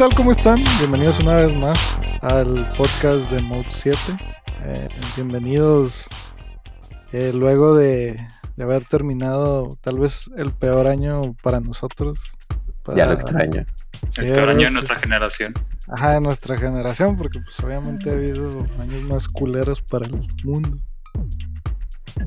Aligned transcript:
Hola, 0.00 0.08
¿qué 0.08 0.14
tal? 0.14 0.16
¿Cómo 0.16 0.32
están? 0.32 0.58
Bienvenidos 0.78 1.20
una 1.20 1.34
vez 1.34 1.54
más 1.58 1.78
al 2.22 2.66
podcast 2.78 3.30
de 3.30 3.42
Mode 3.42 3.66
7. 3.68 3.98
Eh, 4.64 4.88
bienvenidos 5.14 6.06
eh, 7.12 7.32
luego 7.34 7.74
de, 7.74 8.18
de 8.56 8.64
haber 8.64 8.84
terminado 8.84 9.68
tal 9.82 9.98
vez 9.98 10.30
el 10.38 10.52
peor 10.52 10.86
año 10.86 11.34
para 11.42 11.60
nosotros. 11.60 12.18
Ya 12.96 13.04
lo 13.04 13.12
extraño. 13.12 13.66
Sí, 14.08 14.22
el 14.22 14.32
peor 14.32 14.48
año 14.48 14.60
de 14.62 14.70
nuestra 14.70 14.96
generación. 14.96 15.52
Ajá, 15.88 16.14
de 16.14 16.20
nuestra 16.22 16.56
generación, 16.56 17.18
porque 17.18 17.38
pues 17.40 17.60
obviamente 17.60 18.08
ha 18.08 18.14
habido 18.14 18.48
años 18.78 19.04
más 19.04 19.28
culeros 19.28 19.82
para 19.82 20.06
el 20.06 20.26
mundo. 20.44 20.78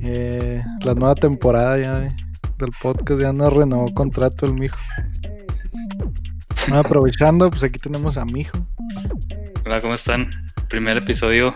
Eh, 0.02 0.64
la 0.82 0.94
nueva 0.94 1.16
temporada 1.16 1.78
ya 1.80 2.00
de- 2.02 2.10
del 2.60 2.72
podcast 2.80 3.20
ya 3.20 3.34
nos 3.34 3.52
renovó 3.52 3.92
contrato 3.96 4.46
el 4.46 4.54
mijo. 4.54 4.78
Bueno, 6.68 6.80
aprovechando, 6.80 7.50
pues 7.50 7.64
aquí 7.64 7.80
tenemos 7.80 8.18
a 8.18 8.26
mijo. 8.26 8.58
Hola, 9.66 9.82
¿cómo 9.82 9.94
están? 9.94 10.26
Primer 10.70 10.98
episodio 10.98 11.54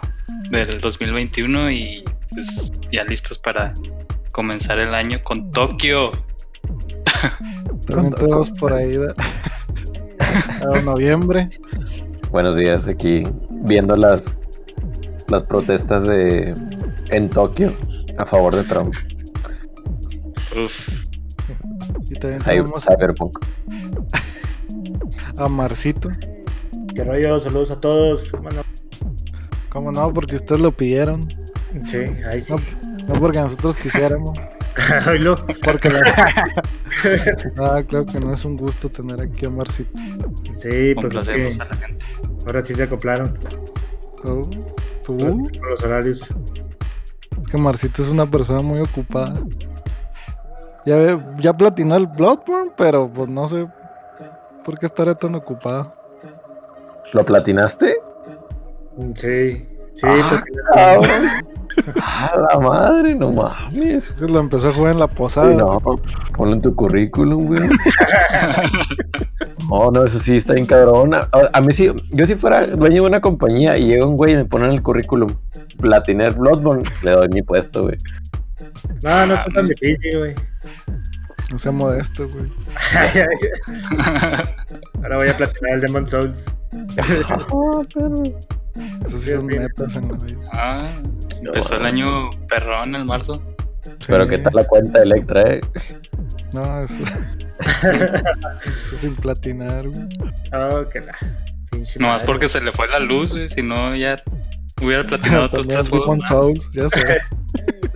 del 0.52 0.80
2021 0.80 1.72
y 1.72 2.04
pues 2.34 2.72
ya 2.92 3.04
listos 3.04 3.38
para 3.40 3.73
comenzar 4.31 4.80
el 4.80 4.94
año 4.94 5.20
con 5.23 5.50
Tokio. 5.52 6.12
También 7.88 8.14
con- 8.14 8.56
por 8.56 8.73
ahí 8.73 8.98
de- 8.98 9.14
a 10.78 10.81
noviembre. 10.81 11.50
Buenos 12.31 12.58
días, 12.58 12.88
aquí 12.88 13.26
viendo 13.64 13.96
las, 13.96 14.36
las 15.30 15.44
protestas 15.44 16.06
de 16.06 16.53
en 17.09 17.30
Tokio 17.30 17.72
a 18.18 18.26
favor 18.26 18.56
de 18.56 18.64
Trump. 18.66 18.94
Uf, 20.62 20.90
Y 22.09 22.16
también 22.20 22.40
Cyber- 22.42 22.64
tenemos 22.64 22.86
Cyberpunk. 22.86 23.38
A 25.38 25.47
Marcito. 25.47 26.09
¿Qué 26.95 27.03
rollo? 27.03 27.39
Saludos 27.39 27.72
a 27.72 27.80
todos. 27.80 28.31
Bueno, 28.31 28.61
¿Cómo 29.69 29.91
no? 29.91 30.11
Porque 30.13 30.36
ustedes 30.38 30.61
lo 30.61 30.72
pidieron. 30.72 31.19
sí, 31.86 31.97
ahí 32.27 32.41
sí. 32.41 32.55
No 33.08 33.13
porque 33.16 33.39
nosotros 33.39 33.78
quisiéramos. 33.78 34.31
Oílo. 35.08 35.38
Porque 35.63 35.89
la... 35.89 36.00
Ah, 37.59 37.83
claro 37.88 38.05
que 38.05 38.19
no 38.19 38.31
es 38.31 38.44
un 38.45 38.58
gusto 38.58 38.89
tener 38.89 39.22
aquí 39.22 39.45
a 39.45 39.50
Marcito. 39.50 39.91
Sí, 40.55 40.94
pues 40.95 41.13
es 41.16 41.28
que 41.28 41.61
a 41.61 41.66
la 41.66 41.75
gente. 41.75 42.03
ahora 42.45 42.61
sí 42.61 42.73
se 42.73 42.83
acoplaron 42.83 43.38
Oh, 44.23 44.41
¿Tú? 45.05 45.44
los 45.69 45.83
horarios. 45.83 46.22
Es 46.22 47.52
que 47.52 47.58
Marcito 47.58 48.02
es 48.02 48.08
una 48.08 48.25
persona 48.25 48.61
muy 48.61 48.80
ocupada. 48.80 49.35
Ya, 50.85 51.19
ya 51.39 51.55
platinó 51.55 51.95
el 51.97 52.08
Bloodborne, 52.08 52.72
pero 52.78 53.11
pues 53.13 53.30
no 53.30 53.47
sé 53.47 53.67
por 54.68 54.78
qué 54.78 54.86
estará 54.88 55.16
tan 55.16 55.34
ocupado. 55.34 55.94
¿Lo 57.14 57.23
platinaste? 57.23 57.96
Sí, 59.16 59.66
sí, 59.94 60.04
Ah, 60.04 60.26
pues, 60.30 60.44
cabrón. 60.74 61.28
¡A 62.04 62.34
la 62.52 62.59
madre! 62.59 63.16
No 63.16 63.32
mames. 63.32 64.09
Es 64.09 64.20
lo 64.20 64.40
empezó 64.40 64.68
a 64.68 64.74
jugar 64.74 64.92
en 64.92 65.00
la 65.00 65.08
posada. 65.08 65.52
Sí, 65.52 65.56
no, 65.56 65.80
ponlo 66.36 66.54
en 66.56 66.62
tu 66.62 66.76
currículum, 66.76 67.46
güey. 67.46 67.62
No, 69.69 69.90
no, 69.91 70.03
eso 70.03 70.19
sí 70.19 70.36
está 70.36 70.52
bien 70.52 70.66
cabrón. 70.66 71.14
A, 71.14 71.30
a 71.53 71.62
mí 71.62 71.72
sí, 71.72 71.90
yo 72.09 72.25
si 72.25 72.36
fuera 72.36 72.68
dueño 72.68 73.03
de 73.03 73.08
una 73.08 73.22
compañía 73.22 73.78
y 73.78 73.86
llega 73.86 74.06
un 74.06 74.18
güey 74.18 74.34
y 74.34 74.36
me 74.36 74.44
pone 74.46 74.66
en 74.66 74.72
el 74.72 74.81
currículum 74.81 75.34
Platiner 75.80 76.34
Bloodborne, 76.34 76.84
le 77.03 77.12
doy 77.12 77.30
mi 77.30 77.41
puesto, 77.41 77.84
güey. 77.84 77.96
no, 79.02 79.28
no 79.28 79.34
está 79.36 79.46
tan 79.53 79.68
difícil, 79.70 80.18
güey. 80.20 80.36
No 81.52 81.59
sea 81.59 81.72
modesto, 81.72 82.28
güey. 82.30 82.52
Ahora 85.03 85.18
voy 85.18 85.30
a 85.30 85.38
platinar 85.38 85.74
el 85.75 85.81
Demon 85.81 86.08
Souls. 86.08 86.46
Ah, 87.30 87.46
pero- 87.94 88.13
Esos 89.06 89.22
sí 89.22 89.31
son 89.31 89.46
metas 89.47 89.96
en 89.96 90.09
la 90.09 90.18
vida. 90.18 90.41
Ah, 90.52 90.90
empezó 91.41 91.78
el 91.78 91.85
año 91.85 92.30
perrón 92.47 92.96
en 92.96 93.06
marzo. 93.06 93.41
Pero 94.06 94.25
Sí. 94.25 94.31
qué 94.31 94.38
tal 94.40 94.52
la 94.56 94.63
cuenta 94.66 95.00
de 95.00 95.06
Electra, 95.06 95.53
eh. 95.53 95.62
No, 96.53 96.84
eso. 96.84 96.94
eso 97.81 98.97
sin 99.00 99.16
platinar, 99.16 99.88
güey. 99.88 100.08
Oh, 100.53 100.88
que 100.90 101.00
la. 101.02 101.12
Pinche 101.72 102.00
Nomás 102.00 102.16
madre. 102.22 102.25
porque 102.28 102.47
se 102.50 102.62
le 102.62 102.72
fue 102.72 102.88
la 102.88 103.00
luz, 103.00 103.34
güey, 103.35 103.50
si 103.50 103.62
no 103.64 103.96
ya 103.96 104.22
hubiera 104.82 105.04
platinado 105.08 105.50
También 105.50 105.68
tres 105.70 105.90
juegos. 105.90 106.06
Demon 106.08 106.20
más. 106.20 106.30
Souls, 106.30 106.70
ya 106.72 106.90
sé. 106.90 107.18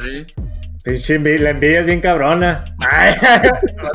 Sí. 0.03 0.25
Pinche 0.83 1.19
envi- 1.19 1.37
la 1.39 1.51
envidia 1.51 1.81
es 1.81 1.85
bien 1.85 2.01
cabrona. 2.01 2.65
Ay, 2.89 3.13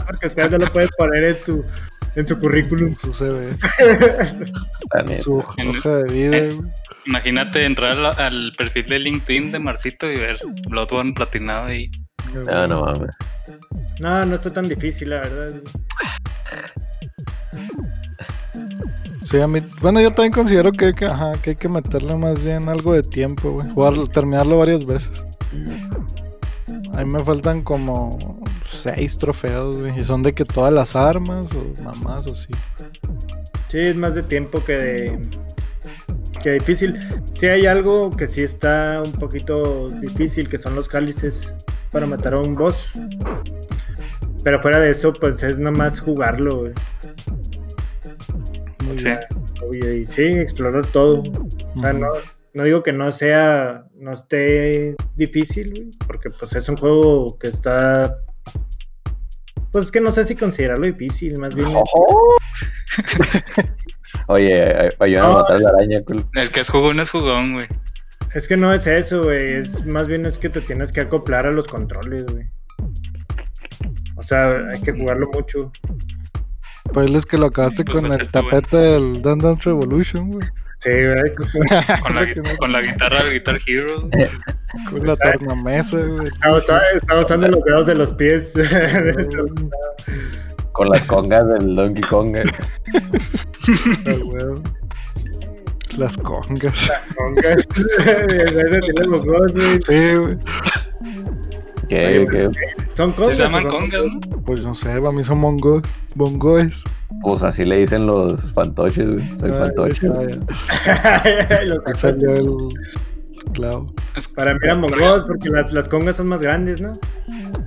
porque 0.06 0.28
usted 0.28 0.50
no 0.52 0.58
lo 0.58 0.72
puede 0.72 0.88
poner 0.96 1.24
en 1.24 1.42
su, 1.42 1.64
en 2.14 2.26
su 2.28 2.38
currículum. 2.38 2.94
Su 2.94 3.12
CV, 3.12 3.56
neta. 5.04 5.22
su 5.22 5.38
hoja 5.38 5.96
de 5.98 6.12
vida, 6.12 6.36
Eh. 6.36 6.58
Imagínate 7.06 7.64
entrar 7.64 7.92
al, 7.98 8.06
al 8.06 8.52
perfil 8.56 8.86
de 8.88 8.98
LinkedIn 8.98 9.52
de 9.52 9.58
Marcito 9.60 10.10
y 10.10 10.16
ver 10.16 10.38
Bloodborne 10.68 11.12
platinado 11.14 11.66
ahí. 11.66 11.90
Ah, 12.48 12.66
no 12.68 12.82
mames. 12.84 13.14
No, 14.00 14.26
no 14.26 14.34
está 14.36 14.50
tan 14.50 14.68
difícil, 14.68 15.10
la 15.10 15.20
verdad. 15.20 15.60
Sí, 19.28 19.40
a 19.40 19.48
mí, 19.48 19.60
bueno, 19.82 20.00
yo 20.00 20.12
también 20.12 20.32
considero 20.32 20.70
que, 20.70 20.86
hay 20.86 20.94
que, 20.94 21.06
ajá, 21.06 21.32
que 21.42 21.50
hay 21.50 21.56
que 21.56 21.68
meterle 21.68 22.14
más 22.14 22.40
bien 22.40 22.68
algo 22.68 22.92
de 22.92 23.02
tiempo, 23.02 23.50
güey. 23.50 23.68
Jugarlo, 23.70 24.06
terminarlo 24.06 24.58
varias 24.58 24.84
veces. 24.84 25.24
A 26.92 27.04
mí 27.04 27.12
me 27.12 27.24
faltan 27.24 27.62
como 27.62 28.40
seis 28.70 29.18
trofeos, 29.18 29.78
güey. 29.78 29.98
Y 29.98 30.04
son 30.04 30.22
de 30.22 30.32
que 30.32 30.44
todas 30.44 30.72
las 30.72 30.94
armas 30.94 31.48
o 31.56 31.82
mamás 31.82 32.24
así. 32.28 32.46
Sí, 33.68 33.78
es 33.78 33.96
más 33.96 34.14
de 34.14 34.22
tiempo 34.22 34.62
que 34.62 34.72
de. 34.74 35.22
que 36.40 36.52
difícil. 36.52 36.96
Sí 37.34 37.46
hay 37.46 37.66
algo 37.66 38.12
que 38.12 38.28
sí 38.28 38.42
está 38.42 39.02
un 39.04 39.12
poquito 39.12 39.88
difícil, 39.88 40.48
que 40.48 40.58
son 40.58 40.76
los 40.76 40.88
cálices 40.88 41.52
para 41.90 42.06
matar 42.06 42.34
a 42.34 42.38
un 42.38 42.54
boss. 42.54 42.92
Pero 44.44 44.62
fuera 44.62 44.78
de 44.78 44.92
eso, 44.92 45.12
pues 45.12 45.42
es 45.42 45.58
nomás 45.58 45.98
jugarlo, 45.98 46.60
güey. 46.60 46.72
Muy 48.86 48.98
Sí. 48.98 49.04
bien. 49.04 49.18
Obvio, 49.62 49.94
y 49.94 50.06
sí, 50.06 50.22
explorar 50.22 50.86
todo. 50.86 51.22
O 51.22 51.80
sea, 51.80 51.92
no, 51.92 52.08
no 52.54 52.64
digo 52.64 52.82
que 52.82 52.92
no 52.92 53.10
sea, 53.12 53.84
no 53.96 54.12
esté 54.12 54.96
difícil, 55.16 55.70
güey, 55.70 55.90
porque 56.06 56.30
pues 56.30 56.54
es 56.54 56.68
un 56.68 56.76
juego 56.76 57.38
que 57.38 57.48
está... 57.48 58.16
Pues 59.72 59.86
es 59.86 59.90
que 59.90 60.00
no 60.00 60.12
sé 60.12 60.24
si 60.24 60.36
considerarlo 60.36 60.86
difícil, 60.86 61.38
más 61.38 61.54
bien... 61.54 61.68
Oye, 64.28 64.94
ayúdame 64.98 65.28
a 65.28 65.36
matar 65.36 65.56
a 65.56 65.60
la 65.60 65.68
araña. 65.70 66.02
El 66.34 66.50
que 66.50 66.60
es 66.60 66.68
jugón 66.70 67.00
es 67.00 67.10
jugón, 67.10 67.52
güey. 67.54 67.66
Es 68.34 68.48
que 68.48 68.56
no 68.56 68.72
es 68.72 68.86
eso, 68.86 69.24
güey. 69.24 69.52
Es 69.54 69.84
más 69.86 70.06
bien 70.08 70.26
es 70.26 70.38
que 70.38 70.48
te 70.48 70.60
tienes 70.60 70.92
que 70.92 71.00
acoplar 71.02 71.46
a 71.46 71.52
los 71.52 71.66
controles, 71.68 72.24
güey. 72.26 72.46
O 74.16 74.22
sea, 74.22 74.56
hay 74.72 74.80
que 74.80 74.92
jugarlo 74.92 75.28
mucho. 75.32 75.70
Pues 76.92 77.06
es 77.10 77.24
que 77.26 77.38
lo 77.38 77.46
acabaste 77.46 77.84
Pues 77.84 77.96
con 77.96 78.04
el 78.06 78.10
bueno. 78.18 78.28
tapete 78.30 78.76
del 78.76 79.22
Dance 79.22 79.46
Dance 79.46 79.62
Revolution, 79.66 80.30
güey. 80.32 80.46
Sí, 80.78 80.90
güey. 80.90 81.34
Con 82.02 82.14
la, 82.14 82.26
con 82.58 82.70
la 82.72 82.82
guitarra 82.82 83.22
del 83.24 83.32
Guitar 83.32 83.58
Hero. 83.66 84.08
güey. 84.12 84.28
Con 84.90 85.06
la 85.06 85.16
tornamesa, 85.16 85.96
güey. 85.98 86.28
Estaba, 86.58 86.82
usando 87.20 87.48
los 87.48 87.64
dedos 87.64 87.86
de 87.86 87.94
los 87.94 88.12
pies. 88.12 88.52
Con 90.72 90.88
las 90.90 91.04
congas 91.04 91.48
del 91.48 91.74
Donkey 91.74 92.02
Kong. 92.02 92.36
eh. 92.36 92.44
Ah, 94.06 94.12
güey. 94.22 94.54
Las 95.96 96.16
congas. 96.18 96.90
Congas. 97.16 97.66
Dos, 99.06 99.52
güey. 99.54 99.80
Sí, 99.86 100.14
güey. 100.16 100.36
Que, 101.88 102.48
Son 102.94 103.12
congas. 103.12 103.36
se 103.36 103.42
llaman 103.44 103.66
congas, 103.68 104.02
¿no? 104.04 104.42
Pues 104.44 104.62
no 104.62 104.74
sé, 104.74 104.88
para 105.00 105.12
mí 105.12 105.22
son 105.24 105.38
mongos. 105.38 105.82
Bongoes. 106.14 106.82
pues 107.22 107.42
así 107.42 107.64
le 107.64 107.78
dicen 107.78 108.06
los 108.06 108.52
fantoches, 108.52 109.06
güey. 109.06 109.38
Soy 109.38 109.50
Ay, 109.52 109.56
fantoche. 109.58 110.08
ya, 110.08 111.62
Los 111.64 111.78
ya 111.86 111.94
salió 111.96 112.34
el 112.34 112.48
clavo. 113.52 113.92
Es- 114.16 114.26
Para 114.28 114.52
mí 114.54 114.60
eran 114.64 114.80
mongos 114.80 115.24
porque 115.26 115.48
las, 115.50 115.72
las 115.72 115.88
congas 115.88 116.16
son 116.16 116.28
más 116.28 116.42
grandes, 116.42 116.80
¿no? 116.80 116.92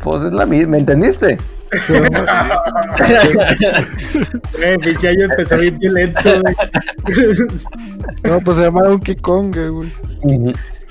Pues 0.04 0.24
es 0.24 0.34
la 0.34 0.46
misma, 0.46 0.72
¿me 0.74 0.78
entendiste? 0.80 1.38
Eh, 4.62 4.78
pinche 4.82 5.08
año 5.10 5.26
empezó 5.26 5.58
bien 5.58 5.78
violento, 5.80 6.20
güey. 6.24 6.56
No, 8.24 8.40
pues 8.44 8.58
se 8.58 8.64
llama 8.64 8.82
Donkey 8.84 9.16
Kong, 9.18 9.56
güey. 9.56 9.92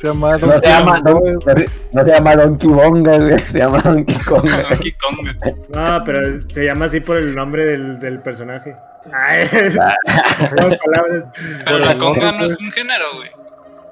Se 0.01 0.07
llama 0.07 0.33
No 0.39 0.47
Donkey 0.47 0.61
se 0.61 0.69
llama, 0.69 1.01
Don- 1.01 1.15
Kong. 1.21 1.45
no 1.45 1.55
se- 1.57 1.71
no 1.93 2.05
se 2.05 2.11
llama 2.13 2.37
Donkey 2.37 2.71
Bonga, 2.71 3.19
güey. 3.19 3.39
Se 3.53 3.59
llama 3.59 3.79
Donkey 3.79 4.17
Kong. 4.19 4.49
Donkey 4.71 4.93
Kong, 4.93 5.17
güey. 5.23 5.55
No, 5.71 5.99
pero 6.05 6.41
se 6.43 6.65
llama 6.65 6.85
así 6.85 7.01
por 7.01 7.17
el 7.17 7.35
nombre 7.35 7.65
del, 7.65 7.99
del 7.99 8.21
personaje. 8.21 8.77
Ay, 9.13 9.45
no, 9.75 10.77
palabras. 10.85 11.25
Pero 11.65 11.79
la 11.81 11.99
conga 11.99 12.33
no 12.33 12.45
es 12.45 12.57
un 12.61 12.71
género, 12.71 13.05
güey. 13.17 13.31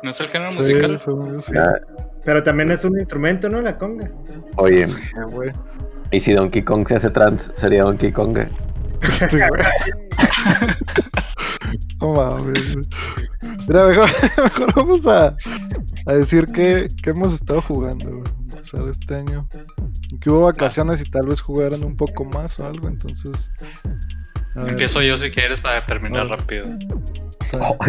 No 0.02 0.10
es 0.10 0.20
el 0.20 0.28
género 0.28 0.52
Sí, 0.52 0.58
musical. 0.58 1.00
sí. 1.42 1.52
Ah, 1.58 1.74
Pero 2.24 2.42
también 2.42 2.70
es 2.70 2.84
un 2.84 2.98
instrumento, 2.98 3.48
¿no? 3.48 3.60
La 3.60 3.76
conga. 3.76 4.08
Oye, 4.56 4.86
Sí, 4.86 4.96
güey. 5.30 5.50
¿y 6.12 6.20
si 6.20 6.34
Donkey 6.34 6.62
Kong 6.62 6.86
se 6.86 6.96
hace 6.96 7.10
trans, 7.10 7.50
sería 7.56 7.82
Donkey 7.82 8.12
Kong? 8.12 8.38
No 12.00 12.12
mames. 12.14 12.76
Mira, 13.68 13.84
mejor, 13.86 14.08
mejor 14.44 14.74
vamos 14.74 15.06
a, 15.06 15.36
a 16.06 16.12
decir 16.12 16.46
que, 16.46 16.88
que 17.02 17.10
hemos 17.10 17.32
estado 17.32 17.60
jugando, 17.62 18.10
güey. 18.18 18.32
O 18.60 18.64
sea, 18.64 18.80
este 18.90 19.14
año. 19.16 19.48
Que 20.20 20.30
hubo 20.30 20.42
vacaciones 20.42 21.00
y 21.00 21.04
tal 21.10 21.26
vez 21.28 21.40
jugaran 21.40 21.82
un 21.84 21.96
poco 21.96 22.24
más 22.24 22.58
o 22.60 22.66
algo, 22.66 22.88
entonces. 22.88 23.50
Empiezo 24.56 25.02
yo 25.02 25.16
si 25.18 25.28
quieres 25.30 25.60
para 25.60 25.84
terminar 25.86 26.26
Órale. 26.26 26.36
rápido. 26.36 26.64
o. 27.60 27.76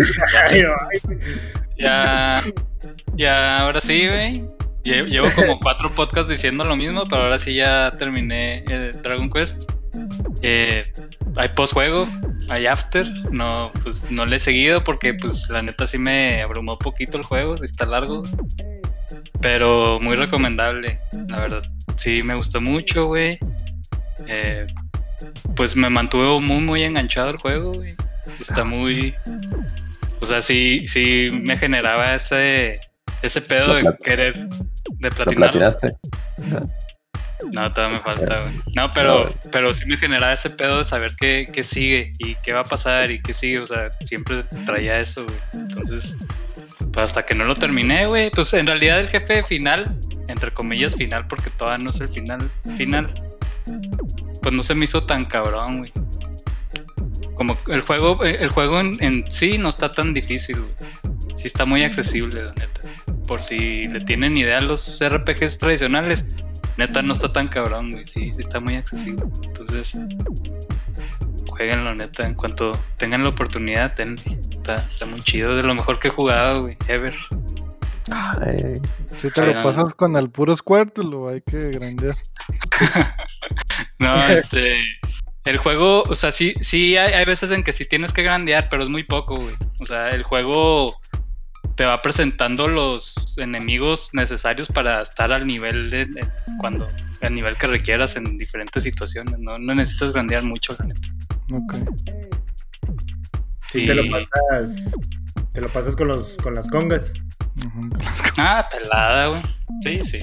Ya, 1.78 2.44
ya, 3.16 3.60
ahora 3.62 3.80
sí, 3.82 4.08
güey. 4.08 4.44
Lle- 4.84 5.06
Llevo 5.08 5.28
como 5.36 5.60
cuatro 5.60 5.94
podcasts 5.94 6.30
diciendo 6.30 6.64
lo 6.64 6.76
mismo, 6.76 7.06
pero 7.08 7.24
ahora 7.24 7.38
sí 7.40 7.54
ya 7.54 7.92
terminé 7.98 8.64
eh, 8.70 8.92
Dragon 9.04 9.30
Quest. 9.30 9.70
Eh, 10.42 10.92
hay 11.36 11.50
postjuego, 11.50 12.08
hay 12.50 12.66
after. 12.66 13.08
No, 13.32 13.66
pues 13.84 14.10
no 14.12 14.26
le 14.26 14.38
he 14.38 14.40
seguido 14.40 14.84
porque, 14.84 15.14
pues, 15.14 15.50
la 15.50 15.62
neta 15.62 15.86
sí 15.88 15.98
me 15.98 16.42
abrumó 16.42 16.78
poquito 16.78 17.18
el 17.18 17.24
juego, 17.24 17.58
sí 17.58 17.66
está 17.66 17.86
largo. 17.86 18.24
Pero 19.42 20.00
muy 20.00 20.16
recomendable, 20.16 21.00
la 21.28 21.40
verdad. 21.40 21.64
Sí, 21.96 22.24
me 22.24 22.36
gustó 22.36 22.62
mucho, 22.62 23.06
güey. 23.08 23.38
Eh, 24.28 24.66
pues 25.56 25.76
me 25.76 25.90
mantuvo 25.90 26.42
muy, 26.42 26.64
muy 26.64 26.84
enganchado 26.84 27.30
el 27.30 27.38
juego, 27.38 27.74
güey. 27.74 27.92
Está 28.40 28.64
muy. 28.64 29.14
O 30.20 30.26
sea, 30.26 30.42
sí, 30.42 30.86
sí 30.88 31.30
me 31.32 31.58
generaba 31.58 32.16
ese, 32.16 32.80
ese 33.22 33.42
pedo 33.42 33.68
Lo 33.68 33.76
de 33.76 33.98
querer. 34.04 34.34
De 35.00 35.10
¿Lo 35.10 35.16
platinar. 35.16 35.52
platinaste? 35.52 35.96
No, 37.54 37.72
todavía 37.72 37.98
me 37.98 38.01
falta, 38.01 38.42
güey. 38.42 38.54
No, 38.75 38.92
pero, 38.94 39.31
pero 39.51 39.74
sí 39.74 39.84
me 39.86 39.98
generaba 39.98 40.34
ese 40.34 40.50
pedo 40.50 40.80
de 40.80 40.86
saber 40.86 41.16
qué, 41.16 41.45
qué 41.51 41.63
sigue 41.63 42.12
y 42.18 42.36
qué 42.36 42.54
va 42.54 42.62
a 42.62 42.66
pasar 42.66 43.12
y 43.12 43.22
qué 43.22 43.34
sigue. 43.34 43.60
O 43.60 43.66
sea, 43.66 43.92
siempre 44.04 44.44
traía 44.66 45.00
eso, 45.00 45.24
güey. 45.25 45.38
Entonces, 45.54 46.18
pues 46.92 47.06
hasta 47.06 47.25
que 47.25 47.36
no 47.36 47.45
lo 47.45 47.54
terminé, 47.54 48.07
güey. 48.07 48.31
Pues 48.31 48.54
en 48.54 48.66
realidad 48.66 49.00
el 49.00 49.07
jefe 49.07 49.44
final, 49.44 50.00
entre 50.28 50.51
comillas 50.51 50.95
final, 50.95 51.28
porque 51.28 51.50
todavía 51.51 51.84
no 51.84 51.92
es 51.92 52.01
el 52.01 52.07
final 52.07 52.50
final, 52.75 53.06
pues 54.42 54.54
no 54.54 54.63
se 54.63 54.74
me 54.74 54.86
hizo 54.86 55.04
tan 55.04 55.25
cabrón, 55.25 55.80
güey. 55.80 55.94
Como 57.36 57.56
el 57.68 57.81
juego, 57.81 58.24
el 58.24 58.50
juego 58.50 58.80
en, 58.80 58.98
en 59.00 59.30
sí 59.30 59.60
no 59.60 59.69
está 59.69 59.94
tan 59.94 60.13
difícil, 60.13 60.60
güey. 60.60 60.74
Sí 61.36 61.45
está 61.45 61.66
muy 61.66 61.83
accesible, 61.83 62.45
la 62.45 62.54
neta. 62.54 62.81
Por 63.28 63.42
si 63.42 63.86
le 63.86 64.00
tienen 64.00 64.36
idea 64.38 64.57
a 64.57 64.62
los 64.62 65.00
RPGs 65.07 65.60
tradicionales, 65.60 66.25
neta 66.78 67.02
no 67.02 67.14
está 67.14 67.30
tan 67.30 67.48
cabrón, 67.48 67.92
güey. 67.92 68.06
Sí, 68.06 68.32
sí 68.32 68.42
está 68.42 68.60
muy 68.60 68.76
accesible. 68.76 69.24
Entonces, 69.44 70.00
jueguenlo, 71.48 71.96
neta. 71.96 72.26
En 72.26 72.36
cuanto 72.36 72.78
tengan 72.98 73.24
la 73.24 73.30
oportunidad, 73.30 73.96
tenle. 73.96 74.22
Está, 74.50 74.88
está 74.92 75.06
muy 75.06 75.22
chido. 75.22 75.56
De 75.56 75.64
lo 75.64 75.74
mejor 75.74 76.00
que 76.00 76.10
he 76.10 76.12
jugado, 76.12 76.64
güey. 76.64 76.78
Ever. 76.88 77.16
Ay, 78.10 78.74
si 79.20 79.30
te 79.32 79.54
lo 79.54 79.64
pasas 79.64 79.94
con 79.94 80.16
el 80.16 80.30
puro 80.30 80.56
lo 80.96 81.30
hay 81.30 81.42
que 81.42 81.60
grandear. 81.60 82.14
No, 84.00 84.24
este. 84.28 84.78
El 85.44 85.58
juego, 85.58 86.04
o 86.04 86.16
sea, 86.16 86.32
sí, 86.32 86.54
sí 86.62 86.98
hay, 86.98 87.14
hay 87.14 87.26
veces 87.26 87.52
en 87.52 87.64
que 87.64 87.72
sí 87.72 87.86
tienes 87.86 88.12
que 88.12 88.22
grandear, 88.22 88.68
pero 88.70 88.84
es 88.84 88.90
muy 88.90 89.04
poco, 89.04 89.38
güey. 89.38 89.56
O 89.80 89.86
sea, 89.86 90.12
el 90.12 90.24
juego 90.24 91.00
te 91.78 91.86
va 91.86 92.02
presentando 92.02 92.68
los 92.68 93.38
enemigos 93.38 94.10
necesarios 94.14 94.68
para 94.68 95.02
estar 95.02 95.32
al 95.32 95.48
nivel 95.48 95.90
de, 95.90 96.06
de- 96.06 96.28
cuando 96.60 96.88
al 97.22 97.34
nivel 97.34 97.56
que 97.56 97.68
requieras 97.68 98.16
en 98.18 98.38
diferentes 98.38 98.84
situaciones. 98.84 99.40
No, 99.40 99.58
no 99.60 99.76
necesitas 99.76 100.12
grandear 100.12 100.44
mucho, 100.44 100.76
la 100.80 100.86
neta. 100.88 101.08
Ok. 101.54 101.76
Si 103.72 103.86
te 103.86 103.94
lo 103.96 104.04
pasas. 104.10 104.92
Te 105.54 105.62
lo 105.62 105.70
pasas 105.70 105.96
con 105.96 106.08
los 106.10 106.36
con 106.38 106.54
las 106.56 106.68
congas. 106.68 107.14
Ah, 108.40 108.66
pelada, 108.72 109.28
güey. 109.28 109.42
Sí, 109.84 110.04
sí. 110.04 110.20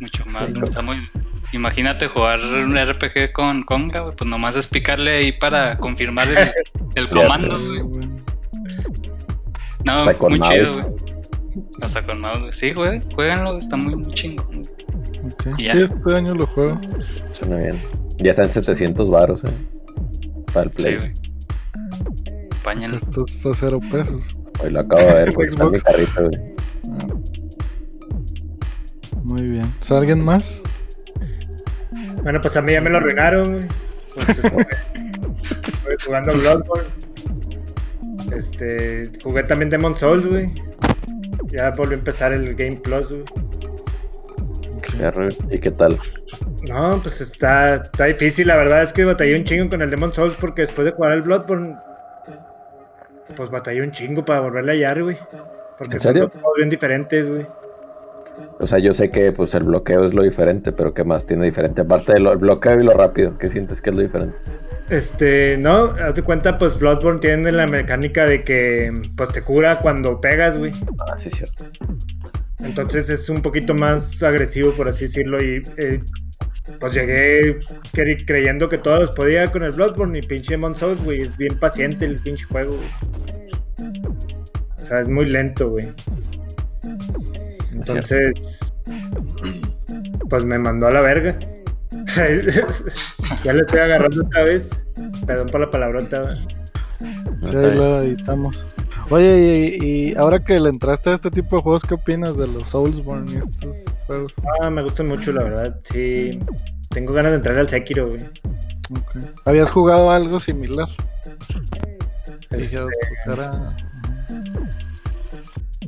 Mucho 0.00 0.24
más. 0.26 0.46
Sí, 0.46 0.54
Está 0.64 0.82
muy. 0.82 1.04
Imagínate 1.52 2.08
jugar 2.08 2.40
un 2.40 2.76
RPG 2.76 3.32
con 3.32 3.62
Conga, 3.62 4.00
güey. 4.00 4.16
Pues 4.16 4.28
nomás 4.28 4.56
es 4.56 4.66
picarle 4.66 5.14
ahí 5.16 5.32
para 5.32 5.78
confirmar 5.78 6.26
el, 6.28 6.50
el 6.96 7.08
comando, 7.08 7.58
güey. 7.60 8.21
No, 9.86 9.92
Hasta 9.98 10.14
con 10.18 10.30
muy 10.30 10.38
mouse. 10.38 10.52
chido, 10.54 10.72
güey. 10.74 10.94
Hasta 11.82 12.02
con 12.02 12.20
mouse, 12.20 12.38
güey. 12.40 12.52
Sí, 12.52 12.72
güey. 12.72 13.00
Jueganlo, 13.14 13.58
está 13.58 13.76
muy, 13.76 13.96
muy 13.96 14.12
chingón. 14.14 14.46
güey. 14.46 14.62
ok. 15.32 15.58
Ya. 15.58 15.72
Sí, 15.74 15.82
este 15.82 16.14
año 16.14 16.34
lo 16.34 16.46
juego. 16.46 16.80
suena 17.32 17.56
bien. 17.56 17.80
Ya 18.18 18.30
está 18.30 18.42
en 18.44 18.50
700 18.50 19.10
baros, 19.10 19.44
eh. 19.44 19.48
Para 20.52 20.64
el 20.66 20.70
Play. 20.70 20.92
Sí, 20.92 20.98
güey. 20.98 21.12
Esto 22.96 23.24
está 23.26 23.50
a 23.50 23.54
cero 23.54 23.80
pesos. 23.90 24.24
Hoy 24.62 24.70
lo 24.70 24.80
acabo 24.80 25.02
de 25.02 25.14
ver, 25.14 25.32
güey. 25.34 25.48
Está 25.48 25.64
en 25.64 25.70
mi 25.72 25.80
carrito, 25.80 26.22
güey. 26.22 26.40
Muy 29.24 29.42
bien. 29.48 29.74
¿Es 29.80 29.90
alguien 29.90 30.20
más? 30.24 30.62
Bueno, 32.22 32.40
pues 32.40 32.56
a 32.56 32.62
mí 32.62 32.72
ya 32.72 32.80
me 32.80 32.90
lo 32.90 32.98
arruinaron, 32.98 33.52
güey. 33.54 33.64
Entonces, 34.16 34.52
estuve 35.50 35.96
jugando 36.06 36.32
Bloodborne. 36.34 36.88
Este, 38.34 39.02
jugué 39.22 39.42
también 39.42 39.70
Demon 39.70 39.96
Souls, 39.96 40.26
güey. 40.26 40.46
Ya 41.46 41.70
volvió 41.70 41.96
a 41.96 41.98
empezar 41.98 42.32
el 42.32 42.54
Game 42.54 42.76
Plus, 42.76 43.08
güey. 43.08 43.24
¿Y 45.50 45.58
qué 45.58 45.70
tal? 45.70 45.98
No, 46.68 47.00
pues 47.02 47.20
está, 47.20 47.76
está 47.76 48.04
difícil, 48.04 48.46
la 48.46 48.56
verdad 48.56 48.82
es 48.82 48.92
que 48.92 49.04
batallé 49.04 49.36
un 49.36 49.44
chingo 49.44 49.68
con 49.68 49.82
el 49.82 49.90
Demon 49.90 50.12
Souls 50.12 50.36
porque 50.40 50.62
después 50.62 50.84
de 50.84 50.92
jugar 50.92 51.12
el 51.12 51.22
Bloodborne, 51.22 51.76
pues 53.34 53.50
batallé 53.50 53.82
un 53.82 53.90
chingo 53.90 54.24
para 54.24 54.40
volverle 54.40 54.72
a 54.72 54.74
hallar, 54.74 55.02
güey. 55.02 55.16
Porque 55.78 55.94
¿En 55.94 56.00
serio? 56.00 56.30
son 56.32 56.42
bien 56.56 56.68
diferentes, 56.68 57.28
güey. 57.28 57.46
O 58.58 58.66
sea, 58.66 58.78
yo 58.78 58.92
sé 58.94 59.10
que 59.10 59.32
pues 59.32 59.54
el 59.54 59.64
bloqueo 59.64 60.04
es 60.04 60.14
lo 60.14 60.22
diferente, 60.22 60.72
pero 60.72 60.94
¿qué 60.94 61.04
más 61.04 61.26
tiene 61.26 61.46
diferente? 61.46 61.82
Aparte 61.82 62.12
del 62.12 62.36
bloqueo 62.36 62.80
y 62.80 62.84
lo 62.84 62.92
rápido, 62.92 63.36
¿qué 63.38 63.48
sientes 63.48 63.80
que 63.80 63.90
es 63.90 63.96
lo 63.96 64.02
diferente? 64.02 64.36
Este, 64.90 65.56
no, 65.56 65.84
haz 66.00 66.14
de 66.14 66.22
cuenta, 66.22 66.58
pues 66.58 66.78
Bloodborne 66.78 67.20
tiene 67.20 67.50
la 67.52 67.66
mecánica 67.66 68.26
de 68.26 68.42
que 68.44 68.90
pues 69.16 69.30
te 69.32 69.40
cura 69.42 69.78
cuando 69.78 70.20
pegas, 70.20 70.56
güey. 70.58 70.72
Ah, 71.08 71.18
sí, 71.18 71.28
es 71.28 71.34
cierto. 71.36 71.64
Entonces 72.60 73.08
es 73.08 73.28
un 73.28 73.40
poquito 73.42 73.74
más 73.74 74.22
agresivo, 74.22 74.72
por 74.72 74.88
así 74.88 75.06
decirlo. 75.06 75.42
Y 75.42 75.62
eh, 75.78 76.00
pues 76.78 76.94
llegué 76.94 77.60
cre- 77.92 78.24
creyendo 78.26 78.68
que 78.68 78.78
todos 78.78 79.10
podía 79.16 79.50
con 79.50 79.62
el 79.62 79.72
Bloodborne 79.72 80.18
y 80.18 80.22
pinche 80.22 80.52
Demon 80.52 80.74
Souls, 80.74 81.02
güey. 81.02 81.22
Es 81.22 81.36
bien 81.36 81.58
paciente 81.58 82.04
el 82.04 82.16
pinche 82.16 82.44
juego, 82.44 82.76
güey. 82.76 83.92
O 84.78 84.84
sea, 84.84 85.00
es 85.00 85.08
muy 85.08 85.24
lento, 85.24 85.70
güey. 85.70 85.86
Entonces, 87.72 88.60
pues 90.28 90.44
me 90.44 90.58
mandó 90.58 90.86
a 90.88 90.90
la 90.90 91.00
verga. 91.00 91.36
ya 93.44 93.52
le 93.52 93.60
estoy 93.60 93.80
agarrando 93.80 94.24
otra 94.24 94.42
vez. 94.44 94.84
Perdón 95.26 95.48
por 95.48 95.60
la 95.60 95.70
palabrota. 95.70 96.34
Sí, 97.40 97.56
ahí 97.56 97.74
lo 97.76 98.00
editamos. 98.00 98.66
Oye, 99.10 99.76
y, 99.80 100.10
y 100.10 100.14
ahora 100.16 100.38
que 100.40 100.58
le 100.60 100.68
entraste 100.70 101.10
a 101.10 101.14
este 101.14 101.30
tipo 101.30 101.56
de 101.56 101.62
juegos, 101.62 101.82
¿qué 101.82 101.94
opinas 101.94 102.36
de 102.36 102.46
los 102.46 102.64
Soulsborne 102.68 103.30
y 103.32 103.36
estos 103.36 103.76
juegos? 104.06 104.32
Ah, 104.62 104.70
me 104.70 104.82
gustan 104.82 105.08
mucho, 105.08 105.32
la 105.32 105.42
verdad. 105.42 105.76
Sí. 105.92 106.38
Tengo 106.90 107.12
ganas 107.12 107.32
de 107.32 107.36
entrar 107.36 107.58
al 107.58 107.68
Sekiro, 107.68 108.08
güey. 108.08 108.20
Ok. 108.94 109.16
¿Habías 109.44 109.70
jugado 109.70 110.10
algo 110.10 110.38
similar? 110.38 110.88
Este, 112.50 112.78
pues, 112.80 113.38
era- 113.38 113.68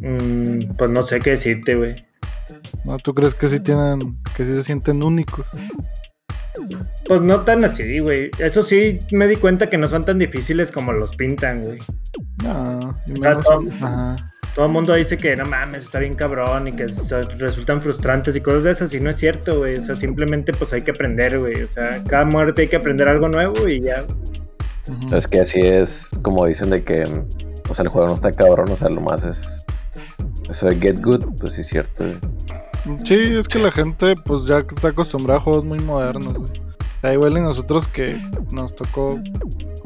mm, 0.00 0.74
pues 0.76 0.90
no 0.90 1.02
sé 1.02 1.20
qué 1.20 1.30
decirte, 1.30 1.74
güey. 1.74 1.94
¿No? 2.84 2.96
¿Tú 2.98 3.14
crees 3.14 3.34
que 3.34 3.48
sí 3.48 3.60
tienen, 3.60 4.18
que 4.36 4.44
sí 4.46 4.52
se 4.52 4.62
sienten 4.62 5.02
únicos? 5.02 5.46
Pues 7.06 7.20
no 7.22 7.40
tan 7.42 7.64
así, 7.64 7.98
güey. 7.98 8.30
Eso 8.38 8.62
sí, 8.62 8.98
me 9.12 9.26
di 9.26 9.36
cuenta 9.36 9.68
que 9.68 9.78
no 9.78 9.88
son 9.88 10.04
tan 10.04 10.18
difíciles 10.18 10.70
como 10.72 10.92
los 10.92 11.14
pintan, 11.16 11.62
güey. 11.62 11.78
No, 12.42 12.96
O 13.12 13.16
sea. 13.20 14.16
Todo 14.54 14.66
el 14.66 14.72
mundo 14.72 14.94
dice 14.94 15.18
que 15.18 15.34
no 15.34 15.44
mames, 15.46 15.82
está 15.84 15.98
bien 15.98 16.12
cabrón 16.12 16.68
y 16.68 16.70
que 16.70 16.88
so- 16.88 17.22
resultan 17.38 17.82
frustrantes 17.82 18.36
y 18.36 18.40
cosas 18.40 18.62
de 18.62 18.70
esas, 18.70 18.94
y 18.94 19.00
no 19.00 19.10
es 19.10 19.16
cierto, 19.16 19.58
güey. 19.58 19.76
O 19.78 19.82
sea, 19.82 19.96
simplemente 19.96 20.52
pues 20.52 20.72
hay 20.72 20.82
que 20.82 20.92
aprender, 20.92 21.40
güey. 21.40 21.62
O 21.64 21.72
sea, 21.72 22.02
cada 22.04 22.24
muerte 22.24 22.62
hay 22.62 22.68
que 22.68 22.76
aprender 22.76 23.08
algo 23.08 23.28
nuevo 23.28 23.66
y 23.66 23.80
ya. 23.82 24.04
Es 25.12 25.26
que 25.26 25.40
así 25.40 25.60
es 25.60 26.10
como 26.22 26.46
dicen 26.46 26.70
de 26.70 26.84
que, 26.84 27.04
o 27.68 27.74
sea, 27.74 27.82
el 27.82 27.88
juego 27.88 28.06
no 28.06 28.14
está 28.14 28.30
cabrón, 28.30 28.70
o 28.70 28.76
sea, 28.76 28.88
lo 28.90 29.00
más 29.00 29.24
es... 29.24 29.64
Eso 30.48 30.66
de 30.68 30.76
get 30.76 31.00
good, 31.02 31.24
pues 31.40 31.54
sí 31.54 31.62
es 31.62 31.66
cierto. 31.68 32.04
güey. 32.04 32.16
Sí, 33.04 33.14
es 33.14 33.48
que 33.48 33.58
la 33.58 33.72
gente 33.72 34.14
pues 34.24 34.44
ya 34.44 34.58
está 34.58 34.88
acostumbrada 34.88 35.40
a 35.40 35.42
juegos 35.42 35.64
muy 35.64 35.78
modernos, 35.78 36.34
güey. 36.34 36.50
Da 37.02 37.12
igual 37.12 37.36
y 37.36 37.40
nosotros 37.40 37.86
que 37.86 38.18
nos 38.52 38.74
tocó 38.74 39.20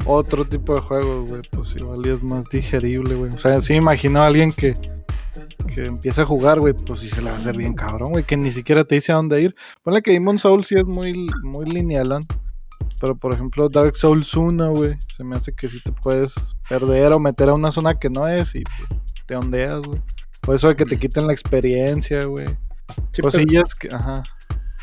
otro 0.05 0.45
tipo 0.45 0.75
de 0.75 0.81
juegos, 0.81 1.29
güey, 1.29 1.41
pues 1.51 1.75
igual 1.75 1.99
y 2.05 2.09
es 2.09 2.23
más 2.23 2.49
digerible, 2.49 3.15
güey. 3.15 3.33
O 3.33 3.39
sea, 3.39 3.61
sí 3.61 3.73
imagino 3.73 4.21
a 4.21 4.27
alguien 4.27 4.51
que, 4.51 4.73
que 5.73 5.85
empieza 5.85 6.21
a 6.21 6.25
jugar, 6.25 6.59
güey, 6.59 6.73
pues 6.73 7.01
sí 7.01 7.07
se 7.07 7.21
le 7.21 7.29
va 7.29 7.35
a 7.35 7.39
hacer 7.39 7.57
bien 7.57 7.73
cabrón, 7.73 8.11
güey, 8.11 8.23
que 8.23 8.37
ni 8.37 8.51
siquiera 8.51 8.83
te 8.83 8.95
dice 8.95 9.11
a 9.11 9.15
dónde 9.15 9.41
ir. 9.41 9.55
Ponle 9.83 10.01
que 10.01 10.11
Demon 10.11 10.37
Soul 10.37 10.63
sí 10.63 10.75
es 10.75 10.85
muy, 10.85 11.29
muy. 11.43 11.69
Pero 13.01 13.15
por 13.15 13.33
ejemplo, 13.33 13.69
Dark 13.69 13.97
Souls 13.97 14.33
1, 14.33 14.71
güey, 14.71 14.95
se 15.15 15.23
me 15.23 15.37
hace 15.37 15.53
que 15.53 15.69
si 15.69 15.81
te 15.81 15.91
puedes 15.91 16.35
perder 16.67 17.13
o 17.13 17.19
meter 17.19 17.49
a 17.49 17.53
una 17.53 17.71
zona 17.71 17.97
que 17.97 18.09
no 18.09 18.27
es 18.27 18.55
y 18.55 18.63
te 19.25 19.35
ondeas, 19.35 19.81
güey. 19.81 20.01
Por 20.41 20.55
eso 20.55 20.67
de 20.67 20.75
que 20.75 20.85
te 20.85 20.97
quiten 20.97 21.27
la 21.27 21.33
experiencia, 21.33 22.25
güey. 22.25 22.47
Sí, 22.95 23.21
pero 23.21 23.31
Cosillas 23.31 23.75
que, 23.75 23.89
ajá. 23.93 24.23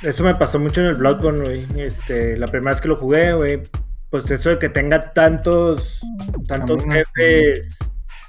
eso 0.03 0.25
me 0.25 0.35
pasó 0.35 0.59
mucho 0.59 0.81
en 0.81 0.89
el 0.89 0.95
Bloodborne, 0.95 1.41
güey. 1.41 1.81
Este, 1.87 2.39
la 2.39 2.47
primera 2.49 2.71
vez 2.73 2.81
que 2.81 2.89
lo 2.89 2.97
jugué, 2.97 3.33
güey. 3.35 3.63
Pues 4.11 4.31
eso 4.31 4.51
de 4.51 4.59
que 4.59 4.69
tenga 4.69 5.01
tantos, 5.01 6.01
tantos 6.47 6.83
jefes 6.85 7.79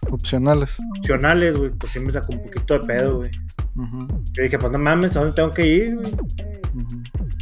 Opcionales. 0.09 0.77
opcionales, 0.97 1.55
güey, 1.55 1.69
pues 1.71 1.91
sí 1.91 1.99
me 1.99 2.11
sacó 2.11 2.33
un 2.33 2.43
poquito 2.43 2.73
de 2.75 2.79
pedo, 2.87 3.15
güey. 3.17 3.31
Yo 4.33 4.43
dije, 4.43 4.57
pues 4.57 4.71
no 4.71 4.79
mames, 4.79 5.15
¿a 5.15 5.19
dónde 5.19 5.35
tengo 5.35 5.51
que 5.51 5.67
ir, 5.67 5.95
güey? 5.95 6.15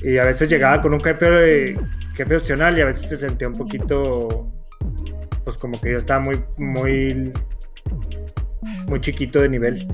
Y 0.03 0.17
a 0.17 0.25
veces 0.25 0.49
llegaba 0.49 0.81
con 0.81 0.93
un 0.93 1.01
jefe, 1.01 1.75
jefe 2.13 2.35
opcional 2.35 2.77
y 2.77 2.81
a 2.81 2.85
veces 2.85 3.09
se 3.09 3.17
sentía 3.17 3.47
un 3.47 3.53
poquito, 3.53 4.51
pues 5.43 5.57
como 5.57 5.79
que 5.79 5.91
yo 5.91 5.97
estaba 5.97 6.19
muy, 6.19 6.43
muy, 6.57 7.31
muy 8.87 9.01
chiquito 9.01 9.39
de 9.41 9.49
nivel. 9.49 9.87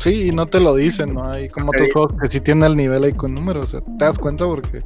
Sí, 0.00 0.28
y 0.28 0.30
no 0.32 0.46
te 0.46 0.60
lo 0.60 0.74
dicen, 0.74 1.14
¿no? 1.14 1.22
Hay 1.28 1.48
como 1.48 1.70
otros 1.70 1.86
Sí. 1.86 1.92
juegos 1.92 2.14
que 2.20 2.28
sí 2.28 2.40
tienen 2.40 2.64
el 2.64 2.76
nivel 2.76 3.04
ahí 3.04 3.12
con 3.12 3.34
números. 3.34 3.66
O 3.66 3.68
sea, 3.68 3.80
te 3.98 4.04
das 4.04 4.18
cuenta 4.18 4.44
porque 4.46 4.82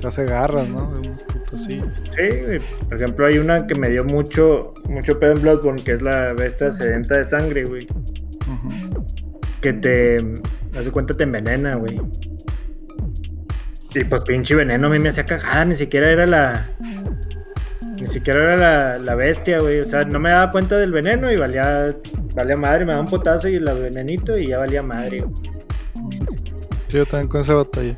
te 0.00 0.06
hace 0.06 0.24
garras, 0.24 0.68
¿no? 0.68 0.92
De 0.92 1.08
unos 1.08 1.22
putos. 1.22 1.64
Sí, 1.64 1.78
güey. 1.78 2.60
por 2.88 2.96
ejemplo, 2.96 3.26
hay 3.26 3.38
una 3.38 3.66
que 3.66 3.74
me 3.74 3.90
dio 3.90 4.04
mucho, 4.04 4.72
mucho 4.88 5.18
pedo 5.18 5.32
en 5.32 5.42
Bloodborne, 5.42 5.82
que 5.82 5.92
es 5.94 6.02
la 6.02 6.32
bestia 6.32 6.70
sedenta 6.72 7.16
de 7.18 7.24
sangre, 7.24 7.64
güey. 7.64 7.86
Que 9.60 9.72
te, 9.72 10.18
haz 10.76 10.84
de 10.84 10.90
cuenta, 10.90 11.14
te 11.14 11.24
envenena, 11.24 11.74
güey. 11.76 12.00
Y 13.94 14.04
pues 14.04 14.22
pinche 14.22 14.54
veneno 14.54 14.86
a 14.86 14.90
mí 14.90 14.98
me 14.98 15.10
hacía 15.10 15.26
cagada, 15.26 15.64
ni 15.64 15.74
siquiera 15.74 16.10
era 16.10 16.24
la... 16.26 16.70
Ni 18.02 18.08
siquiera 18.08 18.42
era 18.42 18.56
la, 18.56 18.98
la 18.98 19.14
bestia, 19.14 19.60
güey. 19.60 19.78
O 19.80 19.84
sea, 19.84 20.02
no 20.04 20.18
me 20.18 20.30
daba 20.30 20.50
cuenta 20.50 20.76
del 20.76 20.90
veneno 20.90 21.30
y 21.30 21.36
valía, 21.36 21.86
valía 22.34 22.56
madre. 22.56 22.84
Me 22.84 22.90
daba 22.92 23.02
un 23.04 23.08
potazo 23.08 23.48
y 23.48 23.54
el 23.54 23.64
venenito 23.64 24.36
y 24.36 24.48
ya 24.48 24.58
valía 24.58 24.82
madre. 24.82 25.20
güey. 25.20 25.32
Sí, 26.88 26.96
yo 26.96 27.06
también 27.06 27.28
con 27.28 27.40
esa 27.42 27.54
batalla. 27.54 27.96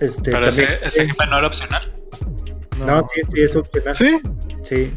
Este, 0.00 0.30
Pero 0.30 0.46
ese, 0.46 0.62
también- 0.62 0.84
ese 0.84 1.06
jefe 1.06 1.26
no 1.26 1.38
era 1.38 1.46
opcional. 1.48 1.92
No, 2.86 3.00
sí, 3.12 3.20
sí, 3.32 3.40
es 3.42 3.56
opcional. 3.56 3.94
Sí, 3.94 4.20
Sí. 4.62 4.96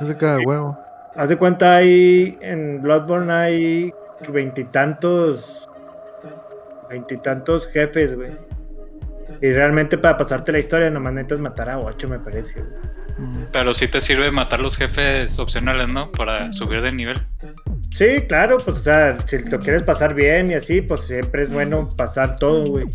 ese 0.00 0.16
cada 0.16 0.40
huevo. 0.40 0.76
Haz 1.14 1.28
de 1.28 1.36
cuenta, 1.36 1.76
hay 1.76 2.36
en 2.40 2.82
Bloodborne 2.82 3.32
hay 3.32 3.92
veintitantos. 4.28 5.68
Veintitantos 6.90 7.68
jefes, 7.68 8.16
güey. 8.16 8.32
Y 9.42 9.52
realmente 9.52 9.98
para 9.98 10.16
pasarte 10.16 10.52
la 10.52 10.60
historia 10.60 10.88
nomás 10.88 11.12
necesitas 11.14 11.40
matar 11.40 11.68
a 11.68 11.78
ocho, 11.78 12.08
me 12.08 12.18
parece. 12.20 12.60
güey. 12.60 12.92
Pero 13.52 13.74
sí 13.74 13.88
te 13.88 14.00
sirve 14.00 14.30
matar 14.30 14.60
los 14.60 14.76
jefes 14.76 15.38
opcionales, 15.38 15.88
¿no? 15.88 16.10
Para 16.12 16.52
subir 16.52 16.80
de 16.80 16.92
nivel. 16.92 17.18
Sí, 17.92 18.22
claro, 18.28 18.56
pues 18.64 18.78
o 18.78 18.80
sea, 18.80 19.18
si 19.26 19.38
lo 19.40 19.58
quieres 19.58 19.82
pasar 19.82 20.14
bien 20.14 20.50
y 20.50 20.54
así, 20.54 20.80
pues 20.80 21.02
siempre 21.06 21.42
es 21.42 21.50
bueno 21.50 21.88
pasar 21.96 22.38
todo, 22.38 22.64
güey. 22.66 22.86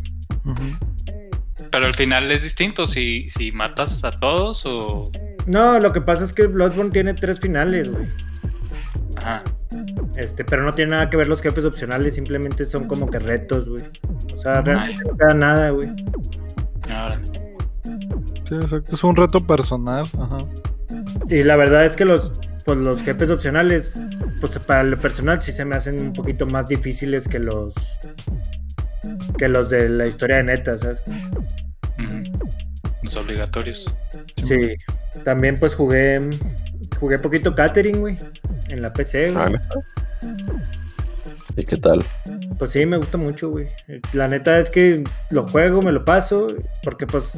Pero 1.70 1.86
al 1.86 1.94
final 1.94 2.32
es 2.32 2.44
distinto 2.44 2.88
si, 2.88 3.30
si 3.30 3.51
matas 3.51 4.04
a 4.04 4.12
todos 4.12 4.66
o. 4.66 5.04
No, 5.46 5.80
lo 5.80 5.94
que 5.94 6.01
pasa 6.01 6.24
es 6.24 6.34
que 6.34 6.48
Bloodborne 6.48 6.92
tiene 6.92 7.13
tres 7.13 7.39
finales, 7.39 7.89
güey. 7.89 8.08
Ajá. 9.18 9.44
Este, 10.16 10.44
pero 10.44 10.63
no 10.63 10.74
tiene 10.74 10.92
nada 10.92 11.10
que 11.10 11.18
ver 11.18 11.27
los 11.27 11.42
jefes 11.42 11.66
opcionales, 11.66 12.16
simplemente 12.16 12.66
son 12.66 12.88
como 12.88 13.10
que 13.10 13.20
retos, 13.20 13.68
güey. 13.68 13.84
O 14.34 14.39
sea, 14.39 14.60
Ay. 14.60 14.63
realmente 14.66 15.04
no 15.04 15.18
queda 15.18 15.34
nada, 15.34 15.70
güey. 15.70 15.89
Ahora. 16.89 17.20
Sí, 17.25 18.56
exacto. 18.56 18.96
Es 18.96 19.03
un 19.03 19.15
reto 19.15 19.46
personal. 19.46 20.08
Ajá. 20.20 20.38
Y 21.29 21.44
la 21.44 21.56
verdad 21.56 21.86
es 21.86 21.96
que 21.96 22.06
los, 22.06 22.32
pues, 22.65 22.77
los 22.77 23.03
jefes 23.03 23.29
opcionales, 23.29 24.01
pues 24.39 24.58
para 24.60 24.84
lo 24.84 24.98
personal 24.98 25.41
sí 25.41 25.51
se 25.51 25.65
me 25.65 25.75
hacen 25.75 26.01
un 26.01 26.13
poquito 26.13 26.46
más 26.46 26.67
difíciles 26.67 27.27
que 27.27 27.39
los 27.39 27.74
que 29.38 29.48
los 29.48 29.70
de 29.70 29.88
la 29.89 30.08
historia 30.08 30.38
de 30.38 30.44
neta, 30.44 30.77
¿sabes? 30.77 31.03
Los 33.03 33.15
obligatorios. 33.15 33.94
Sí. 34.46 34.75
También 35.24 35.56
pues 35.60 35.75
jugué 35.75 36.29
jugué 37.00 37.20
poquito 37.20 37.53
catering, 37.53 38.00
güey, 38.00 38.17
en 38.70 38.82
la 38.82 38.91
PC, 38.91 39.32
güey. 39.32 39.56
Ah. 39.56 39.62
¿Y 41.56 41.63
qué 41.63 41.77
tal? 41.77 42.03
Pues 42.58 42.72
sí, 42.72 42.86
me 42.86 42.98
gusta 42.98 43.18
mucho, 43.18 43.52
güey. 43.52 43.68
La 44.14 44.28
neta 44.28 44.60
es 44.60 44.70
que 44.70 45.04
lo 45.30 45.48
juego, 45.48 45.82
me 45.82 45.92
lo 45.92 46.04
paso, 46.04 46.48
porque 46.84 47.06
pues 47.06 47.38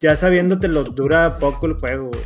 ya 0.00 0.16
sabiéndote 0.16 0.68
lo 0.68 0.84
dura 0.84 1.36
poco 1.36 1.66
el 1.66 1.74
juego, 1.74 2.10
güey. 2.10 2.22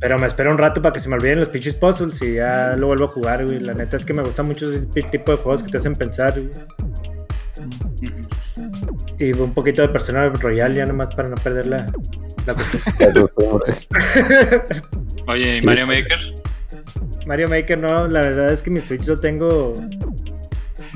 Pero 0.00 0.18
me 0.18 0.26
espero 0.26 0.50
un 0.50 0.58
rato 0.58 0.82
para 0.82 0.92
que 0.92 1.00
se 1.00 1.08
me 1.08 1.14
olviden 1.14 1.40
los 1.40 1.48
pinches 1.48 1.74
puzzles 1.74 2.20
y 2.20 2.34
ya 2.34 2.76
lo 2.76 2.88
vuelvo 2.88 3.06
a 3.06 3.08
jugar, 3.08 3.44
güey. 3.44 3.60
La 3.60 3.72
neta 3.72 3.96
es 3.96 4.04
que 4.04 4.12
me 4.12 4.22
gusta 4.22 4.42
mucho 4.42 4.70
ese 4.70 4.86
tipo 4.86 5.32
de 5.32 5.38
juegos 5.38 5.62
que 5.62 5.70
te 5.70 5.78
hacen 5.78 5.94
pensar, 5.94 6.38
güey. 6.38 6.52
Y 9.18 9.32
un 9.32 9.54
poquito 9.54 9.80
de 9.82 9.88
Personal 9.88 10.32
Royal 10.38 10.74
ya 10.74 10.84
nomás 10.84 11.14
para 11.14 11.28
no 11.30 11.36
perder 11.36 11.66
la, 11.66 11.86
la 12.46 12.54
costumbre. 13.22 13.74
Oye, 15.26 15.58
¿y 15.58 15.62
Mario 15.62 15.86
Maker? 15.86 16.34
Mario 17.26 17.48
Maker 17.48 17.78
no, 17.78 18.08
la 18.08 18.22
verdad 18.22 18.52
es 18.52 18.62
que 18.62 18.70
mi 18.70 18.80
Switch 18.80 19.06
lo 19.06 19.16
tengo. 19.16 19.74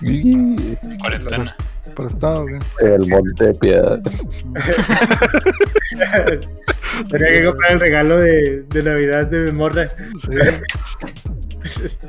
Y 0.01 0.77
Cuarentena. 0.99 1.55
Prestado, 1.95 2.43
güey. 2.43 2.61
El 2.81 3.07
monte 3.09 3.47
de 3.47 3.55
piedad. 3.55 4.01
Tenía 7.11 7.29
que 7.29 7.45
comprar 7.45 7.73
el 7.73 7.81
regalo 7.81 8.17
de, 8.17 8.63
de 8.63 8.83
Navidad 8.83 9.27
de 9.27 9.41
mi 9.45 9.53
morra. 9.53 9.89
Sí. 9.89 10.31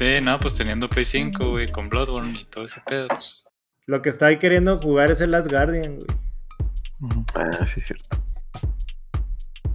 Sí, 0.00 0.18
no, 0.22 0.40
pues 0.40 0.54
teniendo 0.54 0.88
Play 0.88 1.04
5, 1.04 1.50
güey, 1.50 1.68
con 1.70 1.84
Bloodborne 1.84 2.40
y 2.40 2.44
todo 2.44 2.64
ese 2.64 2.80
pedo. 2.86 3.06
Pues. 3.08 3.44
Lo 3.84 4.00
que 4.00 4.08
estoy 4.08 4.38
queriendo 4.38 4.78
jugar 4.78 5.10
es 5.10 5.20
el 5.20 5.30
Last 5.30 5.50
Guardian, 5.50 5.98
güey. 5.98 7.20
Ah, 7.34 7.66
sí, 7.66 7.80
es 7.80 7.86
cierto. 7.86 8.16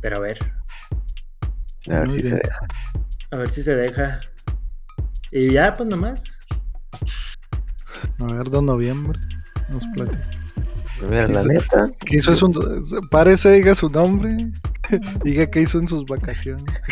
Pero 0.01 0.17
a 0.17 0.19
ver, 0.22 0.39
A 1.88 2.00
ver 2.00 2.08
Muy 2.08 2.15
si 2.15 2.24
se 2.24 2.36
deja. 2.36 2.60
a 3.32 3.36
ver 3.38 3.50
si 3.51 3.63
se 3.63 3.75
deja. 3.75 4.20
Y 5.32 5.51
ya, 5.54 5.74
pues 5.74 5.88
nomás. 5.89 6.24
A 8.22 8.25
ver, 8.34 8.50
de 8.50 8.62
noviembre. 8.62 9.20
Nos 9.70 9.86
platica. 9.88 10.30
Mira, 11.10 11.27
la 11.27 11.44
neta. 11.44 11.84
¿Qué 12.06 12.18
hizo 12.18 12.34
su... 12.36 12.50
Parece, 13.12 13.51
diga 13.51 13.75
su 13.75 13.89
nombre. 13.89 14.30
diga 15.24 15.46
qué 15.48 15.62
hizo 15.62 15.80
en 15.80 15.88
sus 15.88 16.06
vacaciones. 16.06 16.63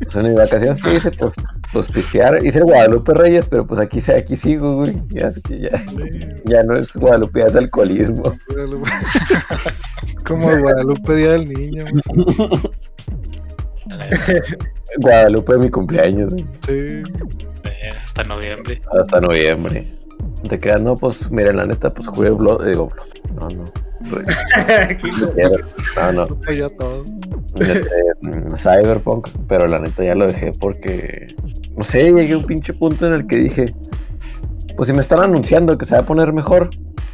Pues 0.00 0.14
en 0.14 0.28
mis 0.28 0.36
vacaciones 0.36 0.78
que 0.80 0.94
hice, 0.94 1.10
pues, 1.10 1.34
pues 1.72 1.88
pistear. 1.90 2.46
Hice 2.46 2.60
Guadalupe 2.60 3.14
Reyes, 3.14 3.48
pero 3.48 3.66
pues 3.66 3.80
aquí, 3.80 4.00
se- 4.00 4.14
aquí 4.16 4.36
sigo, 4.36 4.74
güey. 4.76 4.96
Ya, 5.08 5.28
que 5.42 5.58
ya, 5.58 5.70
ya 6.44 6.62
no 6.62 6.78
es 6.78 6.94
Guadalupe, 6.96 7.40
ya 7.40 7.46
es 7.46 7.56
alcoholismo. 7.56 8.22
Como 10.24 10.56
Guadalupe 10.56 11.16
Día 11.16 11.32
del 11.32 11.46
Niño. 11.46 11.84
Guadalupe 14.98 15.54
de 15.54 15.58
mi 15.58 15.70
cumpleaños. 15.70 16.34
Sí. 16.66 16.72
Eh, 17.64 17.92
hasta 18.02 18.24
noviembre. 18.24 18.82
Hasta 18.98 19.20
noviembre. 19.20 19.86
Te 20.48 20.58
creas, 20.58 20.80
no, 20.80 20.94
pues, 20.94 21.30
mira, 21.30 21.52
la 21.52 21.64
neta, 21.64 21.92
pues 21.92 22.08
jugué 22.08 22.30
Blood, 22.30 22.66
digo, 22.66 22.90
Blood, 22.90 23.40
no, 23.40 23.48
no. 23.50 23.64
No, 25.96 26.12
no. 26.12 26.26
Puta, 26.28 26.52
ya 26.52 26.68
todo. 26.70 27.04
Este, 27.60 27.88
mm, 28.22 28.54
Cyberpunk, 28.56 29.28
pero 29.46 29.66
la 29.68 29.78
neta 29.78 30.04
ya 30.04 30.14
lo 30.14 30.26
dejé 30.26 30.52
porque, 30.58 31.34
no 31.76 31.84
sé, 31.84 32.12
llegué 32.12 32.32
a 32.32 32.38
un 32.38 32.44
pinche 32.44 32.72
punto 32.72 33.06
en 33.06 33.12
el 33.14 33.26
que 33.26 33.36
dije, 33.36 33.74
pues 34.76 34.88
si 34.88 34.94
me 34.94 35.00
están 35.00 35.20
anunciando 35.20 35.78
que 35.78 35.84
se 35.84 35.94
va 35.94 36.00
a 36.00 36.06
poner 36.06 36.32
mejor, 36.32 36.70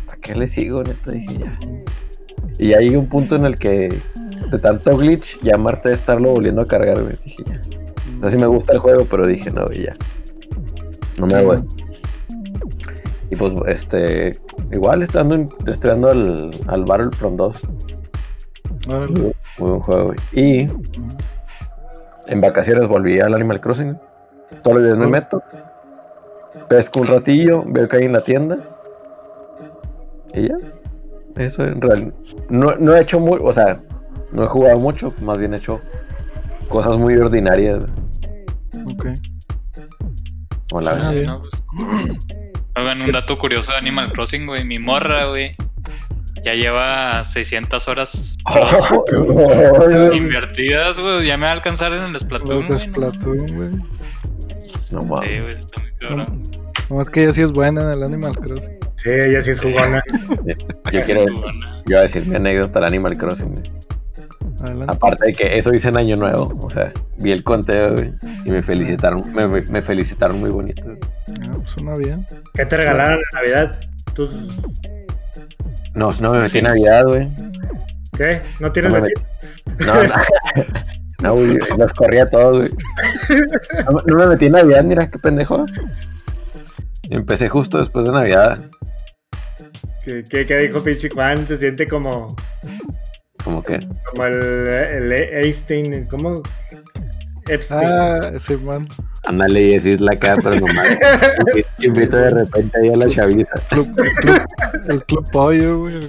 ¿para 0.07 0.19
qué 0.21 0.35
le 0.35 0.47
sigo? 0.47 0.83
Neta, 0.83 1.11
dije 1.11 1.39
ya. 1.39 1.51
Y 2.59 2.69
ya 2.69 2.79
llegué 2.79 2.97
a 2.97 3.01
un 3.01 3.09
punto 3.09 3.37
en 3.37 3.45
el 3.45 3.59
que, 3.59 4.01
de 4.51 4.59
tanto 4.59 4.97
glitch, 4.97 5.41
ya 5.43 5.57
Marte 5.57 5.89
de 5.89 5.95
estarlo 5.95 6.31
volviendo 6.31 6.63
a 6.63 6.67
cargar, 6.67 7.03
güey. 7.03 7.17
Dije 7.25 7.45
ya. 7.47 7.61
O 8.19 8.23
sea, 8.23 8.31
sí 8.31 8.39
me 8.39 8.47
gusta 8.47 8.73
el 8.73 8.79
juego, 8.79 9.07
pero 9.09 9.27
dije 9.27 9.51
no, 9.51 9.65
y 9.73 9.85
ya. 9.85 9.95
No 11.19 11.27
me 11.27 11.35
hago 11.35 11.55
esto. 11.55 11.75
Y 13.31 13.37
pues, 13.37 13.53
este, 13.67 14.33
igual 14.73 15.03
estoy 15.03 15.49
dando 15.83 16.11
al, 16.11 16.51
al 16.67 16.85
Battlefront 16.85 17.37
2. 17.37 17.63
Órale. 18.89 19.13
Muy, 19.13 19.35
muy 19.59 19.71
buen 19.71 19.81
juego, 19.81 20.05
güey. 20.07 20.19
Y 20.33 20.69
en 22.29 22.41
vacaciones 22.41 22.89
volví 22.89 23.21
al 23.21 23.35
Animal 23.35 23.61
Crossing. 23.61 23.99
Todos 24.63 24.77
los 24.77 24.85
días 24.87 24.99
me 24.99 25.07
meto. 25.07 25.43
Pesco 26.69 27.01
un 27.01 27.07
ratillo, 27.07 27.65
veo 27.67 27.89
que 27.89 27.99
hay 27.99 28.05
en 28.05 28.13
la 28.13 28.23
tienda. 28.23 28.59
Y 30.35 30.49
ya. 30.49 30.57
Eso 31.37 31.65
en 31.65 31.81
realidad. 31.81 32.13
No, 32.49 32.77
no 32.77 32.95
he 32.95 33.01
hecho 33.01 33.21
muy. 33.21 33.39
O 33.43 33.53
sea, 33.53 33.81
no 34.33 34.45
he 34.45 34.47
jugado 34.47 34.79
mucho. 34.79 35.13
Más 35.21 35.39
bien 35.39 35.55
he 35.55 35.57
hecho 35.57 35.81
cosas 36.69 36.97
muy 36.99 37.15
ordinarias. 37.17 37.85
Ok. 38.87 39.07
O 40.73 40.81
la 40.81 40.91
Ah. 40.93 41.13
No, 41.25 41.43
pues, 41.43 41.63
Oigan, 42.77 43.03
un 43.03 43.11
dato 43.13 43.37
curioso 43.39 43.73
de 43.73 43.79
Animal 43.79 44.13
Crossing, 44.13 44.47
güey. 44.47 44.65
Mi 44.65 44.79
morra, 44.79 45.29
güey. 45.29 45.51
Ya 46.45 46.55
lleva 46.55 47.25
600 47.25 47.89
horas 47.89 48.39
Oh, 48.47 50.13
invertidas, 50.13 51.01
güey. 51.01 51.27
Ya 51.27 51.37
me 51.37 51.45
va 51.45 51.49
a 51.51 51.55
alcanzar 51.55 51.93
en 51.93 52.03
el 52.05 52.19
Splatoon, 52.21 52.67
güey. 52.69 52.87
No, 52.87 52.93
Splatoon, 52.95 53.39
güey. 53.57 53.71
No 54.91 55.01
Sí, 55.01 55.07
mames. 55.09 55.41
güey, 55.43 55.55
está 55.57 55.81
muy 55.81 55.91
cabrón. 55.99 56.43
Nomás 56.89 57.11
que 57.11 57.25
ella 57.25 57.33
sí 57.33 57.43
es 57.43 57.51
buena 57.53 57.83
en 57.83 57.89
el 57.99 58.03
Animal 58.05 58.37
Crossing. 58.39 58.79
Sí, 58.97 59.11
ella 59.11 59.43
sí 59.43 59.51
es 59.51 59.61
jugona. 59.61 60.01
Yo 60.93 61.03
quiero, 61.03 61.27
yo 61.27 61.43
iba 61.87 61.99
a 61.99 62.03
decir 62.03 62.25
mi 62.27 62.37
anécdota 62.37 62.79
del 62.79 62.87
Animal 62.89 63.19
Crossing, 63.19 63.53
güey. 63.53 63.63
Adelante. 64.61 64.93
Aparte 64.93 65.27
de 65.27 65.33
que 65.33 65.57
eso 65.57 65.73
hice 65.73 65.89
en 65.89 65.97
Año 65.97 66.17
Nuevo, 66.17 66.59
o 66.63 66.71
sea, 66.71 66.93
vi 67.19 67.33
el 67.33 67.45
conteo, 67.45 67.93
güey, 67.93 68.13
y 68.45 68.51
me 68.51 68.63
felicitaron, 68.63 69.23
me, 69.33 69.83
felicitaron 69.83 70.41
muy 70.41 70.51
bonito. 70.51 70.83
Ah, 71.43 71.57
pues 71.57 71.71
suena 71.71 71.95
bien. 71.95 72.27
¿Qué 72.55 72.67
te 72.67 72.77
regalaron 72.77 73.19
en 73.19 73.25
Navidad? 73.35 73.81
¿Tú 74.15 74.29
No, 75.95 76.11
no 76.21 76.33
me 76.33 76.41
metí 76.41 76.59
en 76.59 76.65
Navidad, 76.65 77.05
güey. 77.05 77.29
qué? 78.17 78.41
¿No 78.59 78.73
tienes 78.73 78.91
No 78.91 78.99
me 78.99 79.03
vecino? 79.03 79.23
No, 79.87 80.03
no. 80.03 80.15
No, 81.21 81.35
güey, 81.35 81.59
los 81.77 81.93
corría 81.95 82.23
a 82.23 82.31
todos, 82.31 82.59
güey. 82.59 82.71
No, 83.91 84.03
no 84.07 84.17
me 84.21 84.27
metí 84.29 84.47
en 84.47 84.53
Navidad, 84.53 84.85
mira, 84.85 85.11
qué 85.11 85.19
pendejo. 85.19 85.67
Empecé 87.11 87.49
justo 87.49 87.79
después 87.79 88.07
de 88.07 88.13
Navidad. 88.13 88.71
¿Qué, 90.05 90.23
qué, 90.23 90.47
qué 90.47 90.59
dijo 90.59 90.81
pinche 90.81 91.09
Juan? 91.09 91.45
Se 91.45 91.57
siente 91.57 91.89
como, 91.89 92.29
Como 93.45 93.63
que, 93.63 93.81
como 94.11 94.25
el, 94.27 94.37
el 94.69 95.13
Einstein, 95.13 96.07
¿cómo? 96.09 96.35
Epstein. 97.49 97.81
Ah, 97.89 98.31
ese 98.35 98.57
man. 98.59 98.85
ándale 99.25 99.63
y 99.63 99.79
decís 99.79 100.01
la 100.03 100.15
cara, 100.17 100.37
pero 100.43 100.57
nomás. 100.61 100.87
Invito 101.79 102.17
de 102.19 102.31
repente 102.31 102.79
ahí 102.83 102.93
a 102.93 102.97
la 102.97 103.09
chaviza. 103.09 103.53
Club- 103.71 103.99
el, 103.99 104.13
club, 104.17 104.39
el 104.91 105.05
club 105.05 105.31
pollo, 105.33 105.79
güey. 105.81 106.01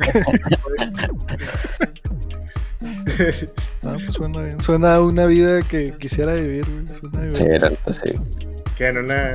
Pues 3.81 4.03
suena 4.13 4.41
bien. 4.41 4.61
Suena 4.61 4.95
a 4.95 5.01
una 5.01 5.25
vida 5.25 5.61
que 5.61 5.93
quisiera 5.97 6.33
vivir, 6.33 6.65
güey. 6.65 6.87
Suena 6.99 7.31
Sí, 7.35 7.43
bien. 7.43 7.55
era, 7.55 7.69
pues, 7.83 7.95
sí. 8.03 8.13
que 8.77 8.87
en 8.87 8.97
una. 8.99 9.31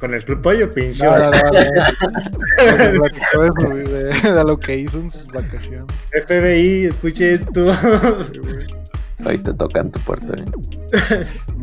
Con 0.00 0.14
el 0.14 0.24
club 0.24 0.40
pollo, 0.42 0.70
pinche. 0.70 1.04
No, 1.04 1.16
no, 1.18 1.30
no, 1.30 1.30
no. 1.30 2.92
Me 2.92 2.98
platicó 2.98 3.44
eso, 3.44 3.68
güey, 3.70 3.84
de, 3.84 4.04
de 4.32 4.44
lo 4.44 4.56
que 4.56 4.76
hizo 4.76 4.98
en 4.98 5.10
sus 5.10 5.26
vacaciones. 5.26 5.86
FBI, 6.26 6.86
escuche 6.86 7.34
esto. 7.34 7.72
Sí. 8.24 9.26
Ahí 9.26 9.36
te 9.36 9.52
tocan 9.52 9.90
tu 9.92 10.00
puerta. 10.00 10.32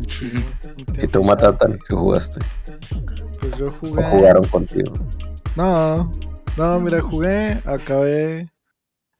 Sí, 0.06 0.30
güey. 0.30 1.04
Y 1.04 1.06
tú, 1.08 1.24
Matatan, 1.24 1.76
que 1.88 1.94
jugaste. 1.96 2.40
Pues 3.40 3.56
yo 3.58 3.66
O 3.66 3.70
jugué. 3.80 4.02
jugaron 4.04 4.44
contigo. 4.44 4.92
No, 5.56 6.10
no, 6.56 6.78
mira, 6.80 7.00
jugué, 7.00 7.60
acabé. 7.64 8.48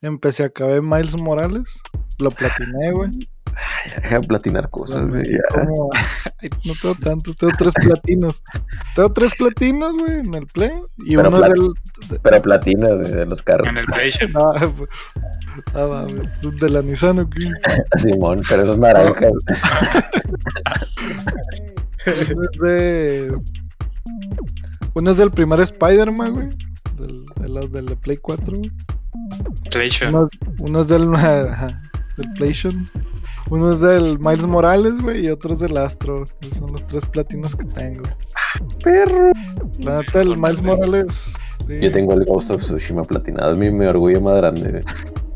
Empecé, 0.00 0.44
acabé 0.44 0.80
Miles 0.80 1.16
Morales. 1.16 1.80
Lo 2.20 2.30
platiné, 2.30 2.92
güey. 2.92 3.10
Deja 4.02 4.20
de 4.20 4.26
platinar 4.28 4.70
cosas, 4.70 5.10
güey. 5.10 5.26
Ay, 6.40 6.50
No 6.64 6.72
tengo 6.80 6.94
tantos, 7.02 7.36
tengo 7.36 7.52
tres 7.58 7.72
platinos. 7.74 8.42
Tengo 8.94 9.12
tres 9.12 9.32
platinos, 9.36 9.92
güey, 9.98 10.18
en 10.20 10.34
el 10.34 10.46
Play. 10.46 10.72
Y 10.98 11.16
Pero 11.16 11.28
uno 11.28 11.38
es 11.38 11.42
plat- 11.44 11.54
del. 11.54 12.08
de- 12.08 12.18
Pero 12.20 12.42
platinas, 12.42 12.94
güey, 12.96 13.10
de 13.12 13.26
los 13.26 13.42
carros. 13.42 13.66
En 13.68 13.78
el 13.78 13.86
PlayStation. 13.86 14.30
Ah, 14.36 14.70
pues, 14.76 14.90
ah, 15.74 15.88
mames, 15.92 16.60
de 16.60 16.70
la 16.70 16.82
Nissan, 16.82 17.18
¿o 17.20 17.28
qué? 17.30 17.50
Simón, 17.98 18.40
pero 18.48 18.62
esos 18.62 18.78
naranjas. 18.78 19.32
Uno 22.06 22.42
es 22.52 22.60
de. 22.60 23.38
Uno 24.94 25.10
es 25.10 25.16
del 25.16 25.30
primer 25.30 25.60
Spider-Man, 25.60 26.32
güey. 26.32 26.48
Del, 26.98 27.24
de 27.40 27.48
la- 27.48 27.66
del 27.66 27.86
de 27.86 27.96
Play 27.96 28.16
4, 28.16 28.44
güey. 28.56 28.70
PlayStation. 29.70 30.14
Uno, 30.14 30.28
uno 30.60 30.80
es 30.80 30.88
del, 30.88 31.14
ajá, 31.14 31.82
del 32.18 32.32
PlayStation. 32.34 32.86
Uno 33.50 33.72
es 33.72 33.80
del 33.80 34.18
Miles 34.18 34.46
Morales, 34.46 35.00
güey. 35.00 35.26
Y 35.26 35.30
otro 35.30 35.54
es 35.54 35.60
del 35.60 35.76
Astro. 35.76 36.24
Esos 36.40 36.58
son 36.58 36.68
los 36.72 36.86
tres 36.86 37.04
platinos 37.06 37.56
que 37.56 37.64
tengo. 37.64 38.04
Perro. 38.82 39.30
La 39.78 40.00
neta, 40.00 40.20
el 40.20 40.36
Miles 40.38 40.62
Morales. 40.62 41.32
sí, 41.66 41.74
Yo 41.80 41.90
tengo 41.90 42.14
el 42.14 42.24
Ghost 42.24 42.50
of 42.50 42.62
Tsushima 42.62 43.02
platinado. 43.02 43.52
Es 43.52 43.56
mi, 43.56 43.70
mi 43.70 43.86
orgullo 43.86 44.20
más 44.20 44.34
grande, 44.34 44.70
güey. 44.70 44.82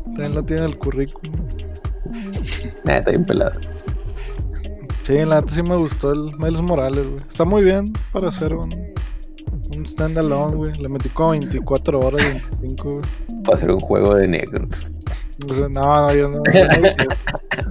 También 0.05 0.35
lo 0.35 0.43
tiene 0.43 0.65
en 0.65 0.69
el 0.69 0.77
currículum. 0.77 1.35
Nah, 2.83 2.97
está 2.97 3.09
bien 3.09 3.25
pelado. 3.25 3.59
Sí, 5.03 5.15
la 5.25 5.41
neta 5.41 5.53
sí 5.53 5.63
me 5.63 5.75
gustó 5.75 6.11
el 6.11 6.31
Miles 6.37 6.61
Morales, 6.61 7.05
güey. 7.05 7.17
Está 7.17 7.45
muy 7.45 7.63
bien 7.63 7.85
para 8.11 8.29
hacer 8.29 8.53
un, 8.53 8.92
un 9.77 9.85
standalone, 9.85 10.55
güey. 10.55 10.73
Le 10.77 10.89
metí 10.89 11.09
como 11.09 11.31
24 11.31 11.99
horas, 11.99 12.21
25, 12.61 12.91
güey. 12.93 13.03
Para 13.43 13.55
hacer 13.55 13.71
un 13.71 13.79
juego 13.79 14.15
de 14.15 14.27
negros. 14.27 14.99
No, 15.47 15.69
no, 15.69 16.13
yo 16.13 16.29
no. 16.29 16.37
no, 16.37 16.41
güey. 16.43 16.95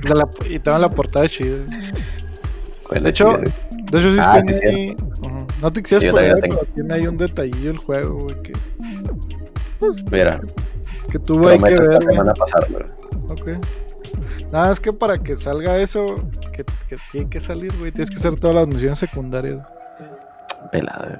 La- 0.04 0.28
y 0.48 0.58
tengo 0.58 0.78
la 0.78 0.90
portada 0.90 1.28
chida. 1.28 1.58
De 2.90 3.08
hecho, 3.08 3.38
sí, 3.44 3.52
De 3.90 3.98
hecho, 3.98 4.12
sí 4.12 4.18
Ah, 4.20 4.40
tiene 4.42 4.52
sí, 4.58 4.64
ahí. 4.66 4.96
No 5.62 5.72
te 5.72 5.82
quisieras 5.82 6.02
Sí, 6.04 6.10
poner, 6.10 6.36
pero 6.40 6.58
tiene 6.74 6.94
ahí 6.94 7.06
un 7.06 7.16
detallillo 7.16 7.70
el 7.70 7.78
juego, 7.78 8.18
güey. 8.18 8.42
Que, 8.42 8.52
mira, 10.10 10.40
que 11.10 11.18
tuvo 11.18 11.48
ahí 11.48 11.58
que 11.58 11.64
ver, 11.70 11.86
güey. 11.88 12.00
semana 12.02 12.34
pasarlo. 12.34 12.78
Ok. 13.30 13.48
Nada, 14.50 14.72
es 14.72 14.80
que 14.80 14.92
para 14.92 15.16
que 15.18 15.34
salga 15.38 15.78
eso, 15.78 16.16
que, 16.52 16.64
que 16.88 16.96
tiene 17.10 17.30
que 17.30 17.40
salir, 17.40 17.72
güey, 17.78 17.92
tienes 17.92 18.10
que 18.10 18.16
hacer 18.16 18.34
todas 18.38 18.56
las 18.56 18.66
misiones 18.66 18.98
secundarias. 18.98 19.64
Pelado, 20.70 21.06
güey. 21.06 21.18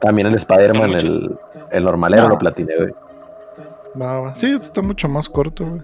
También 0.00 0.28
el 0.28 0.34
Spider-Man, 0.34 0.92
el, 0.94 1.36
el 1.70 1.84
normalero, 1.84 2.22
No. 2.24 2.28
lo 2.30 2.38
platiné, 2.38 2.74
güey. 2.76 2.90
Va, 4.00 4.20
va. 4.20 4.34
Sí, 4.34 4.46
está 4.50 4.80
mucho 4.82 5.08
más 5.08 5.28
corto, 5.28 5.66
güey. 5.66 5.82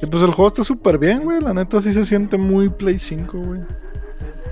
Y 0.00 0.06
pues 0.06 0.22
el 0.22 0.30
juego 0.32 0.48
está 0.48 0.64
súper 0.64 0.98
bien, 0.98 1.22
güey. 1.22 1.40
La 1.40 1.52
neta 1.54 1.80
sí 1.80 1.92
se 1.92 2.04
siente 2.04 2.36
muy 2.38 2.68
Play 2.70 2.98
5, 2.98 3.38
güey. 3.38 3.60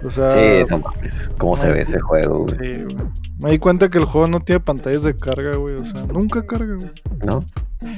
O 0.03 0.11
sea, 0.11 0.31
Sí, 0.31 0.65
no 0.69 0.79
mames. 0.79 1.31
¿Cómo 1.39 1.57
se 1.57 1.71
ve 1.71 1.83
ese 1.83 2.01
juego, 2.01 2.47
güey? 2.47 2.75
sí, 2.75 2.83
güey. 2.83 2.97
Me 3.43 3.51
di 3.53 3.59
cuenta 3.59 3.89
que 3.89 3.99
el 3.99 4.05
juego 4.05 4.27
no 4.29 4.41
tiene 4.41 4.61
pantallas 4.61 5.03
de 5.03 5.17
carga, 5.17 5.57
güey. 5.57 5.77
O 5.77 5.85
sea, 5.85 6.05
nunca 6.07 6.47
carga, 6.47 6.77
güey. 6.77 6.91
¿No? 7.27 7.45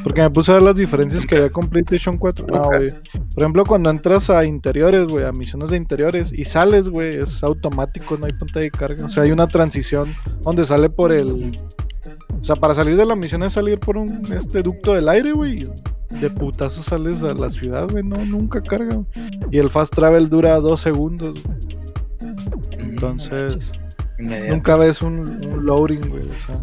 Porque 0.04 0.22
me 0.22 0.30
puse 0.30 0.52
a 0.52 0.54
ver 0.54 0.62
las 0.62 0.76
diferencias 0.76 1.26
que 1.26 1.34
había 1.36 1.50
con 1.50 1.68
PlayStation 1.68 2.16
4. 2.16 2.46
No, 2.46 2.66
güey. 2.66 2.88
Por 3.34 3.42
ejemplo, 3.42 3.64
cuando 3.64 3.90
entras 3.90 4.30
a 4.30 4.44
interiores, 4.44 5.06
güey, 5.06 5.24
a 5.24 5.32
misiones 5.32 5.70
de 5.70 5.76
interiores 5.76 6.32
y 6.32 6.44
sales, 6.44 6.88
güey, 6.88 7.16
es 7.16 7.42
automático, 7.42 8.16
no 8.16 8.26
hay 8.26 8.32
pantalla 8.32 8.60
de 8.64 8.70
carga. 8.70 9.06
O 9.06 9.08
sea, 9.08 9.24
hay 9.24 9.32
una 9.32 9.48
transición 9.48 10.14
donde 10.42 10.64
sale 10.64 10.88
por 10.90 11.10
el. 11.12 11.60
O 12.40 12.44
sea, 12.44 12.54
para 12.56 12.74
salir 12.74 12.96
de 12.96 13.04
la 13.06 13.16
misión 13.16 13.42
es 13.42 13.52
salir 13.52 13.78
por 13.80 13.96
un 13.96 14.22
este 14.32 14.62
ducto 14.62 14.94
del 14.94 15.08
aire, 15.08 15.32
güey. 15.32 15.66
De 16.20 16.30
putazo 16.30 16.82
sales 16.82 17.22
a 17.24 17.34
la 17.34 17.50
ciudad, 17.50 17.88
güey. 17.90 18.04
No, 18.04 18.24
nunca 18.24 18.60
carga. 18.60 18.94
güey. 18.94 19.06
Y 19.50 19.58
el 19.58 19.68
fast 19.70 19.92
travel 19.94 20.28
dura 20.28 20.56
dos 20.60 20.80
segundos, 20.80 21.42
güey. 21.42 21.56
Entonces. 23.10 23.72
Inmediato. 24.18 24.54
Nunca 24.54 24.76
ves 24.76 25.02
un, 25.02 25.18
un 25.46 25.66
loading, 25.66 26.08
güey. 26.08 26.26
O 26.26 26.34
sea. 26.46 26.62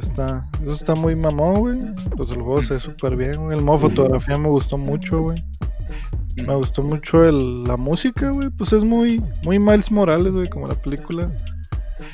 Está. 0.00 0.46
Eso 0.62 0.72
está 0.72 0.94
muy 0.94 1.16
mamón, 1.16 1.54
güey. 1.60 1.78
Pues 2.16 2.30
el 2.30 2.42
juego 2.42 2.62
se 2.62 2.74
ve 2.74 2.80
súper 2.80 3.16
bien, 3.16 3.36
güey. 3.36 3.56
El 3.58 3.64
modo 3.64 3.78
fotografía 3.78 4.36
me 4.38 4.48
gustó 4.48 4.78
mucho, 4.78 5.22
güey. 5.22 5.42
Me 6.36 6.54
gustó 6.54 6.82
mucho 6.82 7.24
el, 7.24 7.64
la 7.64 7.76
música, 7.76 8.30
güey. 8.30 8.48
Pues 8.50 8.72
es 8.72 8.84
muy, 8.84 9.20
muy 9.44 9.58
Miles 9.58 9.90
Morales, 9.90 10.32
güey, 10.32 10.48
como 10.48 10.68
la 10.68 10.74
película. 10.74 11.30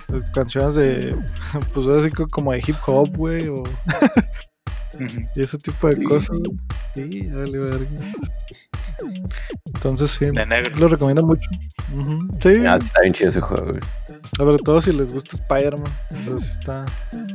Las 0.08 0.30
canciones 0.30 0.74
de. 0.76 1.14
Pues 1.74 1.86
así 1.86 2.10
co- 2.10 2.26
como 2.30 2.52
de 2.52 2.58
hip 2.66 2.76
hop, 2.86 3.16
güey. 3.16 3.48
O, 3.48 3.54
Y 5.36 5.42
ese 5.42 5.58
tipo 5.58 5.88
de 5.88 5.96
Sí. 5.96 6.02
cosas. 6.04 6.38
Sí, 6.94 7.26
dale, 7.26 7.58
verga. 7.58 7.86
Entonces 9.74 10.10
sí. 10.12 10.26
Negro. 10.26 10.76
Lo 10.78 10.88
recomiendo 10.88 11.22
mucho. 11.24 11.48
Sí. 12.40 12.64
Ah, 12.66 12.78
está 12.82 13.00
bien 13.02 13.12
chido 13.12 13.28
ese 13.30 13.40
juego, 13.40 13.66
güey. 13.66 13.80
Sobre 14.36 14.58
todo 14.58 14.80
si 14.80 14.92
les 14.92 15.12
gusta 15.12 15.36
Spider-Man. 15.36 15.92
Entonces 16.10 16.50
está, 16.52 16.84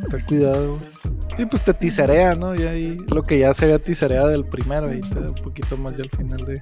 está 0.03 0.25
cuidado. 0.25 0.77
güey. 0.77 0.89
Y 1.37 1.45
pues 1.45 1.63
te 1.63 1.73
tiserea, 1.73 2.35
¿no? 2.35 2.53
Y 2.55 2.63
ahí 2.63 2.97
lo 3.13 3.23
que 3.23 3.39
ya 3.39 3.53
se 3.53 3.65
había 3.65 3.79
tisereado 3.79 4.27
del 4.29 4.45
primero. 4.45 4.91
Y 4.93 4.99
te 5.01 5.19
da 5.19 5.27
un 5.27 5.35
poquito 5.35 5.77
más 5.77 5.95
ya 5.95 6.03
al 6.03 6.09
final 6.09 6.45
de 6.45 6.59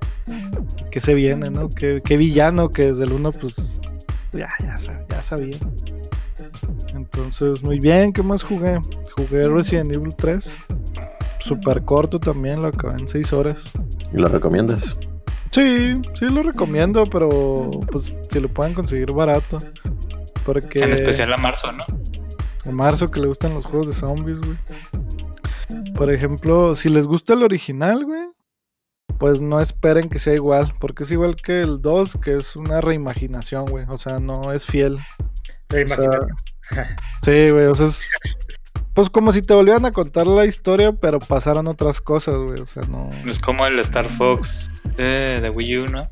qué 0.91 0.99
se 0.99 1.13
viene, 1.13 1.49
¿no? 1.49 1.69
Qué, 1.69 1.95
qué 2.03 2.17
villano 2.17 2.69
que 2.69 2.91
desde 2.91 3.05
el 3.05 3.13
1 3.13 3.31
pues 3.31 3.55
ya, 4.33 4.49
ya, 4.59 4.75
sab- 4.75 5.05
ya 5.09 5.23
sabía. 5.23 5.57
Entonces, 6.97 7.63
muy 7.63 7.79
bien. 7.79 8.11
¿Qué 8.11 8.21
más 8.23 8.43
jugué? 8.43 8.79
Jugué 9.15 9.47
Resident 9.47 9.91
Evil 9.91 10.13
3. 10.15 10.57
Super 11.39 11.83
corto 11.83 12.19
también, 12.19 12.61
lo 12.61 12.67
acabé 12.67 12.99
en 12.99 13.07
6 13.07 13.33
horas. 13.33 13.55
¿Y 14.11 14.17
lo 14.17 14.27
recomiendas? 14.27 14.99
Sí, 15.51 15.93
sí 16.19 16.25
lo 16.29 16.43
recomiendo, 16.43 17.05
pero 17.05 17.71
pues 17.91 18.13
si 18.29 18.39
lo 18.39 18.49
pueden 18.49 18.73
conseguir 18.73 19.11
barato. 19.13 19.57
Porque 20.45 20.79
En 20.79 20.91
especial 20.93 21.33
a 21.33 21.37
marzo, 21.37 21.71
¿no? 21.71 21.83
a 22.65 22.71
Marzo 22.71 23.07
que 23.07 23.21
le 23.21 23.27
gustan 23.27 23.53
los 23.53 23.65
juegos 23.65 23.87
de 23.87 23.93
zombies, 23.93 24.39
güey. 24.39 24.57
Por 25.95 26.11
ejemplo, 26.13 26.75
si 26.75 26.89
les 26.89 27.05
gusta 27.05 27.33
el 27.33 27.43
original, 27.43 28.03
güey, 28.05 28.23
pues 29.17 29.41
no 29.41 29.59
esperen 29.61 30.09
que 30.09 30.19
sea 30.19 30.33
igual, 30.33 30.73
porque 30.79 31.03
es 31.03 31.11
igual 31.11 31.35
que 31.37 31.61
el 31.61 31.81
2, 31.81 32.17
que 32.21 32.31
es 32.31 32.55
una 32.55 32.81
reimaginación, 32.81 33.65
güey. 33.65 33.85
O 33.89 33.97
sea, 33.97 34.19
no 34.19 34.51
es 34.51 34.65
fiel. 34.65 34.97
Te 35.67 35.83
O 35.83 35.87
sea, 35.87 35.95
imaginas. 36.05 36.27
Sí, 37.23 37.49
güey, 37.49 37.65
o 37.65 37.75
sea, 37.75 37.87
es... 37.87 38.01
Pues 38.93 39.09
como 39.11 39.31
si 39.31 39.41
te 39.41 39.53
volvieran 39.53 39.85
a 39.85 39.91
contar 39.91 40.25
la 40.25 40.45
historia, 40.45 40.91
pero 40.91 41.19
pasaron 41.19 41.67
otras 41.67 42.01
cosas, 42.01 42.35
güey, 42.47 42.61
o 42.61 42.65
sea, 42.65 42.83
no... 42.83 43.09
Es 43.27 43.39
como 43.39 43.65
el 43.67 43.77
Star 43.79 44.05
Fox 44.05 44.71
eh, 44.97 45.39
de 45.41 45.49
Wii 45.51 45.77
U, 45.79 45.87
¿no? 45.87 46.09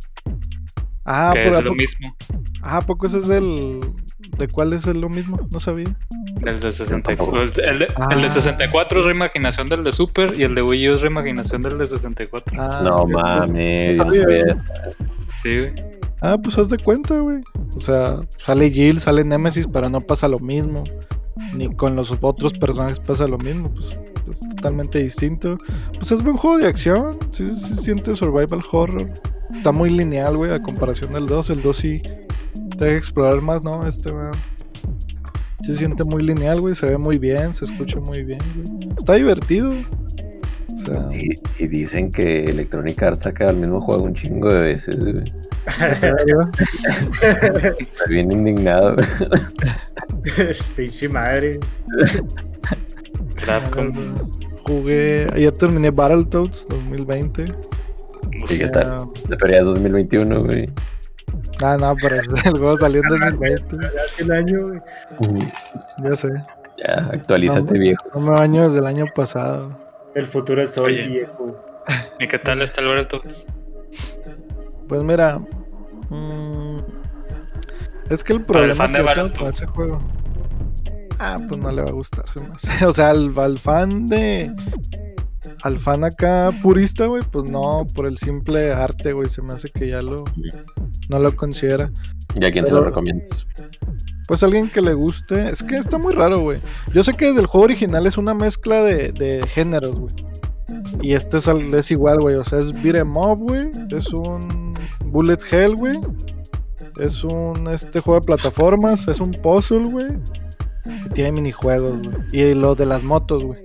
Ah, 1.03 1.31
que 1.33 1.43
por 1.45 1.53
es 1.53 1.53
¿a 1.57 1.61
lo 1.61 1.69
poco- 1.69 1.75
mismo. 1.75 2.15
Ah, 2.61 2.77
¿a 2.77 2.81
poco 2.81 3.07
ese 3.07 3.19
es 3.19 3.29
el... 3.29 3.79
¿De 4.37 4.47
cuál 4.47 4.73
es 4.73 4.85
el 4.87 4.99
lo 5.01 5.07
mismo? 5.09 5.39
No 5.53 5.59
sabía. 5.59 5.95
El 6.45 6.59
de 6.59 6.71
64. 6.71 7.41
El, 7.43 7.51
el 7.63 7.79
de, 7.79 7.87
Ah. 7.95 8.07
el 8.11 8.21
de 8.21 8.31
64 8.31 8.99
es 8.99 9.05
reimaginación 9.05 9.69
del 9.69 9.83
de 9.83 9.91
Super 9.91 10.33
y 10.37 10.43
el 10.43 10.53
de 10.55 10.61
Wii 10.61 10.89
U 10.89 10.95
es 10.95 11.01
reimaginación 11.01 11.61
del 11.61 11.77
de 11.77 11.87
64. 11.87 12.61
Ah, 12.61 12.81
No 12.83 13.05
mames, 13.07 13.97
no 13.97 14.13
Sabía. 14.13 14.55
Sí, 15.41 15.59
güey. 15.59 15.95
Ah, 16.27 16.39
pues 16.41 16.57
haz 16.57 16.69
de 16.69 16.79
cuenta, 16.79 17.19
güey. 17.19 17.43
O 17.77 17.79
sea, 17.79 18.19
sale 18.43 18.71
Jill, 18.71 18.99
sale 18.99 19.23
Nemesis, 19.23 19.67
pero 19.71 19.91
no 19.91 20.01
pasa 20.01 20.27
lo 20.27 20.39
mismo. 20.39 20.83
Ni 21.53 21.71
con 21.75 21.95
los 21.95 22.11
otros 22.19 22.53
personajes 22.53 22.99
pasa 22.99 23.27
lo 23.27 23.37
mismo. 23.37 23.71
Pues 23.71 23.85
es 24.31 24.49
totalmente 24.55 25.03
distinto. 25.03 25.55
Pues 25.93 26.11
es 26.11 26.23
buen 26.23 26.35
juego 26.35 26.57
de 26.57 26.65
acción. 26.65 27.11
Sí, 27.31 27.51
sí 27.51 27.75
siente 27.75 28.15
survival 28.15 28.63
horror. 28.71 29.13
Está 29.53 29.71
muy 29.71 29.91
lineal, 29.91 30.35
güey, 30.35 30.51
a 30.51 30.63
comparación 30.63 31.13
del 31.13 31.27
2. 31.27 31.51
El 31.51 31.61
2 31.61 31.77
sí 31.77 32.01
te 32.75 32.85
deja 32.85 32.97
explorar 32.97 33.41
más, 33.41 33.61
¿no? 33.61 33.87
Este, 33.87 34.09
güey. 34.09 34.31
Se 35.61 35.75
siente 35.75 36.03
muy 36.05 36.23
lineal, 36.23 36.59
güey. 36.59 36.73
Se 36.73 36.87
ve 36.87 36.97
muy 36.97 37.19
bien, 37.19 37.53
se 37.53 37.65
escucha 37.65 37.99
muy 37.99 38.23
bien, 38.23 38.39
güey. 38.55 38.89
Está 38.97 39.13
divertido. 39.13 39.73
Y 41.59 41.67
dicen 41.67 42.09
que 42.09 42.45
Electronic 42.45 43.01
Arts 43.03 43.21
saca 43.21 43.51
el 43.51 43.57
mismo 43.57 43.79
juego 43.79 44.03
un 44.03 44.15
chingo 44.15 44.49
de 44.49 44.61
veces, 44.61 44.99
güey. 44.99 45.33
Estoy 47.21 48.09
bien 48.09 48.31
indignado. 48.31 48.95
Pinche 50.75 51.09
madre. 51.09 51.59
Capcom. 53.45 53.91
Jugué. 54.63 55.27
Ayer 55.33 55.51
terminé 55.53 55.89
Battletoads 55.91 56.67
2020. 56.69 57.45
¿Y 58.49 58.57
qué 58.57 58.67
tal? 58.67 58.97
Ah, 59.01 59.07
Pero 59.39 59.51
ya 59.51 59.59
es 59.59 59.65
2021, 59.65 60.41
güey. 60.43 60.69
Ah, 61.61 61.77
no, 61.79 61.95
pero 62.01 62.15
el 62.45 62.51
juego 62.51 62.77
salió 62.77 63.01
en 63.03 63.09
2020. 63.09 63.87
Hace 63.87 64.23
un 64.23 64.31
año, 64.31 64.67
güey. 64.67 64.81
Ya 66.03 66.15
sé. 66.15 66.29
Ya, 66.77 67.09
actualízate, 67.13 67.73
No, 67.73 67.79
viejo. 67.79 68.03
No 68.13 68.19
me 68.21 68.31
baño 68.31 68.65
desde 68.67 68.79
el 68.79 68.85
año 68.87 69.05
pasado. 69.15 69.79
El 70.13 70.25
futuro 70.25 70.61
es 70.61 70.77
hoy, 70.77 70.93
Oye. 70.99 71.07
viejo. 71.07 71.55
¿Y 72.19 72.27
qué 72.27 72.39
tal 72.39 72.61
está 72.61 72.81
el 72.81 72.87
Battletoads? 72.87 73.45
Pues 74.87 75.03
mira. 75.03 75.39
mm, 76.09 76.77
es 78.09 78.23
que 78.23 78.33
el 78.33 78.43
problema 78.45 78.75
fan 78.75 78.93
de 78.93 78.99
que 78.99 79.05
yo 79.05 79.13
tengo 79.13 79.33
con 79.39 79.49
ese 79.49 79.65
juego. 79.65 79.99
Ah, 81.19 81.37
pues 81.47 81.59
no 81.59 81.71
le 81.71 81.81
va 81.81 81.89
a 81.89 81.93
gustar. 81.93 82.27
se 82.29 82.39
me 82.41 82.47
hace. 82.49 82.85
O 82.85 82.93
sea, 82.93 83.09
al, 83.11 83.33
al 83.39 83.57
fan 83.59 84.05
de. 84.05 84.53
Al 85.63 85.79
fan 85.79 86.03
acá 86.03 86.51
purista, 86.61 87.05
güey, 87.05 87.23
pues 87.31 87.49
no, 87.49 87.85
por 87.95 88.05
el 88.07 88.17
simple 88.17 88.73
arte, 88.73 89.13
güey, 89.13 89.29
se 89.29 89.41
me 89.41 89.53
hace 89.53 89.69
que 89.69 89.89
ya 89.89 90.01
lo. 90.01 90.17
No 91.09 91.19
lo 91.19 91.35
considera. 91.35 91.91
¿Y 92.39 92.45
a 92.45 92.51
quién 92.51 92.65
se 92.65 92.73
lo 92.73 92.83
recomiendas? 92.83 93.47
Pues 94.27 94.43
alguien 94.43 94.69
que 94.69 94.81
le 94.81 94.93
guste. 94.93 95.49
Es 95.49 95.63
que 95.63 95.77
está 95.77 95.97
muy 95.97 96.13
raro, 96.13 96.39
güey. 96.41 96.59
Yo 96.93 97.03
sé 97.03 97.13
que 97.13 97.27
desde 97.27 97.39
el 97.41 97.45
juego 97.47 97.65
original 97.65 98.05
es 98.07 98.17
una 98.17 98.33
mezcla 98.33 98.81
de, 98.83 99.11
de 99.11 99.41
géneros, 99.47 99.95
güey. 99.95 100.13
Y 101.01 101.13
este 101.13 101.37
es, 101.37 101.47
al- 101.47 101.73
es 101.73 101.91
igual, 101.91 102.19
güey. 102.19 102.35
O 102.35 102.43
sea, 102.43 102.59
es 102.59 102.71
beat 102.83 102.95
'em 102.95 103.15
up, 103.15 103.37
güey. 103.39 103.71
Es 103.91 104.11
un 104.13 104.64
bullet 105.15 105.39
hell, 105.49 105.75
güey. 105.77 105.97
Es 106.99 107.23
un 107.23 107.69
este 107.69 108.01
juego 108.01 108.19
de 108.19 108.25
plataformas. 108.25 109.07
Es 109.07 109.21
un 109.21 109.31
puzzle, 109.31 109.85
güey. 109.85 110.07
Tiene 111.13 111.31
minijuegos, 111.31 111.93
güey. 111.93 112.17
Y 112.33 112.53
lo 112.53 112.75
de 112.75 112.85
las 112.85 113.01
motos, 113.01 113.45
güey. 113.45 113.59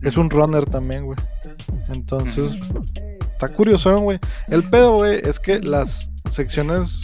Es 0.00 0.16
un 0.16 0.30
runner 0.30 0.64
también, 0.64 1.04
güey. 1.04 1.18
Entonces, 1.92 2.56
está 3.32 3.48
curioso, 3.48 3.98
güey. 3.98 4.18
El 4.48 4.62
pedo, 4.62 4.94
güey, 4.94 5.20
es 5.22 5.38
que 5.38 5.60
las 5.60 6.08
secciones 6.30 7.02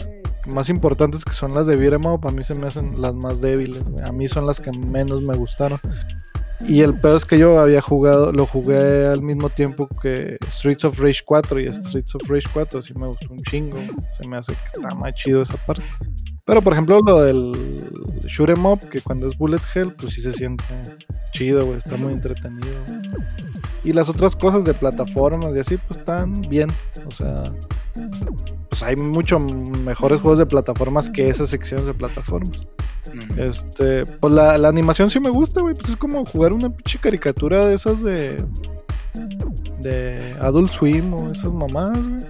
más 0.55 0.69
importantes 0.69 1.23
que 1.23 1.33
son 1.33 1.53
las 1.53 1.67
de 1.67 1.75
Beat'em 1.75 2.07
Up, 2.07 2.27
a 2.27 2.31
mí 2.31 2.43
se 2.43 2.55
me 2.55 2.65
hacen 2.65 2.99
las 2.99 3.13
más 3.13 3.41
débiles, 3.41 3.83
güey. 3.83 4.03
A 4.03 4.11
mí 4.11 4.27
son 4.27 4.47
las 4.47 4.59
que 4.59 4.71
menos 4.71 5.21
me 5.27 5.35
gustaron. 5.35 5.79
Y 6.67 6.81
el 6.81 6.93
pedo 6.99 7.17
es 7.17 7.25
que 7.25 7.37
yo 7.37 7.59
había 7.59 7.81
jugado, 7.81 8.31
lo 8.31 8.45
jugué 8.45 9.05
al 9.05 9.21
mismo 9.21 9.49
tiempo 9.49 9.87
que 10.01 10.37
Streets 10.47 10.85
of 10.85 10.99
Rage 10.99 11.21
4 11.25 11.59
y 11.59 11.73
Streets 11.73 12.15
of 12.15 12.29
Rage 12.29 12.47
4 12.53 12.81
sí 12.81 12.93
me 12.93 13.07
gustó 13.07 13.27
un 13.31 13.39
chingo. 13.39 13.79
Se 14.13 14.27
me 14.27 14.37
hace 14.37 14.53
que 14.53 14.65
está 14.65 14.95
más 14.95 15.13
chido 15.13 15.41
esa 15.41 15.57
parte. 15.57 15.83
Pero 16.45 16.61
por 16.61 16.73
ejemplo 16.73 16.99
lo 17.05 17.21
del 17.21 17.43
Shoot 18.27 18.49
'em 18.49 18.65
Up, 18.65 18.89
que 18.89 19.01
cuando 19.01 19.29
es 19.29 19.37
Bullet 19.37 19.61
Hell, 19.73 19.93
pues 19.93 20.13
sí 20.15 20.21
se 20.21 20.33
siente 20.33 20.63
chido, 21.33 21.65
güey. 21.65 21.77
Está 21.77 21.97
muy 21.97 22.13
entretenido. 22.13 22.75
Y 23.83 23.93
las 23.93 24.09
otras 24.09 24.35
cosas 24.35 24.65
de 24.65 24.73
plataformas 24.73 25.55
y 25.55 25.59
así, 25.59 25.77
pues 25.77 25.99
están 25.99 26.33
bien. 26.49 26.71
O 27.05 27.11
sea, 27.11 27.35
pues 28.69 28.83
hay 28.83 28.95
mucho 28.95 29.39
mejores 29.39 30.21
juegos 30.21 30.39
de 30.39 30.45
plataformas 30.45 31.09
que 31.09 31.29
esas 31.29 31.49
secciones 31.49 31.87
de 31.87 31.93
plataformas. 31.93 32.65
Este, 33.37 34.05
pues 34.05 34.33
la, 34.33 34.57
la 34.57 34.69
animación 34.69 35.09
sí 35.09 35.19
me 35.19 35.29
gusta, 35.29 35.61
güey. 35.61 35.73
Pues 35.73 35.89
es 35.89 35.95
como 35.95 36.25
jugar 36.25 36.53
una 36.53 36.69
pinche 36.69 36.99
caricatura 36.99 37.67
de 37.67 37.75
esas 37.75 38.01
de. 38.03 38.43
De 39.81 40.35
Adult 40.41 40.69
Swim 40.71 41.13
o 41.13 41.31
esas 41.31 41.51
mamadas, 41.53 41.99
güey. 42.07 42.21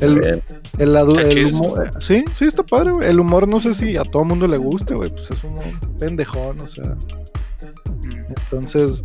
El, 0.00 0.42
el, 0.78 0.96
el 0.96 1.46
humor. 1.54 1.86
eh, 1.86 1.90
Sí, 2.00 2.24
sí, 2.34 2.44
está 2.46 2.62
padre, 2.62 2.92
güey. 2.92 3.08
El 3.08 3.20
humor 3.20 3.46
no 3.48 3.60
sé 3.60 3.74
si 3.74 3.96
a 3.96 4.02
todo 4.04 4.24
mundo 4.24 4.46
le 4.46 4.58
guste, 4.58 4.94
güey. 4.94 5.10
Pues 5.10 5.30
es 5.30 5.42
un 5.44 5.56
pendejón, 5.98 6.60
o 6.60 6.66
sea. 6.66 6.84
Mm. 6.84 8.32
Entonces, 8.36 9.00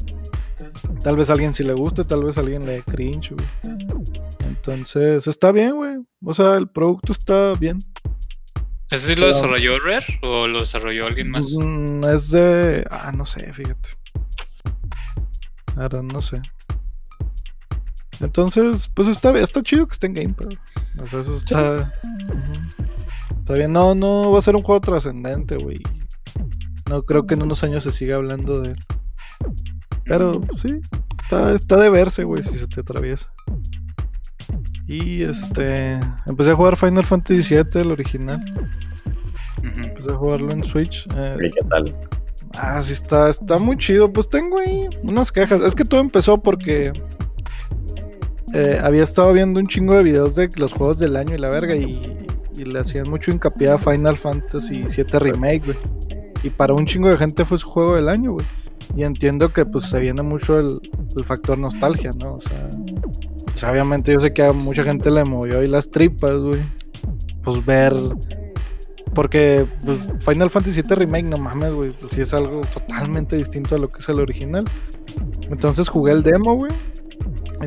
tal 1.04 1.16
vez 1.18 1.30
a 1.30 1.34
alguien 1.34 1.54
sí 1.54 1.64
le 1.64 1.74
guste, 1.74 2.04
tal 2.04 2.24
vez 2.24 2.38
a 2.38 2.42
alguien 2.42 2.66
le 2.66 2.82
cringe, 2.84 3.32
güey. 3.34 3.48
Entonces, 4.48 5.28
está 5.28 5.52
bien, 5.52 5.76
güey. 5.76 5.96
O 6.24 6.34
sea, 6.34 6.56
el 6.56 6.68
producto 6.68 7.12
está 7.12 7.54
bien. 7.56 7.80
¿Ese 8.92 9.08
sí 9.08 9.16
lo 9.16 9.22
Pero- 9.26 9.36
desarrolló 9.36 9.80
Rare 9.80 10.06
o 10.22 10.48
lo 10.48 10.60
desarrolló 10.60 11.08
alguien 11.08 11.32
más? 11.32 11.52
Mm, 11.54 12.04
es 12.06 12.30
de. 12.30 12.86
Ah, 12.92 13.12
no 13.12 13.26
sé, 13.26 13.52
fíjate. 13.52 13.90
Ahora 15.76 16.04
no 16.04 16.22
sé. 16.22 16.36
Entonces, 18.22 18.90
pues 18.94 19.08
está, 19.08 19.38
está 19.38 19.62
chido 19.64 19.88
que 19.88 19.94
esté 19.94 20.08
en 20.08 20.14
Game 20.14 20.34
Pass. 20.34 20.48
O 21.02 21.08
sea, 21.08 21.20
eso 21.22 21.38
está. 21.38 21.94
Está 23.40 23.54
bien. 23.56 23.72
No, 23.74 23.96
no 23.96 24.32
va 24.32 24.40
a 24.40 24.42
ser 24.42 24.56
un 24.56 24.64
juego 24.64 24.82
trascendente, 24.82 25.58
güey. 25.58 25.82
No 26.90 27.04
creo 27.04 27.26
que 27.26 27.34
en 27.34 27.44
unos 27.44 27.64
años 27.64 27.84
se 27.84 27.92
siga 27.92 28.18
hablando 28.18 28.60
de 28.60 28.72
él. 28.72 28.80
Pero 30.06 30.42
sí, 30.58 30.82
está, 31.24 31.54
está 31.54 31.78
de 31.78 31.90
verse, 31.90 32.24
güey, 32.24 32.44
si 32.44 32.58
se 32.58 32.68
te 32.68 32.82
atraviesa. 32.82 33.28
Y 34.88 35.24
este. 35.24 36.00
Empecé 36.28 36.52
a 36.52 36.56
jugar 36.56 36.76
Final 36.78 37.06
Fantasy 37.06 37.56
VII, 37.56 37.82
el 37.82 37.92
original. 37.92 38.44
Empecé 39.64 40.12
a 40.12 40.16
jugarlo 40.16 40.52
en 40.52 40.64
Switch. 40.64 41.08
eh, 41.16 41.38
¿Y 41.42 41.50
qué 41.50 41.62
tal? 41.70 41.96
Ah, 42.56 42.82
sí 42.82 42.94
está, 42.94 43.30
está 43.30 43.58
muy 43.58 43.78
chido. 43.78 44.12
Pues 44.12 44.30
tengo 44.30 44.60
ahí 44.60 44.82
unas 45.04 45.32
cajas. 45.32 45.62
Es 45.62 45.74
que 45.74 45.86
todo 45.86 46.02
empezó 46.02 46.42
porque 46.42 46.92
eh, 48.54 48.80
había 48.82 49.04
estado 49.04 49.34
viendo 49.34 49.60
un 49.60 49.68
chingo 49.68 49.96
de 49.96 50.04
videos 50.04 50.36
de 50.36 50.50
los 50.56 50.74
juegos 50.74 51.00
del 51.00 51.16
año 51.16 51.36
y 51.36 51.38
la 51.40 51.50
verga 51.50 51.76
y, 51.76 52.28
y 52.56 52.66
le 52.66 52.80
hacían 52.80 53.10
mucho 53.10 53.32
hincapié 53.32 53.70
a 53.70 53.78
Final 53.78 54.18
Fantasy 54.18 54.86
VII 54.86 55.20
Remake, 55.20 55.64
güey. 55.66 55.78
Y 56.44 56.50
para 56.50 56.74
un 56.74 56.86
chingo 56.86 57.10
de 57.10 57.18
gente 57.18 57.46
fue 57.46 57.58
su 57.58 57.70
juego 57.70 57.96
del 57.96 58.10
año, 58.10 58.34
güey. 58.34 58.46
Y 58.96 59.04
entiendo 59.04 59.52
que 59.52 59.66
pues 59.66 59.86
se 59.86 60.00
viene 60.00 60.22
mucho 60.22 60.60
el, 60.60 60.80
factor 61.26 61.58
nostalgia, 61.58 62.12
¿no? 62.20 62.36
O 62.36 62.42
sea, 62.42 62.70
sea, 63.56 63.72
obviamente 63.72 64.14
yo 64.14 64.20
sé 64.20 64.34
que 64.34 64.44
a 64.44 64.52
mucha 64.52 64.84
gente 64.84 65.10
le 65.10 65.24
movió 65.24 65.60
ahí 65.60 65.68
las 65.68 65.90
tripas, 65.90 66.38
güey. 66.38 66.62
Pues 67.44 67.66
ver 67.66 67.94
porque 69.14 69.68
pues, 69.86 70.00
Final 70.26 70.50
Fantasy 70.50 70.82
VII 70.82 70.96
Remake, 70.96 71.30
no 71.30 71.38
mames, 71.38 71.74
güey. 71.74 71.92
Pues 71.92 72.14
sí 72.14 72.22
es 72.22 72.34
algo 72.34 72.62
totalmente 72.74 73.36
distinto 73.36 73.76
a 73.76 73.78
lo 73.78 73.88
que 73.90 74.00
es 74.00 74.10
el 74.10 74.20
original. 74.20 74.66
Entonces 75.50 75.88
jugué 75.88 76.14
el 76.14 76.24
demo, 76.24 76.56
güey. 76.56 76.72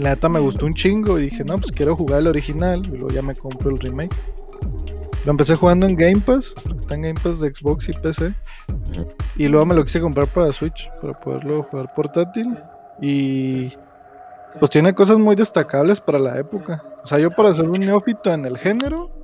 La 0.00 0.10
neta 0.10 0.28
me 0.28 0.40
gustó 0.40 0.66
un 0.66 0.74
chingo. 0.74 1.18
Y 1.18 1.30
dije, 1.30 1.44
no, 1.44 1.56
pues 1.56 1.72
quiero 1.72 1.96
jugar 1.96 2.20
el 2.20 2.28
original. 2.28 2.82
Y 2.86 2.96
luego 2.96 3.08
ya 3.08 3.22
me 3.22 3.34
compro 3.34 3.70
el 3.70 3.78
remake. 3.78 4.14
Lo 5.24 5.30
empecé 5.30 5.56
jugando 5.56 5.86
en 5.86 5.96
Game 5.96 6.20
Pass. 6.20 6.54
Está 6.78 6.94
en 6.94 7.02
Game 7.02 7.20
Pass 7.20 7.40
de 7.40 7.52
Xbox 7.54 7.88
y 7.88 7.92
PC. 7.92 8.34
Y 9.36 9.46
luego 9.46 9.66
me 9.66 9.74
lo 9.74 9.84
quise 9.84 10.00
comprar 10.00 10.28
para 10.28 10.52
Switch. 10.52 10.90
Para 11.00 11.18
poderlo 11.18 11.62
jugar 11.64 11.92
portátil. 11.94 12.56
Y. 13.00 13.72
Pues 14.58 14.70
tiene 14.70 14.94
cosas 14.94 15.18
muy 15.18 15.36
destacables 15.36 16.00
para 16.00 16.18
la 16.18 16.38
época. 16.38 16.82
O 17.02 17.06
sea, 17.06 17.18
yo 17.18 17.30
para 17.30 17.54
ser 17.54 17.68
un 17.68 17.80
neófito 17.80 18.32
en 18.32 18.46
el 18.46 18.56
género. 18.58 19.15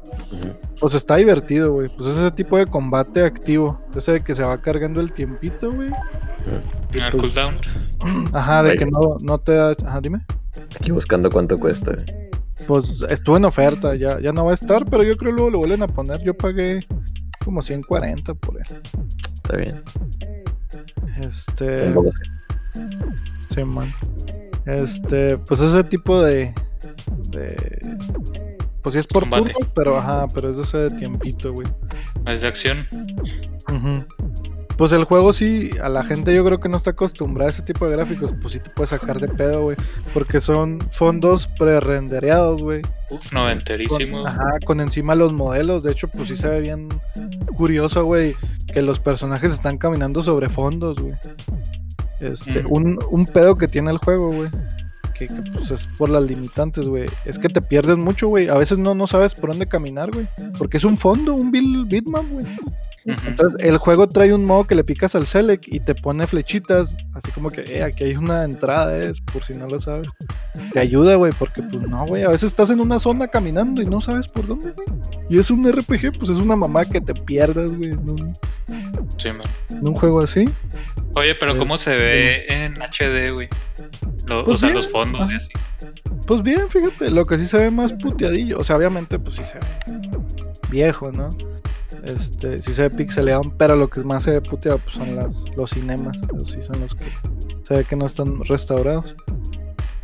Pues 0.80 0.94
está 0.94 1.16
divertido, 1.16 1.72
güey. 1.72 1.88
Pues 1.88 2.10
es 2.10 2.18
ese 2.18 2.30
tipo 2.32 2.56
de 2.56 2.66
combate 2.66 3.24
activo. 3.24 3.80
Ese 3.94 4.12
de 4.12 4.24
que 4.24 4.34
se 4.34 4.42
va 4.42 4.60
cargando 4.60 5.00
el 5.00 5.12
tiempito, 5.12 5.72
güey. 5.72 5.90
Pues, 6.90 7.10
cooldown. 7.12 7.56
Ajá, 8.32 8.62
de 8.62 8.70
Ahí. 8.72 8.76
que 8.78 8.86
no, 8.86 9.16
no 9.22 9.38
te 9.38 9.52
da. 9.52 9.76
Ajá, 9.86 10.00
dime. 10.00 10.24
Aquí 10.76 10.90
buscando 10.90 11.30
cuánto 11.30 11.58
cuesta. 11.58 11.92
Pues 12.66 13.04
estuvo 13.08 13.36
en 13.36 13.44
oferta, 13.44 13.94
ya, 13.94 14.20
ya 14.20 14.32
no 14.32 14.44
va 14.44 14.52
a 14.52 14.54
estar, 14.54 14.84
pero 14.88 15.02
yo 15.02 15.16
creo 15.16 15.32
luego 15.32 15.50
lo 15.50 15.58
vuelven 15.58 15.82
a 15.82 15.88
poner. 15.88 16.22
Yo 16.22 16.34
pagué 16.34 16.86
como 17.44 17.62
140 17.62 18.34
por 18.34 18.56
él. 18.58 18.66
Está 19.34 19.56
bien. 19.56 19.82
Este. 21.20 21.92
Sí, 23.48 23.64
man. 23.64 23.92
Este, 24.64 25.38
pues 25.38 25.60
ese 25.60 25.84
tipo 25.84 26.22
de. 26.22 26.54
de 27.30 27.96
pues 28.82 28.94
sí 28.94 28.98
es 28.98 29.06
por 29.06 29.22
Combate. 29.24 29.52
turnos, 29.52 29.72
pero 29.74 29.96
ajá, 29.98 30.26
pero 30.34 30.50
es 30.50 30.72
de 30.72 30.78
de 30.78 30.90
tiempito, 30.96 31.52
güey. 31.52 31.66
Es 32.26 32.40
de 32.42 32.48
acción. 32.48 32.84
Pues 34.76 34.90
el 34.92 35.04
juego 35.04 35.32
sí, 35.32 35.70
a 35.82 35.88
la 35.88 36.02
gente 36.02 36.34
yo 36.34 36.44
creo 36.44 36.58
que 36.58 36.68
no 36.68 36.76
está 36.78 36.90
acostumbrada 36.90 37.48
a 37.50 37.52
ese 37.52 37.62
tipo 37.62 37.86
de 37.86 37.92
gráficos, 37.92 38.34
pues 38.40 38.54
sí 38.54 38.58
te 38.60 38.70
puede 38.70 38.86
sacar 38.88 39.20
de 39.20 39.28
pedo, 39.28 39.62
güey. 39.64 39.76
Porque 40.14 40.40
son 40.40 40.80
fondos 40.90 41.46
pre-rendereados, 41.58 42.62
güey. 42.62 42.80
Uf, 43.10 43.28
Con, 43.30 43.38
noventerísimo. 43.42 44.26
ajá, 44.26 44.50
con 44.64 44.80
encima 44.80 45.14
los 45.14 45.32
modelos. 45.32 45.84
De 45.84 45.92
hecho, 45.92 46.08
pues 46.08 46.28
sí 46.28 46.36
se 46.36 46.48
ve 46.48 46.60
bien 46.62 46.88
curioso, 47.56 48.04
güey, 48.04 48.34
que 48.72 48.82
los 48.82 48.98
personajes 48.98 49.52
están 49.52 49.76
caminando 49.78 50.22
sobre 50.22 50.48
fondos, 50.48 50.98
güey. 50.98 51.14
Este, 52.18 52.62
Mm. 52.62 52.66
un, 52.70 52.98
un 53.10 53.24
pedo 53.26 53.56
que 53.58 53.68
tiene 53.68 53.90
el 53.90 53.98
juego, 53.98 54.28
güey. 54.32 54.48
Que, 55.12 55.28
que, 55.28 55.42
pues 55.52 55.70
es 55.70 55.86
por 55.98 56.10
las 56.10 56.22
limitantes, 56.24 56.86
güey. 56.88 57.06
Es 57.24 57.38
que 57.38 57.48
te 57.48 57.60
pierdes 57.62 57.96
mucho, 57.98 58.28
güey. 58.28 58.48
A 58.48 58.54
veces 58.54 58.78
no, 58.78 58.94
no 58.94 59.06
sabes 59.06 59.34
por 59.34 59.50
dónde 59.50 59.66
caminar, 59.66 60.10
güey. 60.10 60.26
Porque 60.58 60.76
es 60.78 60.84
un 60.84 60.96
fondo, 60.96 61.34
un 61.34 61.50
bitmap, 61.50 62.24
güey. 62.30 62.46
Entonces, 63.04 63.56
el 63.58 63.78
juego 63.78 64.08
trae 64.08 64.32
un 64.32 64.44
modo 64.44 64.64
que 64.64 64.76
le 64.76 64.84
picas 64.84 65.16
al 65.16 65.26
select 65.26 65.64
y 65.66 65.80
te 65.80 65.92
pone 65.94 66.24
flechitas, 66.28 66.96
así 67.14 67.32
como 67.32 67.50
que, 67.50 67.62
eh, 67.62 67.82
aquí 67.82 68.04
hay 68.04 68.14
una 68.14 68.44
entrada, 68.44 68.92
es, 68.96 69.20
por 69.20 69.42
si 69.42 69.54
no 69.54 69.66
lo 69.66 69.80
sabes. 69.80 70.08
Te 70.72 70.78
ayuda, 70.78 71.16
güey, 71.16 71.32
porque, 71.36 71.62
pues, 71.64 71.82
no, 71.88 72.06
güey, 72.06 72.22
a 72.22 72.28
veces 72.28 72.50
estás 72.50 72.70
en 72.70 72.78
una 72.80 73.00
zona 73.00 73.26
caminando 73.26 73.82
y 73.82 73.86
no 73.86 74.00
sabes 74.00 74.28
por 74.28 74.46
dónde, 74.46 74.70
güey. 74.70 74.86
Y 75.28 75.38
es 75.40 75.50
un 75.50 75.64
RPG, 75.68 76.16
pues, 76.16 76.30
es 76.30 76.38
una 76.38 76.54
mamá 76.54 76.84
que 76.84 77.00
te 77.00 77.12
pierdas, 77.14 77.72
güey, 77.72 77.92
Sí, 79.18 79.28
man. 79.32 79.42
en 79.70 79.88
un 79.88 79.94
juego 79.94 80.20
así. 80.20 80.44
Oye, 81.16 81.34
pero 81.34 81.54
Eh, 81.54 81.58
¿cómo 81.58 81.78
se 81.78 81.96
ve 81.96 82.44
en 82.48 82.74
HD, 82.80 83.32
güey? 83.32 83.48
Lo- 84.26 84.42
Pues 84.44 84.56
o 84.56 84.58
sea, 84.58 84.68
bien, 84.68 84.76
los 84.76 84.88
fondos 84.88 85.32
y 85.32 85.36
así. 85.36 85.48
Pues 86.26 86.42
bien, 86.42 86.68
fíjate, 86.70 87.10
lo 87.10 87.24
que 87.24 87.38
sí 87.38 87.46
se 87.46 87.56
ve 87.58 87.70
más 87.70 87.92
puteadillo, 87.92 88.58
o 88.58 88.64
sea, 88.64 88.76
obviamente, 88.76 89.18
pues, 89.18 89.36
sí 89.36 89.44
se 89.44 89.58
ve 89.58 89.66
viejo, 90.70 91.10
¿no? 91.12 91.28
Este, 92.04 92.58
sí 92.58 92.72
se 92.72 92.82
ve 92.82 92.90
pixeleado, 92.90 93.42
pero 93.58 93.76
lo 93.76 93.88
que 93.88 94.02
más 94.04 94.22
se 94.24 94.30
ve 94.32 94.40
puteado, 94.40 94.78
pues, 94.78 94.96
son 94.96 95.14
las, 95.16 95.44
los 95.56 95.70
cinemas, 95.70 96.16
esos 96.36 96.50
sí 96.50 96.62
son 96.62 96.80
los 96.80 96.94
que 96.94 97.04
se 97.62 97.74
ve 97.74 97.84
que 97.84 97.96
no 97.96 98.06
están 98.06 98.42
restaurados. 98.44 99.14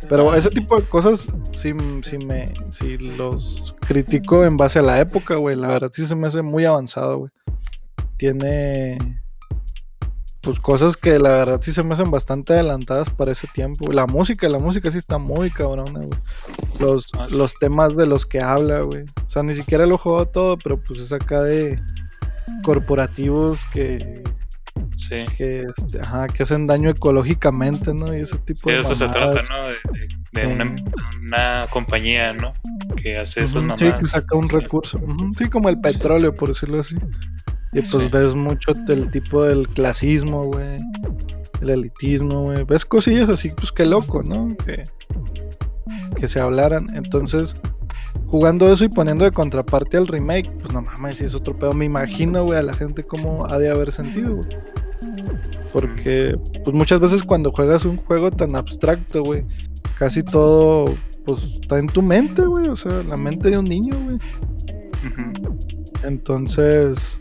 Pero 0.07 0.33
ese 0.33 0.49
tipo 0.49 0.75
de 0.75 0.83
cosas 0.83 1.27
sí, 1.53 1.71
sí 2.03 2.17
me 2.17 2.45
sí 2.71 2.97
los 2.97 3.75
critico 3.81 4.43
en 4.43 4.57
base 4.57 4.79
a 4.79 4.81
la 4.81 4.99
época, 4.99 5.35
güey. 5.35 5.55
La 5.55 5.67
verdad 5.67 5.91
sí 5.93 6.03
se 6.05 6.15
me 6.15 6.25
hace 6.27 6.41
muy 6.41 6.65
avanzado, 6.65 7.17
güey. 7.19 7.31
Tiene 8.17 9.18
pues 10.41 10.59
cosas 10.59 10.95
que 10.95 11.19
la 11.19 11.29
verdad 11.31 11.59
sí 11.61 11.71
se 11.73 11.83
me 11.83 11.93
hacen 11.93 12.11
bastante 12.11 12.53
adelantadas 12.53 13.09
para 13.09 13.31
ese 13.33 13.47
tiempo. 13.47 13.91
La 13.91 14.05
música, 14.07 14.47
la 14.47 14.59
música 14.59 14.89
sí 14.89 14.97
está 14.97 15.17
muy 15.17 15.49
cabrona, 15.51 15.99
güey. 15.99 16.09
Los, 16.79 17.09
Ah, 17.17 17.25
sí. 17.27 17.37
los 17.37 17.53
temas 17.55 17.95
de 17.97 18.05
los 18.05 18.25
que 18.25 18.41
habla, 18.41 18.79
güey. 18.81 19.03
O 19.25 19.29
sea, 19.29 19.43
ni 19.43 19.53
siquiera 19.53 19.85
lo 19.85 19.97
juego 19.97 20.25
todo, 20.27 20.57
pero 20.57 20.77
pues 20.81 20.99
es 21.01 21.11
acá 21.11 21.41
de 21.41 21.81
corporativos 22.63 23.65
que, 23.65 24.23
Sí. 24.95 25.17
que, 25.37 25.63
este, 25.65 26.01
ajá, 26.01 26.27
que 26.27 26.43
hacen 26.43 26.67
daño 26.67 26.89
ecológicamente, 26.89 27.93
¿no? 27.93 28.15
Y 28.15 28.21
ese 28.21 28.37
tipo 28.39 28.61
Sí, 28.63 28.69
de 28.69 28.75
de 28.75 28.81
eso 28.81 28.95
se 28.95 29.07
trata, 29.09 29.41
¿no? 29.49 29.67
De, 29.67 29.73
de- 29.73 30.41
de 30.41 30.47
una, 30.47 30.65
Eh. 30.65 30.75
una 31.21 31.67
compañía, 31.69 32.33
¿no? 32.33 32.53
Que 32.95 33.17
hace 33.17 33.41
esas 33.43 33.57
Ujú, 33.57 33.65
mamadas. 33.65 33.79
Sí, 33.97 34.03
que 34.03 34.07
saca 34.09 34.35
un 34.37 34.47
recurso. 34.49 34.97
Ujú, 34.99 35.31
Sí, 35.37 35.49
como 35.49 35.69
el 35.69 35.79
petróleo, 35.79 36.35
por 36.35 36.49
decirlo 36.49 36.79
así. 36.81 36.95
Y 37.71 37.79
pues 37.79 37.89
Sí. 37.89 38.09
ves 38.11 38.33
mucho 38.35 38.73
del 38.87 39.11
tipo 39.11 39.45
del 39.45 39.67
clasismo, 39.67 40.45
güey. 40.45 40.77
El 41.61 41.69
elitismo, 41.69 42.43
güey. 42.43 42.63
Ves 42.63 42.85
cosillas 42.85 43.29
así, 43.29 43.49
pues 43.49 43.71
qué 43.71 43.85
loco, 43.85 44.23
¿no? 44.23 44.55
Que, 44.65 44.83
que 46.15 46.27
se 46.27 46.39
hablaran. 46.39 46.87
Entonces, 46.95 47.53
jugando 48.27 48.71
eso 48.71 48.85
y 48.85 48.89
poniendo 48.89 49.25
de 49.25 49.31
contraparte 49.31 49.97
al 49.97 50.07
remake, 50.07 50.49
pues 50.61 50.73
no 50.73 50.81
mames, 50.81 51.17
si 51.17 51.25
es 51.25 51.35
otro 51.35 51.55
pedo. 51.57 51.73
Me 51.73 51.85
imagino, 51.85 52.43
güey, 52.43 52.57
a 52.57 52.63
la 52.63 52.73
gente 52.73 53.03
cómo 53.03 53.39
ha 53.47 53.59
de 53.59 53.69
haber 53.69 53.91
sentido, 53.91 54.35
güey. 54.35 54.49
Porque, 55.71 56.35
pues 56.63 56.75
muchas 56.75 56.99
veces 56.99 57.21
cuando 57.23 57.51
juegas 57.51 57.85
un 57.85 57.97
juego 57.97 58.31
tan 58.31 58.55
abstracto, 58.55 59.21
güey, 59.23 59.45
casi 59.99 60.23
todo, 60.23 60.85
pues 61.25 61.43
está 61.61 61.77
en 61.77 61.87
tu 61.87 62.01
mente, 62.01 62.41
güey. 62.41 62.67
O 62.69 62.75
sea, 62.75 63.03
la 63.03 63.15
mente 63.15 63.51
de 63.51 63.59
un 63.59 63.65
niño, 63.65 63.95
güey. 64.03 64.17
Entonces, 66.03 67.19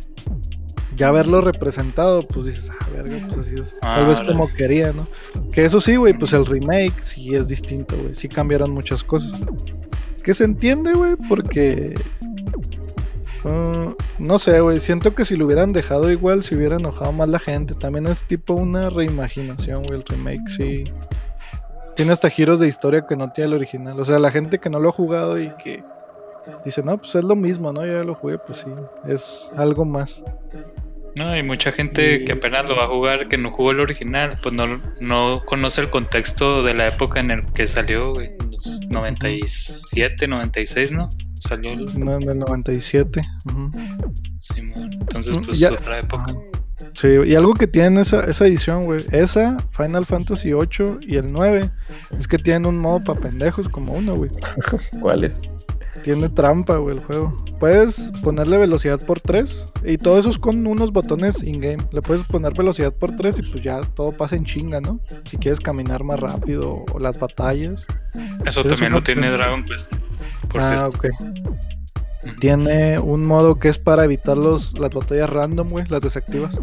ya 0.99 1.13
verlo 1.13 1.41
representado, 1.41 2.27
pues 2.27 2.47
dices, 2.47 2.71
ah, 2.81 2.89
verga, 2.93 3.17
pues 3.27 3.47
así 3.47 3.55
es. 3.59 3.79
Tal 3.81 4.07
vez 4.07 4.21
como 4.21 4.49
quería, 4.49 4.93
¿no? 4.93 5.07
Que 5.53 5.65
eso 5.65 5.81
sí, 5.81 5.97
güey, 5.97 6.13
pues 6.13 6.33
el 6.33 6.45
remake 6.45 7.03
sí 7.03 7.35
es 7.37 7.47
distinto, 7.47 7.97
güey. 7.97 8.15
Sí 8.15 8.29
cambiaron 8.29 8.73
muchas 8.73 9.05
cosas. 9.05 9.41
Que 10.23 10.35
se 10.35 10.45
entiende, 10.45 10.93
güey, 10.95 11.15
porque. 11.29 11.95
ah, 13.45 13.95
no 14.19 14.39
sé, 14.41 14.61
güey. 14.61 14.81
Siento 14.81 15.15
que 15.15 15.25
si 15.25 15.37
lo 15.37 15.47
hubieran 15.47 15.73
dejado 15.73 16.11
igual, 16.11 16.43
se 16.43 16.57
hubiera 16.57 16.77
enojado 16.77 17.13
más 17.13 17.29
la 17.29 17.39
gente. 17.39 17.75
También 17.75 18.09
es 18.09 18.25
tipo 18.25 18.55
una 18.55 18.91
reimaginación, 18.91 19.85
güey, 19.85 20.01
el 20.01 20.05
remake, 20.05 20.51
sí. 20.51 20.85
Tiene 21.95 22.13
hasta 22.13 22.29
giros 22.29 22.59
de 22.61 22.69
historia 22.69 23.07
que 23.07 23.17
no 23.17 23.31
tiene 23.31 23.49
el 23.49 23.55
original. 23.55 23.99
O 24.01 24.05
sea, 24.05 24.19
la 24.19 24.33
gente 24.33 24.59
que 24.59 24.69
no 24.69 24.81
lo 24.81 24.89
ha 24.89 24.93
jugado 24.93 25.41
y 25.41 25.51
que 25.63 25.85
dice, 26.65 26.83
no, 26.83 26.99
pues 26.99 27.15
es 27.15 27.25
lo 27.25 27.37
mismo, 27.37 27.73
¿no? 27.73 27.87
Ya 27.87 28.05
lo 28.05 28.15
jugué, 28.15 28.39
pues 28.39 28.59
sí. 28.59 28.71
Es 29.07 29.53
algo 29.57 29.85
más. 29.85 30.25
No, 31.19 31.29
hay 31.29 31.43
mucha 31.43 31.73
gente 31.73 32.17
Y- 32.17 32.25
que 32.25 32.33
apenas 32.33 32.69
lo 32.69 32.77
va 32.77 32.85
a 32.85 32.89
jugar, 32.89 33.29
que 33.29 33.37
no 33.39 33.51
jugó 33.51 33.73
el 33.73 33.81
original, 33.81 34.39
pues 34.43 34.55
no, 34.55 34.81
no 35.01 35.43
conoce 35.45 35.81
el 35.81 35.91
contexto 35.91 36.63
de 36.63 36.75
la 36.75 36.89
época 36.89 37.21
en 37.21 37.31
el 37.31 37.45
que 37.53 37.67
salió, 37.67 38.15
güey. 38.15 38.29
en 38.39 38.51
Los 38.53 38.81
97, 38.91 40.27
96, 40.29 40.93
¿no? 40.93 41.09
Salió 41.35 41.71
el 41.73 41.85
No, 41.99 42.15
en 42.19 42.29
el 42.29 42.39
97. 42.39 43.23
ujú. 43.47 43.71
Simón. 44.41 44.91
Entonces, 44.93 45.37
Mm, 45.37 45.43
pues 45.43 45.59
ya- 45.59 45.73
otra 45.73 45.99
época. 46.01 46.27
Sí, 46.95 47.09
y 47.27 47.35
algo 47.35 47.55
que 47.55 47.67
tiene 47.67 48.01
esa, 48.01 48.21
esa 48.23 48.47
edición, 48.47 48.83
güey, 48.83 49.05
esa, 49.13 49.57
Final 49.71 50.05
Fantasy 50.07 50.53
8 50.53 50.99
y 51.03 51.17
el 51.17 51.27
9, 51.33 51.71
es 52.19 52.27
que 52.27 52.39
tienen 52.39 52.67
un 52.67 52.79
modo 52.79 53.03
para 53.05 53.21
pendejos 53.21 53.69
como 53.69 53.93
uno, 53.93 54.17
güey. 54.17 54.31
¿Cuál 55.01 55.25
es? 55.25 55.41
Tiene 56.03 56.29
trampa, 56.29 56.77
güey, 56.77 56.97
el 56.97 57.05
juego. 57.05 57.37
Puedes 57.59 58.11
ponerle 58.23 58.59
velocidad 58.59 58.99
por 59.05 59.21
3 59.21 59.67
y 59.85 59.99
todo 59.99 60.19
eso 60.19 60.31
es 60.31 60.39
con 60.39 60.67
unos 60.67 60.93
botones 60.93 61.43
in-game. 61.47 61.79
Le 61.93 62.03
puedes 62.03 62.25
poner 62.25 62.55
velocidad 62.55 62.93
por 62.93 63.17
3 63.17 63.39
y 63.39 63.43
pues 63.43 63.63
ya 63.63 63.81
todo 63.81 64.13
pasa 64.13 64.37
en 64.37 64.45
chinga, 64.45 64.81
¿no? 64.81 65.01
Si 65.25 65.37
quieres 65.37 65.61
caminar 65.61 66.05
más 66.05 66.21
rápido 66.21 66.85
o 66.93 66.99
las 66.99 67.19
batallas. 67.19 67.87
Eso 68.45 68.61
es 68.61 68.69
también 68.69 68.93
lo 68.93 69.03
tiene 69.03 69.29
opción. 69.29 69.39
Dragon 69.39 69.65
Quest. 69.65 69.95
Por 70.49 70.61
ah, 70.61 70.89
cierto. 70.91 70.99
ok. 70.99 72.39
Tiene 72.41 72.99
un 72.99 73.27
modo 73.27 73.59
que 73.59 73.69
es 73.69 73.79
para 73.79 74.05
evitar 74.05 74.37
los, 74.37 74.79
las 74.79 74.91
batallas 74.91 75.31
random, 75.31 75.69
güey, 75.69 75.87
las 75.89 76.01
desactivas. 76.01 76.59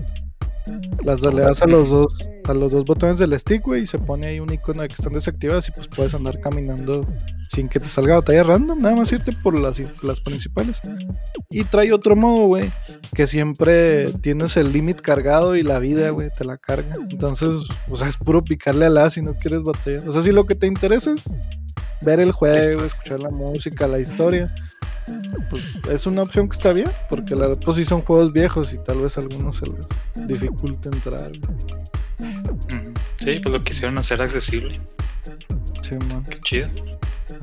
Las 1.05 1.21
le 1.21 1.41
das 1.41 1.61
a 1.61 1.67
los 1.67 1.87
dos, 1.87 2.17
a 2.45 2.53
los 2.55 2.71
dos 2.71 2.83
botones 2.83 3.19
del 3.19 3.37
stick, 3.37 3.61
güey, 3.61 3.83
y 3.83 3.85
se 3.85 3.99
pone 3.99 4.25
ahí 4.25 4.39
un 4.39 4.51
icono 4.51 4.81
de 4.81 4.87
que 4.87 4.95
están 4.95 5.13
desactivadas 5.13 5.69
y 5.69 5.71
pues 5.71 5.87
puedes 5.87 6.15
andar 6.15 6.39
caminando 6.39 7.05
sin 7.51 7.69
que 7.69 7.79
te 7.79 7.87
salga 7.89 8.15
batalla 8.15 8.41
random, 8.41 8.79
nada 8.79 8.95
más 8.95 9.11
irte 9.11 9.31
por 9.31 9.57
las, 9.59 9.79
las 10.01 10.19
principales. 10.19 10.81
Y 11.51 11.63
trae 11.65 11.93
otro 11.93 12.15
modo, 12.15 12.47
güey, 12.47 12.71
que 13.13 13.27
siempre 13.27 14.11
tienes 14.13 14.57
el 14.57 14.73
límite 14.73 15.03
cargado 15.03 15.55
y 15.55 15.61
la 15.61 15.77
vida, 15.77 16.09
güey, 16.09 16.31
te 16.35 16.43
la 16.43 16.57
carga. 16.57 16.95
Entonces, 17.07 17.49
o 17.87 17.95
sea, 17.95 18.07
es 18.07 18.17
puro 18.17 18.43
picarle 18.43 18.87
A 18.87 19.09
si 19.11 19.21
no 19.21 19.35
quieres 19.35 19.61
batallar. 19.61 20.09
O 20.09 20.11
sea, 20.11 20.23
si 20.23 20.31
lo 20.31 20.45
que 20.45 20.55
te 20.55 20.65
interesa 20.65 21.11
es 21.11 21.23
ver 22.01 22.19
el 22.19 22.31
juego, 22.31 22.83
escuchar 22.83 23.19
la 23.19 23.29
música, 23.29 23.87
la 23.87 23.99
historia, 23.99 24.47
pues 25.49 25.63
es 25.89 26.05
una 26.05 26.23
opción 26.23 26.49
que 26.49 26.55
está 26.55 26.73
bien, 26.73 26.91
porque 27.09 27.35
la 27.35 27.47
verdad, 27.47 27.61
pues 27.63 27.77
sí 27.77 27.85
son 27.85 28.01
juegos 28.01 28.33
viejos 28.33 28.73
y 28.73 28.77
tal 28.79 28.99
vez 29.01 29.17
a 29.17 29.21
algunos 29.21 29.57
se 29.57 29.65
les 29.67 30.27
dificulte 30.27 30.89
entrar. 30.89 31.31
Sí, 33.17 33.39
pues 33.41 33.53
lo 33.53 33.61
quisieron 33.61 33.97
hacer 33.97 34.21
accesible. 34.21 34.79
Sí, 35.81 35.95
man. 36.11 36.23
Qué 36.29 36.39
chido. 36.41 36.67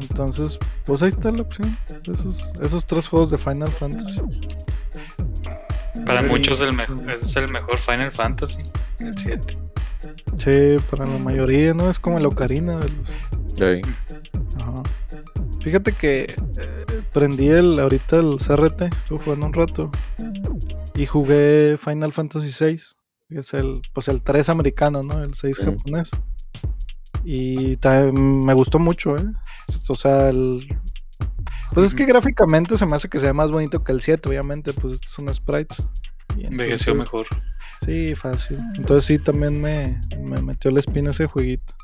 Entonces, 0.01 0.59
pues 0.85 1.03
ahí 1.03 1.11
está 1.11 1.31
la 1.31 1.43
opción. 1.43 1.77
Esos, 2.11 2.53
esos 2.61 2.87
tres 2.87 3.07
juegos 3.09 3.31
de 3.31 3.39
Final 3.39 3.71
Fantasy. 3.71 4.21
Para 6.07 6.23
muchos 6.23 6.61
el 6.61 6.73
mejor, 6.73 7.11
ese 7.11 7.25
es 7.25 7.37
el 7.37 7.49
mejor 7.49 7.79
Final 7.79 8.11
Fantasy, 8.11 8.63
el 8.99 9.17
7. 9.17 9.59
Sí, 10.39 10.85
para 10.91 11.07
la 11.07 11.19
mayoría, 11.19 11.75
¿no? 11.75 11.89
Es 11.89 11.99
como 11.99 12.19
el 12.19 12.27
Ocarina 12.27 12.77
de 12.77 12.89
los. 12.89 13.11
Ajá. 14.59 14.83
Fíjate 15.63 15.93
que 15.93 16.23
eh, 16.25 17.03
prendí 17.13 17.49
el 17.49 17.79
ahorita 17.79 18.17
el 18.17 18.37
CRT, 18.39 18.83
estuve 18.97 19.19
jugando 19.25 19.47
un 19.47 19.53
rato. 19.53 19.91
Y 20.95 21.07
jugué 21.07 21.79
Final 21.83 22.13
Fantasy 22.13 22.53
VI. 22.65 22.81
que 23.29 23.39
Es 23.41 23.55
el, 23.55 23.75
pues 23.95 24.09
el 24.09 24.23
3 24.23 24.49
americano, 24.49 25.03
¿no? 25.03 25.23
El 25.23 25.35
6 25.35 25.59
Mm. 25.61 25.65
japonés. 25.65 26.11
Y 27.25 27.79
me 28.13 28.55
gustó 28.55 28.79
mucho, 28.81 29.17
¿eh? 29.17 29.25
O 29.89 29.95
sea, 29.95 30.29
el... 30.29 30.67
Pues 31.73 31.87
es 31.87 31.95
que 31.95 32.05
gráficamente 32.05 32.77
se 32.77 32.85
me 32.85 32.97
hace 32.97 33.09
que 33.09 33.21
sea 33.21 33.33
más 33.33 33.51
bonito 33.51 33.83
que 33.85 33.93
el 33.93 34.03
7, 34.03 34.29
obviamente, 34.29 34.73
pues 34.73 34.95
estos 34.95 35.11
son 35.11 35.33
sprites. 35.33 35.83
Envejeció 36.37 36.95
mejor. 36.95 37.27
Sí, 37.85 38.15
fácil. 38.15 38.57
Entonces 38.77 39.05
sí, 39.05 39.19
también 39.19 39.61
me, 39.61 40.01
me 40.21 40.43
metió 40.43 40.71
la 40.71 40.81
espina 40.81 41.11
ese 41.13 41.27
jueguito. 41.27 41.75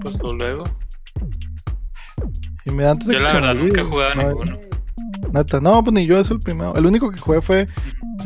Pues 0.00 0.18
luego. 0.22 0.64
Y 2.64 2.70
me 2.70 2.86
antes 2.86 3.06
de 3.06 3.14
Yo 3.14 3.18
que 3.18 3.24
la 3.24 3.32
me 3.34 3.40
verdad 3.40 3.54
nunca 3.54 3.80
he 3.80 3.84
jugado 3.84 4.14
no, 4.14 4.28
ninguno. 4.28 4.58
Neta, 5.32 5.60
no, 5.60 5.82
pues 5.82 5.94
ni 5.94 6.06
yo 6.06 6.18
es 6.18 6.30
el 6.30 6.38
primero. 6.38 6.74
El 6.76 6.86
único 6.86 7.10
que 7.10 7.18
jugué 7.18 7.40
fue 7.40 7.66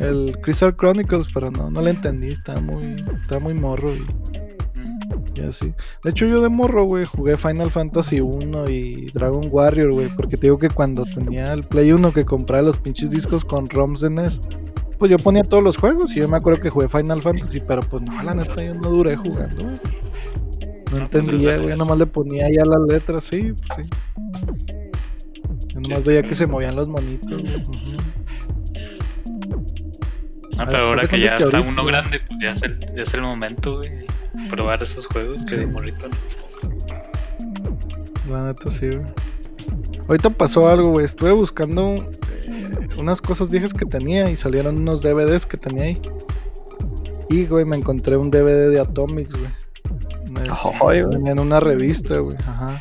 el 0.01 0.39
Crystal 0.43 0.77
Chronicles, 0.77 1.27
pero 1.33 1.51
no, 1.51 1.71
no 1.71 1.81
le 1.81 1.91
entendí. 1.91 2.33
Estaba 2.33 2.61
muy, 2.61 3.05
estaba 3.21 3.41
muy 3.41 3.55
morro 3.55 3.95
y, 3.95 4.07
y 5.35 5.41
así. 5.41 5.73
De 6.05 6.11
hecho, 6.11 6.27
yo 6.27 6.43
de 6.43 6.49
morro, 6.49 6.85
güey, 6.85 7.07
jugué 7.07 7.37
Final 7.37 7.71
Fantasy 7.71 8.21
1 8.21 8.69
y 8.69 9.11
Dragon 9.13 9.49
Warrior, 9.51 9.93
güey. 9.93 10.09
Porque 10.09 10.37
te 10.37 10.49
digo 10.49 10.59
que 10.59 10.69
cuando 10.69 11.05
tenía 11.05 11.53
el 11.53 11.63
Play 11.63 11.93
1 11.93 12.13
que 12.13 12.25
compraba 12.25 12.63
los 12.63 12.79
pinches 12.79 13.11
discos 13.11 13.45
con 13.45 13.67
ROMs 13.69 14.03
de 14.03 14.11
NES, 14.11 14.41
pues 14.99 15.11
yo 15.11 15.19
ponía 15.19 15.43
todos 15.43 15.65
los 15.65 15.79
juegos. 15.79 16.15
Y 16.15 16.21
yo 16.21 16.29
me 16.29 16.37
acuerdo 16.37 16.61
que 16.61 16.71
jugué 16.71 16.89
Final 16.89 17.23
Fantasy, 17.23 17.61
pero 17.61 17.81
pues 17.83 18.03
no, 18.03 18.23
la 18.23 18.35
neta, 18.35 18.63
yo 18.63 18.75
no 18.75 18.91
duré 18.91 19.17
jugando, 19.17 19.65
güey. 19.65 19.77
No 20.91 20.97
No, 20.99 21.05
entendía, 21.05 21.59
güey. 21.59 21.77
Nomás 21.77 21.99
le 21.99 22.07
ponía 22.07 22.47
ya 22.51 22.65
las 22.65 22.81
letras, 22.89 23.25
sí, 23.25 23.53
pues 23.67 23.87
sí. 23.87 23.91
Yo 25.75 25.81
nomás 25.81 26.05
veía 26.05 26.23
que 26.23 26.35
se 26.35 26.47
movían 26.47 26.77
los 26.77 26.89
monitos, 26.89 27.31
güey. 27.43 27.57
Ujú. 27.57 27.97
Ah, 30.57 30.63
Ah, 30.63 30.67
pero 30.67 30.79
ahora 30.89 30.99
hace 31.03 31.09
que 31.09 31.21
ya 31.21 31.37
que 31.37 31.45
está 31.45 31.59
ahorita- 31.59 31.73
uno 31.73 31.85
grande, 31.87 32.21
pues 32.27 32.39
ya 32.43 32.51
es 32.53 32.63
el, 32.63 32.79
ya 32.97 33.03
es 33.03 33.15
el 33.15 33.23
momento, 33.23 33.75
güey. 33.77 33.93
Probar 34.51 34.83
esos 34.83 35.07
juegos 35.07 35.43
que 35.45 35.51
Sí. 35.51 35.57
de 35.57 35.67
morrito. 35.67 36.07
¿no? 38.27 38.33
La 38.33 38.45
neta 38.47 38.69
sí, 38.71 38.87
güey. 38.89 39.07
Ahorita 40.09 40.31
pasó 40.31 40.69
algo, 40.69 40.89
güey. 40.89 41.05
Estuve 41.05 41.33
buscando 41.33 41.87
eh, 41.95 42.89
unas 42.99 43.21
cosas 43.21 43.49
viejas 43.51 43.73
que 43.75 43.85
tenía 43.85 44.31
y 44.31 44.37
salieron 44.37 44.79
unos 44.79 45.01
DVDs 45.03 45.47
que 45.47 45.57
tenía 45.59 45.85
ahí. 45.85 45.99
Y, 47.31 47.45
güey, 47.47 47.65
me 47.65 47.77
encontré 47.77 48.17
un 48.17 48.31
DVD 48.31 48.71
de 48.71 48.81
Atomics, 48.81 49.31
güey. 49.33 49.51
Ay, 50.89 51.03
en 51.27 51.39
una 51.39 51.61
revista, 51.61 52.19
güey. 52.19 52.37
Ajá. 52.47 52.79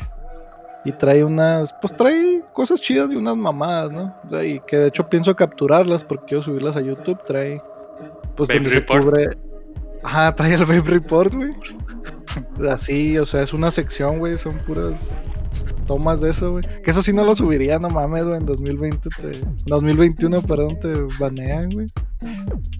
Y 0.84 0.92
trae 0.92 1.24
unas, 1.24 1.74
pues 1.80 1.94
trae 1.94 2.42
cosas 2.52 2.80
chidas 2.80 3.10
y 3.10 3.16
unas 3.16 3.36
mamadas, 3.36 3.90
¿no? 3.90 4.14
O 4.26 4.30
sea, 4.30 4.44
y 4.44 4.60
que 4.60 4.76
de 4.78 4.88
hecho 4.88 5.08
pienso 5.08 5.34
capturarlas 5.34 6.04
porque 6.04 6.26
quiero 6.26 6.42
subirlas 6.42 6.76
a 6.76 6.80
YouTube. 6.80 7.22
Trae, 7.24 7.62
pues 8.36 8.48
donde 8.48 8.70
Report. 8.70 9.02
se 9.02 9.10
cubre. 9.10 9.38
Ajá, 10.02 10.34
trae 10.34 10.54
el 10.54 10.64
Vape 10.64 10.80
Report, 10.90 11.34
güey. 11.34 11.50
Así, 12.70 13.18
o 13.18 13.26
sea, 13.26 13.42
es 13.42 13.52
una 13.52 13.70
sección, 13.70 14.18
güey. 14.18 14.38
Son 14.38 14.58
puras 14.58 15.10
tomas 15.86 16.20
de 16.20 16.30
eso, 16.30 16.52
güey. 16.52 16.64
Que 16.84 16.90
eso 16.90 17.02
sí 17.02 17.12
no 17.12 17.24
lo 17.24 17.34
subiría, 17.34 17.78
no 17.78 17.88
mames, 17.88 18.24
güey. 18.24 18.36
En 18.36 18.46
2020, 18.46 19.08
te, 19.10 19.40
2021, 19.66 20.42
perdón, 20.42 20.78
te 20.80 20.94
banean, 21.18 21.70
güey. 21.70 21.86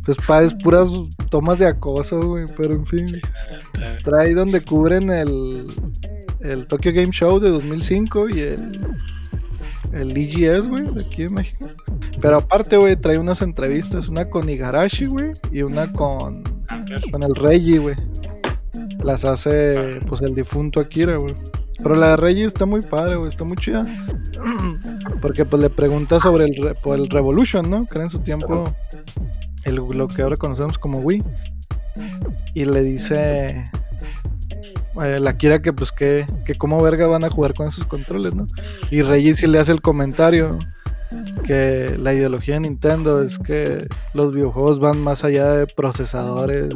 Pues 0.05 0.19
pa, 0.27 0.43
es 0.43 0.55
puras 0.55 0.89
tomas 1.31 1.59
de 1.59 1.67
acoso, 1.67 2.21
güey. 2.21 2.47
Pero 2.57 2.75
en 2.75 2.87
fin. 2.87 3.07
Trae 4.05 4.35
donde 4.35 4.61
cubren 4.61 5.11
el, 5.11 5.67
el 6.41 6.67
Tokyo 6.67 6.93
Game 6.93 7.13
Show 7.13 7.41
de 7.41 7.51
2005 7.51 8.29
y 8.29 8.41
el, 8.41 8.81
el 9.93 10.17
EGS, 10.17 10.69
güey, 10.69 10.85
de 10.93 11.01
aquí 11.01 11.23
en 11.23 11.35
México. 11.35 11.69
Pero 12.21 12.39
aparte, 12.39 12.77
güey, 12.77 12.97
trae 12.97 13.19
unas 13.19 13.43
entrevistas, 13.43 14.09
una 14.09 14.29
con 14.29 14.49
Igarashi, 14.49 15.07
güey, 15.07 15.33
y 15.51 15.63
una 15.63 15.93
con, 15.93 16.43
con 17.11 17.23
el 17.23 17.35
Reggie, 17.35 17.79
güey. 17.79 17.97
Las 19.03 19.25
hace, 19.25 20.01
pues, 20.09 20.23
el 20.23 20.35
difunto 20.35 20.81
Akira, 20.81 21.17
güey. 21.17 21.35
Pero 21.83 21.95
la 21.95 22.11
de 22.11 22.17
Reggie 22.17 22.45
está 22.45 22.67
muy 22.67 22.83
padre, 22.83 23.17
güey, 23.17 23.29
está 23.29 23.45
muy 23.45 23.57
chida. 23.57 23.87
Porque, 25.23 25.45
pues, 25.45 25.63
le 25.63 25.71
pregunta 25.71 26.21
sobre 26.21 26.47
el, 26.47 26.77
por 26.83 26.99
el 26.99 27.09
Revolution, 27.09 27.69
¿no? 27.71 27.87
Que 27.87 27.99
era 27.99 28.05
en 28.05 28.11
su 28.11 28.21
tiempo 28.21 28.73
el, 29.65 29.77
lo 29.77 30.09
que 30.09 30.23
ahora 30.23 30.37
conocemos 30.37 30.79
como 30.79 30.99
Wii. 30.99 31.23
Y 32.55 32.65
le 32.65 32.83
dice 32.83 33.65
eh, 35.03 35.21
la 35.21 35.37
Kira 35.37 35.61
que 35.63 35.73
pues 35.73 35.93
que, 35.93 36.27
que 36.45 36.55
cómo 36.55 36.83
verga 36.83 37.07
van 37.09 37.25
a 37.25 37.31
jugar 37.31 37.55
con 37.55 37.69
esos 37.69 37.85
controles, 37.85 38.35
¿no? 38.35 38.47
Y 38.91 39.03
Reggie 39.03 39.35
sí 39.35 39.47
le 39.47 39.59
hace 39.59 39.73
el 39.73 39.81
comentario 39.81 40.51
que 41.45 41.97
la 41.99 42.13
ideología 42.13 42.55
de 42.55 42.61
Nintendo 42.61 43.23
es 43.23 43.39
que 43.39 43.81
los 44.13 44.35
videojuegos 44.35 44.81
van 44.81 45.01
más 45.01 45.25
allá 45.25 45.53
de 45.53 45.67
procesadores 45.67 46.69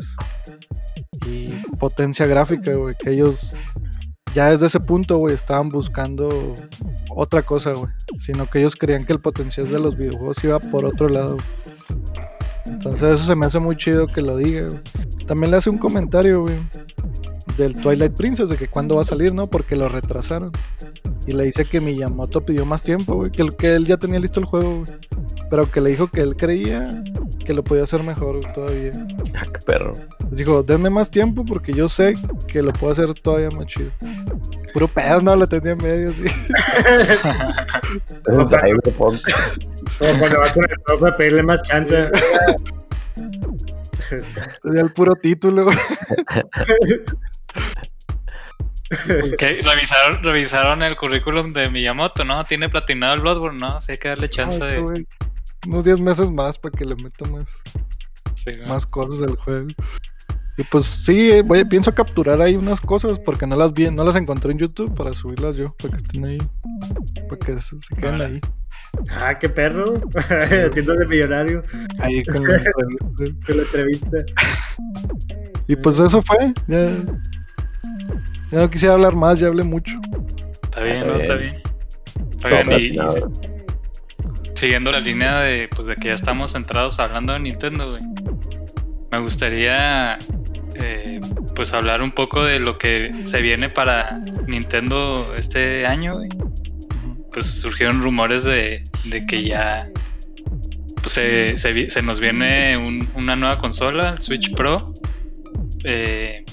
y 1.26 1.48
potencia 1.78 2.26
gráfica, 2.26 2.72
güey, 2.74 2.94
que 2.98 3.10
ellos 3.10 3.52
ya 4.34 4.50
desde 4.50 4.66
ese 4.66 4.80
punto, 4.80 5.18
güey, 5.18 5.34
estaban 5.34 5.68
buscando 5.68 6.54
otra 7.10 7.42
cosa, 7.42 7.72
güey, 7.72 7.90
sino 8.18 8.48
que 8.48 8.58
ellos 8.58 8.76
creían 8.76 9.04
que 9.04 9.12
el 9.12 9.20
potencial 9.20 9.70
de 9.70 9.78
los 9.78 9.96
videojuegos 9.96 10.42
iba 10.44 10.58
por 10.58 10.84
otro 10.84 11.08
lado. 11.08 11.36
Entonces 12.66 13.12
eso 13.12 13.24
se 13.24 13.34
me 13.34 13.46
hace 13.46 13.58
muy 13.58 13.76
chido 13.76 14.06
que 14.06 14.22
lo 14.22 14.36
diga. 14.36 14.68
güey. 14.68 14.80
También 15.26 15.50
le 15.50 15.58
hace 15.58 15.70
un 15.70 15.78
comentario, 15.78 16.42
güey, 16.42 16.56
del 17.56 17.74
Twilight 17.74 18.14
Princess, 18.14 18.48
de 18.48 18.56
que 18.56 18.68
cuándo 18.68 18.96
va 18.96 19.02
a 19.02 19.04
salir, 19.04 19.34
¿no? 19.34 19.46
Porque 19.46 19.76
lo 19.76 19.88
retrasaron. 19.88 20.52
Y 21.26 21.32
le 21.32 21.44
dice 21.44 21.64
que 21.64 21.80
Miyamoto 21.80 22.44
pidió 22.44 22.66
más 22.66 22.82
tiempo, 22.82 23.14
güey, 23.14 23.30
que, 23.30 23.42
él- 23.42 23.56
que 23.56 23.74
él 23.74 23.86
ya 23.86 23.96
tenía 23.96 24.18
listo 24.18 24.40
el 24.40 24.46
juego, 24.46 24.84
güey. 24.84 24.98
Pero 25.50 25.70
que 25.70 25.80
le 25.80 25.90
dijo 25.90 26.08
que 26.08 26.20
él 26.20 26.36
creía 26.36 26.88
que 27.44 27.52
lo 27.52 27.62
podía 27.62 27.84
hacer 27.84 28.02
mejor 28.02 28.40
güey, 28.40 28.52
todavía. 28.54 28.92
Ah, 29.38 29.44
qué 29.52 29.60
perro. 29.64 29.94
Les 30.30 30.38
dijo, 30.38 30.62
denme 30.62 30.90
más 30.90 31.10
tiempo 31.10 31.44
porque 31.44 31.72
yo 31.72 31.88
sé 31.88 32.14
que 32.48 32.62
lo 32.62 32.72
puedo 32.72 32.92
hacer 32.92 33.12
todavía 33.14 33.50
más 33.50 33.66
chido. 33.66 33.90
Puro 34.72 34.88
pedo, 34.88 35.20
no, 35.20 35.36
lo 35.36 35.46
tenía 35.46 35.72
en 35.72 35.78
medio 35.78 36.10
así. 36.10 36.24
Es 36.26 37.20
Cyberpunk. 38.50 39.20
Como 39.98 40.18
cuando 40.18 40.38
vas 40.38 40.52
con 40.52 40.64
el 40.64 40.80
profe 40.84 41.08
a 41.08 41.12
pedirle 41.12 41.42
más 41.42 41.62
chance. 41.62 42.08
Tenía 44.62 44.82
el 44.82 44.92
puro 44.92 45.12
título, 45.14 45.64
güey. 45.64 45.76
Revisaron, 49.38 50.22
revisaron 50.22 50.82
el 50.82 50.96
currículum 50.96 51.48
de 51.48 51.68
Miyamoto, 51.68 52.24
¿no? 52.24 52.44
Tiene 52.44 52.68
platinado 52.68 53.14
el 53.14 53.20
Bloodborne, 53.20 53.58
¿no? 53.58 53.80
Sí 53.80 53.92
hay 53.92 53.98
que 53.98 54.08
darle 54.08 54.28
chance 54.28 54.62
Ay, 54.62 54.82
de. 54.82 55.06
Unos 55.66 55.84
10 55.84 56.00
meses 56.00 56.30
más 56.30 56.58
para 56.58 56.76
que 56.76 56.84
le 56.84 56.96
meta 56.96 57.24
más. 57.30 57.48
sí, 58.34 58.52
¿no? 58.60 58.66
más 58.68 58.86
cosas 58.86 59.20
del 59.20 59.36
juego. 59.36 59.68
Y 60.58 60.64
pues 60.64 60.84
sí, 60.84 61.30
eh, 61.30 61.42
voy, 61.42 61.64
pienso 61.64 61.94
capturar 61.94 62.42
ahí 62.42 62.56
unas 62.56 62.80
cosas 62.80 63.18
porque 63.18 63.46
no 63.46 63.56
las 63.56 63.72
vi, 63.72 63.90
no 63.90 64.04
las 64.04 64.16
encontré 64.16 64.52
en 64.52 64.58
YouTube 64.58 64.94
para 64.94 65.14
subirlas 65.14 65.56
yo, 65.56 65.74
para 65.76 65.92
que 65.92 65.96
estén 65.96 66.24
ahí, 66.26 66.38
para 67.28 67.38
que 67.38 67.60
se, 67.60 67.76
se 67.80 67.94
queden 67.96 68.18
Vale. 68.18 68.24
ahí. 68.26 68.40
Ah, 69.10 69.38
qué 69.38 69.48
perro. 69.48 69.94
Haciéndose 70.14 71.06
millonario 71.06 71.64
Ahí 71.98 72.22
con 72.24 72.46
la 72.46 72.56
entrevista. 72.56 73.24
con 73.46 73.56
la 73.56 73.62
entrevista. 73.62 74.16
Y 75.66 75.76
pues 75.76 75.98
eso 75.98 76.20
fue. 76.20 76.52
Ya, 76.66 76.90
ya 78.52 78.58
no 78.58 78.70
quisiera 78.70 78.94
hablar 78.94 79.16
más, 79.16 79.38
ya 79.38 79.48
hablé 79.48 79.64
mucho. 79.64 79.98
Está 80.62 80.80
bien, 80.84 80.96
Está 80.98 81.12
¿no? 81.12 81.20
Está 81.20 81.34
bien. 81.34 81.62
Oigan, 82.44 82.72
y 82.80 82.96
siguiendo 84.54 84.92
la 84.92 85.00
línea 85.00 85.40
de, 85.40 85.68
pues, 85.74 85.86
de 85.86 85.96
que 85.96 86.08
ya 86.08 86.14
estamos 86.14 86.52
centrados 86.52 86.98
hablando 87.00 87.32
de 87.32 87.40
Nintendo, 87.40 87.90
güey. 87.90 88.02
Me 89.10 89.18
gustaría 89.20 90.18
eh, 90.76 91.20
pues 91.54 91.72
hablar 91.74 92.00
un 92.02 92.10
poco 92.10 92.42
de 92.44 92.58
lo 92.60 92.74
que 92.74 93.12
se 93.24 93.42
viene 93.42 93.68
para 93.68 94.08
Nintendo 94.46 95.34
este 95.36 95.86
año, 95.86 96.14
güey. 96.14 96.28
Pues 97.32 97.46
surgieron 97.46 98.02
rumores 98.02 98.44
de, 98.44 98.82
de 99.04 99.26
que 99.26 99.42
ya 99.44 99.88
pues, 101.02 101.12
se, 101.12 101.56
se 101.56 102.02
nos 102.02 102.20
viene 102.20 102.76
un- 102.76 103.08
una 103.14 103.36
nueva 103.36 103.58
consola, 103.58 104.10
el 104.10 104.22
Switch 104.22 104.54
Pro. 104.54 104.92
Eh, 105.84 106.44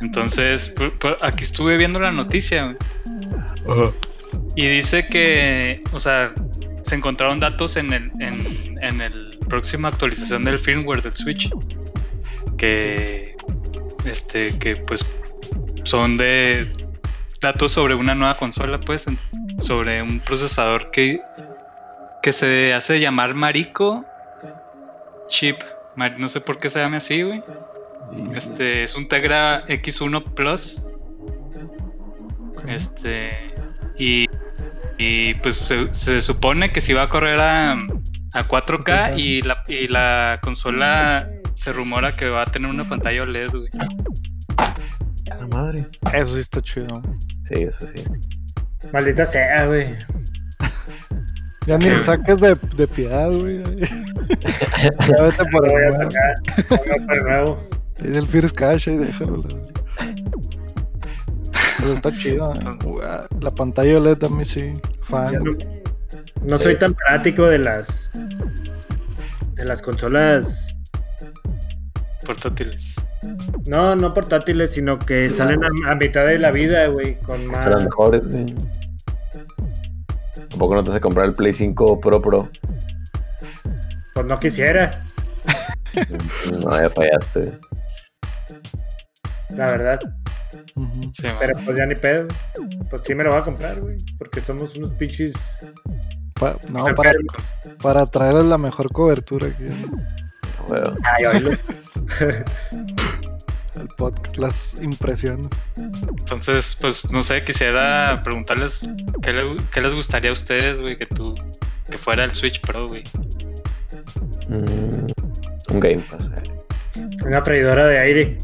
entonces, 0.00 0.74
aquí 1.20 1.44
estuve 1.44 1.76
viendo 1.76 1.98
la 2.00 2.10
noticia. 2.12 2.76
Y 4.56 4.66
dice 4.66 5.06
que, 5.06 5.76
o 5.92 5.98
sea, 5.98 6.30
se 6.82 6.94
encontraron 6.94 7.38
datos 7.40 7.76
en 7.76 7.92
el, 7.92 8.10
en, 8.20 8.78
en 8.82 9.00
el 9.00 9.38
próxima 9.48 9.88
actualización 9.88 10.44
del 10.44 10.58
firmware 10.58 11.02
del 11.02 11.12
Switch. 11.14 11.50
Que, 12.56 13.36
este, 14.04 14.58
que 14.58 14.76
pues 14.76 15.04
son 15.84 16.16
de 16.16 16.68
datos 17.40 17.72
sobre 17.72 17.94
una 17.94 18.14
nueva 18.14 18.36
consola, 18.36 18.78
pues, 18.80 19.06
sobre 19.58 20.02
un 20.02 20.20
procesador 20.20 20.90
que, 20.90 21.20
que 22.22 22.32
se 22.32 22.74
hace 22.74 23.00
llamar 23.00 23.34
Marico 23.34 24.04
Chip. 25.28 25.56
Mar- 25.96 26.18
No 26.18 26.28
sé 26.28 26.40
por 26.40 26.58
qué 26.58 26.68
se 26.70 26.80
llame 26.80 26.98
así, 26.98 27.22
güey. 27.22 27.42
Este 28.34 28.84
es 28.84 28.94
un 28.94 29.08
Tegra 29.08 29.64
X1 29.66 30.34
Plus. 30.34 30.86
Este. 32.66 33.30
Y. 33.98 34.26
Y 34.98 35.34
pues 35.34 35.56
se, 35.56 35.92
se 35.92 36.20
supone 36.20 36.72
que 36.72 36.80
si 36.80 36.92
va 36.92 37.04
a 37.04 37.08
correr 37.08 37.40
a, 37.40 37.72
a 37.72 38.48
4K 38.48 39.18
y 39.18 39.40
la, 39.42 39.64
y 39.66 39.88
la 39.88 40.38
consola 40.42 41.30
se 41.54 41.72
rumora 41.72 42.12
que 42.12 42.28
va 42.28 42.42
a 42.42 42.44
tener 42.46 42.70
una 42.70 42.86
pantalla 42.86 43.22
OLED, 43.22 43.50
güey. 43.50 43.70
La 45.26 45.46
madre. 45.46 45.88
Eso 46.12 46.34
sí 46.34 46.40
está 46.40 46.60
chido. 46.60 47.02
Sí, 47.44 47.54
eso 47.62 47.86
sí. 47.86 48.04
Maldita 48.92 49.24
sea, 49.24 49.66
güey. 49.66 49.86
Ya 51.66 51.76
ni 51.76 51.90
lo 51.90 52.02
saques 52.02 52.38
de, 52.38 52.54
de 52.74 52.88
piedad, 52.88 53.30
güey. 53.30 53.62
Ya 55.06 55.22
vete 55.22 55.44
por 55.52 55.68
el 55.68 57.22
nuevo. 57.22 57.58
Es 58.04 58.16
el 58.16 58.26
First 58.26 58.54
Cash 58.56 58.88
y 58.88 58.96
déjalo. 58.96 59.40
Pero 61.78 61.92
está 61.94 62.12
chido. 62.12 62.52
eh. 62.54 63.26
La 63.40 63.50
pantalla 63.50 63.96
OLED 63.98 64.24
a 64.24 64.28
mí 64.28 64.44
sí. 64.44 64.72
Fan. 65.02 65.34
No, 65.44 65.50
no 66.42 66.58
soy 66.58 66.76
tan 66.76 66.94
fanático 66.94 67.46
de 67.46 67.58
las 67.58 68.10
de 69.54 69.64
las 69.64 69.82
consolas, 69.82 70.74
Portátiles. 72.24 72.94
no, 73.66 73.94
no 73.96 74.14
portátiles, 74.14 74.72
sino 74.72 74.98
que 74.98 75.28
salen 75.28 75.60
a, 75.64 75.92
a 75.92 75.94
mitad 75.96 76.24
de 76.26 76.38
la 76.38 76.50
vida, 76.50 76.86
güey, 76.86 77.16
con 77.20 77.46
más. 77.46 77.64
Serán 77.64 77.84
mejores, 77.84 78.26
güey. 78.28 78.54
Tampoco 80.48 80.74
no 80.76 80.84
te 80.84 80.90
hace 80.90 81.00
comprar 81.00 81.26
el 81.26 81.34
Play 81.34 81.52
5 81.52 82.00
Pro 82.00 82.22
Pro. 82.22 82.48
Pues 84.14 84.26
no 84.26 84.38
quisiera, 84.40 85.04
No, 86.62 86.80
ya 86.80 86.88
fallaste. 86.88 87.58
La 89.56 89.66
verdad. 89.70 90.00
Sí. 91.12 91.26
Pero 91.38 91.52
pues 91.64 91.76
ya 91.76 91.86
ni 91.86 91.94
pedo. 91.94 92.28
Pues 92.88 93.02
sí 93.04 93.14
me 93.14 93.22
lo 93.24 93.30
voy 93.30 93.40
a 93.40 93.44
comprar, 93.44 93.80
güey. 93.80 93.96
Porque 94.18 94.40
somos 94.40 94.74
unos 94.76 94.94
pinches. 94.94 95.32
Pa- 96.34 96.56
no, 96.70 96.84
para, 96.94 97.12
para 97.82 98.06
traerles 98.06 98.46
la 98.46 98.56
mejor 98.56 98.90
cobertura 98.92 99.48
aquí 99.48 99.64
Bueno, 100.68 100.94
Ay, 101.02 101.24
oílo. 101.26 101.50
al 103.76 103.88
podcast, 103.96 104.36
las 104.36 104.74
impresiones. 104.82 105.48
Entonces, 105.76 106.76
pues 106.80 107.10
no 107.12 107.22
sé, 107.22 107.44
quisiera 107.44 108.20
preguntarles 108.22 108.88
qué, 109.22 109.32
le- 109.32 109.56
qué 109.72 109.80
les 109.80 109.94
gustaría 109.94 110.30
a 110.30 110.32
ustedes, 110.32 110.80
güey, 110.80 110.96
que 110.96 111.06
tú 111.06 111.34
que 111.90 111.98
fuera 111.98 112.24
el 112.24 112.30
Switch 112.30 112.60
Pro, 112.60 112.88
güey. 112.88 113.04
mm, 114.48 115.10
un 115.72 115.80
Game 115.80 116.02
Pass. 116.10 116.30
eh. 116.36 116.50
Una 117.24 117.42
freidora 117.42 117.86
de 117.86 117.98
aire. 117.98 118.38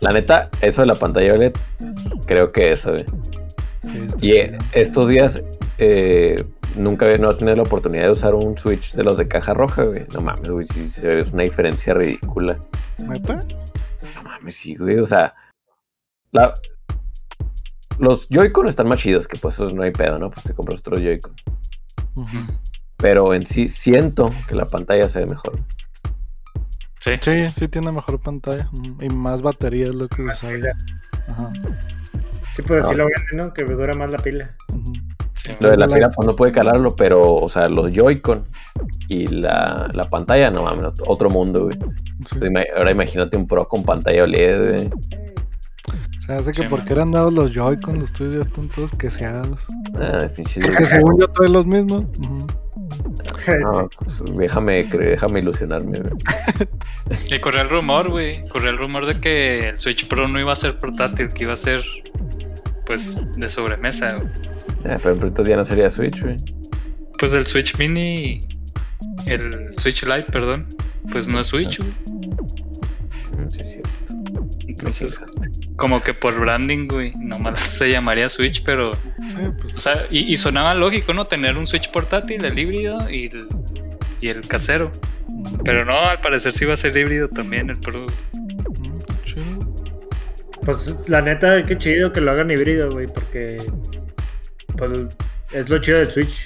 La 0.00 0.12
neta, 0.12 0.50
eso 0.60 0.82
de 0.82 0.86
la 0.86 0.94
pantalla 0.94 1.34
OLED, 1.34 1.52
creo 2.26 2.52
que 2.52 2.72
eso, 2.72 2.96
Y 2.96 4.32
eh, 4.32 4.48
chido. 4.52 4.58
estos 4.72 5.08
días 5.08 5.42
eh, 5.78 6.44
nunca 6.74 7.06
había 7.06 7.18
no 7.18 7.30
he 7.30 7.34
tenido 7.34 7.56
la 7.56 7.62
oportunidad 7.62 8.04
de 8.04 8.10
usar 8.10 8.34
un 8.34 8.58
Switch 8.58 8.92
de 8.94 9.04
los 9.04 9.16
de 9.16 9.28
caja 9.28 9.54
roja, 9.54 9.84
güey. 9.84 10.04
No 10.12 10.20
mames, 10.20 10.50
güey, 10.50 10.66
sí, 10.66 10.88
sí, 10.88 11.06
es 11.06 11.32
una 11.32 11.44
diferencia 11.44 11.94
ridícula. 11.94 12.58
No 14.14 14.22
mames, 14.22 14.56
sí, 14.56 14.74
güey. 14.76 14.98
O 14.98 15.06
sea, 15.06 15.34
la- 16.32 16.52
los 17.98 18.28
Joy-Con 18.28 18.68
están 18.68 18.88
más 18.88 19.00
chidos, 19.00 19.26
que 19.26 19.38
pues 19.38 19.58
no 19.60 19.82
hay 19.82 19.90
pedo, 19.92 20.18
¿no? 20.18 20.30
Pues 20.30 20.44
te 20.44 20.52
compras 20.54 20.80
otros 20.80 21.00
Joy-Con. 21.00 21.34
Pero 22.98 23.32
en 23.34 23.44
sí 23.46 23.68
siento 23.68 24.32
que 24.48 24.54
la 24.54 24.66
pantalla 24.66 25.08
se 25.08 25.20
ve 25.20 25.26
mejor. 25.26 25.58
Sí. 27.06 27.12
Sí, 27.20 27.50
sí 27.56 27.68
tiene 27.68 27.90
mejor 27.92 28.20
pantalla. 28.20 28.68
ujú, 28.72 29.02
Y 29.02 29.08
más 29.08 29.40
batería 29.40 29.86
es 29.88 29.94
lo 29.94 30.08
que 30.08 30.22
se 30.24 30.32
sabe. 30.34 30.72
Ajá. 31.28 31.52
Sí, 32.56 32.62
pues 32.62 32.84
así 32.84 32.94
Ah. 32.94 32.96
lo 32.98 33.04
venden, 33.06 33.36
¿no? 33.46 33.52
Que 33.52 33.64
dura 33.64 33.94
más 33.94 34.10
la 34.12 34.18
pila. 34.18 34.54
sí, 35.34 35.52
Lo 35.60 35.70
de 35.70 35.76
la 35.76 35.86
La- 35.86 35.94
pila, 35.94 36.10
pues 36.14 36.26
no 36.26 36.34
puede 36.34 36.50
calarlo, 36.52 36.90
pero, 36.96 37.34
o 37.34 37.48
sea, 37.48 37.68
los 37.68 37.92
Joy-Con 37.94 38.48
y 39.08 39.26
la, 39.28 39.88
la 39.94 40.10
pantalla, 40.10 40.50
no 40.50 40.62
mames, 40.64 40.92
otro 41.06 41.30
mundo, 41.30 41.64
güey. 41.66 41.78
Sí. 42.28 42.38
Ahora 42.76 42.90
imagínate 42.90 43.36
un 43.36 43.46
Pro 43.46 43.68
con 43.68 43.84
pantalla 43.84 44.24
OLED, 44.24 44.70
güey. 44.70 44.90
Se 46.26 46.32
hace 46.34 46.50
que 46.52 46.62
Sí, 46.62 46.68
porque 46.68 46.90
man. 46.90 46.98
eran 46.98 47.10
nuevos 47.12 47.32
los 47.34 47.52
Joy-Con, 47.52 48.00
los 48.00 48.12
tuyos 48.12 48.36
ya 48.36 48.42
están 48.42 48.68
todos 48.70 48.90
queseados. 48.92 49.64
Ah, 49.94 50.28
pinches 50.34 50.66
Porque 50.66 50.84
según 50.86 51.20
yo 51.20 51.28
trae 51.28 51.48
los 51.48 51.66
mismos. 51.66 52.04
ujú. 52.18 52.46
No, 53.60 53.88
pues, 53.98 54.22
déjame, 54.36 54.84
déjame 54.84 55.40
ilusionarme. 55.40 56.00
Y 57.30 57.38
corrió 57.38 57.62
el 57.62 57.68
rumor, 57.70 58.10
güey. 58.10 58.46
Corrió 58.48 58.70
el 58.70 58.78
rumor 58.78 59.06
de 59.06 59.20
que 59.20 59.68
el 59.68 59.78
Switch 59.78 60.08
Pro 60.08 60.26
no 60.28 60.40
iba 60.40 60.52
a 60.52 60.56
ser 60.56 60.78
portátil, 60.78 61.28
que 61.28 61.44
iba 61.44 61.52
a 61.52 61.56
ser, 61.56 61.82
pues, 62.84 63.24
de 63.36 63.48
sobremesa, 63.48 64.14
güey. 64.14 64.28
Ah, 64.84 64.98
pero 65.02 65.12
entonces 65.14 65.46
ya 65.48 65.56
no 65.56 65.64
sería 65.64 65.90
Switch, 65.90 66.20
güey. 66.22 66.36
Pues 67.18 67.32
el 67.32 67.46
Switch 67.46 67.78
Mini, 67.78 68.40
el 69.26 69.72
Switch 69.78 70.04
Lite, 70.04 70.30
perdón, 70.32 70.66
pues 71.12 71.28
no 71.28 71.38
es 71.40 71.46
Switch, 71.46 71.78
güey. 71.78 71.90
Mm, 73.36 73.50
Sí, 73.50 73.60
es 73.60 73.70
cierto. 73.72 73.90
Me 73.90 73.95
Entonces, 74.78 75.20
como 75.76 76.02
que 76.02 76.12
por 76.12 76.38
branding, 76.38 76.86
güey, 76.88 77.14
nomás 77.16 77.58
se 77.60 77.90
llamaría 77.90 78.28
Switch, 78.28 78.62
pero, 78.64 78.92
Sí, 78.94 79.36
pues. 79.60 79.74
o 79.74 79.78
sea, 79.78 80.06
y, 80.10 80.32
y 80.32 80.36
sonaba 80.36 80.74
lógico, 80.74 81.14
¿no? 81.14 81.26
Tener 81.26 81.56
un 81.56 81.66
Switch 81.66 81.90
portátil, 81.90 82.44
el 82.44 82.58
híbrido 82.58 83.08
y 83.10 83.24
el, 83.26 83.48
y 84.20 84.28
el 84.28 84.46
casero. 84.46 84.92
Pero 85.64 85.84
no, 85.84 85.98
al 85.98 86.20
parecer 86.20 86.52
sí 86.52 86.64
va 86.66 86.74
a 86.74 86.76
ser 86.76 86.96
híbrido 86.96 87.28
también 87.28 87.70
el 87.70 87.80
Pro. 87.80 88.06
chido. 89.24 89.44
Pues 90.64 91.08
la 91.08 91.22
neta, 91.22 91.62
qué 91.64 91.78
chido 91.78 92.12
que 92.12 92.20
lo 92.20 92.32
hagan 92.32 92.50
híbrido, 92.50 92.90
güey. 92.92 93.06
Porque. 93.06 93.56
Pues 94.76 94.90
es 95.52 95.68
lo 95.70 95.78
chido 95.78 95.98
del 95.98 96.10
Switch. 96.10 96.44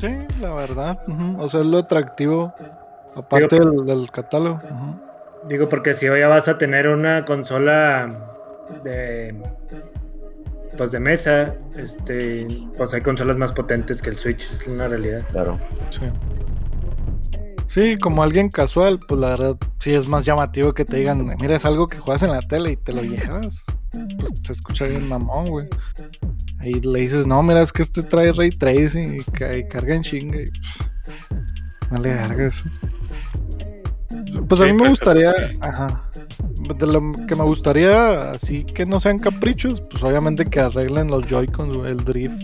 Sí, 0.00 0.08
la 0.40 0.54
verdad. 0.54 0.98
O 1.38 1.48
sea, 1.48 1.60
es 1.60 1.66
lo 1.66 1.78
atractivo. 1.78 2.54
Aparte 3.16 3.58
del, 3.58 3.84
del 3.86 4.10
catálogo. 4.10 4.60
ujú. 4.64 5.00
Digo, 5.48 5.68
porque 5.68 5.94
si 5.94 6.06
ya 6.06 6.28
vas 6.28 6.48
a 6.48 6.58
tener 6.58 6.88
una 6.88 7.24
consola 7.24 8.08
de. 8.84 9.34
Pues 10.76 10.92
de 10.92 11.00
mesa, 11.00 11.54
este. 11.76 12.46
Pues 12.76 12.94
hay 12.94 13.02
consolas 13.02 13.36
más 13.36 13.52
potentes 13.52 14.00
que 14.00 14.10
el 14.10 14.16
Switch, 14.16 14.50
es 14.50 14.66
una 14.66 14.88
realidad. 14.88 15.22
Claro. 15.30 15.58
Sí. 15.90 16.00
Sí, 17.72 17.96
como 17.96 18.22
alguien 18.22 18.50
casual, 18.50 19.00
pues 19.08 19.18
la 19.18 19.30
verdad 19.30 19.56
sí 19.78 19.94
es 19.94 20.06
más 20.06 20.26
llamativo 20.26 20.74
que 20.74 20.84
te 20.84 20.98
digan, 20.98 21.26
mira, 21.40 21.56
es 21.56 21.64
algo 21.64 21.88
que 21.88 21.96
juegas 21.96 22.22
en 22.22 22.32
la 22.32 22.42
tele 22.42 22.72
y 22.72 22.76
te 22.76 22.92
lo 22.92 23.02
llevas. 23.02 23.62
Pues 24.18 24.32
se 24.42 24.52
escucha 24.52 24.84
bien 24.84 25.08
mamón, 25.08 25.46
güey. 25.46 25.68
Ahí 26.58 26.74
le 26.74 27.00
dices, 27.00 27.26
no, 27.26 27.42
mira, 27.42 27.62
es 27.62 27.72
que 27.72 27.82
este 27.82 28.02
trae 28.02 28.30
ray 28.32 28.50
tracing 28.50 29.14
y, 29.14 29.56
y 29.56 29.68
carga 29.68 29.94
en 29.94 30.02
chinga 30.02 30.42
y 30.42 30.44
pff, 30.44 31.90
no 31.90 31.98
le 31.98 32.14
cargas. 32.14 32.62
Pues 34.48 34.60
a 34.60 34.64
mí 34.66 34.72
me 34.72 34.88
gustaría, 34.88 35.30
sí. 35.32 35.52
ajá. 35.60 36.02
De 36.78 36.86
lo 36.86 37.12
que 37.26 37.36
me 37.36 37.44
gustaría, 37.44 38.30
así 38.32 38.62
que 38.62 38.84
no 38.86 39.00
sean 39.00 39.18
caprichos, 39.18 39.80
pues 39.82 40.02
obviamente 40.02 40.46
que 40.46 40.60
arreglen 40.60 41.08
los 41.08 41.26
Joy-Cons, 41.26 41.86
el 41.86 41.98
drift. 41.98 42.42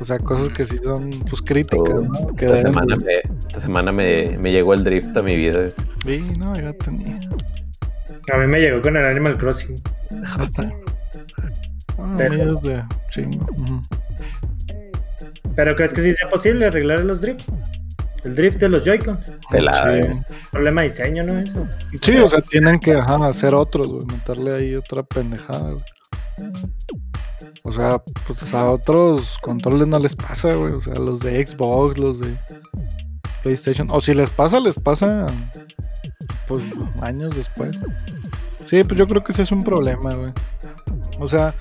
O 0.00 0.04
sea, 0.04 0.18
cosas 0.18 0.48
que 0.50 0.64
sí 0.66 0.78
son, 0.82 1.10
pues, 1.28 1.42
críticas, 1.42 1.94
Oh, 1.94 2.00
¿no? 2.02 2.26
Que 2.34 2.46
Esta 2.46 2.56
deben 2.56 2.72
semana, 2.72 2.96
me, 3.04 3.14
esta 3.38 3.60
semana 3.60 3.92
me, 3.92 4.38
me 4.42 4.50
llegó 4.50 4.72
el 4.74 4.82
drift 4.82 5.14
a 5.16 5.22
mi 5.22 5.36
vida. 5.36 5.68
Sí, 6.04 6.26
no, 6.38 6.54
ya 6.56 6.72
tenía. 6.72 7.18
A 8.32 8.36
mí 8.38 8.46
me 8.46 8.60
llegó 8.60 8.80
con 8.80 8.96
el 8.96 9.04
Animal 9.04 9.36
Crossing. 9.36 9.74
Ah, 11.98 12.14
Pero- 12.16 12.54
de 12.54 12.82
chingo. 13.10 13.46
Pero 15.54 15.76
¿crees 15.76 15.92
que 15.92 16.00
sí 16.00 16.12
sea 16.12 16.28
posible 16.30 16.66
arreglar 16.66 17.00
los 17.00 17.20
drift? 17.20 17.48
El 18.24 18.34
drift 18.34 18.58
de 18.58 18.68
los 18.68 18.84
Joy-Con. 18.84 19.18
Pelada, 19.50 19.94
Sí. 19.94 20.00
Problema 20.50 20.82
de 20.82 20.88
diseño, 20.88 21.24
¿no? 21.24 21.38
Eso. 21.38 21.66
Sí, 22.02 22.16
o 22.16 22.28
sea, 22.28 22.40
tienen 22.40 22.78
que 22.78 22.94
ajá, 22.94 23.16
hacer 23.26 23.54
otros, 23.54 23.88
güey, 23.88 24.06
meterle 24.06 24.54
ahí 24.54 24.74
otra 24.74 25.02
pendejada, 25.02 25.72
güey. 25.72 26.50
O 27.62 27.72
sea, 27.72 28.02
pues 28.26 28.54
a 28.54 28.70
otros 28.70 29.38
controles 29.42 29.88
no 29.88 29.98
les 29.98 30.16
pasa, 30.16 30.54
güey. 30.54 30.72
O 30.72 30.80
sea, 30.80 30.94
los 30.94 31.20
de 31.20 31.46
Xbox, 31.46 31.98
los 31.98 32.18
de 32.18 32.36
PlayStation. 33.42 33.88
O 33.90 34.00
si 34.00 34.14
les 34.14 34.30
pasa, 34.30 34.60
les 34.60 34.76
pasa 34.76 35.26
pues 36.46 36.64
años 37.02 37.36
después. 37.36 37.78
Sí, 38.64 38.82
pues 38.84 38.98
yo 38.98 39.06
creo 39.06 39.22
que 39.22 39.32
ese 39.32 39.42
es 39.42 39.52
un 39.52 39.62
problema, 39.62 40.14
güey. 40.14 40.30
O 41.18 41.28
sea, 41.28 41.54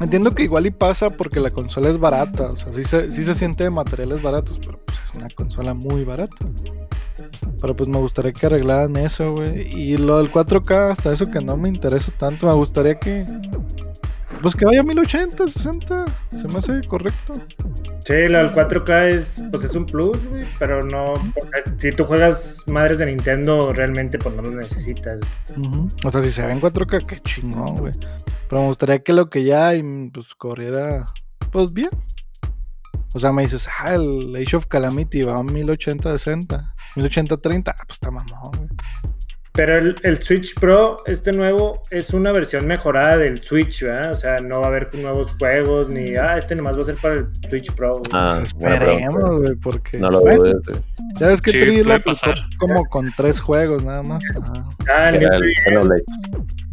entiendo 0.00 0.34
que 0.34 0.42
igual 0.44 0.66
y 0.66 0.70
pasa 0.70 1.10
porque 1.10 1.40
la 1.40 1.50
consola 1.50 1.90
es 1.90 1.98
barata. 1.98 2.48
O 2.48 2.56
sea, 2.56 2.72
sí 2.72 2.84
se, 2.84 3.10
sí 3.10 3.22
se 3.22 3.34
siente 3.34 3.64
de 3.64 3.70
materiales 3.70 4.22
baratos, 4.22 4.58
pero 4.58 4.78
pues 4.84 4.98
es 5.00 5.16
una 5.16 5.28
consola 5.30 5.74
muy 5.74 6.04
barata. 6.04 6.36
Pero 7.60 7.76
pues 7.76 7.88
me 7.88 7.98
gustaría 7.98 8.32
que 8.32 8.46
arreglaran 8.46 8.96
eso, 8.96 9.32
güey. 9.32 9.60
Y 9.68 9.96
lo 9.96 10.18
del 10.18 10.32
4K, 10.32 10.92
hasta 10.92 11.12
eso 11.12 11.30
que 11.30 11.40
no 11.40 11.56
me 11.56 11.68
interesa 11.68 12.12
tanto. 12.16 12.46
Me 12.46 12.54
gustaría 12.54 12.98
que. 12.98 13.26
Pues 14.42 14.54
que 14.54 14.64
vaya 14.64 14.80
a 14.80 14.84
1080, 14.84 15.48
60. 15.48 16.04
Se 16.32 16.48
me 16.48 16.58
hace 16.58 16.82
correcto. 16.88 17.34
Sí, 18.04 18.14
del 18.14 18.50
4K 18.50 19.08
es, 19.10 19.44
pues 19.50 19.64
es 19.64 19.74
un 19.74 19.84
plus, 19.84 20.24
güey, 20.26 20.46
pero 20.58 20.80
no, 20.80 21.04
si 21.76 21.92
tú 21.92 22.04
juegas 22.04 22.64
madres 22.66 22.98
de 22.98 23.06
Nintendo, 23.06 23.72
realmente 23.72 24.18
pues 24.18 24.34
no 24.34 24.42
lo 24.42 24.50
necesitas. 24.50 25.20
Ujú. 25.56 25.88
O 26.04 26.10
sea, 26.10 26.22
si 26.22 26.30
se 26.30 26.44
ve 26.46 26.52
en 26.52 26.60
4K, 26.60 27.06
qué 27.06 27.20
chingón, 27.20 27.76
güey. 27.76 27.92
Pero 28.48 28.62
me 28.62 28.68
gustaría 28.68 29.02
que 29.02 29.12
lo 29.12 29.28
que 29.28 29.44
ya 29.44 29.68
hay, 29.68 29.82
pues 30.12 30.34
corriera, 30.34 31.04
pues 31.52 31.72
bien. 31.72 31.90
O 33.12 33.20
sea, 33.20 33.32
me 33.32 33.42
dices, 33.42 33.68
ah, 33.80 33.94
el 33.94 34.34
Age 34.36 34.56
of 34.56 34.66
Calamity 34.66 35.22
va 35.22 35.38
a 35.38 35.42
1080, 35.42 36.16
60. 36.16 36.74
1080, 36.96 37.36
30. 37.36 37.70
Ah, 37.72 37.74
pues 37.86 37.96
está 37.96 38.10
mamón, 38.10 38.52
güey. 38.56 38.68
Pero 39.52 39.76
el, 39.78 39.96
el 40.04 40.22
Switch 40.22 40.54
Pro, 40.58 40.98
este 41.06 41.32
nuevo, 41.32 41.82
es 41.90 42.10
una 42.10 42.30
versión 42.30 42.66
mejorada 42.68 43.16
del 43.18 43.42
Switch, 43.42 43.82
¿verdad? 43.82 44.12
O 44.12 44.16
sea, 44.16 44.40
no 44.40 44.60
va 44.60 44.66
a 44.66 44.68
haber 44.68 44.94
nuevos 44.94 45.34
juegos, 45.38 45.88
ni, 45.88 46.14
ah, 46.14 46.34
este 46.38 46.54
nomás 46.54 46.76
va 46.78 46.82
a 46.82 46.84
ser 46.84 46.94
para 46.96 47.14
el 47.14 47.26
Switch 47.48 47.72
Pro. 47.74 47.92
güey. 47.94 48.02
Ah, 48.12 48.36
Pues 48.38 48.50
esperemos, 48.50 49.42
güey, 49.42 49.54
porque. 49.56 49.98
No 49.98 50.10
lo 50.10 50.20
Bueno, 50.20 50.38
dudes, 50.44 50.62
güey. 50.68 50.80
Ya 51.18 51.26
ves 51.26 51.40
que 51.42 51.50
Sí, 51.50 51.58
3 51.58 51.86
la 51.86 51.98
pasar. 51.98 52.34
como 52.58 52.84
con 52.86 53.12
tres 53.16 53.40
juegos 53.40 53.82
nada 53.84 54.02
más. 54.04 54.22
Ajá. 54.30 54.68
Ah, 54.88 55.08
el 55.10 55.16
Era 55.16 55.36
el 55.36 55.42
3DS, 55.42 55.62
Xenoblade. 55.64 56.04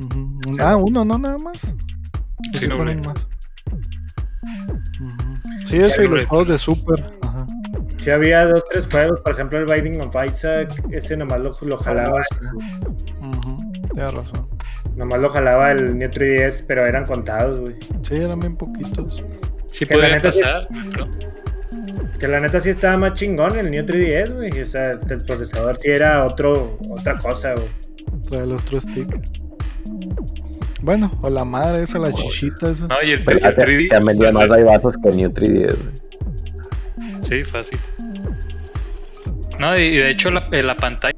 Ujú. 0.05 0.39
Ah, 0.59 0.75
uno, 0.75 1.03
no 1.03 1.17
nada 1.17 1.37
más. 1.43 1.59
Sí, 1.59 1.73
Sí, 2.59 2.67
no, 2.67 2.77
más. 2.77 3.27
Ujú. 5.01 5.67
Sí, 5.67 5.77
eso 5.77 6.03
y 6.03 6.07
los 6.07 6.25
juegos 6.25 6.47
de 6.47 6.57
Super. 6.57 7.11
Ajá. 7.21 7.45
Sí 7.97 8.11
había 8.11 8.45
dos, 8.45 8.63
tres 8.71 8.87
juegos, 8.89 9.19
por 9.21 9.33
ejemplo 9.33 9.59
el 9.59 9.65
Binding 9.65 10.01
of 10.01 10.15
Isaac, 10.25 10.71
ese 10.91 11.17
nomás 11.17 11.41
lo, 11.41 11.53
lo 11.63 11.77
jalaba, 11.77 12.21
Ujú. 13.21 13.57
Tienes 13.93 14.13
razón. 14.13 14.47
nomás 14.95 15.19
lo 15.19 15.29
jalaba 15.29 15.71
el 15.71 15.97
New 15.97 16.09
3DS, 16.09 16.63
pero 16.67 16.85
eran 16.85 17.05
contados, 17.05 17.59
güey. 17.61 17.75
Sí, 18.03 18.15
eran 18.15 18.39
bien 18.39 18.55
poquitos. 18.55 19.23
Sí 19.65 19.85
Que 19.85 19.95
podría 19.95 20.15
sí- 20.17 20.41
pasar, 20.41 20.67
pero 20.91 21.07
Que 22.19 22.27
la 22.27 22.39
neta 22.39 22.61
sí 22.61 22.69
estaba 22.69 22.97
más 22.97 23.13
chingón 23.13 23.57
el 23.57 23.69
New 23.71 23.83
3DS, 23.85 24.31
güey. 24.35 24.61
O 24.61 24.65
sea, 24.67 24.91
el 24.91 24.99
procesador 25.25 25.77
sí 25.77 25.89
era 25.89 26.25
otro, 26.25 26.77
otra 26.89 27.17
cosa, 27.19 27.53
güey. 27.53 27.67
Trae 28.29 28.43
el 28.43 28.53
otro 28.53 28.79
stick. 28.79 29.19
Bueno, 30.81 31.11
o 31.21 31.29
la 31.29 31.43
madre 31.43 31.83
esa, 31.83 31.97
la 31.99 32.13
chichita 32.13 32.69
esa. 32.69 32.87
No, 32.87 32.95
y 33.03 33.11
el, 33.11 33.21
el 33.21 33.25
se, 33.25 33.57
3D. 33.57 33.87
se 33.89 33.95
han 33.95 34.05
vendido 34.05 34.31
más 34.31 34.47
vasos 34.47 34.95
que 35.01 35.09
el 35.09 35.17
New 35.17 35.29
3DS, 35.31 35.75
güey. 35.75 36.06
Sí, 37.21 37.43
fácil. 37.43 37.79
No, 39.59 39.77
y, 39.77 39.81
y 39.83 39.97
de 39.97 40.09
hecho 40.11 40.29
la, 40.31 40.43
eh, 40.51 40.61
la 40.63 40.75
pantalla 40.75 41.17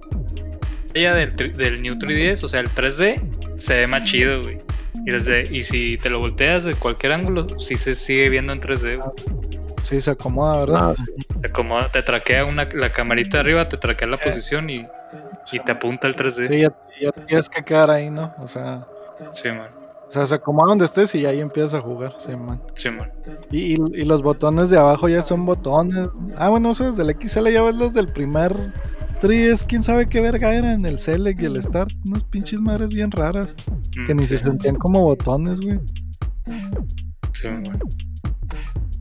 del, 0.93 1.35
tri- 1.35 1.53
del 1.53 1.81
New 1.81 1.95
3DS, 1.95 2.43
o 2.43 2.47
sea, 2.47 2.61
el 2.61 2.69
3D, 2.69 3.57
se 3.57 3.73
ve 3.75 3.87
más 3.87 4.05
chido, 4.05 4.41
güey. 4.41 4.61
Y, 5.05 5.11
desde, 5.11 5.47
y 5.55 5.63
si 5.63 5.97
te 5.97 6.09
lo 6.09 6.19
volteas 6.19 6.63
de 6.63 6.75
cualquier 6.75 7.13
ángulo, 7.13 7.59
sí 7.59 7.77
se 7.77 7.95
sigue 7.95 8.29
viendo 8.29 8.53
en 8.53 8.61
3D, 8.61 8.97
güey. 8.97 9.59
Sí, 9.87 10.01
se 10.01 10.11
acomoda, 10.11 10.59
¿verdad? 10.59 10.89
Ah, 10.91 10.93
sí. 10.95 11.13
Te 11.41 11.47
acomoda, 11.49 11.91
te 11.91 12.03
traquea 12.03 12.45
una, 12.45 12.65
la 12.73 12.91
camarita 12.91 13.37
de 13.37 13.41
arriba, 13.41 13.67
te 13.67 13.77
traquea 13.77 14.07
la 14.07 14.17
posición 14.17 14.69
y, 14.69 14.85
y 15.51 15.59
te 15.59 15.71
apunta 15.71 16.07
el 16.07 16.15
3D. 16.15 16.47
Sí, 16.47 16.59
ya, 16.59 16.71
ya 17.01 17.11
tienes 17.25 17.49
que 17.49 17.63
quedar 17.63 17.89
ahí, 17.89 18.09
¿no? 18.09 18.33
O 18.39 18.47
sea, 18.47 18.85
Sí, 19.33 19.49
man. 19.49 19.67
O 20.09 20.11
sea, 20.11 20.25
se 20.25 20.35
acomoda 20.35 20.69
donde 20.69 20.85
estés 20.85 21.13
y 21.15 21.25
ahí 21.25 21.39
empiezas 21.39 21.75
a 21.75 21.81
jugar, 21.81 22.15
sí, 22.25 22.35
man. 22.35 22.59
Sí, 22.73 22.89
man. 22.89 23.11
Y, 23.51 23.75
y- 23.75 24.01
y 24.01 24.05
los 24.05 24.21
botones 24.23 24.69
de 24.71 24.77
abajo 24.77 25.07
ya 25.07 25.21
son 25.21 25.45
botones. 25.45 26.09
Ah, 26.35 26.49
bueno, 26.49 26.71
eso 26.71 26.83
desde 26.89 27.03
el 27.03 27.11
XL 27.11 27.51
ya 27.51 27.61
ves 27.61 27.75
los 27.75 27.93
del 27.93 28.07
primer 28.11 28.73
3, 29.21 29.63
quién 29.67 29.83
sabe 29.83 30.09
qué 30.09 30.19
verga 30.21 30.53
eran, 30.53 30.83
el 30.85 30.97
Select 30.97 31.41
y 31.41 31.45
el 31.45 31.61
Start. 31.61 31.91
Unas 32.07 32.23
pinches 32.23 32.59
madres 32.59 32.89
bien 32.89 33.11
raras 33.11 33.55
que 34.07 34.13
Mm, 34.13 34.17
ni 34.17 34.23
sí, 34.23 34.29
se 34.29 34.37
sentían 34.39 34.75
como 34.75 35.01
botones, 35.03 35.59
güey. 35.61 35.79
sí, 37.33 37.47
man. 37.47 37.79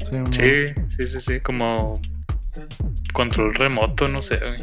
Sí, 0.09 0.15
man. 0.15 0.33
sí, 0.33 0.51
sí, 0.89 1.07
sí, 1.07 1.21
sí, 1.21 1.41
como 1.41 1.93
control 3.13 3.55
remoto, 3.55 4.09
no 4.09 4.21
sé, 4.21 4.39
güey. 4.39 4.57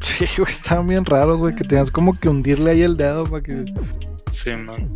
Sí, 0.00 0.24
güey, 0.38 0.50
estaban 0.50 0.86
bien 0.86 1.04
raros, 1.04 1.38
güey, 1.38 1.54
que 1.54 1.64
tenías 1.64 1.90
como 1.90 2.12
que 2.14 2.28
hundirle 2.28 2.72
ahí 2.72 2.82
el 2.82 2.96
dedo 2.96 3.24
para 3.24 3.42
que... 3.42 3.64
Sí, 4.30 4.50
man. 4.50 4.90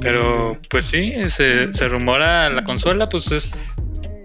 Pero, 0.00 0.58
pues 0.70 0.86
sí, 0.86 1.12
se, 1.28 1.72
se 1.72 1.88
rumora 1.88 2.50
la 2.50 2.64
consola, 2.64 3.08
pues 3.08 3.30
es. 3.32 3.68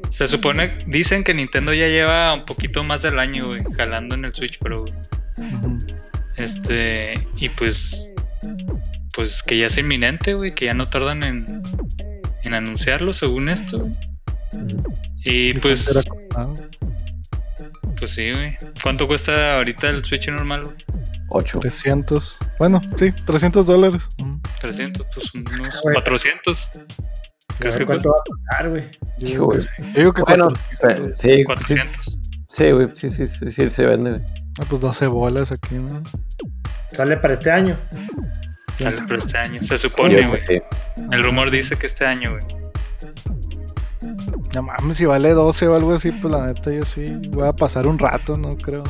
Se 0.10 0.28
supone, 0.28 0.72
dicen 0.86 1.24
que 1.24 1.34
Nintendo 1.34 1.74
ya 1.74 1.88
lleva 1.88 2.34
un 2.34 2.46
poquito 2.46 2.84
más 2.84 3.02
del 3.04 3.20
año, 3.20 3.48
güey, 3.48 3.64
jalando 3.78 4.16
en 4.16 4.26
el 4.26 4.34
Switch 4.34 4.60
Pro. 4.60 4.78
güey. 4.78 4.94
Ujú. 5.38 5.78
Este, 6.36 7.28
y 7.38 7.50
pues. 7.50 8.14
Pues 9.14 9.44
que 9.44 9.58
ya 9.58 9.68
es 9.68 9.78
inminente, 9.78 10.34
güey, 10.34 10.54
que 10.54 10.66
ya 10.66 10.74
no 10.74 10.88
tardan 10.88 11.24
en, 11.24 11.62
en 12.44 12.54
anunciarlo, 12.54 13.12
según 13.12 13.50
esto, 13.50 13.80
güey. 13.80 13.92
Y 15.24 15.50
¿Y 15.50 15.54
pues? 15.56 16.04
Pues 18.00 18.12
sí, 18.12 18.32
güey. 18.32 18.58
¿Cuánto 18.82 19.08
cuesta 19.08 19.56
ahorita 19.58 19.90
el 19.90 20.04
Switch 20.04 20.30
normal, 20.30 20.64
güey? 20.64 20.76
8. 21.30 21.60
300. 21.60 22.38
Bueno, 22.58 22.82
sí, 22.98 23.12
300 23.26 23.66
dólares. 23.66 24.02
Ujú. 24.20 24.40
300, 24.62 25.06
pues 25.14 25.34
unos 25.36 25.82
Güey. 25.84 25.94
400. 25.94 26.70
A 26.76 27.54
¿Crees 27.60 27.78
que 27.78 27.86
cuánto 27.86 28.10
va 28.10 28.16
a 28.16 28.24
costar, 28.26 28.70
güey. 28.70 28.84
Yo 29.20 29.28
Hijo, 29.28 29.28
digo 29.28 29.50
que 29.52 29.58
güey. 29.58 29.62
sí. 29.62 29.84
Yo 29.94 30.00
digo 30.00 30.14
que 30.14 30.22
Bueno, 30.24 30.46
400. 30.48 31.12
pe- 31.12 31.18
sí, 31.18 31.34
sí, 31.34 31.44
400. 31.44 32.18
sí, 32.48 32.72
güey, 32.72 32.88
sí, 32.96 33.10
sí, 33.10 33.28
sí, 33.28 33.52
sí, 33.52 33.70
se 33.70 33.86
vende. 33.86 34.10
güey. 34.12 34.22
Ah, 34.60 34.66
pues 34.70 34.82
12 34.82 35.08
bolas 35.08 35.52
aquí, 35.52 35.76
¿no? 35.76 36.02
Sale 36.92 37.18
para 37.18 37.34
este 37.34 37.52
año. 37.52 37.78
Sale 38.78 39.02
por 39.02 39.18
este 39.18 39.38
año. 39.38 39.62
Se 39.62 39.78
supone, 39.78 40.26
güey. 40.26 40.40
sí. 40.40 40.62
El 41.12 41.24
rumor 41.24 41.52
dice 41.52 41.76
que 41.78 41.86
este 41.86 42.06
año, 42.06 42.32
güey. 42.32 42.59
No 44.54 44.64
mames, 44.64 44.98
si 44.98 45.06
vale 45.06 45.30
12 45.34 45.68
o 45.68 45.76
algo 45.76 45.94
así, 45.94 46.12
pues 46.12 46.34
la 46.34 46.48
neta 46.48 46.72
yo 46.72 46.84
sí 46.84 47.06
voy 47.30 47.48
a 47.48 47.52
pasar 47.52 47.86
un 47.88 48.00
rato, 48.00 48.36
no 48.38 48.50
creo. 48.50 48.84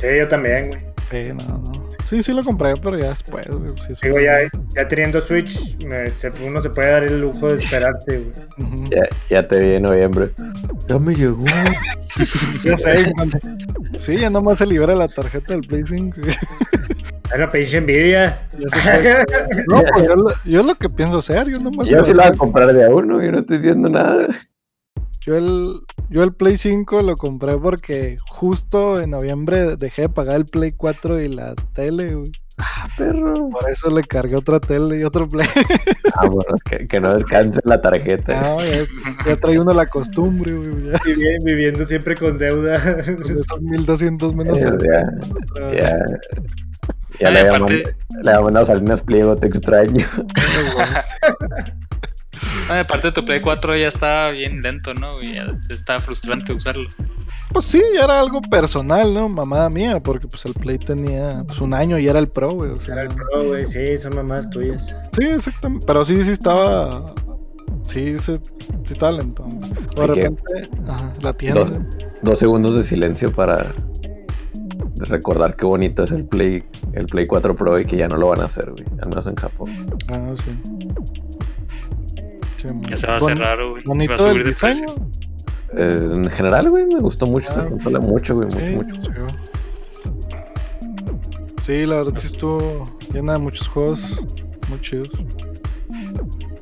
Sí, 0.00 0.06
yo 0.18 0.26
también, 0.28 0.68
güey. 0.68 0.80
Sí, 1.24 1.30
no, 1.32 1.58
no. 1.58 1.88
Sí, 2.04 2.22
sí 2.22 2.32
lo 2.32 2.42
compré, 2.44 2.74
pero 2.82 2.98
ya 2.98 3.10
después, 3.10 3.46
güey. 3.48 3.68
sí 3.86 3.92
es 3.92 4.00
Digo, 4.00 4.18
ya, 4.20 4.38
ya 4.74 4.88
teniendo 4.88 5.20
Switch, 5.20 5.78
me- 5.84 6.10
se- 6.10 6.30
uno 6.46 6.60
se 6.60 6.70
puede 6.70 6.90
dar 6.90 7.04
el 7.04 7.20
lujo 7.20 7.48
de 7.48 7.62
esperarte, 7.62 8.18
güey. 8.18 8.90
Ya, 8.90 9.02
ya 9.30 9.48
te 9.48 9.60
vi 9.60 9.74
en 9.74 9.82
noviembre. 9.84 10.32
Ya 10.88 10.98
me 10.98 11.14
llegó. 11.14 11.38
Ya 12.64 12.76
sé, 12.76 13.12
cuando- 13.14 13.38
Sí, 13.98 14.16
ya 14.18 14.28
nomás 14.28 14.58
se 14.58 14.66
libera 14.66 14.94
la 14.94 15.06
tarjeta 15.08 15.52
del 15.52 15.62
Play 15.66 15.84
5. 15.86 16.20
güey. 16.20 16.34
La 17.36 17.48
pinche 17.48 17.76
envidia. 17.78 18.48
No, 19.68 19.82
pues 19.92 20.06
yo, 20.08 20.16
lo- 20.16 20.32
yo 20.44 20.60
es 20.60 20.66
lo 20.66 20.74
que 20.74 20.88
pienso 20.88 21.18
hacer. 21.18 21.48
Yo 21.48 21.58
nomás. 21.58 21.88
Yo 21.88 21.98
se 22.00 22.06
sí 22.06 22.16
lo 22.16 22.22
voy 22.22 22.32
a 22.32 22.36
comprar 22.36 22.72
de 22.72 22.84
a 22.84 22.88
uno, 22.88 23.22
yo 23.22 23.30
no 23.32 23.38
estoy 23.38 23.58
diciendo 23.58 23.88
nada. 23.88 24.28
Yo 25.26 25.36
el, 25.36 25.72
yo 26.08 26.22
el 26.22 26.32
Play 26.32 26.56
5 26.56 27.02
lo 27.02 27.14
compré 27.16 27.58
porque 27.58 28.16
justo 28.30 28.98
en 29.00 29.10
noviembre 29.10 29.76
dejé 29.76 30.02
de 30.02 30.08
pagar 30.08 30.36
el 30.36 30.46
Play 30.46 30.72
4 30.72 31.20
y 31.20 31.28
la 31.28 31.54
tele, 31.74 32.14
güey. 32.14 32.30
Ah, 32.60 32.88
perro. 32.96 33.50
Por 33.50 33.68
eso 33.70 33.88
le 33.90 34.02
cargué 34.02 34.34
otra 34.34 34.58
tele 34.58 34.98
y 34.98 35.04
otro 35.04 35.28
Play. 35.28 35.46
Ah, 36.14 36.26
bueno, 36.26 36.54
es 36.56 36.62
que, 36.64 36.88
que 36.88 37.00
no 37.00 37.14
descanse 37.14 37.60
la 37.64 37.80
tarjeta. 37.80 38.34
No, 38.40 38.58
ya, 38.58 39.24
ya 39.26 39.36
trae 39.36 39.60
uno 39.60 39.72
la 39.74 39.86
costumbre, 39.86 40.52
güey. 40.56 40.86
Ya, 40.90 40.98
Vivi- 41.04 41.44
Viviendo 41.44 41.84
siempre 41.84 42.16
con 42.16 42.36
deuda. 42.38 42.80
son 43.46 43.64
1200 43.64 44.34
menos. 44.34 44.60
Ya, 44.62 44.70
ya. 45.72 46.04
Ya 47.20 47.30
le 47.30 47.40
aparte- 47.40 47.96
llaman, 48.22 48.52
le 48.52 48.60
a 48.60 48.64
Salinas 48.64 49.02
Pliego, 49.02 49.36
te 49.36 49.48
extraño. 49.48 50.04
Aparte 52.68 53.10
tu 53.12 53.24
Play 53.24 53.40
4 53.40 53.76
ya 53.76 53.88
está 53.88 54.28
bien 54.30 54.60
lento, 54.60 54.94
¿no? 54.94 55.20
Ya 55.22 55.58
está 55.70 55.98
frustrante 55.98 56.52
usarlo. 56.52 56.88
Pues 57.52 57.64
sí, 57.64 57.82
ya 57.94 58.04
era 58.04 58.20
algo 58.20 58.40
personal, 58.42 59.12
¿no? 59.12 59.28
Mamada 59.28 59.70
mía, 59.70 60.00
porque 60.00 60.28
pues 60.28 60.44
el 60.44 60.54
Play 60.54 60.78
tenía 60.78 61.42
pues, 61.46 61.60
un 61.60 61.74
año 61.74 61.98
y 61.98 62.06
era 62.06 62.18
el 62.18 62.28
Pro, 62.28 62.52
güey. 62.52 62.70
O 62.70 62.76
sea, 62.76 62.94
Era 62.94 63.04
el 63.04 63.08
Pro, 63.08 63.44
güey. 63.48 63.66
Sí, 63.66 63.98
son 63.98 64.14
mamás 64.14 64.50
tuyas. 64.50 64.94
sí, 65.18 65.24
exactamente. 65.24 65.86
Pero 65.86 66.04
sí, 66.04 66.22
sí 66.22 66.30
estaba. 66.30 67.06
Sí, 67.88 68.18
sí, 68.18 68.34
sí 68.84 68.92
estaba 68.92 69.12
lento. 69.12 69.44
O 69.96 70.06
de 70.06 70.12
que- 70.12 70.22
repente, 70.28 70.70
ajá, 70.88 71.12
la 71.22 71.32
tienda. 71.32 71.60
Dos, 71.60 71.72
dos 72.22 72.38
segundos 72.38 72.76
de 72.76 72.82
silencio 72.82 73.32
para 73.32 73.74
recordar 75.00 75.56
qué 75.56 75.66
bonito 75.66 76.02
es 76.04 76.10
el 76.12 76.24
Play, 76.24 76.62
el 76.92 77.06
Play 77.06 77.26
4 77.26 77.54
Pro 77.56 77.78
y 77.78 77.84
que 77.84 77.96
ya 77.96 78.08
no 78.08 78.16
lo 78.16 78.28
van 78.28 78.40
a 78.40 78.44
hacer, 78.44 78.70
güey. 78.70 78.84
Al 79.02 79.08
menos 79.08 79.26
en 79.26 79.36
Japón. 79.36 79.70
Ah, 80.10 80.34
sí. 80.44 80.58
Sí, 82.56 82.68
Ya 82.88 82.96
se 82.96 83.06
va 83.06 83.16
a 83.16 83.20
cerrar, 83.20 83.58
güey. 83.70 83.82
Bonito 83.84 84.10
va 84.10 84.16
a 84.16 84.18
subir 84.18 84.42
el 84.42 84.48
de 84.48 84.54
precio. 84.54 84.88
Eh, 85.74 86.12
en 86.14 86.30
general, 86.30 86.70
güey, 86.70 86.86
me 86.86 86.98
gustó 87.00 87.26
mucho 87.26 87.48
Ah, 87.50 87.52
esa 87.52 87.64
consola, 87.66 88.00
mucho, 88.00 88.34
güey, 88.36 88.48
mucho, 88.48 88.66
Sí, 88.66 88.72
mucho. 88.72 88.94
sí, 88.94 89.10
güey. 89.20 89.34
Sí, 91.62 91.84
la 91.84 91.96
verdad 91.96 92.14
sí 92.16 92.26
estuvo 92.28 92.82
llena 93.12 93.34
de 93.34 93.38
muchos 93.40 93.68
juegos 93.68 94.00
muy 94.68 94.80
chidos. 94.80 95.10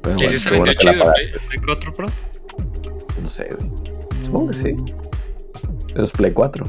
Pero 0.03 0.15
¿Y 0.17 0.23
bueno, 0.23 0.29
si 0.29 0.39
se 0.39 0.51
vendió 0.51 0.75
chido 0.75 0.93
el. 0.93 0.99
Play, 0.99 1.27
el 1.33 1.41
Play 1.47 1.59
4 1.65 1.95
Pro? 1.95 2.07
No 3.23 3.29
sé, 3.29 3.49
güey. 3.57 3.71
Supongo 4.23 4.51
que 4.51 4.57
sí. 4.57 4.73
Mm, 4.73 6.01
Es 6.01 6.11
Play 6.13 6.33
4. 6.33 6.67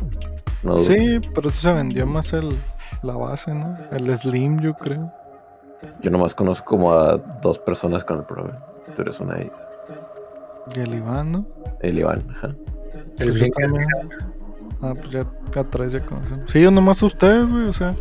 No. 0.63 0.81
Sí, 0.81 1.19
pero 1.33 1.49
sí 1.49 1.61
se 1.61 1.73
vendió 1.73 2.05
más 2.05 2.33
el, 2.33 2.57
la 3.03 3.13
base, 3.13 3.53
¿no? 3.53 3.77
El 3.91 4.15
Slim, 4.15 4.59
yo 4.59 4.73
creo. 4.73 5.11
Yo 6.01 6.09
nomás 6.11 6.33
conozco 6.33 6.65
como 6.65 6.93
a 6.93 7.17
dos 7.17 7.59
personas 7.59 8.03
con 8.03 8.19
el 8.19 8.25
Pro, 8.25 8.43
güey. 8.43 8.55
Tú 8.95 9.01
eres 9.01 9.19
una 9.19 9.35
de 9.35 9.43
ellas. 9.43 9.67
Y 10.75 10.79
el 10.79 10.95
Iván, 10.95 11.31
¿no? 11.31 11.45
El 11.81 11.99
Iván, 11.99 12.25
ajá. 12.31 12.55
El 13.19 13.29
Pues 13.29 13.51
también. 13.51 13.87
Ah, 14.81 14.93
pues 14.95 15.09
ya, 15.09 15.25
ya 15.53 15.63
tres 15.63 15.93
ya 15.93 16.05
conocemos. 16.05 16.51
Sí, 16.51 16.61
yo 16.61 16.71
nomás 16.71 17.01
a 17.01 17.05
ustedes, 17.07 17.49
güey. 17.49 17.65
O 17.67 17.73
sea, 17.73 17.95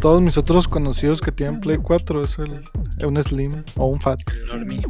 todos 0.00 0.20
mis 0.20 0.36
otros 0.36 0.68
conocidos 0.68 1.20
que 1.20 1.32
tienen 1.32 1.60
Play 1.60 1.78
4 1.78 2.24
es 2.24 2.38
el, 2.38 2.62
es 2.98 3.04
un 3.04 3.22
Slim 3.22 3.50
o 3.76 3.86
un 3.86 4.00
Fat. 4.00 4.20
El 4.30 4.50
Ormi. 4.50 4.82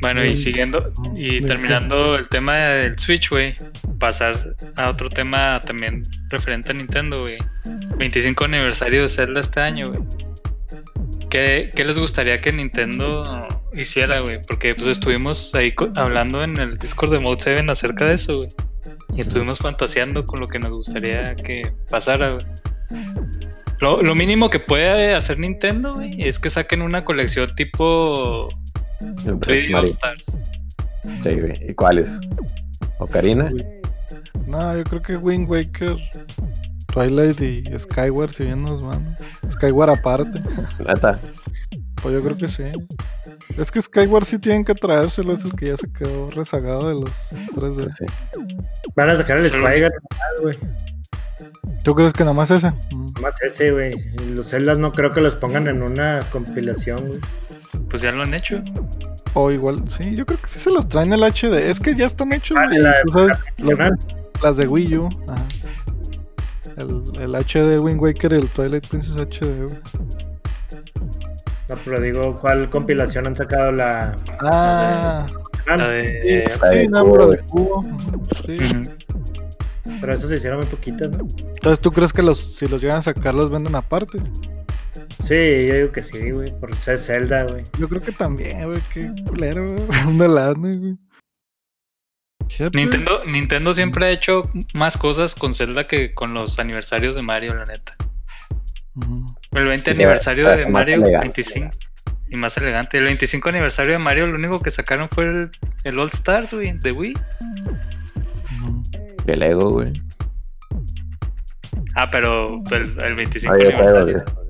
Bueno, 0.00 0.24
y 0.24 0.34
siguiendo 0.34 0.92
y 1.16 1.40
terminando 1.40 2.16
el 2.16 2.28
tema 2.28 2.56
del 2.56 2.98
Switch, 2.98 3.30
güey. 3.30 3.54
pasar 3.98 4.36
a 4.76 4.90
otro 4.90 5.08
tema 5.08 5.60
también 5.60 6.02
referente 6.30 6.72
a 6.72 6.74
Nintendo, 6.74 7.22
güey. 7.22 7.38
25 7.96 8.44
aniversario 8.44 9.02
de 9.02 9.08
Zelda 9.08 9.40
este 9.40 9.60
año, 9.60 9.90
güey. 9.90 10.00
¿Qué, 11.30 11.70
qué 11.74 11.84
les 11.84 11.98
gustaría 11.98 12.38
que 12.38 12.52
Nintendo 12.52 13.48
hiciera, 13.74 14.20
güey? 14.20 14.40
Porque 14.46 14.74
pues 14.74 14.88
estuvimos 14.88 15.54
ahí 15.54 15.74
hablando 15.96 16.44
en 16.44 16.58
el 16.58 16.78
Discord 16.78 17.12
de 17.12 17.18
Mode 17.18 17.38
7 17.40 17.64
acerca 17.70 18.06
de 18.06 18.14
eso, 18.14 18.36
güey. 18.38 18.48
Y 19.14 19.20
estuvimos 19.20 19.58
fantaseando 19.58 20.26
con 20.26 20.40
lo 20.40 20.48
que 20.48 20.58
nos 20.58 20.72
gustaría 20.72 21.34
que 21.34 21.72
pasara, 21.88 22.30
güey. 22.30 22.44
Lo, 23.80 24.02
lo 24.02 24.14
mínimo 24.14 24.50
que 24.50 24.60
puede 24.60 25.14
hacer 25.14 25.38
Nintendo, 25.38 25.94
güey, 25.94 26.22
es 26.22 26.38
que 26.38 26.50
saquen 26.50 26.82
una 26.82 27.04
colección 27.04 27.54
tipo 27.54 28.48
3D 28.48 28.52
All 28.52 28.63
Mario. 29.70 29.84
Stars. 29.84 30.26
Sí, 31.22 31.40
güey. 31.40 31.70
¿Y 31.70 31.74
cuáles? 31.74 32.20
¿Ocarina? 32.98 33.48
No, 34.46 34.76
yo 34.76 34.84
creo 34.84 35.02
que 35.02 35.16
Wind 35.16 35.48
Waker, 35.48 35.96
Twilight 36.92 37.40
y 37.40 37.78
Skyward, 37.78 38.30
si 38.30 38.44
bien 38.44 38.62
nos 38.62 38.86
van. 38.86 39.16
Skyward 39.50 39.90
aparte. 39.90 40.42
Neta. 40.86 41.18
Pues 42.02 42.14
yo 42.14 42.22
creo 42.22 42.36
que 42.36 42.48
sí. 42.48 42.64
Es 43.58 43.70
que 43.70 43.80
Skyward 43.80 44.24
sí 44.24 44.38
tienen 44.38 44.64
que 44.64 44.74
traérselo, 44.74 45.34
es 45.34 45.44
el 45.44 45.54
que 45.54 45.70
ya 45.70 45.76
se 45.76 45.90
quedó 45.90 46.30
rezagado 46.30 46.88
de 46.88 46.94
los 46.94 47.10
3D. 47.54 47.90
Sí. 47.96 48.04
Van 48.94 49.10
a 49.10 49.16
sacar 49.16 49.38
el 49.38 49.50
normal, 49.50 49.92
güey. 50.40 50.58
¿Tú 51.82 51.94
crees 51.94 52.12
que 52.12 52.24
nada 52.24 52.34
más 52.34 52.50
ese? 52.50 52.70
Mm. 52.70 53.20
Más 53.20 53.40
ese, 53.42 53.70
güey. 53.70 53.94
Los 54.30 54.48
Zeldas 54.50 54.78
no 54.78 54.92
creo 54.92 55.10
que 55.10 55.20
los 55.20 55.36
pongan 55.36 55.68
en 55.68 55.82
una 55.82 56.20
compilación, 56.30 57.08
güey. 57.08 57.20
Pues 57.90 58.02
ya 58.02 58.12
lo 58.12 58.22
han 58.22 58.34
hecho. 58.34 58.62
O 59.34 59.50
igual, 59.50 59.82
sí, 59.88 60.14
yo 60.14 60.24
creo 60.26 60.40
que 60.40 60.48
sí 60.48 60.60
se 60.60 60.70
los 60.70 60.88
traen 60.88 61.12
el 61.12 61.22
HD. 61.22 61.70
Es 61.70 61.80
que 61.80 61.94
ya 61.94 62.06
están 62.06 62.32
hechos, 62.32 62.56
Ah, 62.60 62.66
güey. 62.66 62.78
la- 62.80 62.94
tú 63.04 63.12
sabes, 63.12 63.28
la- 63.28 63.64
los- 63.64 63.78
la- 63.78 63.96
las 64.42 64.56
de 64.56 64.66
Wii 64.68 64.96
U. 64.98 65.08
Ajá. 65.28 65.44
El, 66.76 67.02
el 67.20 67.34
HD 67.36 67.78
Wind 67.78 68.00
Waker 68.00 68.32
y 68.32 68.36
el 68.36 68.48
Twilight 68.48 68.86
Princess 68.88 69.14
HD, 69.16 69.64
güey. 69.66 69.78
No, 71.68 71.76
pero 71.84 72.00
digo, 72.00 72.38
¿cuál 72.40 72.68
compilación 72.68 73.26
han 73.26 73.36
sacado 73.36 73.72
la. 73.72 74.14
Ah, 74.40 75.26
La 75.66 75.88
de- 75.88 76.44
La 76.60 76.68
de 76.68 76.82
sí, 76.82 76.88
cubo, 76.88 77.26
de 77.28 77.38
cubo. 77.38 77.82
sí. 78.46 78.58
Pero 80.00 80.12
esas 80.12 80.28
se 80.28 80.36
hicieron 80.36 80.58
muy 80.60 80.66
poquitas, 80.68 81.10
¿no? 81.10 81.26
Entonces, 81.54 81.80
¿tú 81.80 81.90
crees 81.90 82.12
que 82.12 82.22
los, 82.22 82.38
si 82.56 82.66
los 82.66 82.80
llegan 82.82 82.98
a 82.98 83.02
sacar, 83.02 83.34
los 83.34 83.48
venden 83.50 83.74
aparte? 83.76 84.18
Sí, 85.26 85.66
yo 85.68 85.74
digo 85.74 85.92
que 85.92 86.02
sí, 86.02 86.30
güey. 86.32 86.52
Por 86.60 86.76
ser 86.76 86.98
Zelda, 86.98 87.44
güey. 87.44 87.64
Yo 87.78 87.88
creo 87.88 88.00
que 88.02 88.12
también, 88.12 88.64
güey. 88.64 88.80
Qué 88.92 89.10
culero, 89.26 89.66
güey. 89.66 89.84
Una 90.06 90.28
lana, 90.28 90.54
güey. 90.76 90.96
Fíjate. 92.48 92.76
Nintendo, 92.78 93.24
Nintendo 93.24 93.72
siempre 93.72 94.04
ha 94.06 94.10
hecho 94.10 94.50
más 94.74 94.98
cosas 94.98 95.34
con 95.34 95.54
Zelda 95.54 95.86
que 95.86 96.12
con 96.14 96.34
los 96.34 96.58
aniversarios 96.58 97.14
de 97.14 97.22
Mario, 97.22 97.54
la 97.54 97.64
neta. 97.64 97.94
El 99.52 99.64
20 99.64 99.90
Y 99.90 99.94
se- 99.94 100.02
aniversario 100.02 100.48
de 100.50 100.66
Mario, 100.66 100.96
elegante. 100.96 101.20
25. 101.42 101.70
Y 102.28 102.36
más 102.36 102.56
elegante. 102.58 102.98
El 102.98 103.04
25 103.04 103.48
aniversario 103.48 103.92
de 103.92 103.98
Mario, 103.98 104.26
lo 104.26 104.36
único 104.36 104.60
que 104.60 104.70
sacaron 104.70 105.08
fue 105.08 105.24
el, 105.24 105.50
el 105.84 105.98
All 105.98 106.08
Stars, 106.08 106.52
güey, 106.52 106.74
de 106.78 106.92
Wii. 106.92 107.14
Ujú. 108.60 108.82
El 109.26 109.38
Lego, 109.40 109.70
güey. 109.70 110.02
Ah, 111.96 112.10
pero 112.10 112.62
el, 112.72 113.00
el 113.00 113.14
25 113.14 113.54
Oye, 113.54 113.72
juego, 113.72 113.98
aniversario. 114.00 114.43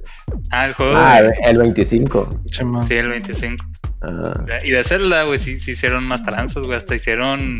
Ah, 0.50 0.64
el 0.66 0.72
juego. 0.74 0.92
Ah, 0.96 1.22
de- 1.22 1.32
el 1.44 1.58
25. 1.58 2.40
Sí, 2.86 2.94
el 2.94 3.08
25. 3.08 3.66
Ajá. 4.00 4.44
Y 4.64 4.70
de 4.70 4.84
Zelda, 4.84 5.22
güey, 5.24 5.38
sí, 5.38 5.58
sí 5.58 5.72
hicieron 5.72 6.04
más 6.04 6.22
tranzas, 6.22 6.64
güey. 6.64 6.76
Hasta 6.76 6.94
hicieron. 6.94 7.56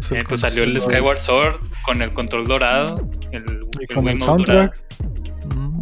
Sí, 0.00 0.16
eh, 0.16 0.24
pues 0.28 0.40
salió 0.40 0.64
el 0.64 0.78
Skyward 0.80 1.18
Sword 1.20 1.60
con 1.84 2.02
el 2.02 2.10
control 2.10 2.46
dorado. 2.46 3.08
El, 3.32 3.66
Y 3.80 3.82
el 3.88 3.94
con 3.94 4.08
el 4.08 4.20
soundtrack. 4.20 4.80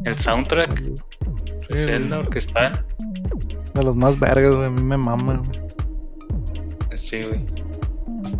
El 0.04 0.16
soundtrack. 0.16 0.78
Sí, 0.78 1.72
de 1.74 1.76
Zelda 1.78 2.18
orquestal. 2.20 2.84
De 3.74 3.82
los 3.82 3.96
más 3.96 4.18
vergas, 4.20 4.54
güey. 4.54 4.66
A 4.66 4.70
mí 4.70 4.82
me 4.82 4.96
mama, 4.96 5.42
güey. 5.44 5.60
Sí, 6.94 7.22
güey. 7.22 7.44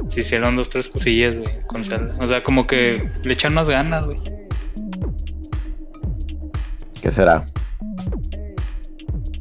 Sí 0.07 0.21
hicieron 0.21 0.57
dos, 0.57 0.69
tres 0.71 0.89
cosillas, 0.89 1.41
güey, 1.41 1.63
con 1.67 1.85
Zelda. 1.85 2.15
O 2.23 2.27
sea, 2.27 2.43
como 2.43 2.67
que 2.67 3.09
le 3.23 3.33
echan 3.33 3.55
más 3.55 3.69
ganas, 3.69 4.05
güey. 4.05 4.19
¿Qué 7.03 7.11
será? 7.11 7.45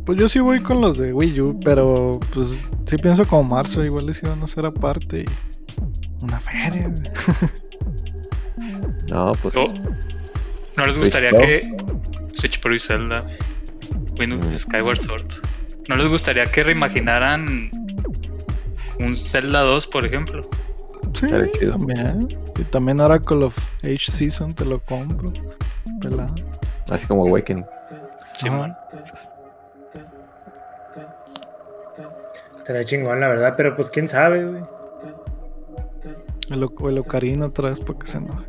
Pues 0.06 0.18
yo 0.18 0.28
sí 0.28 0.40
voy 0.40 0.60
con 0.62 0.82
los 0.82 0.98
de 0.98 1.14
Wii 1.14 1.42
U, 1.42 1.60
pero 1.64 2.20
pues 2.34 2.68
sí 2.86 2.98
pienso 2.98 3.26
como 3.26 3.44
marzo, 3.44 3.86
igual 3.86 4.08
les 4.08 4.22
iban 4.24 4.42
a 4.42 4.46
hacer 4.46 4.66
aparte 4.66 5.22
y 5.22 6.24
una 6.26 6.40
feria. 6.40 6.94
No, 9.10 9.34
pues. 9.42 9.56
¿No 10.78 10.86
les 10.86 10.98
gustaría 10.98 11.32
que 11.32 11.62
Switch 12.34 12.62
Pro 12.62 12.74
y 12.74 12.80
Zelda, 12.80 13.26
Windows 14.18 14.46
Mm. 14.46 14.58
Skyward 14.58 14.98
Sword, 15.00 15.26
¿no 15.90 15.98
les 15.98 16.08
gustaría 16.08 16.46
que 16.46 16.64
reimaginaran 16.64 17.70
un 19.00 19.18
Zelda 19.18 19.62
2, 19.62 19.88
por 19.88 20.06
ejemplo? 20.06 20.42
Sí, 21.14 21.28
también. 21.68 22.20
Y 22.58 22.64
también 22.66 23.02
ahora 23.02 23.20
Call 23.20 23.44
of 23.44 23.58
Age 23.84 24.10
Season 24.10 24.50
te 24.54 24.64
lo 24.64 24.82
compro. 24.82 25.34
Pelado. 26.00 26.34
Así 26.92 27.08
como 27.08 27.26
Awakening. 27.26 27.66
Simón. 28.34 28.76
Estaría 32.58 32.84
chingón, 32.84 33.20
la 33.20 33.28
verdad. 33.28 33.54
Pero 33.58 33.76
pues 33.76 33.90
quién 33.90 34.08
sabe, 34.08 34.46
güey. 34.46 34.62
El, 36.50 36.64
O- 36.64 36.90
el 36.90 36.98
Ocarina 36.98 37.48
otra 37.48 37.70
vez 37.70 37.80
porque 37.80 38.08
se 38.08 38.18
enoja. 38.18 38.44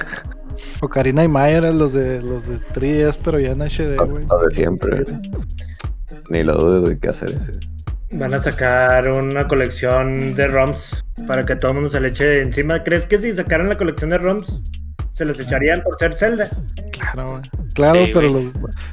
Ocarina 0.82 1.24
y 1.24 1.28
Maya 1.28 1.58
eran 1.58 1.78
los 1.78 1.92
de 1.92 2.22
los 2.22 2.46
de 2.48 2.58
3DS, 2.58 3.18
pero 3.22 3.38
ya 3.40 3.52
en 3.52 3.62
HD, 3.62 3.96
güey. 4.08 4.26
los 4.26 4.42
de 4.42 4.54
siempre. 4.54 5.04
Ni 6.30 6.42
lo 6.44 6.54
dudo, 6.54 6.88
hay 6.88 6.98
que 6.98 7.08
hacer 7.08 7.30
ese. 7.30 7.52
Van 8.12 8.34
a 8.34 8.38
sacar 8.38 9.08
una 9.08 9.48
colección 9.48 10.34
de 10.34 10.46
ROMs 10.46 11.04
para 11.26 11.46
que 11.46 11.56
todo 11.56 11.70
el 11.70 11.76
mundo 11.76 11.90
se 11.90 11.98
le 12.00 12.08
eche 12.08 12.42
encima. 12.42 12.84
¿Crees 12.84 13.06
que 13.06 13.18
si 13.18 13.32
sacaran 13.32 13.68
la 13.68 13.78
colección 13.78 14.10
de 14.10 14.18
ROMs 14.18 14.60
se 15.12 15.24
les 15.24 15.38
echarían 15.40 15.82
por 15.82 15.96
ser 15.98 16.14
Zelda? 16.14 16.48
Claro, 16.92 17.26
güey. 17.28 17.42
Claro, 17.74 18.04
Sí, 18.04 18.10
pero 18.12 18.28
los, 18.28 18.44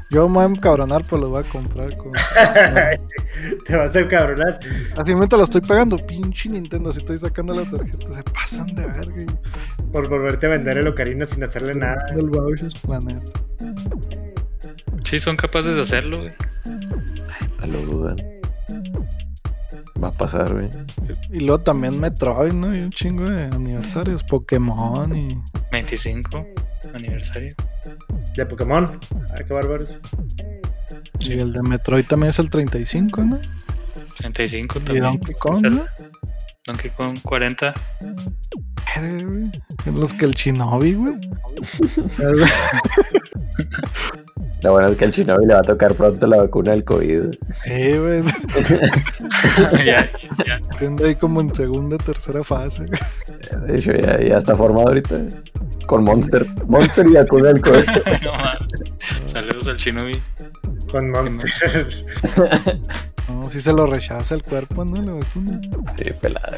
yo 0.09 0.27
me 0.29 0.35
voy 0.35 0.43
a 0.43 0.47
encabronar, 0.47 1.03
pero 1.03 1.17
los 1.17 1.29
voy 1.31 1.43
a 1.43 1.49
comprar. 1.49 1.95
Con, 1.97 2.11
Te 3.65 3.75
vas 3.75 3.95
a 3.95 4.07
cabronar. 4.07 4.59
así 4.97 5.13
me 5.13 5.27
te 5.27 5.37
lo 5.37 5.43
estoy 5.43 5.61
pagando, 5.61 5.97
pinche 5.97 6.49
Nintendo. 6.49 6.91
Si 6.91 6.99
estoy 6.99 7.17
sacando 7.17 7.53
la 7.53 7.69
tarjeta, 7.69 8.13
se 8.13 8.23
pasan 8.31 8.67
de 8.75 8.85
verga. 8.85 9.15
y- 9.19 9.81
Por 9.91 10.07
volverte 10.09 10.45
a 10.45 10.49
vender 10.49 10.77
el 10.77 10.87
Ocarina 10.87 11.25
sin 11.25 11.43
hacerle 11.43 11.73
nada. 11.73 11.97
Bowser, 12.15 12.71
la 12.87 12.99
neta. 12.99 13.31
Sí, 15.03 15.19
son 15.19 15.35
capaces 15.35 15.75
de 15.75 15.81
hacerlo, 15.81 16.19
güey. 16.19 16.33
No 17.59 17.67
lo 17.67 17.79
dudan. 17.81 18.17
Va 20.01 20.07
a 20.07 20.11
pasar, 20.11 20.53
güey. 20.53 20.69
Y 21.31 21.41
luego 21.41 21.59
también 21.61 21.99
Metroid, 21.99 22.53
¿no? 22.53 22.73
Y 22.73 22.79
un 22.79 22.91
chingo 22.91 23.25
de 23.25 23.43
aniversarios. 23.43 24.23
Pokémon 24.23 25.15
y. 25.15 25.41
25 25.71 26.45
aniversario. 26.93 27.53
De 28.35 28.45
Pokémon. 28.45 28.85
Ay, 29.35 29.45
qué 29.45 29.53
bárbaros. 29.53 29.93
Y 31.21 31.39
el 31.39 31.51
de 31.53 31.61
Metroid 31.61 32.05
también 32.05 32.29
es 32.29 32.39
el 32.39 32.49
35, 32.49 33.23
¿no? 33.23 33.37
35 34.17 34.79
Y 34.79 34.81
también. 34.81 35.03
Donkey 35.03 35.35
Kong. 35.35 35.67
¿no? 35.67 35.85
Donkey 36.65 36.91
Kong 36.91 37.19
40. 37.21 37.73
Eh, 38.95 39.23
güey. 39.23 39.43
Son 39.83 39.99
Los 39.99 40.13
que 40.13 40.25
el 40.25 40.31
Shinobi, 40.31 40.93
güey. 40.93 41.13
Lo 44.61 44.73
bueno 44.73 44.89
es 44.89 44.97
que 44.97 45.05
al 45.05 45.11
Shinobi 45.11 45.45
le 45.45 45.53
va 45.53 45.59
a 45.59 45.63
tocar 45.63 45.93
pronto 45.95 46.27
la 46.27 46.37
vacuna 46.37 46.71
del 46.71 46.83
COVID. 46.83 47.21
sí, 47.63 47.97
güey. 47.97 48.23
ya, 49.85 50.09
ya. 50.45 50.59
Siendo 50.77 51.05
ahí 51.05 51.15
como 51.15 51.39
en 51.39 51.53
segunda, 51.55 51.97
tercera 51.97 52.43
fase. 52.43 52.83
De 53.67 53.77
hecho, 53.77 53.93
ya, 53.93 54.19
ya 54.19 54.37
está 54.37 54.55
formado 54.55 54.87
ahorita. 54.89 55.17
Con 55.87 56.03
Monster. 56.03 56.45
Monster 56.67 57.07
y 57.07 57.13
vacuna 57.13 57.49
del 57.49 57.61
COVID. 57.61 57.85
No 58.23 58.31
mames. 58.33 58.67
Saludos 59.25 59.67
al 59.67 59.77
Shinobi. 59.77 60.11
Con 60.91 61.09
Monster. 61.09 62.05
No, 63.29 63.49
si 63.49 63.61
se 63.61 63.71
lo 63.71 63.85
rechaza 63.85 64.35
el 64.35 64.43
cuerpo, 64.43 64.83
¿no? 64.83 65.01
La 65.01 65.13
vacuna. 65.13 65.61
Sí, 65.97 66.05
pelada. 66.19 66.57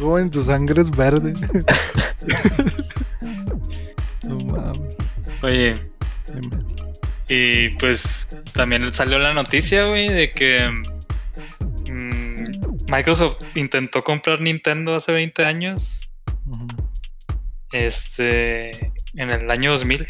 Joven, 0.00 0.32
su 0.32 0.42
sangre 0.42 0.82
es 0.82 0.90
verde. 0.90 1.32
no 4.24 4.36
mames. 4.40 4.81
Oye, 5.42 5.74
y 7.28 7.70
pues 7.76 8.26
también 8.52 8.90
salió 8.92 9.18
la 9.18 9.32
noticia, 9.34 9.86
güey, 9.86 10.08
de 10.08 10.30
que 10.30 10.70
mm, 11.90 12.90
Microsoft 12.90 13.42
intentó 13.56 14.04
comprar 14.04 14.40
Nintendo 14.40 14.94
hace 14.94 15.12
20 15.12 15.44
años. 15.44 16.08
Este. 17.72 18.92
En 19.14 19.30
el 19.30 19.50
año 19.50 19.72
2000. 19.72 20.06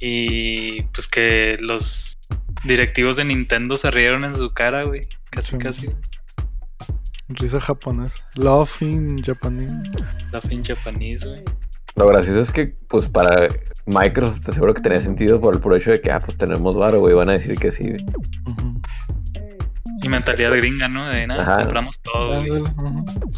Y 0.00 0.82
pues 0.82 1.06
que 1.06 1.56
los 1.60 2.14
directivos 2.64 3.16
de 3.16 3.24
Nintendo 3.24 3.76
se 3.76 3.90
rieron 3.90 4.24
en 4.24 4.34
su 4.34 4.52
cara, 4.52 4.82
güey. 4.84 5.02
Casi, 5.30 5.52
Sí. 5.52 5.58
casi. 5.58 5.90
Risa 7.28 7.60
japonesa. 7.60 8.16
In 8.80 9.22
Japanese. 9.22 9.74
La 10.30 10.40
fin 10.40 10.64
japonés, 10.64 11.24
güey. 11.24 11.42
Lo 11.96 12.06
gracioso 12.08 12.40
es 12.40 12.50
que, 12.50 12.74
pues, 12.88 13.08
para 13.08 13.48
Microsoft, 13.86 14.40
te 14.40 14.50
aseguro 14.50 14.74
que 14.74 14.82
tenía 14.82 15.00
sentido 15.00 15.40
por 15.40 15.54
el 15.54 15.60
puro 15.60 15.76
hecho 15.76 15.90
de 15.92 16.00
que, 16.00 16.10
ah, 16.10 16.18
pues 16.18 16.36
tenemos 16.36 16.76
varo, 16.76 17.00
güey. 17.00 17.14
Van 17.14 17.28
a 17.28 17.32
decir 17.34 17.56
que 17.58 17.70
sí, 17.70 17.88
güey. 17.88 18.04
Y 20.02 20.08
mentalidad 20.08 20.52
gringa, 20.52 20.88
¿no? 20.88 21.06
De 21.08 21.26
nada, 21.26 21.42
Ajá. 21.42 21.62
compramos 21.62 21.98
todo, 22.00 22.44
güey. 22.44 22.62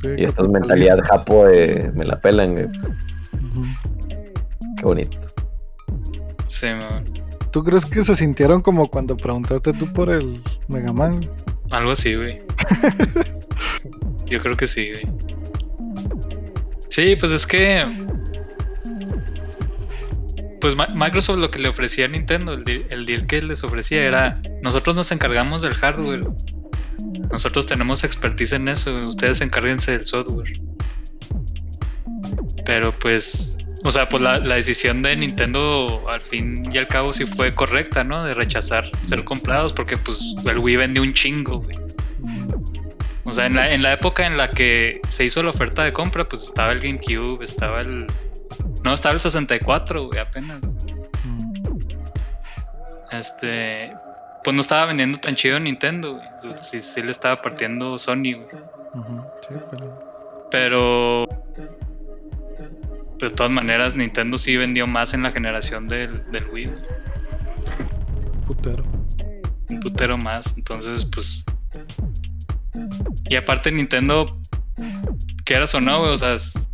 Sí, 0.03 0.09
Y 0.17 0.25
esta 0.25 0.43
es 0.43 0.49
mentalidad 0.49 0.99
japo 1.09 1.47
de 1.47 1.93
me 1.97 2.05
la 2.05 2.19
pelan, 2.21 2.55
güey. 2.55 2.67
Pues, 2.69 2.91
qué 4.79 4.85
bonito. 4.85 5.19
Sí, 6.47 6.67
man. 6.67 7.05
¿Tú 7.53 7.63
crees 7.63 7.87
que 7.87 8.03
se 8.03 8.15
sintieron 8.17 8.63
como 8.63 8.89
cuando 8.91 9.17
preguntaste 9.17 9.73
tú 9.75 9.87
por 9.93 10.11
el 10.11 10.43
Mega 10.69 10.93
Man? 10.93 11.29
Algo 11.71 11.93
así, 11.93 12.15
güey. 12.15 12.43
Yo 14.27 14.41
creo 14.41 14.57
que 14.57 14.67
sí, 14.67 14.91
güey. 14.91 15.09
Sí, 16.89 17.17
pues 17.17 17.33
es 17.33 17.47
que. 17.47 17.87
Pues 20.61 20.75
Microsoft 20.95 21.39
lo 21.39 21.51
que 21.51 21.59
le 21.59 21.69
ofrecía 21.69 22.07
a 22.07 22.09
Nintendo, 22.09 22.53
el, 22.55 22.65
deal- 22.65 22.87
el 22.91 23.05
deal 23.07 23.27
que 23.27 23.43
les 23.43 23.63
ofrecía 23.65 24.03
era: 24.03 24.35
nosotros 24.63 24.97
nos 24.97 25.11
encargamos 25.13 25.63
del 25.63 25.75
hardware. 25.75 26.25
Nosotros 27.31 27.67
tenemos 27.67 28.05
expertise 28.05 28.53
en 28.53 28.69
eso. 28.69 28.97
Ustedes 29.01 29.41
encárguense 29.41 29.93
del 29.93 30.05
software. 30.05 30.61
Pero 32.65 32.93
pues. 32.99 33.59
O 33.85 33.91
sea, 33.93 34.09
pues 34.09 34.21
la, 34.21 34.39
la 34.39 34.57
decisión 34.57 35.03
de 35.03 35.15
Nintendo 35.17 36.03
al 36.09 36.21
fin 36.21 36.73
y 36.73 36.79
al 36.79 36.89
cabo 36.89 37.13
sí 37.13 37.25
fue 37.25 37.55
correcta, 37.55 38.03
¿no? 38.03 38.25
De 38.25 38.35
rechazar 38.35 38.91
ser 39.05 39.23
comprados 39.23 39.73
porque 39.73 39.97
pues 39.97 40.35
el 40.45 40.59
Wii 40.59 40.77
vendió 40.77 41.03
un 41.03 41.15
chingo, 41.15 41.61
güey. 41.61 41.77
O 43.25 43.33
sea, 43.33 43.47
en 43.47 43.55
la, 43.55 43.73
en 43.73 43.83
la 43.83 43.93
época 43.93 44.27
en 44.27 44.37
la 44.39 44.51
que 44.51 45.01
se 45.09 45.25
hizo 45.25 45.41
la 45.43 45.51
oferta 45.51 45.85
de 45.85 45.93
compra, 45.93 46.29
pues 46.29 46.43
estaba 46.43 46.73
el 46.73 46.81
GameCube, 46.81 47.45
estaba 47.45 47.81
el... 47.83 48.07
No, 48.87 48.95
estaba 48.95 49.15
el 49.17 49.21
64, 49.21 50.05
güey, 50.05 50.21
apenas. 50.21 50.61
Mm. 51.25 51.65
Este... 53.11 53.93
Pues 54.45 54.55
no 54.55 54.61
estaba 54.61 54.87
vendiendo 54.87 55.19
tan 55.19 55.35
chido 55.35 55.59
Nintendo, 55.59 56.15
güey. 56.15 56.27
Entonces, 56.41 56.67
Sí, 56.69 56.81
sí 56.83 57.03
le 57.03 57.11
estaba 57.11 57.41
partiendo 57.43 57.99
Sony, 57.99 58.35
güey. 58.37 58.47
Ujú. 58.95 59.23
Sí, 59.49 59.55
pero... 59.73 60.47
Pero... 60.53 61.27
De 63.19 63.31
todas 63.31 63.51
maneras, 63.51 63.97
Nintendo 63.97 64.39
sí 64.39 64.57
vendió 64.57 64.87
más 64.87 65.15
en 65.15 65.25
la 65.25 65.33
generación 65.33 65.89
del, 65.89 66.31
del 66.31 66.47
Wii, 66.49 66.67
güey. 66.67 66.83
Putero. 68.47 68.85
un 69.69 69.81
putero 69.81 70.17
más. 70.17 70.57
Entonces, 70.57 71.05
pues. 71.07 71.45
Y 73.29 73.35
aparte, 73.35 73.73
Nintendo, 73.73 74.39
quieras 75.45 75.75
o 75.75 75.81
no, 75.81 75.99
güey, 76.03 76.13
o 76.13 76.17
sea, 76.17 76.35
es- 76.35 76.71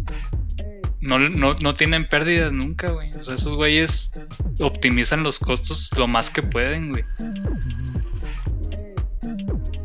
no, 1.03 1.19
no, 1.19 1.53
no 1.61 1.75
tienen 1.75 2.09
pérdidas 2.09 2.53
nunca, 2.53 2.91
güey. 2.91 3.11
O 3.19 3.23
sea, 3.23 3.35
esos 3.35 3.55
güeyes 3.55 4.13
optimizan 4.61 5.23
los 5.23 5.39
costos 5.39 5.91
lo 5.99 6.07
más 6.09 6.31
que 6.31 6.43
pueden, 6.43 6.91
güey. 6.91 7.05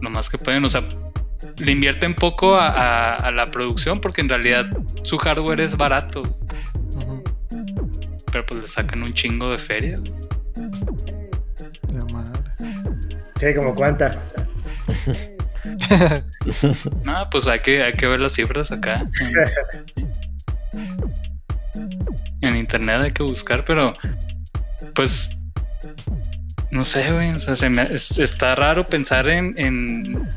Lo 0.01 0.09
más 0.09 0.29
que 0.29 0.37
pueden, 0.37 0.63
o 0.63 0.69
sea, 0.69 0.81
le 1.57 1.71
invierten 1.71 2.13
poco 2.13 2.55
a, 2.55 2.67
a- 2.69 3.15
a 3.15 3.31
la 3.31 3.47
producción 3.47 3.99
porque 3.99 4.21
en 4.21 4.29
realidad 4.29 4.65
su 5.03 5.17
hardware 5.17 5.61
es 5.61 5.75
barato, 5.75 6.37
pero 8.31 8.45
pues 8.45 8.61
le 8.61 8.67
sacan 8.67 9.01
un 9.03 9.13
chingo 9.13 9.49
de 9.49 9.57
feria, 9.57 9.95
güey. 9.97 10.13
La 11.93 12.05
madre. 12.13 12.41
Sí, 13.39 13.47
como 13.55 13.73
cuánta. 13.75 14.23
No, 17.03 17.27
pues 17.29 17.45
hay 17.47 17.59
que, 17.59 17.83
hay 17.83 17.93
que 17.93 18.07
ver 18.07 18.21
las 18.21 18.31
cifras 18.33 18.71
acá. 18.71 19.03
Internet 22.67 22.99
hay 23.01 23.11
que 23.11 23.23
buscar, 23.23 23.63
pero 23.63 23.93
pues 24.93 25.37
no 26.69 26.83
sé, 26.83 27.13
güey. 27.13 27.29
O 27.31 27.39
sea, 27.39 27.55
se 27.55 27.69
me- 27.69 27.83
es- 27.83 28.19
está 28.19 28.55
raro 28.55 28.85
pensar 28.85 29.29
en, 29.29 29.53
en, 29.57 30.27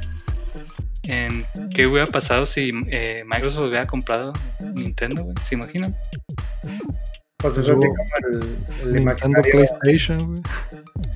en 1.02 1.44
qué 1.74 1.88
hubiera 1.88 2.06
pasado 2.06 2.46
si 2.46 2.70
eh, 2.88 3.24
Microsoft 3.26 3.64
hubiera 3.64 3.86
comprado 3.88 4.32
Nintendo, 4.74 5.24
güey. 5.24 5.34
¿Se 5.42 5.56
imaginan? 5.56 5.96
Pues 7.38 7.56
eso 7.56 7.72
es 7.72 7.78
como 7.78 7.94
el, 8.32 8.56
el 8.96 9.04
Nintendo 9.04 9.40
PlayStation, 9.42 10.26
güey. 10.26 10.42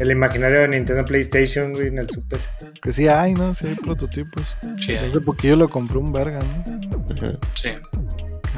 el 0.00 0.10
imaginario 0.10 0.60
de 0.62 0.68
Nintendo 0.68 1.04
PlayStation, 1.04 1.72
güey, 1.72 1.88
en 1.88 1.98
el 1.98 2.10
Super. 2.10 2.40
Que 2.82 2.92
sí 2.92 3.06
hay, 3.06 3.34
¿no? 3.34 3.54
Sí 3.54 3.68
hay 3.68 3.74
prototipos. 3.76 4.42
Sí, 4.80 4.96
Hace 4.96 5.20
poquillo 5.20 5.54
lo 5.56 5.68
compré 5.68 5.98
un 5.98 6.10
verga, 6.12 6.40
¿no? 6.40 7.04
Sí. 7.54 7.68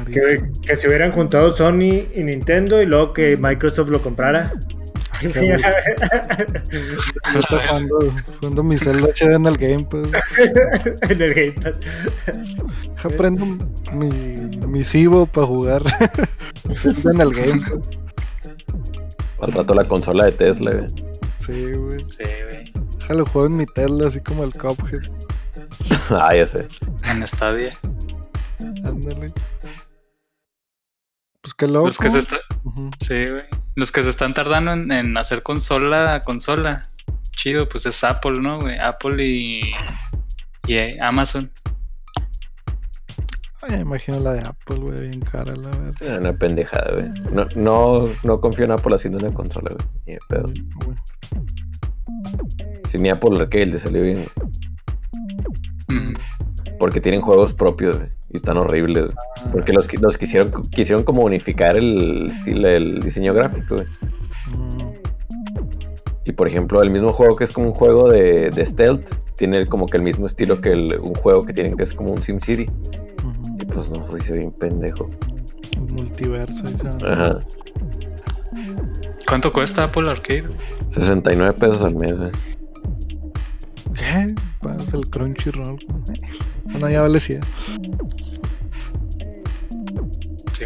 Que, 0.05 0.43
que 0.61 0.75
se 0.75 0.87
hubieran 0.87 1.11
juntado 1.11 1.51
Sony 1.51 2.05
y 2.13 2.23
Nintendo 2.23 2.81
y 2.81 2.85
luego 2.85 3.13
que 3.13 3.37
Microsoft 3.37 3.89
lo 3.89 4.01
comprara. 4.01 4.53
Yo 5.21 5.29
estaba 7.39 7.67
jugando, 7.67 8.13
jugando 8.39 8.63
mi 8.63 8.77
Zelda 8.77 9.07
HD 9.07 9.33
en 9.33 9.45
el 9.47 9.57
Game 9.57 9.85
Pass. 9.85 10.09
en 11.09 11.21
el 11.21 11.33
Game 11.33 11.53
Pass. 11.53 11.79
Deja 12.95 13.09
prendo 13.09 13.45
mi, 13.93 14.09
mi 14.67 14.83
Cibo 14.83 15.25
para 15.25 15.47
jugar 15.47 15.81
Zelda 16.73 17.11
en 17.11 17.21
el 17.21 17.31
Game 17.31 17.61
Pass. 17.61 17.89
Al 19.41 19.51
rato 19.51 19.73
la 19.73 19.85
consola 19.85 20.25
de 20.25 20.31
Tesla, 20.33 20.71
güey. 20.71 20.87
Sí, 21.39 21.71
güey. 21.73 21.99
Sí, 22.07 22.23
güey. 22.49 22.71
Déjalo 22.99 23.25
juego 23.25 23.47
en 23.47 23.57
mi 23.57 23.65
Tesla, 23.65 24.07
así 24.07 24.19
como 24.19 24.43
el 24.43 24.51
Cuphead. 24.53 24.99
ah, 26.09 26.35
ya 26.35 26.45
sé. 26.45 26.67
En 27.09 27.25
Stadia. 27.27 27.71
Ándale. 28.83 29.27
Pues 31.47 31.53
qué 31.53 31.67
loco. 31.67 31.85
Los 31.85 31.97
que 31.97 32.09
se 32.09 32.19
está- 32.19 32.39
Ujú. 32.65 32.91
Sí, 32.99 33.25
güey. 33.29 33.41
Los 33.77 33.93
que 33.93 34.03
se 34.03 34.09
están 34.09 34.33
tardando 34.33 34.73
en, 34.73 34.91
en 34.91 35.17
hacer 35.17 35.43
consola 35.43 36.15
a 36.15 36.21
consola. 36.21 36.81
Chido, 37.31 37.69
pues 37.69 37.85
es 37.85 38.03
Apple, 38.03 38.41
¿no, 38.41 38.59
güey? 38.59 38.77
Apple 38.77 39.25
y, 39.25 39.61
y 40.67 40.73
eh, 40.75 40.97
Amazon. 40.99 41.49
Ay, 43.61 43.77
me 43.77 43.81
imagino 43.83 44.19
la 44.19 44.33
de 44.33 44.41
Apple, 44.41 44.75
güey, 44.77 44.99
bien 45.07 45.21
cara, 45.21 45.55
la 45.55 45.69
verdad. 45.69 45.93
Era 46.01 46.19
Una 46.19 46.33
pendejada, 46.37 46.91
güey. 46.93 47.09
No, 47.31 47.45
no, 47.55 48.09
no 48.23 48.41
confío 48.41 48.65
en 48.65 48.71
Apple 48.71 48.93
haciendo 48.95 49.19
una 49.19 49.33
consola, 49.33 49.69
güey. 49.73 49.87
Ni 50.05 50.13
de 50.15 50.19
pedo. 50.27 50.45
Güey. 50.83 50.97
Si 52.89 52.97
ni 52.99 53.07
Apple 53.09 53.39
Arcade 53.39 53.67
le 53.67 53.79
salió 53.79 54.01
bien, 54.01 54.25
güey. 55.87 56.13
Porque 56.79 57.01
tienen 57.01 57.21
juegos 57.21 57.53
propios, 57.53 57.97
güey. 57.97 58.09
Y 58.31 58.37
están 58.37 58.57
horribles, 58.57 59.05
güey. 59.05 59.15
Porque 59.51 59.73
los, 59.73 59.87
los 60.01 60.17
quisieron, 60.17 60.51
quisieron 60.71 61.03
como 61.03 61.21
unificar 61.23 61.77
el 61.77 62.27
estilo, 62.27 62.67
el 62.69 62.99
diseño 63.01 63.33
gráfico, 63.33 63.75
güey. 63.75 63.87
Mm, 64.51 64.93
Y 66.25 66.31
por 66.33 66.47
ejemplo, 66.47 66.81
el 66.83 66.89
mismo 66.91 67.13
juego 67.13 67.35
que 67.35 67.45
es 67.45 67.51
como 67.51 67.67
un 67.67 67.73
juego 67.73 68.09
de, 68.09 68.49
de 68.49 68.65
stealth, 68.65 69.09
tiene 69.35 69.65
como 69.67 69.85
que 69.87 69.97
el 69.97 70.03
mismo 70.03 70.25
estilo 70.25 70.59
que 70.59 70.71
el- 70.71 70.99
un 70.99 71.13
juego 71.13 71.41
que 71.41 71.53
tienen 71.53 71.77
que 71.77 71.83
es 71.83 71.93
como 71.93 72.11
un 72.11 72.21
SimCity. 72.21 72.69
Y 73.61 73.65
pues 73.65 73.89
no, 73.89 74.05
dice 74.13 74.33
bien 74.33 74.51
pendejo. 74.51 75.09
El 75.75 75.93
multiverso, 75.95 76.63
llama. 76.63 77.13
Ajá. 77.13 77.39
¿Cuánto 79.27 79.51
cuesta 79.53 79.83
Apple 79.85 80.09
Arcade? 80.09 80.41
güey? 80.41 80.57
69 80.91 81.53
pesos 81.59 81.83
al 81.83 81.95
mes, 81.95 82.19
güey. 82.19 82.31
¿Qué? 83.93 84.27
Pagas 84.61 84.93
el 84.93 85.07
Crunchyroll. 85.09 85.77
Bueno, 86.71 86.89
ya 86.89 87.01
vale 87.01 87.19
100. 87.19 87.41
Sí. 90.53 90.65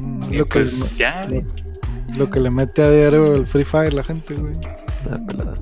Mm, 0.00 0.32
Lo 0.34 0.44
que, 0.44 0.52
pues 0.52 0.96
ya, 0.98 1.26
güey. 1.26 1.44
lo 2.16 2.30
que 2.30 2.40
le 2.40 2.50
mete 2.50 2.82
a 2.82 2.90
diario 2.90 3.34
el 3.34 3.46
Free 3.46 3.64
Fire 3.64 3.92
la 3.92 4.02
gente, 4.04 4.34
güey. 4.34 4.52
Pelada. 5.26 5.54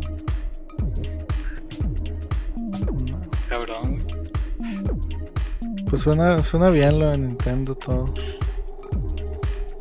Cabrón. 3.48 3.98
Pues 5.88 6.02
suena, 6.02 6.42
suena 6.42 6.70
bien 6.70 6.98
lo 6.98 7.10
de 7.10 7.18
Nintendo 7.18 7.74
todo. 7.74 8.06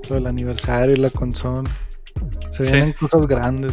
Lo 0.10 0.16
del 0.16 0.28
aniversario 0.28 0.94
y 0.96 0.98
la 0.98 1.10
consola. 1.10 1.70
Se 2.52 2.66
Sí. 2.66 2.72
vienen 2.74 2.94
cosas 2.94 3.26
grandes. 3.26 3.72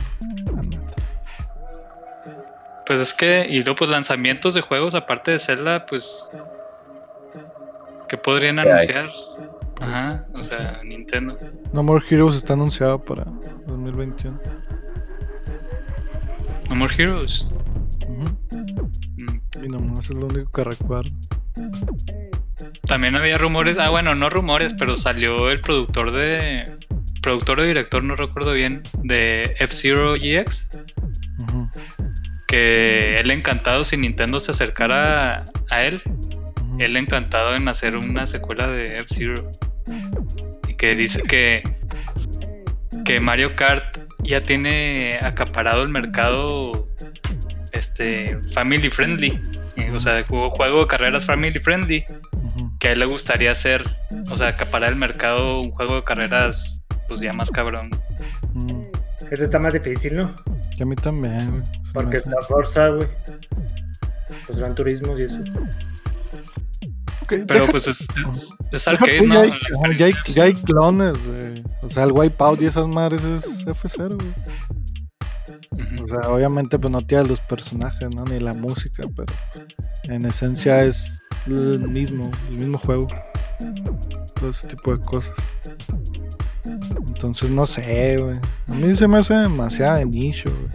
Pues 2.86 3.00
es 3.00 3.14
que, 3.14 3.46
y 3.48 3.62
luego, 3.62 3.76
pues 3.76 3.90
lanzamientos 3.90 4.54
de 4.54 4.60
juegos 4.60 4.94
aparte 4.94 5.30
de 5.30 5.38
Zelda, 5.38 5.86
pues. 5.86 6.28
¿Qué 8.08 8.16
podrían 8.16 8.56
¿Qué 8.56 8.62
hay? 8.62 8.68
anunciar? 8.68 9.10
Ajá, 9.80 10.24
o 10.34 10.42
sea, 10.42 10.80
Nintendo. 10.84 11.38
No 11.72 11.82
More 11.82 12.04
Heroes 12.08 12.34
está 12.34 12.54
anunciado 12.54 13.02
para 13.02 13.24
2021. 13.66 14.38
No 16.68 16.76
More 16.76 16.94
Heroes. 16.96 17.48
Mm. 18.08 19.64
Y 19.64 19.68
nomás 19.68 20.04
es 20.10 20.14
lo 20.14 20.26
único 20.26 20.50
que 20.50 20.64
recuerdo. 20.64 21.10
También 22.86 23.14
había 23.16 23.38
rumores, 23.38 23.78
ah 23.78 23.90
bueno, 23.90 24.14
no 24.14 24.28
rumores, 24.30 24.74
pero 24.74 24.96
salió 24.96 25.50
el 25.50 25.60
productor 25.60 26.12
de... 26.12 26.64
Productor 27.22 27.60
o 27.60 27.62
director, 27.62 28.02
no 28.02 28.16
recuerdo 28.16 28.52
bien, 28.54 28.82
de 29.02 29.54
F-Zero 29.58 30.12
GX, 30.14 30.70
Ujú. 31.42 31.68
Que 32.50 33.16
él 33.20 33.30
encantado 33.30 33.84
si 33.84 33.96
Nintendo 33.96 34.40
se 34.40 34.50
acercara 34.50 35.44
a 35.70 35.84
él, 35.84 36.02
él 36.80 36.96
encantado 36.96 37.54
en 37.54 37.68
hacer 37.68 37.94
una 37.94 38.26
secuela 38.26 38.66
de 38.66 38.98
F-Zero. 38.98 39.48
Y 40.66 40.74
que 40.74 40.96
dice 40.96 41.22
que, 41.22 41.62
que 43.04 43.20
Mario 43.20 43.54
Kart 43.54 43.98
ya 44.24 44.42
tiene 44.42 45.20
acaparado 45.22 45.84
el 45.84 45.90
mercado 45.90 46.88
este 47.70 48.36
family 48.52 48.90
friendly. 48.90 49.40
Eh, 49.76 49.92
O 49.94 50.00
sea, 50.00 50.24
juego, 50.24 50.48
juego 50.48 50.80
de 50.80 50.86
carreras 50.88 51.24
family 51.26 51.60
friendly. 51.60 52.04
Que 52.80 52.88
a 52.88 52.92
él 52.92 52.98
le 52.98 53.04
gustaría 53.04 53.52
hacer, 53.52 53.84
o 54.28 54.36
sea, 54.36 54.48
acaparar 54.48 54.88
el 54.88 54.96
mercado, 54.96 55.60
un 55.60 55.70
juego 55.70 55.94
de 55.94 56.02
carreras, 56.02 56.82
pues 57.06 57.20
ya 57.20 57.32
más 57.32 57.48
cabrón. 57.48 57.88
Ese 59.30 59.44
está 59.44 59.60
más 59.60 59.72
difícil, 59.72 60.16
¿no? 60.16 60.34
Y 60.80 60.82
a 60.82 60.86
mí 60.86 60.96
también, 60.96 61.62
Porque 61.92 62.16
está 62.16 62.40
Forza, 62.48 62.88
güey. 62.88 63.06
Los 64.48 64.58
Gran 64.58 64.74
Turismos 64.74 65.20
y 65.20 65.24
eso. 65.24 65.38
Ok, 67.22 67.34
Pero 67.46 67.60
deja- 67.60 67.70
pues 67.70 67.86
es, 67.86 68.00
es, 68.00 68.50
es 68.72 68.88
arcade, 68.88 69.28
ya, 69.28 69.40
hay, 69.42 69.52
ya 69.98 70.06
hay- 70.06 70.12
es- 70.26 70.34
ya 70.34 70.44
hay 70.44 70.54
clones, 70.54 71.18
güey. 71.26 71.62
O 71.82 71.90
sea, 71.90 72.04
el 72.04 72.12
Wipeout 72.12 72.62
y 72.62 72.66
esas 72.66 72.88
madres 72.88 73.22
es 73.26 73.66
F0, 73.66 74.16
güey. 74.16 74.32
O 76.02 76.08
sea, 76.08 76.30
obviamente 76.30 76.78
pues 76.78 76.92
no 76.92 77.02
tiene 77.02 77.24
los 77.28 77.40
personajes, 77.40 78.08
¿no? 78.16 78.24
Ni 78.24 78.40
la 78.40 78.54
música, 78.54 79.04
pero 79.14 79.32
en 80.04 80.24
esencia 80.24 80.82
es 80.84 81.20
el 81.46 81.78
mismo, 81.80 82.24
el 82.48 82.56
mismo 82.56 82.78
juego. 82.78 83.06
Todo 84.34 84.48
ese 84.50 84.66
tipo 84.66 84.96
de 84.96 85.02
cosas. 85.02 85.34
Entonces 87.20 87.50
no 87.50 87.66
sé, 87.66 88.16
güey. 88.16 88.34
A 88.66 88.72
mí 88.72 88.96
se 88.96 89.06
me 89.06 89.18
hace 89.18 89.34
demasiado 89.34 89.98
de 89.98 90.06
nicho, 90.06 90.50
güey. 90.50 90.70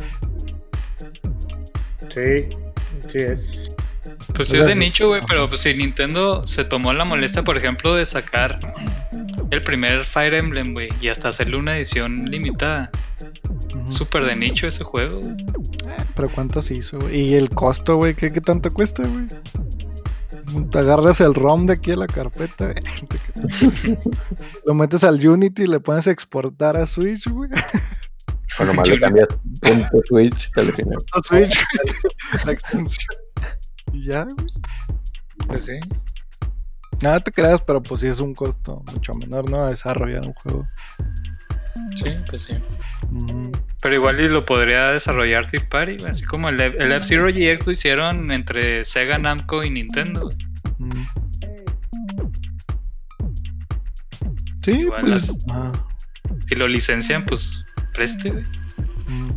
Sí, 2.14 2.50
sí 3.10 3.18
es. 3.18 3.76
Pues 4.36 4.50
sí 4.50 4.58
es 4.58 4.68
de 4.68 4.76
nicho, 4.76 5.08
güey, 5.08 5.24
pero 5.28 5.48
pues 5.48 5.62
si 5.62 5.74
Nintendo 5.74 6.46
se 6.46 6.64
tomó 6.64 6.94
la 6.94 7.04
molestia, 7.04 7.44
por 7.44 7.58
ejemplo, 7.58 7.96
de 7.96 8.06
sacar 8.06 8.60
el 9.50 9.62
primer 9.64 10.06
Fire 10.06 10.36
Emblem, 10.36 10.74
güey, 10.74 10.90
y 11.02 11.08
hasta 11.08 11.30
hacerle 11.30 11.58
una 11.58 11.78
edición 11.78 12.26
limitada. 12.26 12.92
Súper 13.90 14.26
de 14.26 14.36
nicho 14.36 14.68
ese 14.68 14.84
juego. 14.84 15.22
güey. 15.22 15.36
Pero 16.16 16.30
¿cuántas 16.30 16.70
hizo, 16.70 17.00
güey? 17.00 17.22
Y 17.22 17.34
el 17.34 17.50
costo, 17.50 17.96
güey, 17.96 18.14
¿qué, 18.14 18.32
qué 18.32 18.40
tanto 18.40 18.70
cuesta, 18.70 19.02
güey? 19.02 19.26
Te 20.72 20.80
agarras 20.80 21.22
el 21.22 21.34
ROM 21.34 21.66
de 21.66 21.74
aquí 21.74 21.92
a 21.92 21.96
la 21.98 22.08
carpeta, 22.08 22.72
güey. 22.72 23.98
Lo 24.66 24.74
metes 24.74 25.04
al 25.04 25.26
Unity 25.26 25.64
y 25.64 25.68
le 25.68 25.80
pones 25.80 26.08
a 26.08 26.12
exportar 26.12 26.78
a 26.78 26.86
Switch, 26.86 27.28
güey. 27.28 27.50
O 28.60 28.66
nomás 28.66 28.88
le 28.88 29.00
cambias 29.00 29.28
punto 29.62 29.98
Switch 30.08 30.50
al 30.56 30.72
final. 30.74 30.98
Switch, 31.24 31.60
la 32.46 32.52
extensión. 32.54 33.18
Y 33.92 34.04
ya, 34.06 34.24
güey. 34.24 34.46
Pues 35.48 35.66
sí. 35.66 35.80
Nada 37.02 37.20
te 37.20 37.32
creas, 37.32 37.62
pero 37.62 37.84
pues 37.84 38.02
sí 38.02 38.08
es 38.08 38.20
un 38.20 38.34
costo 38.34 38.82
mucho 38.92 39.14
menor, 39.14 39.50
¿no? 39.50 39.68
Desarrollar 39.68 40.26
un 40.26 40.34
juego. 40.34 40.66
Sí, 41.96 42.16
pues 42.30 42.44
sí. 42.44 42.54
Pero 43.82 43.96
igual 43.96 44.20
y 44.20 44.28
lo 44.28 44.46
podría 44.46 44.92
desarrollar 44.92 45.48
Third 45.48 45.70
Party, 45.70 45.98
güey, 45.98 46.10
así 46.10 46.24
como 46.26 46.50
el, 46.50 46.60
el 46.60 46.92
F-Zero 46.92 47.28
GX 47.28 47.66
lo 47.66 47.72
hicieron 47.72 48.32
entre 48.32 48.84
Sega, 48.84 49.18
Namco 49.18 49.64
y 49.64 49.70
Nintendo. 49.70 50.22
güey. 50.22 50.38
Mm. 50.80 51.06
Sí, 54.64 54.72
Igual 54.72 55.02
pues. 55.02 55.32
las-. 55.48 55.72
Si 56.48 56.56
lo 56.56 56.68
licencian, 56.68 57.26
pues 57.26 57.64
preste, 57.94 58.32
güey. 58.32 58.44
Mm. 59.08 59.32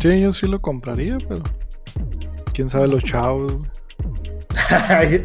Sí, 0.00 0.20
yo 0.20 0.32
sí 0.32 0.46
lo 0.46 0.60
compraría, 0.60 1.16
pero. 1.28 1.42
Quién 2.52 2.68
sabe 2.68 2.88
los 2.88 3.04
chavos, 3.04 3.54
güey. 3.54 3.70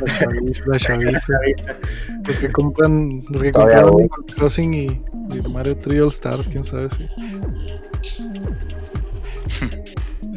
Los 0.00 0.18
chavitos, 0.18 0.66
la 0.66 0.78
chaviza. 0.78 1.32
Los 2.26 2.38
que 2.38 2.48
compran. 2.50 3.24
Los 3.28 3.42
que 3.42 3.50
compraron 3.50 4.08
Crossing 4.36 4.74
y, 4.74 5.02
y 5.32 5.48
Mario 5.48 5.76
3 5.76 6.02
All 6.02 6.08
Star, 6.08 6.44
quién 6.48 6.64
sabe 6.64 6.88
si. 6.90 7.08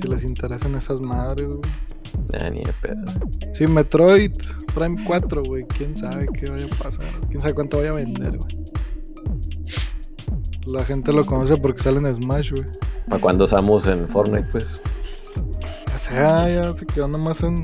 si 0.02 0.08
les 0.08 0.24
interesan 0.24 0.76
esas 0.76 1.00
madres, 1.00 1.48
güey. 1.48 1.62
Nah, 2.34 2.50
ni 2.50 2.64
de 2.64 2.74
pedo. 2.82 3.04
Sí, 3.54 3.68
Metroid 3.68 4.34
Prime 4.74 5.04
4, 5.06 5.44
güey. 5.44 5.66
Quién 5.68 5.96
sabe 5.96 6.28
qué 6.34 6.50
vaya 6.50 6.66
a 6.66 6.84
pasar. 6.84 7.06
Quién 7.30 7.42
sabe 7.42 7.54
cuánto 7.54 7.78
vaya 7.78 7.92
a 7.92 7.94
vender, 7.94 8.38
güey. 8.38 8.58
La 10.68 10.84
gente 10.84 11.14
lo 11.14 11.26
conoce 11.26 11.56
porque 11.58 11.82
sale 11.82 12.00
en 12.00 12.14
Smash, 12.14 12.52
güey. 12.52 12.66
¿Para 13.08 13.22
cuándo 13.22 13.48
Samus 13.48 13.88
en 13.88 14.10
Fortnite, 14.10 14.50
pues? 14.52 14.82
O 15.96 16.00
sea, 16.00 16.54
ya 16.54 16.76
se 16.76 16.86
quedó 16.86 17.08
nomás 17.08 17.42
en, 17.42 17.56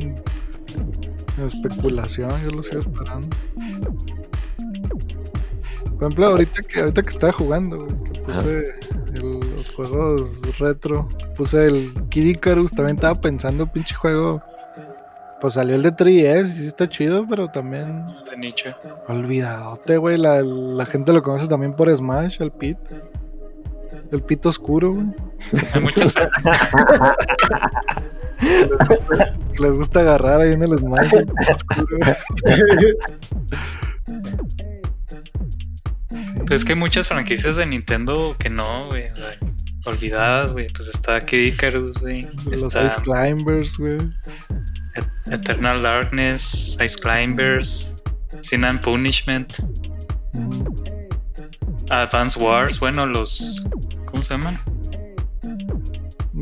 en 1.38 1.43
especulación. 1.45 2.32
Yo 2.41 2.49
lo 2.49 2.63
sigo 2.63 2.80
esperando. 2.80 3.28
Por 5.94 6.02
ejemplo, 6.08 6.26
ahorita 6.28 6.62
que, 6.62 6.80
ahorita 6.80 7.02
que 7.04 7.10
estaba 7.10 7.32
jugando, 7.34 7.78
güey, 7.78 8.04
que 8.12 8.22
puse 8.22 8.64
el- 9.14 9.56
los 9.56 9.70
juegos 9.76 10.24
retro, 10.60 11.08
puse 11.36 11.66
el 11.66 11.94
Kid 12.10 12.26
Icarus, 12.28 12.72
también 12.72 12.98
estaba 12.98 13.16
pensando, 13.16 13.72
pinche 13.72 13.96
juego. 13.96 14.41
Pues 15.39 15.56
salió 15.56 15.76
el 15.76 15.84
de 15.84 15.91
3DS 15.91 16.41
y 16.44 16.46
sí 16.62 16.68
está 16.68 16.88
chido, 16.88 17.26
pero 17.30 17.48
también 17.50 18.06
De 18.30 18.38
nicho. 18.38 18.74
Olvidadote, 19.10 19.98
güey. 19.98 20.18
La, 20.18 20.41
la 20.41 20.86
gente 20.86 21.12
lo 21.12 21.22
conoce 21.22 21.48
también 21.50 21.74
por 21.76 21.94
Smash, 21.96 22.41
el 22.41 22.52
Pit. 22.52 22.78
El 24.12 24.22
Pit 24.24 24.46
oscuro, 24.46 24.94
güey. 24.94 25.08
Hay 25.74 25.82
muchas 25.82 26.14
Les 28.41 28.68
gusta, 28.78 29.36
les 29.60 29.74
gusta 29.74 30.00
agarrar 30.02 30.41
ahí 30.41 30.54
en 30.54 30.64
el 30.64 30.78
Smash. 30.78 31.14
el 31.14 31.26
Pit 31.26 31.50
oscuro, 31.50 31.88
güey. 32.00 32.96
Pues 36.46 36.62
es 36.62 36.66
que 36.66 36.74
hay 36.74 36.80
muchas 36.80 37.08
franquicias 37.08 37.56
de 37.56 37.66
Nintendo 37.66 38.36
que 38.38 38.50
no, 38.50 38.88
güey. 38.88 39.10
O 39.12 39.16
sea, 39.16 39.38
olvidadas, 39.86 40.54
güey. 40.54 40.68
Pues 40.70 40.89
está 40.89 41.20
Kid 41.22 41.54
Icarus, 41.54 41.98
güey. 42.00 42.28
Los 42.46 42.64
Está 42.64 42.86
Ice 42.86 42.98
Climbers, 43.02 43.78
güey. 43.78 43.96
Et- 44.96 45.32
Eternal 45.34 45.82
Darkness, 45.82 46.78
Ice 46.84 46.98
Climbers, 47.00 47.96
Sin 48.41 48.66
and 48.66 48.82
Punishment, 48.82 49.54
Mm. 50.34 50.64
Advance 51.89 52.39
Wars. 52.39 52.80
Bueno, 52.80 53.06
los. 53.06 53.66
¿Cómo 54.06 54.24
se 54.24 54.34
llaman? 54.36 54.58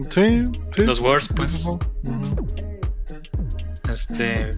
Sí, 0.10 0.44
sí. 0.76 0.86
Los 0.86 1.00
Wars, 1.00 1.30
pues. 1.36 1.66
Este. 3.90 4.50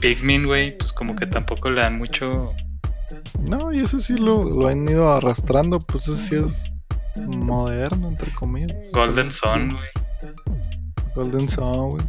Pikmin, 0.00 0.46
güey. 0.46 0.76
Pues 0.76 0.92
como 0.92 1.14
que 1.16 1.26
tampoco 1.26 1.70
le 1.70 1.80
dan 1.80 1.98
mucho. 1.98 2.48
No, 3.40 3.72
y 3.72 3.80
ese 3.80 4.00
sí 4.00 4.14
lo, 4.14 4.44
lo 4.44 4.68
han 4.68 4.88
ido 4.88 5.12
arrastrando. 5.12 5.78
Pues 5.78 6.08
ese 6.08 6.26
sí 6.26 6.36
es 6.36 6.62
moderno, 7.26 8.08
entre 8.08 8.30
comillas. 8.32 8.72
Golden. 8.92 9.30
Sun, 9.30 9.70
güey. 9.70 9.88
Golden 11.14 11.48
Sun, 11.48 11.90
güey. 11.90 12.04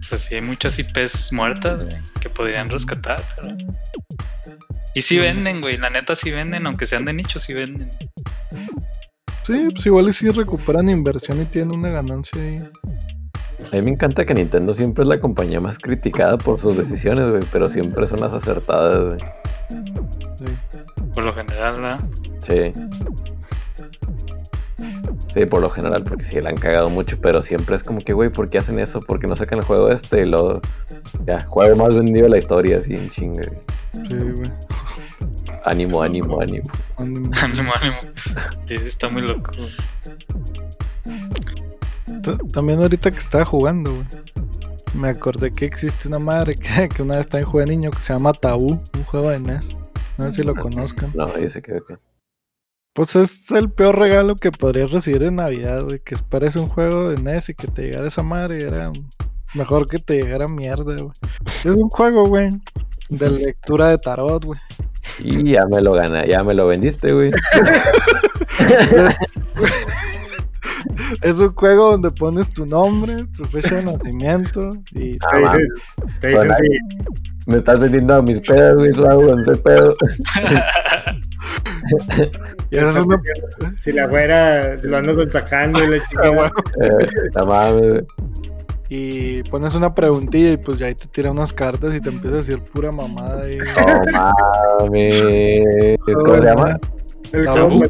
O 0.00 0.02
sea, 0.02 0.18
sí 0.18 0.34
hay 0.34 0.42
muchas 0.42 0.78
IPs 0.78 1.32
muertas, 1.32 1.86
güey, 1.86 1.96
que 2.20 2.28
podrían 2.28 2.68
rescatar, 2.68 3.24
pero... 3.36 3.56
Y 4.94 5.02
sí 5.02 5.18
venden, 5.18 5.60
güey, 5.60 5.78
la 5.78 5.88
neta 5.88 6.14
sí 6.14 6.30
venden, 6.30 6.66
aunque 6.66 6.86
sean 6.86 7.04
de 7.04 7.14
nicho, 7.14 7.38
sí 7.38 7.54
venden. 7.54 7.88
Sí, 9.46 9.68
pues 9.72 9.86
igual 9.86 10.08
y 10.08 10.12
sí 10.12 10.28
recuperan 10.28 10.90
inversión 10.90 11.40
y 11.40 11.46
tienen 11.46 11.78
una 11.78 11.90
ganancia 11.90 12.40
ahí. 12.42 12.58
A 13.70 13.76
mí 13.76 13.82
me 13.82 13.90
encanta 13.90 14.24
que 14.24 14.34
Nintendo 14.34 14.74
siempre 14.74 15.02
es 15.02 15.08
la 15.08 15.20
compañía 15.20 15.60
más 15.60 15.78
criticada 15.78 16.36
por 16.36 16.60
sus 16.60 16.76
decisiones, 16.76 17.30
güey, 17.30 17.42
pero 17.52 17.68
siempre 17.68 18.06
son 18.06 18.20
las 18.20 18.32
acertadas, 18.32 19.14
güey. 19.14 19.20
Sí. 20.36 20.44
Por 21.14 21.24
lo 21.24 21.32
general, 21.32 21.80
¿verdad? 21.80 22.00
Sí. 22.38 22.72
Sí, 25.32 25.46
por 25.46 25.62
lo 25.62 25.70
general, 25.70 26.04
porque 26.04 26.24
sí, 26.24 26.40
la 26.40 26.50
han 26.50 26.56
cagado 26.56 26.90
mucho, 26.90 27.18
pero 27.20 27.40
siempre 27.40 27.74
es 27.76 27.82
como 27.82 28.00
que, 28.00 28.12
güey, 28.12 28.28
¿por 28.28 28.50
qué 28.50 28.58
hacen 28.58 28.78
eso? 28.78 29.00
¿Por 29.00 29.18
qué 29.18 29.26
no 29.26 29.36
sacan 29.36 29.60
el 29.60 29.64
juego 29.64 29.88
este? 29.88 30.22
Y 30.22 30.30
luego, 30.30 30.60
ya, 31.26 31.42
juego 31.42 31.76
más 31.76 31.94
vendido 31.94 32.24
de 32.24 32.30
la 32.30 32.38
historia, 32.38 32.78
así, 32.78 32.92
en 32.92 33.08
chinga. 33.08 33.42
güey. 33.42 34.08
Sí, 34.08 34.16
güey. 34.36 34.52
Ánimo, 35.64 36.02
ánimo, 36.02 36.40
ánimo. 36.40 36.64
Ánimo. 36.98 37.30
ánimo, 37.42 37.72
ánimo. 37.74 37.96
Sí, 38.66 38.76
sí, 38.78 38.88
está 38.88 39.08
muy 39.08 39.22
loco. 39.22 39.52
También 42.52 42.80
ahorita 42.80 43.10
que 43.10 43.18
estaba 43.18 43.44
jugando, 43.44 43.92
güey. 43.92 44.06
Me 44.94 45.08
acordé 45.08 45.52
que 45.52 45.64
existe 45.64 46.08
una 46.08 46.18
madre 46.18 46.54
que, 46.54 46.88
que 46.94 47.02
una 47.02 47.16
vez 47.16 47.26
también 47.26 47.50
jugué 47.50 47.64
de 47.64 47.70
niño 47.70 47.90
que 47.90 48.02
se 48.02 48.12
llama 48.12 48.32
Tabú, 48.32 48.80
un 48.94 49.04
juego 49.04 49.30
de 49.30 49.40
NES. 49.40 49.76
No 50.18 50.24
sé 50.24 50.32
si 50.32 50.42
lo 50.42 50.54
conozcan. 50.54 51.10
No, 51.14 51.36
yo 51.38 51.48
sé 51.48 51.62
que, 51.62 51.80
Pues 52.92 53.16
es 53.16 53.50
el 53.50 53.70
peor 53.70 53.98
regalo 53.98 54.36
que 54.36 54.52
podrías 54.52 54.90
recibir 54.90 55.22
en 55.22 55.36
Navidad, 55.36 55.82
güey. 55.84 56.00
Que 56.00 56.14
esperes 56.14 56.56
un 56.56 56.68
juego 56.68 57.10
de 57.10 57.20
NES 57.20 57.50
y 57.50 57.54
que 57.54 57.68
te 57.68 57.84
llegara 57.84 58.06
esa 58.06 58.22
madre 58.22 58.60
y 58.60 58.62
era 58.64 58.92
mejor 59.54 59.86
que 59.86 59.98
te 59.98 60.22
llegara 60.22 60.46
mierda, 60.46 60.96
güey. 60.96 61.12
Es 61.46 61.64
un 61.64 61.88
juego, 61.88 62.26
güey, 62.26 62.50
de 63.08 63.30
lectura 63.46 63.88
de 63.88 63.98
tarot, 63.98 64.44
güey. 64.44 64.60
Y 65.20 65.52
ya 65.52 65.66
me 65.66 65.80
lo 65.80 65.92
gana, 65.92 66.26
ya 66.26 66.44
me 66.44 66.54
lo 66.54 66.66
vendiste, 66.66 67.12
güey. 67.12 67.30
Es 71.22 71.38
un 71.40 71.54
juego 71.54 71.92
donde 71.92 72.10
pones 72.10 72.48
tu 72.50 72.64
nombre, 72.66 73.26
tu 73.36 73.44
fecha 73.44 73.76
de 73.76 73.84
nacimiento 73.84 74.70
y 74.92 75.12
Ah, 75.22 75.54
Te 76.20 76.28
dicen, 76.28 76.48
te 76.50 77.50
Me 77.50 77.56
estás 77.58 77.80
vendiendo 77.80 78.14
a 78.14 78.22
mis 78.22 78.40
pedos, 78.40 78.74
güey, 78.80 78.92
Slavo, 78.92 79.22
no 79.36 79.44
sé 79.44 79.56
pedo. 79.56 79.94
y 82.70 82.76
eres 82.76 82.96
una 82.96 83.20
si 83.78 83.92
la 83.92 84.06
güera 84.06 84.76
lo 84.82 84.96
andas 84.96 85.16
sacando 85.32 85.82
y 85.84 85.88
la 85.88 85.96
Ah. 87.36 87.72
Eh, 87.72 87.78
güey. 87.78 88.04
y 88.88 89.42
pones 89.44 89.74
una 89.74 89.94
preguntilla 89.94 90.52
y 90.52 90.56
pues 90.56 90.78
ya 90.78 90.86
ahí 90.86 90.94
te 90.94 91.06
tira 91.08 91.30
unas 91.30 91.52
cartas 91.52 91.94
y 91.94 92.00
te 92.00 92.10
empieza 92.10 92.34
a 92.34 92.38
decir 92.38 92.60
pura 92.62 92.92
mamada 92.92 93.42
y 93.50 93.56
No 93.58 93.64
mames. 94.80 95.22
¿Cómo 96.24 96.40
se 96.40 96.46
llama? 96.46 96.78
El 97.32 97.44
Tabú. 97.44 97.84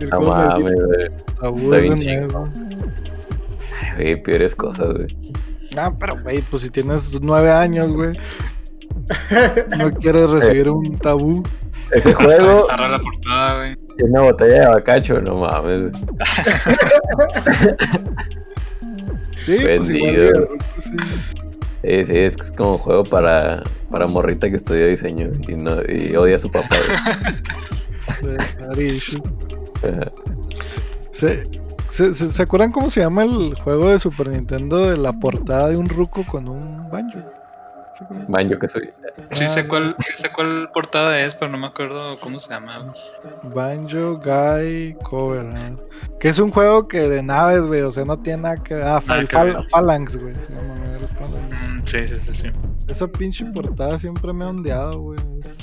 el 0.00 0.08
No 0.10 0.20
mames, 0.20 0.76
güey. 0.80 1.08
tabú 1.40 1.74
Está 1.74 1.78
es 1.78 2.00
bien 2.00 2.28
Güey, 3.96 4.22
peores 4.22 4.54
cosas, 4.54 4.94
güey. 4.94 5.16
Ah, 5.76 5.92
pero 5.98 6.20
güey, 6.22 6.42
pues 6.42 6.62
si 6.62 6.70
tienes 6.70 7.18
nueve 7.20 7.50
años, 7.50 7.92
güey. 7.92 8.10
No 9.78 9.92
quieres 9.94 10.30
recibir 10.30 10.68
un 10.70 10.96
tabú. 10.98 11.42
Ese 11.90 12.14
juego 12.14 12.62
cerrar 12.62 12.90
la 12.90 12.98
portada, 12.98 13.56
güey. 13.56 13.76
y 13.98 14.02
una 14.04 14.22
botella 14.22 14.60
de 14.60 14.66
bacacho, 14.68 15.14
no 15.18 15.36
mames, 15.36 15.90
güey. 15.90 16.02
Sí, 19.44 19.58
pues 19.60 19.90
igual 19.90 20.48
sí. 20.78 20.90
Sí, 21.82 22.04
sí, 22.04 22.16
es 22.16 22.36
que 22.36 22.42
es 22.44 22.50
como 22.52 22.72
un 22.72 22.78
juego 22.78 23.04
para, 23.04 23.60
para 23.90 24.06
morrita 24.06 24.48
que 24.48 24.56
estudia 24.56 24.86
diseño 24.86 25.30
y, 25.48 25.54
no, 25.56 25.82
y 25.82 26.14
odia 26.14 26.36
a 26.36 26.38
su 26.38 26.48
papá, 26.50 26.76
¿Se, 31.12 31.42
se, 31.90 32.14
se- 32.14 32.32
se 32.32 32.42
acuerdan 32.42 32.72
cómo 32.72 32.88
se 32.90 33.00
llama 33.00 33.22
el 33.24 33.54
juego 33.60 33.88
de 33.90 33.98
Super 33.98 34.28
Nintendo 34.28 34.78
de 34.78 34.96
la 34.96 35.12
portada 35.12 35.68
de 35.68 35.76
un 35.76 35.88
ruco 35.88 36.24
con 36.24 36.48
un 36.48 36.88
banjo? 36.90 37.18
Banjo 38.28 38.58
que 38.58 38.68
soy. 38.68 38.90
Sí 39.30 39.44
Ah, 39.44 39.48
sé 39.48 39.68
cuál, 39.68 39.94
sí 40.00 40.12
sé 40.16 40.30
cuál 40.34 40.68
portada 40.72 41.20
es, 41.20 41.34
pero 41.34 41.50
no 41.52 41.58
me 41.58 41.66
acuerdo 41.66 42.18
cómo 42.18 42.38
se 42.40 42.52
llama. 42.52 42.92
Banjo 43.54 44.16
Guy 44.18 44.96
Cover. 45.04 45.46
ah. 45.56 45.70
Que 46.18 46.30
es 46.30 46.38
un 46.38 46.50
juego 46.50 46.88
que 46.88 47.00
de 47.08 47.22
naves, 47.22 47.62
güey. 47.66 47.82
O 47.82 47.90
sea, 47.92 48.04
no 48.04 48.18
tiene 48.18 48.42
nada 48.42 48.56
que. 48.56 48.74
Ah, 48.74 48.78
Nada 48.78 49.00
Fal- 49.02 49.28
que 49.28 49.36
Fal- 49.36 49.44
ver. 49.56 49.68
Phalanx, 49.70 50.16
güey. 50.16 50.34
Se 50.46 50.52
llama, 50.52 50.74
¿no? 51.20 51.28
Mm, 51.28 51.82
sí, 51.84 52.08
sí, 52.08 52.18
sí, 52.18 52.32
sí. 52.32 52.48
Esa 52.88 53.06
pinche 53.06 53.44
portada 53.46 53.98
siempre 53.98 54.32
me 54.32 54.44
ha 54.46 54.48
ondeado, 54.48 54.98
güey. 54.98 55.20
Es... 55.40 55.58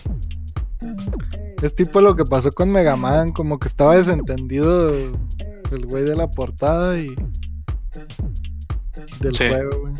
es 1.61 1.75
tipo 1.75 2.01
lo 2.01 2.15
que 2.15 2.23
pasó 2.23 2.51
con 2.51 2.71
Mega 2.71 2.95
Man, 2.95 3.29
como 3.29 3.59
que 3.59 3.67
estaba 3.67 3.95
desentendido 3.95 4.89
el 4.89 5.85
güey 5.89 6.03
de 6.03 6.15
la 6.15 6.27
portada 6.29 6.97
y 6.97 7.07
del 9.19 9.33
Sí. 9.33 9.47
juego, 9.47 9.79
güey. 9.81 9.93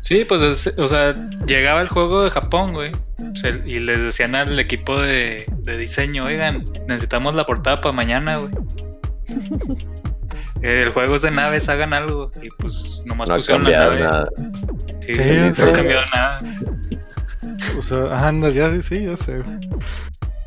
Sí, 0.00 0.24
pues, 0.28 0.42
es- 0.42 0.74
o 0.78 0.86
sea, 0.86 1.14
llegaba 1.46 1.80
el 1.80 1.88
juego 1.88 2.22
de 2.24 2.30
Japón, 2.30 2.72
güey. 2.72 2.92
se- 3.34 3.58
y 3.66 3.80
les 3.80 4.00
decían 4.00 4.34
al 4.34 4.58
equipo 4.60 5.00
de, 5.00 5.44
de 5.64 5.76
diseño, 5.76 6.24
oigan, 6.26 6.62
necesitamos 6.86 7.34
la 7.34 7.46
portada 7.46 7.80
para 7.80 7.92
mañana, 7.94 8.38
güey. 8.38 8.52
El 10.62 10.90
juego 10.90 11.16
es 11.16 11.22
de 11.22 11.30
naves, 11.30 11.68
hagan 11.68 11.92
algo. 11.92 12.30
Y 12.42 12.48
pues 12.58 13.02
nomás 13.06 13.28
No 13.28 13.36
pusieron 13.36 13.64
la 13.64 13.70
cambiado 13.70 13.90
nave. 13.90 14.02
nada. 14.02 14.28
Sí, 15.00 15.62
no 15.62 15.72
cambiado 15.72 16.04
nada. 16.14 16.40
O 17.78 17.82
sea, 17.82 18.26
anda, 18.28 18.48
ya 18.50 18.80
sí, 18.80 19.04
ya 19.04 19.16
sé. 19.16 19.42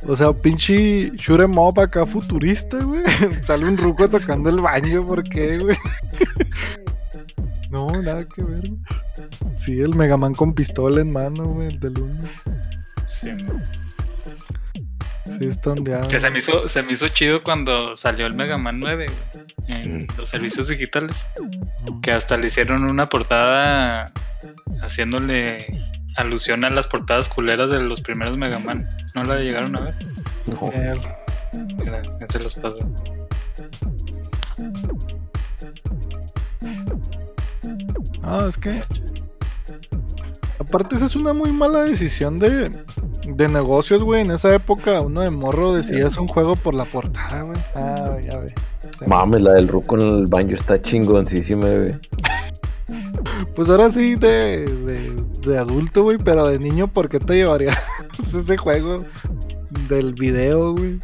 O 0.05 0.15
sea, 0.15 0.31
pinche 0.33 1.11
shoot 1.15 1.39
'em 1.41 1.57
up 1.57 1.79
acá 1.79 2.05
futurista, 2.05 2.77
güey. 2.77 3.03
Sale 3.47 3.65
un 3.67 3.77
ruco 3.77 4.07
tocando 4.09 4.49
el 4.49 4.59
baño, 4.61 5.05
¿por 5.07 5.23
qué, 5.23 5.57
güey? 5.57 5.77
No, 7.69 7.91
nada 8.01 8.25
que 8.25 8.41
ver. 8.43 8.59
güey. 8.61 8.77
Sí, 9.57 9.79
el 9.81 9.93
Mega 9.93 10.15
Man 10.15 10.33
con 10.33 10.53
pistola 10.53 11.01
en 11.01 11.11
mano, 11.11 11.43
güey, 11.47 11.67
el 11.67 11.79
del 11.81 11.99
uno. 11.99 12.27
Sí. 13.05 13.31
Sí, 15.25 15.45
está 15.45 15.71
ondeado. 15.71 16.07
Que 16.07 16.21
se 16.21 16.29
me 16.29 16.37
hizo, 16.37 16.65
se 16.69 16.81
me 16.81 16.93
hizo 16.93 17.09
chido 17.09 17.43
cuando 17.43 17.93
salió 17.93 18.25
el 18.25 18.35
Mega 18.35 18.57
Man 18.57 18.79
9 18.79 19.07
güey, 19.07 19.81
en 19.81 19.97
Mm. 19.97 20.07
los 20.17 20.29
servicios 20.29 20.69
digitales. 20.69 21.27
Mm. 21.91 21.99
Que 21.99 22.11
hasta 22.13 22.37
le 22.37 22.47
hicieron 22.47 22.85
una 22.85 23.09
portada 23.09 24.05
haciéndole 24.81 25.83
alusión 26.17 26.65
a 26.65 26.69
las 26.69 26.87
portadas 26.87 27.29
culeras 27.29 27.69
de 27.69 27.79
los 27.79 28.01
primeros 28.01 28.37
Mega 28.37 28.59
Man. 28.59 28.87
¿No 29.15 29.23
la 29.23 29.37
llegaron 29.39 29.75
a 29.77 29.81
ver? 29.81 29.95
No. 30.45 30.69
Eh, 30.73 30.93
Mira, 31.77 31.99
ya 32.19 32.27
se 32.27 32.39
los 32.39 32.55
paso. 32.55 32.87
No, 38.21 38.47
es 38.47 38.57
que. 38.57 38.83
Aparte, 40.59 40.95
esa 40.95 41.05
es 41.05 41.15
una 41.15 41.33
muy 41.33 41.51
mala 41.51 41.83
decisión 41.83 42.37
de, 42.37 42.69
de 43.25 43.47
negocios, 43.47 44.03
güey. 44.03 44.21
En 44.21 44.31
esa 44.31 44.53
época, 44.53 45.01
uno 45.01 45.21
de 45.21 45.29
morro 45.29 45.73
decía 45.73 46.07
es 46.07 46.17
un 46.17 46.27
juego 46.27 46.55
por 46.55 46.73
la 46.73 46.85
portada, 46.85 47.41
güey. 47.41 47.57
Ah, 47.75 48.17
ya 48.21 48.37
ve. 48.39 48.53
Mames, 49.05 49.41
la 49.41 49.53
del 49.53 49.67
Ruco 49.67 49.95
en 49.95 50.01
el 50.01 50.25
banjo 50.27 50.55
está 50.55 50.81
chingoncísima, 50.81 51.67
güey. 51.67 51.99
Pues 53.55 53.69
ahora 53.69 53.91
sí, 53.91 54.15
de, 54.15 54.65
de, 54.65 55.15
de 55.41 55.57
adulto, 55.57 56.03
güey, 56.03 56.17
pero 56.17 56.47
de 56.47 56.59
niño, 56.59 56.87
¿por 56.87 57.09
qué 57.09 57.19
te 57.19 57.35
llevarías 57.35 57.77
ese 58.35 58.57
juego 58.57 58.99
del 59.87 60.13
video, 60.13 60.69
güey? 60.69 60.99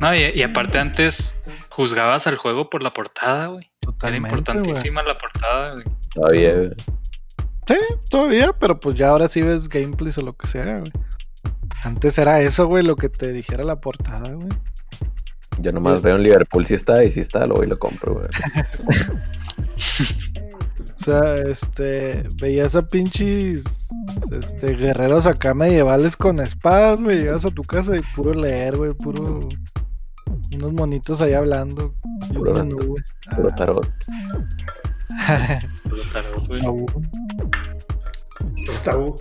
No, 0.00 0.14
y, 0.14 0.24
y 0.34 0.42
aparte 0.42 0.78
antes 0.78 1.40
juzgabas 1.70 2.26
al 2.26 2.36
juego 2.36 2.70
por 2.70 2.82
la 2.82 2.92
portada, 2.92 3.46
güey. 3.46 3.70
Era 3.82 3.92
Totalmente, 3.92 4.28
importantísima 4.28 5.02
la 5.02 5.18
portada, 5.18 5.72
güey. 5.74 5.84
Todavía, 6.12 6.56
güey. 6.56 6.70
Sí, 7.66 7.76
todavía, 8.10 8.52
pero 8.52 8.78
pues 8.78 8.96
ya 8.96 9.08
ahora 9.08 9.28
sí 9.28 9.42
ves 9.42 9.68
gameplays 9.68 10.18
o 10.18 10.22
lo 10.22 10.36
que 10.36 10.46
sea, 10.46 10.78
güey. 10.78 10.92
Antes 11.84 12.18
era 12.18 12.40
eso, 12.40 12.66
güey, 12.66 12.84
lo 12.84 12.96
que 12.96 13.08
te 13.08 13.32
dijera 13.32 13.64
la 13.64 13.80
portada, 13.80 14.32
güey. 14.32 14.48
Yo 15.58 15.72
nomás 15.72 16.02
veo 16.02 16.16
en 16.16 16.22
Liverpool 16.22 16.66
si 16.66 16.74
está 16.74 17.02
y 17.04 17.10
si 17.10 17.20
está, 17.20 17.46
lo 17.46 17.56
voy 17.56 17.66
y 17.66 17.70
lo 17.70 17.78
compro, 17.78 18.14
güey. 18.14 18.26
O 21.06 21.08
sea, 21.08 21.36
este, 21.36 22.24
veías 22.40 22.74
a 22.74 22.82
pinches, 22.88 23.62
este, 24.40 24.74
guerreros 24.74 25.24
acá 25.26 25.54
medievales 25.54 26.16
con 26.16 26.40
espadas, 26.40 27.00
güey. 27.00 27.18
Llegas 27.18 27.44
a 27.44 27.50
tu 27.52 27.62
casa 27.62 27.96
y 27.96 28.00
puro 28.16 28.34
leer, 28.34 28.76
güey, 28.76 28.92
puro, 28.92 29.38
unos 30.52 30.72
monitos 30.72 31.20
ahí 31.20 31.32
hablando. 31.32 31.94
Puro- 32.34 32.54
menú, 32.54 32.76
güey. 32.84 33.04
Puro 33.36 33.48
tarot. 33.50 33.88
Puro 35.84 36.02
tarot, 36.12 36.48
güey. 36.48 36.60
Ah, 36.66 36.72
Tabú. 38.82 39.14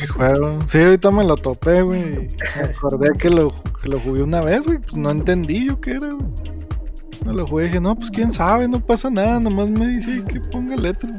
qué 0.00 0.06
juego. 0.06 0.58
Sí, 0.68 0.78
ahorita 0.78 1.10
me 1.10 1.24
lo 1.24 1.36
topé, 1.36 1.82
güey. 1.82 2.28
Me 2.56 2.64
acordé 2.64 3.10
que 3.18 3.28
lo, 3.28 3.48
que 3.82 3.90
lo 3.90 4.00
jugué 4.00 4.22
una 4.22 4.40
vez, 4.40 4.64
güey. 4.64 4.78
Pues 4.78 4.96
no 4.96 5.10
entendí 5.10 5.66
yo 5.66 5.78
qué 5.82 5.90
era, 5.92 6.08
güey. 6.08 6.61
Me 7.24 7.32
lo 7.32 7.46
jugué 7.46 7.64
y 7.64 7.66
dije, 7.68 7.80
no, 7.80 7.94
pues 7.94 8.10
quién 8.10 8.32
sabe, 8.32 8.68
no 8.68 8.80
pasa 8.80 9.10
nada. 9.10 9.40
Nomás 9.40 9.70
me 9.70 9.86
dice 9.86 10.24
que 10.24 10.40
ponga 10.40 10.76
letras. 10.76 11.12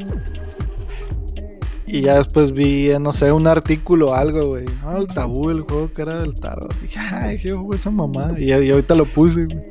Y 1.88 2.02
ya 2.02 2.16
después 2.16 2.52
vi, 2.52 2.90
eh, 2.90 3.00
no 3.00 3.14
sé, 3.14 3.32
un 3.32 3.46
artículo 3.46 4.10
o 4.10 4.14
algo, 4.14 4.48
güey. 4.50 4.66
Ah, 4.84 4.98
el 4.98 5.08
tabú, 5.08 5.50
el 5.50 5.62
juego 5.62 5.92
que 5.92 6.02
era 6.02 6.20
del 6.20 6.34
tarot. 6.34 6.74
Dije, 6.82 7.00
ay, 7.00 7.38
qué 7.38 7.52
juego 7.52 7.74
esa 7.74 7.92
mamá. 7.92 8.32
Y, 8.38 8.46
y 8.46 8.52
ahorita 8.52 8.96
lo 8.96 9.06
puse, 9.06 9.46
güey. 9.46 9.64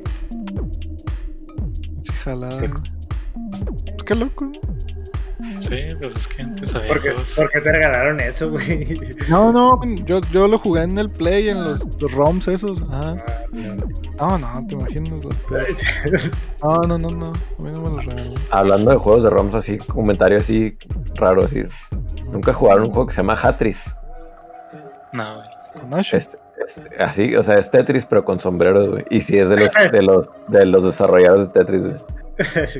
Jalada. 2.23 2.61
Qué 2.61 2.67
güey. 2.67 2.93
Qué 4.05 4.15
loco, 4.15 4.45
¿no? 4.45 4.72
Sí, 5.59 5.79
pues 5.99 6.15
es 6.15 6.27
que 6.27 6.41
antes 6.43 6.73
había 6.75 6.87
¿Por 6.87 7.01
qué, 7.01 7.09
juegos. 7.09 7.33
por 7.35 7.49
qué 7.49 7.61
te 7.61 7.71
regalaron 7.71 8.19
eso, 8.19 8.49
güey? 8.51 8.99
No, 9.29 9.51
no, 9.51 9.81
yo, 10.05 10.21
yo 10.31 10.47
lo 10.47 10.57
jugué 10.57 10.83
en 10.83 10.97
el 10.97 11.09
Play, 11.09 11.49
en 11.49 11.63
los, 11.63 11.85
los 12.01 12.11
ROMs 12.11 12.47
esos. 12.47 12.81
Ajá. 12.91 13.15
Ah, 14.19 14.37
No, 14.37 14.37
no, 14.37 14.67
te 14.67 14.73
imaginas. 14.75 15.11
No, 16.63 16.81
no, 16.87 16.97
no, 16.97 17.09
no. 17.09 17.25
A 17.27 17.63
mí 17.63 17.71
no 17.71 17.81
me 17.81 17.89
lo 17.89 17.99
regaló. 18.01 18.33
Hablando 18.51 18.91
de 18.91 18.97
juegos 18.97 19.23
de 19.23 19.29
ROMs 19.29 19.55
así, 19.55 19.77
comentario 19.77 20.37
así 20.37 20.77
raro, 21.15 21.43
así. 21.43 21.63
Nunca 22.31 22.53
jugaron 22.53 22.85
un 22.85 22.91
juego 22.91 23.07
que 23.07 23.13
se 23.13 23.21
llama 23.21 23.37
Hatris. 23.41 23.93
No, 25.11 25.35
güey. 25.35 25.47
Con 25.81 25.93
Ash. 25.93 26.13
Este- 26.13 26.37
este- 26.65 27.03
así, 27.03 27.35
o 27.35 27.43
sea, 27.43 27.57
es 27.59 27.69
Tetris, 27.69 28.05
pero 28.05 28.23
con 28.23 28.39
sombreros, 28.39 28.89
güey. 28.91 29.05
Y 29.09 29.21
sí 29.21 29.37
es 29.37 29.49
de 29.49 29.57
los, 29.57 29.71
de 29.91 30.01
los, 30.03 30.29
de 30.47 30.65
los 30.65 30.83
desarrolladores 30.83 31.47
de 31.47 31.51
Tetris, 31.53 31.83
güey. 31.85 31.97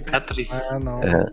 Tetris. 0.05 0.53
Ah, 0.53 0.79
no. 0.79 1.01
Ajá, 1.03 1.25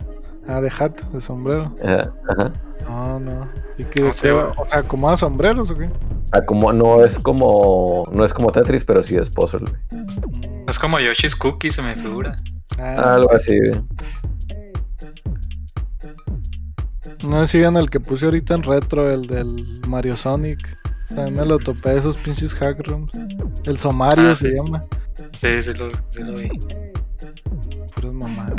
Ah, 0.47 0.59
de 0.61 0.69
hat, 0.77 0.99
de 1.13 1.21
sombrero. 1.21 1.75
ajá, 1.83 2.11
ajá. 2.29 2.53
No, 2.87 3.19
no. 3.19 3.49
¿Y 3.77 3.85
qué? 3.85 3.99
Güey. 4.01 4.09
o 4.11 4.13
sea, 4.13 4.51
¿acomoda 4.71 5.15
sombreros 5.15 5.69
o 5.69 5.77
qué? 5.77 5.89
Ah, 6.33 6.41
como, 6.43 6.73
no 6.73 7.05
es 7.05 7.19
como, 7.19 8.03
no 8.11 8.25
es 8.25 8.33
como 8.33 8.51
Tetris, 8.51 8.83
pero 8.83 9.01
sí 9.03 9.15
es 9.15 9.29
puzzle, 9.29 9.67
güey. 9.69 10.03
Mm, 10.03 10.69
Es 10.69 10.79
como 10.79 10.99
Yoshi's 10.99 11.35
Cookie, 11.35 11.69
se 11.71 11.81
me 11.83 11.95
figura. 11.95 12.35
Ah, 12.79 13.15
Algo 13.15 13.33
así, 13.33 13.57
güey. 13.59 13.81
no 17.27 17.45
sé 17.45 17.51
si 17.51 17.57
vieron 17.59 17.77
el 17.77 17.89
que 17.89 17.99
puse 17.99 18.25
ahorita 18.25 18.55
en 18.55 18.63
retro, 18.63 19.07
el 19.09 19.27
del 19.27 19.79
Mario 19.87 20.17
Sonic. 20.17 20.77
También 21.09 21.35
me 21.35 21.45
lo 21.45 21.59
topé, 21.59 21.97
esos 21.97 22.17
pinches 22.17 22.53
hack 22.55 22.87
rooms. 22.87 23.11
El 23.65 23.77
Somario 23.77 24.31
Ah, 24.31 24.35
se 24.35 24.49
sí. 24.49 24.55
llama. 24.55 24.85
Sí, 25.33 25.61
sí 25.61 25.73
lo, 25.73 25.85
sí 26.09 26.23
lo 26.23 26.33
vi. 26.33 26.49
Puras 27.93 28.13
mamadas. 28.13 28.55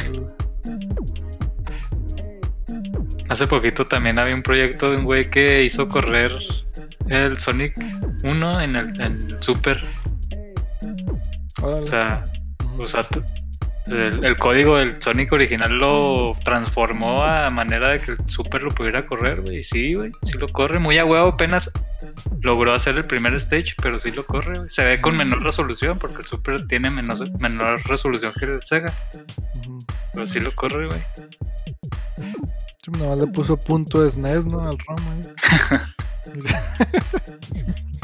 Hace 3.32 3.46
poquito 3.46 3.86
también 3.86 4.18
había 4.18 4.34
un 4.34 4.42
proyecto 4.42 4.90
de 4.90 4.98
un 4.98 5.04
güey 5.04 5.30
que 5.30 5.64
hizo 5.64 5.88
correr 5.88 6.32
el 7.08 7.38
Sonic 7.38 7.74
1 8.24 8.60
en 8.60 8.76
el, 8.76 9.00
en 9.00 9.42
Super. 9.42 9.82
Órale. 11.62 11.80
O 11.80 11.86
sea, 11.86 12.24
o 12.78 12.86
sea, 12.86 13.06
el, 13.86 14.22
el 14.22 14.36
código 14.36 14.76
del 14.76 15.00
Sonic 15.00 15.32
original 15.32 15.72
lo 15.72 16.32
transformó 16.44 17.24
a 17.24 17.48
manera 17.48 17.88
de 17.92 18.00
que 18.00 18.10
el 18.10 18.18
Super 18.26 18.64
lo 18.64 18.70
pudiera 18.70 19.06
correr, 19.06 19.40
güey. 19.40 19.60
Y 19.60 19.62
sí, 19.62 19.94
güey, 19.94 20.12
sí 20.24 20.36
lo 20.36 20.48
corre. 20.48 20.78
Muy 20.78 20.98
a 20.98 21.06
huevo, 21.06 21.28
apenas 21.28 21.72
logró 22.42 22.74
hacer 22.74 22.98
el 22.98 23.04
primer 23.04 23.32
stage, 23.36 23.76
pero 23.80 23.96
sí 23.96 24.10
lo 24.10 24.26
corre, 24.26 24.58
güey. 24.58 24.68
Se 24.68 24.84
ve 24.84 25.00
con 25.00 25.16
menor 25.16 25.42
resolución, 25.42 25.98
porque 25.98 26.18
el 26.18 26.26
Super 26.26 26.66
tiene 26.66 26.90
menos, 26.90 27.24
menor 27.40 27.80
resolución 27.88 28.34
que 28.38 28.44
el 28.44 28.62
Sega. 28.62 28.92
Pero 30.12 30.26
sí 30.26 30.38
lo 30.38 30.54
corre, 30.54 30.86
güey. 30.86 31.00
Sí, 32.84 32.90
Nomás 32.90 33.18
le 33.18 33.26
puso 33.28 33.56
punto 33.56 34.02
de 34.02 34.10
SNES, 34.10 34.44
¿no? 34.46 34.60
Al 34.60 34.76
ROM. 34.78 34.96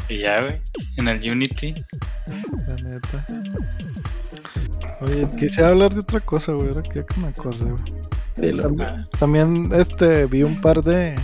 Y 0.08 0.20
ya, 0.20 0.40
güey. 0.40 0.58
En 0.96 1.08
el 1.08 1.30
Unity. 1.30 1.74
La 2.66 2.74
neta. 2.76 3.26
Oye, 5.02 5.28
quisiera 5.38 5.68
hablar 5.68 5.92
de 5.92 6.00
otra 6.00 6.20
cosa, 6.20 6.52
güey. 6.52 6.68
Ahora 6.68 6.82
que 6.82 7.00
ya 7.00 7.04
que 7.06 7.20
me 7.20 7.28
acordé, 7.28 7.64
güey. 7.66 7.84
También, 8.56 9.06
también, 9.18 9.70
este, 9.74 10.24
vi 10.26 10.42
un 10.44 10.58
par 10.60 10.80
de, 10.80 11.14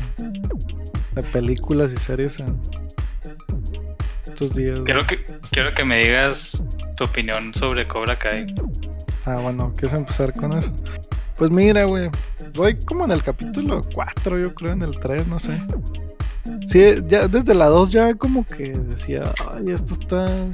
de 1.15 1.23
películas 1.33 1.93
y 1.93 1.97
series 1.97 2.39
en 2.41 2.61
estos 4.27 4.55
días. 4.55 4.73
güey. 4.73 4.85
Quiero 4.85 5.07
que, 5.07 5.25
quiero 5.51 5.71
que 5.71 5.85
me 5.85 6.05
digas 6.05 6.63
tu 6.97 7.05
opinión 7.05 7.55
sobre 7.55 7.89
Cobra 7.89 8.19
Kai. 8.19 8.55
Ah, 9.25 9.39
bueno, 9.39 9.73
¿quieres 9.75 9.95
empezar 9.95 10.35
con 10.35 10.53
eso? 10.53 10.71
Pues 11.37 11.51
mira, 11.51 11.85
güey. 11.85 12.11
Voy 12.55 12.79
como 12.79 13.05
en 13.05 13.11
el 13.11 13.23
capítulo 13.23 13.81
4, 13.93 14.41
yo 14.41 14.55
creo, 14.55 14.73
en 14.73 14.83
el 14.83 14.99
3, 14.99 15.27
no 15.27 15.39
sé. 15.39 15.59
Sí, 16.67 16.81
ya 17.07 17.27
desde 17.27 17.55
la 17.55 17.67
2 17.67 17.91
ya 17.91 18.15
como 18.15 18.47
que 18.47 18.73
decía, 18.73 19.33
ay, 19.51 19.65
esto 19.69 19.95
está 19.95 20.49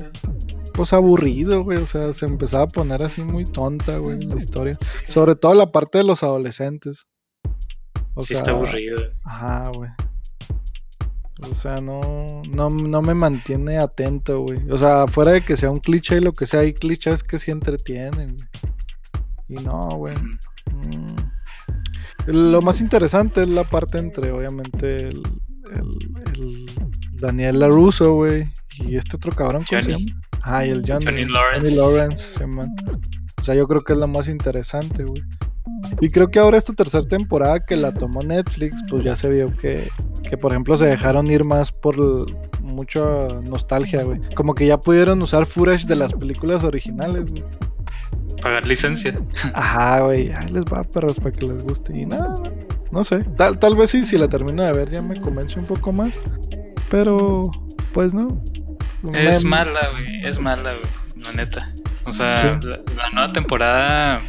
pues 0.72 0.92
aburrido, 0.92 1.62
güey. 1.62 1.78
O 1.78 1.86
sea, 1.86 2.12
se 2.12 2.26
empezaba 2.26 2.64
a 2.64 2.68
poner 2.68 3.02
así 3.02 3.22
muy 3.22 3.44
tonta, 3.44 3.98
güey, 3.98 4.22
la 4.22 4.36
historia. 4.36 4.78
Sobre 5.06 5.34
todo 5.34 5.54
la 5.54 5.72
parte 5.72 5.98
de 5.98 6.04
los 6.04 6.22
adolescentes. 6.22 7.06
O 8.14 8.22
sí 8.22 8.34
sea, 8.34 8.38
está 8.38 8.52
aburrido. 8.52 8.98
Ajá, 9.24 9.64
güey. 9.74 9.90
O 11.50 11.54
sea, 11.54 11.80
no, 11.80 12.26
no, 12.54 12.68
no 12.68 13.02
me 13.02 13.14
mantiene 13.14 13.78
atento, 13.78 14.40
güey. 14.42 14.70
O 14.70 14.78
sea, 14.78 15.06
fuera 15.06 15.32
de 15.32 15.42
que 15.42 15.56
sea 15.56 15.70
un 15.70 15.80
cliché 15.80 16.16
y 16.16 16.20
lo 16.20 16.32
que 16.32 16.46
sea, 16.46 16.60
hay 16.60 16.74
clichés 16.74 17.22
que 17.22 17.38
sí 17.38 17.50
entretienen, 17.50 18.36
güey. 18.36 19.60
Y 19.60 19.64
no, 19.64 19.80
güey. 19.96 20.14
Mm. 20.16 21.39
Lo 22.26 22.62
más 22.62 22.80
interesante 22.80 23.42
es 23.42 23.48
la 23.48 23.64
parte 23.64 23.98
entre, 23.98 24.30
obviamente, 24.32 25.08
el, 25.08 25.22
el- 25.72 26.32
el 26.34 26.66
Daniel 27.18 27.58
LaRusso, 27.60 28.14
güey, 28.14 28.48
y 28.78 28.94
este 28.96 29.16
otro 29.16 29.32
cabrón, 29.32 29.64
¿cómo 29.68 29.82
se 29.82 29.92
Johnny. 29.92 30.06
llama? 30.06 30.20
Ah, 30.42 30.64
y 30.64 30.70
el 30.70 30.84
Johnny, 30.86 31.04
Johnny 31.04 31.24
Lawrence. 31.26 31.70
Johnny 31.70 31.76
Lawrence, 31.76 32.24
sí, 32.38 32.46
man. 32.46 32.74
O 33.40 33.44
sea, 33.44 33.54
yo 33.54 33.66
creo 33.68 33.80
que 33.82 33.92
es 33.92 33.98
la 33.98 34.06
más 34.06 34.28
interesante, 34.28 35.04
güey. 35.04 35.22
Y 36.00 36.08
creo 36.08 36.30
que 36.30 36.38
ahora 36.38 36.58
esta 36.58 36.72
tercera 36.72 37.04
temporada 37.06 37.64
que 37.64 37.76
la 37.76 37.92
tomó 37.92 38.22
Netflix, 38.22 38.76
pues 38.88 39.04
ya 39.04 39.14
se 39.14 39.28
vio 39.28 39.54
que, 39.56 39.88
que 40.28 40.36
por 40.36 40.52
ejemplo, 40.52 40.76
se 40.76 40.86
dejaron 40.86 41.26
ir 41.30 41.44
más 41.44 41.72
por 41.72 41.96
mucha 42.62 43.00
nostalgia, 43.48 44.02
güey. 44.04 44.20
Como 44.34 44.54
que 44.54 44.66
ya 44.66 44.78
pudieron 44.80 45.20
usar 45.22 45.46
footage 45.46 45.86
de 45.86 45.96
las 45.96 46.12
películas 46.12 46.64
originales, 46.64 47.30
güey. 47.30 47.44
Pagar 48.42 48.66
licencia. 48.66 49.18
Ajá, 49.54 50.00
güey, 50.00 50.32
ahí 50.32 50.48
les 50.50 50.64
va, 50.64 50.82
perros, 50.84 51.16
para 51.16 51.32
que 51.32 51.44
les 51.46 51.64
guste. 51.64 51.96
Y 51.98 52.06
nada, 52.06 52.34
no, 52.90 53.04
sé. 53.04 53.24
Tal, 53.36 53.58
tal 53.58 53.76
vez 53.76 53.90
sí, 53.90 54.04
si 54.04 54.16
la 54.18 54.28
termino 54.28 54.62
de 54.62 54.72
ver 54.72 54.90
ya 54.90 55.00
me 55.00 55.20
convence 55.20 55.58
un 55.58 55.64
poco 55.66 55.92
más. 55.92 56.12
Pero, 56.90 57.42
pues 57.92 58.14
no. 58.14 58.42
Es 59.12 59.44
Me- 59.44 59.50
mala, 59.50 59.80
güey. 59.92 60.20
Es 60.26 60.38
mala, 60.40 60.72
güey. 60.74 61.24
La 61.24 61.32
neta. 61.32 61.72
O 62.06 62.12
sea, 62.12 62.54
Sí. 62.54 62.60
la, 62.66 62.76
la 62.96 63.10
nueva 63.12 63.32
temporada. 63.32 64.20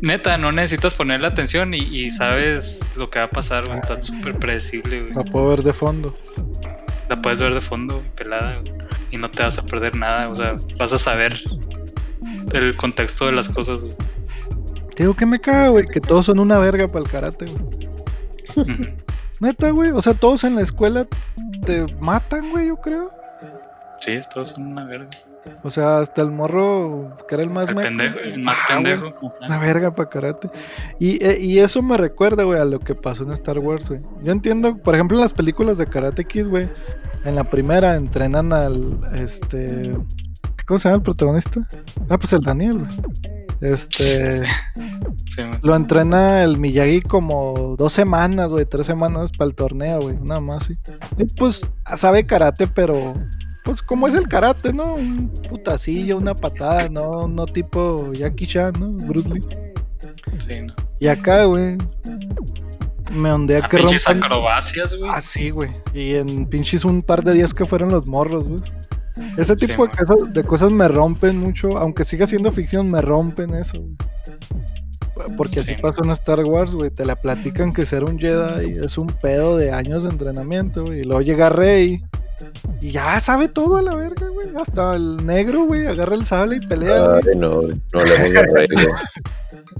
Neta, 0.00 0.36
no 0.36 0.52
necesitas 0.52 0.94
ponerle 0.94 1.26
atención 1.26 1.72
y, 1.72 1.78
y 1.78 2.10
sabes 2.10 2.90
lo 2.96 3.06
que 3.06 3.18
va 3.20 3.26
a 3.26 3.30
pasar, 3.30 3.64
güey. 3.66 3.78
Está 3.78 4.00
súper 4.00 4.38
predecible, 4.38 5.08
La 5.08 5.14
güey. 5.22 5.30
puedo 5.32 5.48
ver 5.48 5.62
de 5.62 5.72
fondo. 5.72 6.16
La 7.08 7.16
puedes 7.22 7.40
ver 7.40 7.54
de 7.54 7.60
fondo, 7.60 8.02
pelada, 8.16 8.56
güey. 8.60 8.74
Y 9.12 9.16
no 9.16 9.30
te 9.30 9.42
vas 9.42 9.56
a 9.58 9.62
perder 9.64 9.94
nada. 9.94 10.28
O 10.28 10.34
sea, 10.34 10.56
vas 10.78 10.92
a 10.92 10.98
saber 10.98 11.40
el 12.54 12.76
contexto 12.76 13.26
de 13.26 13.32
las 13.32 13.48
cosas, 13.48 13.80
güey. 13.80 13.92
Te 14.94 15.02
digo 15.02 15.14
que 15.14 15.26
me 15.26 15.40
caga, 15.40 15.68
güey, 15.68 15.86
que 15.86 16.00
todos 16.00 16.26
son 16.26 16.38
una 16.38 16.58
verga 16.58 16.88
para 16.88 17.04
el 17.04 17.10
karate, 17.10 17.46
güey. 17.46 17.84
Neta, 19.40 19.70
güey. 19.70 19.90
O 19.90 20.00
sea, 20.00 20.14
todos 20.14 20.44
en 20.44 20.54
la 20.54 20.62
escuela 20.62 21.06
te 21.64 21.84
matan, 22.00 22.50
güey, 22.50 22.68
yo 22.68 22.76
creo. 22.76 23.10
Sí, 24.00 24.18
todos 24.32 24.50
son 24.50 24.66
una 24.66 24.84
verga. 24.84 25.08
O 25.62 25.70
sea, 25.70 25.98
hasta 25.98 26.22
el 26.22 26.30
morro, 26.30 27.16
que 27.28 27.34
era 27.34 27.42
el 27.42 27.50
más 27.50 27.68
El 27.68 27.74
pendejo, 27.74 28.18
el 28.18 28.38
más 28.38 28.58
pendejo. 28.68 29.12
Una 29.42 29.58
verga 29.58 29.94
para 29.94 30.08
karate. 30.08 30.48
Y, 30.98 31.22
eh, 31.24 31.38
y 31.40 31.58
eso 31.58 31.82
me 31.82 31.96
recuerda, 31.96 32.44
güey, 32.44 32.60
a 32.60 32.64
lo 32.64 32.80
que 32.80 32.94
pasó 32.94 33.24
en 33.24 33.32
Star 33.32 33.58
Wars, 33.58 33.88
güey. 33.88 34.00
Yo 34.22 34.32
entiendo, 34.32 34.76
por 34.76 34.94
ejemplo, 34.94 35.16
en 35.16 35.22
las 35.22 35.32
películas 35.32 35.78
de 35.78 35.86
Karate 35.86 36.24
Kids, 36.24 36.48
güey. 36.48 36.68
En 37.24 37.34
la 37.34 37.44
primera 37.44 37.96
entrenan 37.96 38.52
al, 38.52 39.00
este... 39.14 39.96
¿Cómo 40.66 40.78
se 40.78 40.88
llama 40.88 40.96
el 40.96 41.02
protagonista? 41.02 41.60
Ah, 42.08 42.18
pues 42.18 42.32
el 42.32 42.40
Daniel, 42.40 42.78
güey. 42.78 42.90
Este... 43.60 44.42
Sí. 45.26 45.42
Lo 45.62 45.74
entrena 45.74 46.42
el 46.44 46.58
Miyagi 46.58 47.00
como 47.00 47.74
dos 47.76 47.92
semanas, 47.92 48.52
güey, 48.52 48.66
tres 48.66 48.86
semanas 48.86 49.32
para 49.32 49.48
el 49.48 49.54
torneo, 49.56 50.00
güey, 50.02 50.20
nada 50.20 50.40
más, 50.40 50.64
sí. 50.64 50.76
Y 51.18 51.24
pues 51.34 51.62
sabe 51.96 52.24
karate, 52.24 52.68
pero 52.68 53.14
pues 53.64 53.82
como 53.82 54.06
es 54.06 54.14
el 54.14 54.28
karate, 54.28 54.72
¿no? 54.72 54.94
Un 54.94 55.32
putacillo, 55.48 56.18
una 56.18 56.34
patada, 56.34 56.88
no, 56.88 57.26
no 57.26 57.46
tipo 57.46 58.12
Jackie 58.12 58.46
Chan, 58.46 58.74
¿no? 58.78 58.90
Bruce 58.92 59.28
Lee. 59.28 59.40
Sí, 60.38 60.60
no. 60.60 60.74
Y 61.00 61.08
acá, 61.08 61.44
güey, 61.46 61.78
me 63.12 63.32
ondea 63.32 63.64
A 63.64 63.68
que 63.68 63.78
pinches 63.78 64.04
rompen. 64.04 64.24
acrobacias, 64.24 64.94
güey. 64.96 65.10
Ah, 65.12 65.20
sí, 65.20 65.50
güey. 65.50 65.70
Y 65.94 66.14
en 66.14 66.46
pinches 66.46 66.84
un 66.84 67.02
par 67.02 67.24
de 67.24 67.32
días 67.32 67.52
que 67.54 67.64
fueron 67.64 67.88
los 67.90 68.06
morros, 68.06 68.46
güey. 68.46 68.60
Ese 69.36 69.54
Sí, 69.56 69.66
tipo 69.66 69.86
de, 69.86 69.92
cosas, 69.96 70.32
de 70.32 70.44
cosas 70.44 70.70
me 70.72 70.88
rompen 70.88 71.38
mucho, 71.38 71.78
aunque 71.78 72.04
siga 72.04 72.26
siendo 72.26 72.50
ficción, 72.50 72.88
me 72.88 73.00
rompen 73.00 73.54
eso, 73.54 73.80
güey. 73.80 73.96
Porque 75.36 75.60
así 75.60 75.74
Sí. 75.76 75.76
pasó 75.80 76.02
en 76.02 76.10
Star 76.10 76.40
Wars, 76.44 76.74
güey. 76.74 76.90
Te 76.90 77.04
la 77.04 77.14
platican 77.14 77.72
que 77.72 77.86
ser 77.86 78.02
un 78.02 78.18
Jedi 78.18 78.72
es 78.84 78.98
un 78.98 79.06
pedo 79.06 79.56
de 79.56 79.70
años 79.70 80.02
de 80.02 80.10
entrenamiento, 80.10 80.84
güey. 80.84 81.00
Y 81.00 81.04
luego 81.04 81.20
llega 81.22 81.48
Rey 81.50 82.02
y 82.80 82.90
ya 82.90 83.20
sabe 83.20 83.46
todo 83.46 83.76
a 83.76 83.82
la 83.82 83.94
verga, 83.94 84.26
güey. 84.28 84.48
Hasta 84.56 84.96
el 84.96 85.24
negro, 85.24 85.66
güey, 85.66 85.86
agarra 85.86 86.16
el 86.16 86.26
sable 86.26 86.56
y 86.56 86.66
pelea, 86.66 87.00
güey. 87.04 87.20
Ay, 87.32 87.38
no, 87.38 87.62
no 87.62 88.00
le 88.04 88.18
voy 88.28 88.36
a 88.36 88.42
reír, 88.42 88.68
güey. 88.72 88.88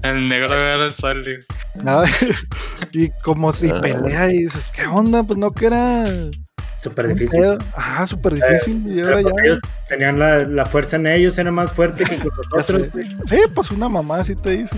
El 0.03 0.29
negro 0.29 0.53
agarra 0.53 0.85
el 0.85 0.93
sable. 0.93 1.39
Y 2.93 3.09
como 3.23 3.51
si 3.51 3.69
Ah. 3.69 3.81
pelea 3.81 4.29
y 4.33 4.43
dices, 4.43 4.67
¿qué 4.73 4.87
onda? 4.87 5.21
Pues 5.23 5.37
no 5.37 5.49
que 5.51 5.65
era. 5.65 6.05
Súper 6.85 7.07
difícil. 7.09 7.43
Ajá, 7.75 8.07
súper 8.07 8.33
difícil. 8.35 8.85
y 8.87 9.01
ahora 9.01 9.17
Pero, 9.17 9.27
ya. 9.27 9.33
pues, 9.33 9.45
ellos 9.45 9.59
tenían 9.87 10.19
la, 10.19 10.39
la 10.45 10.65
fuerza 10.65 10.95
en 10.95 11.07
ellos, 11.07 11.37
era 11.37 11.51
más 11.51 11.71
fuerte 11.73 12.03
que 12.05 12.17
nosotros. 12.17 12.89
Sí, 13.29 13.37
pues 13.53 13.71
una 13.71 13.89
mamá 13.89 14.19
así 14.19 14.35
te 14.35 14.51
dice. 14.57 14.75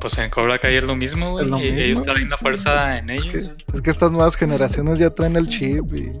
Pues 0.00 0.16
en 0.18 0.30
Cobra 0.30 0.58
Kai 0.58 0.76
es 0.76 0.84
lo 0.84 0.94
mismo, 0.96 1.32
güey. 1.32 1.46
Lo 1.48 1.58
y 1.58 1.62
mismo. 1.70 1.78
ellos 1.80 2.02
traen 2.02 2.28
la 2.30 2.36
fuerza 2.36 2.98
en 2.98 3.10
Es 3.10 3.22
que, 3.24 3.30
ellos. 3.30 3.56
es 3.74 3.80
que 3.80 3.90
estas 3.90 4.12
nuevas 4.12 4.36
generaciones 4.36 4.98
ya 4.98 5.10
traen 5.10 5.36
el 5.36 5.48
chip 5.48 5.84
y. 5.94 6.12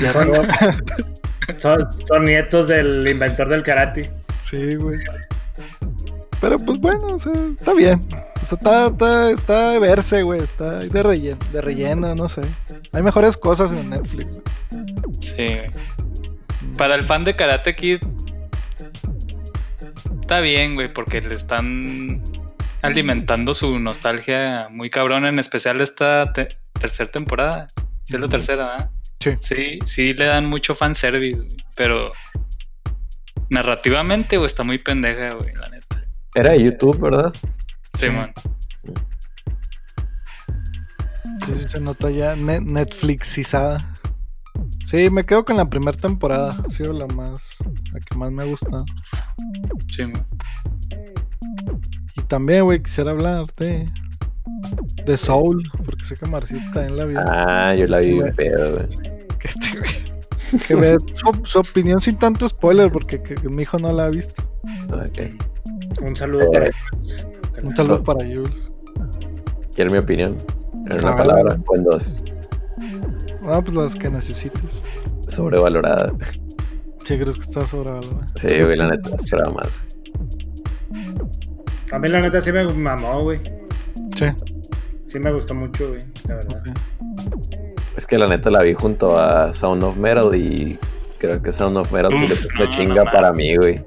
Ya 0.00 0.12
Son- 0.12 0.32
Son, 1.58 1.86
son 2.06 2.24
nietos 2.24 2.68
del 2.68 3.06
inventor 3.06 3.48
del 3.48 3.62
karate. 3.62 4.10
sí, 4.42 4.76
güey. 4.76 4.96
Pero 6.42 6.58
pues 6.58 6.78
bueno, 6.78 7.06
o 7.06 7.18
sea, 7.20 7.32
está 7.58 7.72
bien. 7.72 7.98
O 8.42 8.44
sea, 8.44 8.58
está, 8.58 8.86
está, 8.88 9.30
está 9.30 9.70
de 9.70 9.78
verse, 9.78 10.22
güey. 10.24 10.40
Está 10.42 10.80
de 10.80 11.02
relleno, 11.02 11.38
de 11.52 11.62
relleno, 11.62 12.14
no 12.14 12.28
sé. 12.28 12.42
Hay 12.92 13.02
mejores 13.02 13.36
cosas 13.38 13.72
en 13.72 13.88
Netflix, 13.88 14.26
güey. 14.30 14.42
Sí, 15.20 15.36
güey. 15.36 15.70
Para 16.76 16.96
el 16.96 17.02
fan 17.04 17.22
de 17.24 17.34
Karate 17.36 17.74
Kid, 17.76 17.98
está 20.20 20.40
bien, 20.40 20.74
güey, 20.74 20.92
porque 20.92 21.20
le 21.20 21.34
están 21.34 22.22
alimentando 22.82 23.54
su 23.54 23.78
nostalgia 23.78 24.68
muy 24.70 24.90
cabrón, 24.90 25.24
en 25.26 25.38
especial 25.38 25.80
esta 25.80 26.32
te- 26.32 26.56
tercera 26.80 27.10
temporada. 27.10 27.66
Sí, 28.02 28.16
es 28.16 28.20
la 28.20 28.28
tercera, 28.28 28.66
¿verdad? 28.66 28.90
Sí. 29.20 29.30
Sí, 29.38 29.78
sí 29.84 30.12
le 30.14 30.24
dan 30.24 30.46
mucho 30.46 30.74
fanservice, 30.74 31.36
güey, 31.42 31.56
pero 31.76 32.10
narrativamente, 33.50 34.36
güey, 34.38 34.46
está 34.46 34.64
muy 34.64 34.78
pendeja, 34.78 35.34
güey, 35.34 35.54
la 35.54 35.68
neta. 35.68 35.81
Era 36.34 36.52
de 36.52 36.62
YouTube, 36.64 36.98
¿verdad? 37.00 37.32
Sí, 37.94 38.08
man. 38.08 38.32
Sí, 41.46 41.52
sí 41.60 41.68
se 41.68 41.80
nota 41.80 42.10
ya 42.10 42.34
ne- 42.36 42.60
Netflixizada. 42.60 43.92
Sí, 44.86 45.10
me 45.10 45.24
quedo 45.24 45.44
con 45.44 45.56
la 45.56 45.68
primera 45.68 45.96
temporada. 45.96 46.56
Ha 46.66 46.70
sido 46.70 46.92
la 46.92 47.06
más, 47.06 47.56
la 47.92 48.00
que 48.00 48.16
más 48.16 48.30
me 48.30 48.42
ha 48.42 48.46
gustado. 48.46 48.84
Sí, 49.90 50.02
man. 50.04 50.26
Y 52.16 52.20
también, 52.22 52.64
güey, 52.64 52.82
quisiera 52.82 53.10
hablar 53.10 53.44
de 53.56 53.86
de 55.04 55.16
Soul, 55.16 55.62
porque 55.84 56.04
sé 56.04 56.14
que 56.14 56.26
Marcito 56.26 56.62
también 56.72 56.96
la 56.96 57.04
vio. 57.04 57.20
Ah, 57.26 57.74
yo 57.74 57.86
la 57.86 57.98
vi 57.98 58.18
pedo, 58.36 58.72
güey. 58.76 58.88
Que 59.38 59.48
este 59.48 59.68
güey- 59.80 60.66
que 60.66 60.76
me 60.76 60.86
dé 60.86 60.96
su, 61.14 61.40
su 61.44 61.58
opinión 61.58 62.00
sin 62.00 62.18
tanto 62.18 62.48
spoiler, 62.48 62.90
porque 62.92 63.22
que- 63.22 63.34
que 63.34 63.48
mi 63.48 63.62
hijo 63.62 63.78
no 63.78 63.92
la 63.92 64.04
ha 64.04 64.08
visto. 64.08 64.42
Ok. 64.90 65.32
Un 66.00 66.16
saludo 66.16 66.50
para 66.50 66.70
Un 67.62 67.76
saludo 67.76 68.02
para 68.02 68.20
Jules. 68.24 68.70
¿Quieres 69.74 69.92
mi 69.92 69.98
opinión? 69.98 70.38
En 70.90 71.00
una 71.00 71.14
palabra 71.14 71.58
o 71.66 71.76
en 71.76 71.84
dos. 71.84 72.24
No, 73.42 73.62
pues 73.62 73.76
las 73.76 73.94
que 73.94 74.10
necesites. 74.10 74.82
Sobrevalorada. 75.28 76.12
Si 77.04 77.18
crees 77.18 77.36
que 77.36 77.42
está 77.42 77.66
sobrevalorada. 77.66 78.26
Sí, 78.36 78.48
güey, 78.62 78.76
la 78.76 78.90
neta, 78.90 79.14
esperaba 79.14 79.52
más. 79.52 79.82
A 81.92 81.98
mí 81.98 82.08
la 82.08 82.20
neta 82.20 82.40
sí 82.40 82.52
me 82.52 82.64
mamó, 82.64 83.22
güey. 83.22 83.38
Sí. 84.16 84.26
Sí 85.06 85.18
me 85.18 85.32
gustó 85.32 85.54
mucho, 85.54 85.88
güey, 85.88 86.00
la 86.26 86.36
verdad. 86.36 86.62
Es 87.96 88.06
que 88.06 88.16
la 88.16 88.26
neta 88.26 88.50
la 88.50 88.62
vi 88.62 88.72
junto 88.72 89.18
a 89.18 89.52
Sound 89.52 89.82
of 89.84 89.96
Metal 89.96 90.34
y 90.34 90.78
creo 91.18 91.42
que 91.42 91.52
Sound 91.52 91.76
of 91.76 91.92
Metal 91.92 92.10
sí 92.12 92.26
le 92.26 92.32
Uf, 92.32 92.46
puso 92.46 92.58
no, 92.58 92.68
chinga 92.68 93.04
no 93.04 93.10
para 93.10 93.32
mí, 93.32 93.54
güey. 93.56 93.82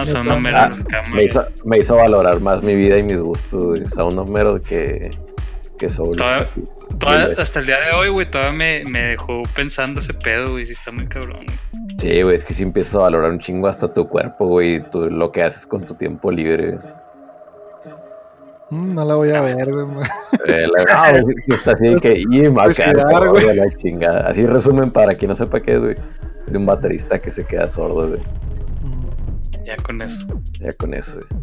O 0.00 0.04
sea, 0.04 0.20
Ah, 0.20 0.24
la 0.24 1.14
Me 1.14 1.24
hizo, 1.24 1.44
me 1.64 1.78
hizo 1.78 1.96
valorar 1.96 2.40
más 2.40 2.62
mi 2.62 2.74
vida 2.74 2.98
y 2.98 3.02
mis 3.02 3.20
gustos, 3.20 3.62
güey. 3.64 3.86
Sound 3.88 4.18
of 4.18 4.30
Metal 4.30 4.60
que, 4.60 5.10
que 5.78 5.90
Soul. 5.90 6.16
Toda- 6.16 6.46
Sí, 6.54 6.62
Toda- 6.98 7.24
güey. 7.26 7.40
hasta 7.40 7.60
el 7.60 7.66
día 7.66 7.76
de 7.80 7.92
hoy, 7.96 8.08
güey, 8.10 8.30
todavía 8.30 8.52
me, 8.52 8.82
me 8.90 9.02
dejó 9.02 9.42
pensando 9.54 10.00
ese 10.00 10.14
pedo, 10.14 10.52
güey. 10.52 10.64
Sí, 10.66 10.72
está 10.72 10.92
muy 10.92 11.06
cabrón. 11.06 11.44
güey. 11.46 11.58
Sí, 11.98 12.22
güey, 12.22 12.34
es 12.36 12.44
que 12.44 12.54
si 12.54 12.62
empiezas 12.62 12.94
a 12.96 12.98
valorar 13.00 13.30
un 13.30 13.38
chingo 13.38 13.68
hasta 13.68 13.92
tu 13.92 14.08
cuerpo, 14.08 14.46
güey, 14.46 14.82
tú, 14.90 15.08
lo 15.10 15.30
que 15.32 15.42
haces 15.42 15.66
con 15.66 15.84
tu 15.86 15.94
tiempo 15.94 16.30
libre. 16.30 16.78
Mm, 18.70 18.88
no 18.94 19.04
la 19.04 19.14
voy 19.14 19.30
a 19.30 19.40
ver, 19.42 19.70
güey. 19.70 19.86
Eh, 20.46 20.62
la- 20.66 20.84
ah, 20.94 21.10
güey, 21.10 21.22
sí, 21.36 21.42
sí, 21.46 21.54
está 21.54 21.72
así 21.72 21.88
de 21.88 21.96
que, 21.96 22.18
y 22.18 22.26
me 22.26 22.62
acá, 22.62 22.92
cuidar, 22.92 23.28
güey. 23.28 23.56
la 23.56 23.66
chingada. 23.76 24.26
Así 24.28 24.46
resumen 24.46 24.90
para 24.90 25.14
quien 25.16 25.28
no 25.28 25.34
sepa 25.34 25.60
qué 25.60 25.76
es, 25.76 25.82
güey. 25.84 25.96
Es 26.46 26.52
de 26.54 26.58
un 26.58 26.66
baterista 26.66 27.18
que 27.20 27.30
se 27.30 27.44
queda 27.44 27.68
sordo, 27.68 28.08
güey. 28.08 28.20
Ya 29.64 29.76
con 29.76 30.02
eso. 30.02 30.26
Ya 30.60 30.72
con 30.72 30.94
eso, 30.94 31.16
güey. 31.16 31.42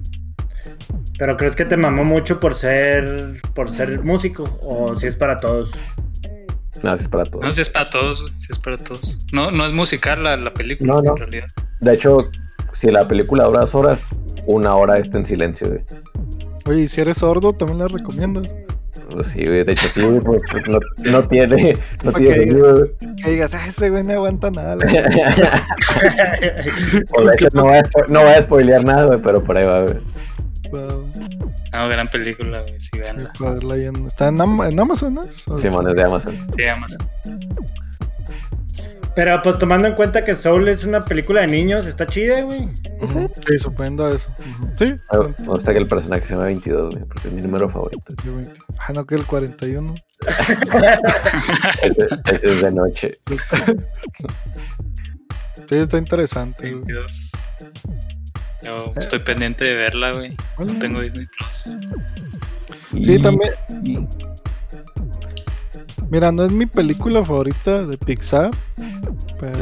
Pero 1.18 1.36
crees 1.38 1.56
que 1.56 1.66
te 1.66 1.78
mamó 1.78 2.04
mucho 2.04 2.40
por 2.40 2.56
ser 2.56 3.34
por 3.54 3.72
ser 3.72 4.04
músico 4.04 4.50
o 4.64 4.96
si 4.96 5.08
es 5.08 5.18
para 5.18 5.38
todos. 5.38 5.72
No, 6.84 6.92
así 6.92 7.04
es 7.04 7.10
para 7.10 7.26
todos. 7.26 7.46
No, 7.46 7.54
si 7.54 7.62
es 7.62 7.70
para 7.70 7.90
todos. 7.90 8.26
Si 8.38 8.54
es 8.54 8.60
para 8.60 8.78
todos. 8.78 9.18
No, 9.34 9.52
no 9.52 9.66
es 9.66 9.74
musical 9.74 10.24
la, 10.24 10.38
la 10.38 10.54
película, 10.54 10.94
No, 10.94 11.02
no. 11.02 11.12
en 11.12 11.18
realidad. 11.18 11.48
De 11.82 11.94
hecho, 11.94 12.20
si 12.72 12.90
la 12.90 13.06
película 13.08 13.46
dura 13.46 13.62
dos 13.62 13.76
horas, 13.76 14.08
una 14.46 14.76
hora 14.76 14.98
está 14.98 15.18
en 15.18 15.26
silencio, 15.26 15.68
güey. 15.70 15.82
Oye, 16.66 16.82
y 16.84 16.88
si 16.88 17.02
eres 17.02 17.18
sordo, 17.18 17.52
también 17.54 17.80
la 17.80 17.88
recomiendas. 17.90 18.48
Pues 19.20 19.32
sí, 19.34 19.46
güey. 19.46 19.64
De 19.66 19.74
hecho, 19.74 19.90
sí, 19.90 20.00
güey, 20.02 20.22
pues, 20.22 20.42
pues, 20.50 20.64
no, 20.70 20.80
no 21.12 21.28
tiene, 21.28 21.78
no 22.06 22.14
tiene 22.14 22.30
Ok. 22.30 22.36
sentido. 22.36 22.88
Que 23.22 23.32
digas, 23.32 23.54
ah, 23.54 23.68
ese 23.68 23.90
güey 23.90 24.02
no 24.04 24.14
aguanta 24.14 24.50
nada. 24.50 24.78
la 24.78 24.86
O 27.18 27.26
de 27.26 27.34
hecho, 27.36 27.48
no 27.54 27.64
voy 27.64 27.78
a, 27.80 27.84
no 28.08 28.22
voy 28.22 28.30
a 28.32 28.42
spoilear 28.42 28.86
nada, 28.86 29.06
güey, 29.08 29.20
pero 29.22 29.44
por 29.44 29.58
ahí 29.58 29.66
va, 29.66 29.80
güey. 29.84 29.96
verdad. 30.72 30.96
No, 31.74 31.88
gran 31.90 32.08
película, 32.08 32.60
güey. 32.62 32.80
Sí, 32.80 32.98
veanla. 32.98 33.32
¿Está 34.08 34.30
en, 34.30 34.40
Am- 34.40 34.62
en 34.64 34.80
Amazon? 34.80 35.14
¿no 35.16 35.22
es? 35.24 35.46
¿O 35.50 35.58
Simón 35.58 35.88
es 35.90 35.96
de 35.96 36.04
Amazon. 36.04 36.38
Sí. 36.56 36.64
Pero 39.20 39.42
pues 39.42 39.60
tomando 39.60 39.86
en 39.90 39.96
cuenta 39.96 40.24
que 40.24 40.34
Soul 40.34 40.70
es 40.70 40.86
una 40.86 41.04
película 41.04 41.42
de 41.42 41.48
niños, 41.48 41.86
está 41.86 42.08
chida, 42.08 42.40
güey. 42.44 42.70
Sí, 43.06 43.58
suponiendo 43.60 44.10
eso. 44.16 44.30
Sí. 44.78 44.96
Me 45.12 45.46
gusta 45.46 45.74
que 45.74 45.80
el 45.80 45.90
personaje 45.90 46.22
se 46.26 46.36
llama 46.36 46.46
22, 46.46 46.92
güey, 46.92 47.04
porque 47.04 47.28
es 47.28 47.34
mi 47.34 47.42
número 47.42 47.68
favorito. 47.68 48.14
Yo 48.24 48.34
20. 48.34 48.54
Ah, 48.78 48.94
no, 48.94 49.06
que 49.06 49.16
el 49.16 49.26
41. 49.26 49.94
Ese, 51.84 52.06
ese 52.34 52.50
es 52.50 52.62
de 52.62 52.72
noche. 52.72 53.12
Sí, 55.68 55.76
está 55.76 55.98
interesante. 55.98 56.72
güey. 56.72 56.86
22. 56.86 57.32
Yo 58.64 58.94
estoy 58.96 59.20
pendiente 59.20 59.66
de 59.66 59.76
verla, 59.76 60.14
güey. 60.14 60.30
Bueno, 60.56 60.72
No 60.76 60.80
tengo 60.80 61.02
Disney 61.02 61.26
Plus. 61.38 61.76
Sí, 63.04 63.16
Y- 63.16 63.22
también. 63.22 63.52
Mira, 66.10 66.32
no 66.32 66.44
es 66.44 66.52
mi 66.52 66.66
película 66.66 67.24
favorita 67.24 67.86
de 67.86 67.98
Pixar, 67.98 68.52
pero 69.40 69.58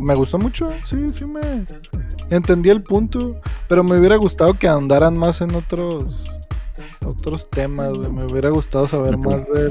me 0.00 0.14
gustó 0.14 0.38
mucho. 0.38 0.72
Sí, 0.84 1.08
sí 1.10 1.24
me 1.24 1.64
entendí 2.30 2.70
el 2.70 2.82
punto, 2.82 3.36
pero 3.68 3.84
me 3.84 3.96
hubiera 3.98 4.16
gustado 4.16 4.54
que 4.54 4.68
andaran 4.68 5.18
más 5.18 5.40
en 5.40 5.54
otros 5.54 6.22
otros 7.04 7.48
temas. 7.48 7.92
güey. 7.92 8.10
Me 8.10 8.24
hubiera 8.24 8.50
gustado 8.50 8.86
saber 8.86 9.16
más 9.18 9.46
de 9.48 9.70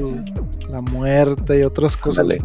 la 0.69 0.81
muerte 0.81 1.59
y 1.59 1.63
otras 1.63 1.97
cosas. 1.97 2.19
Ándale. 2.19 2.41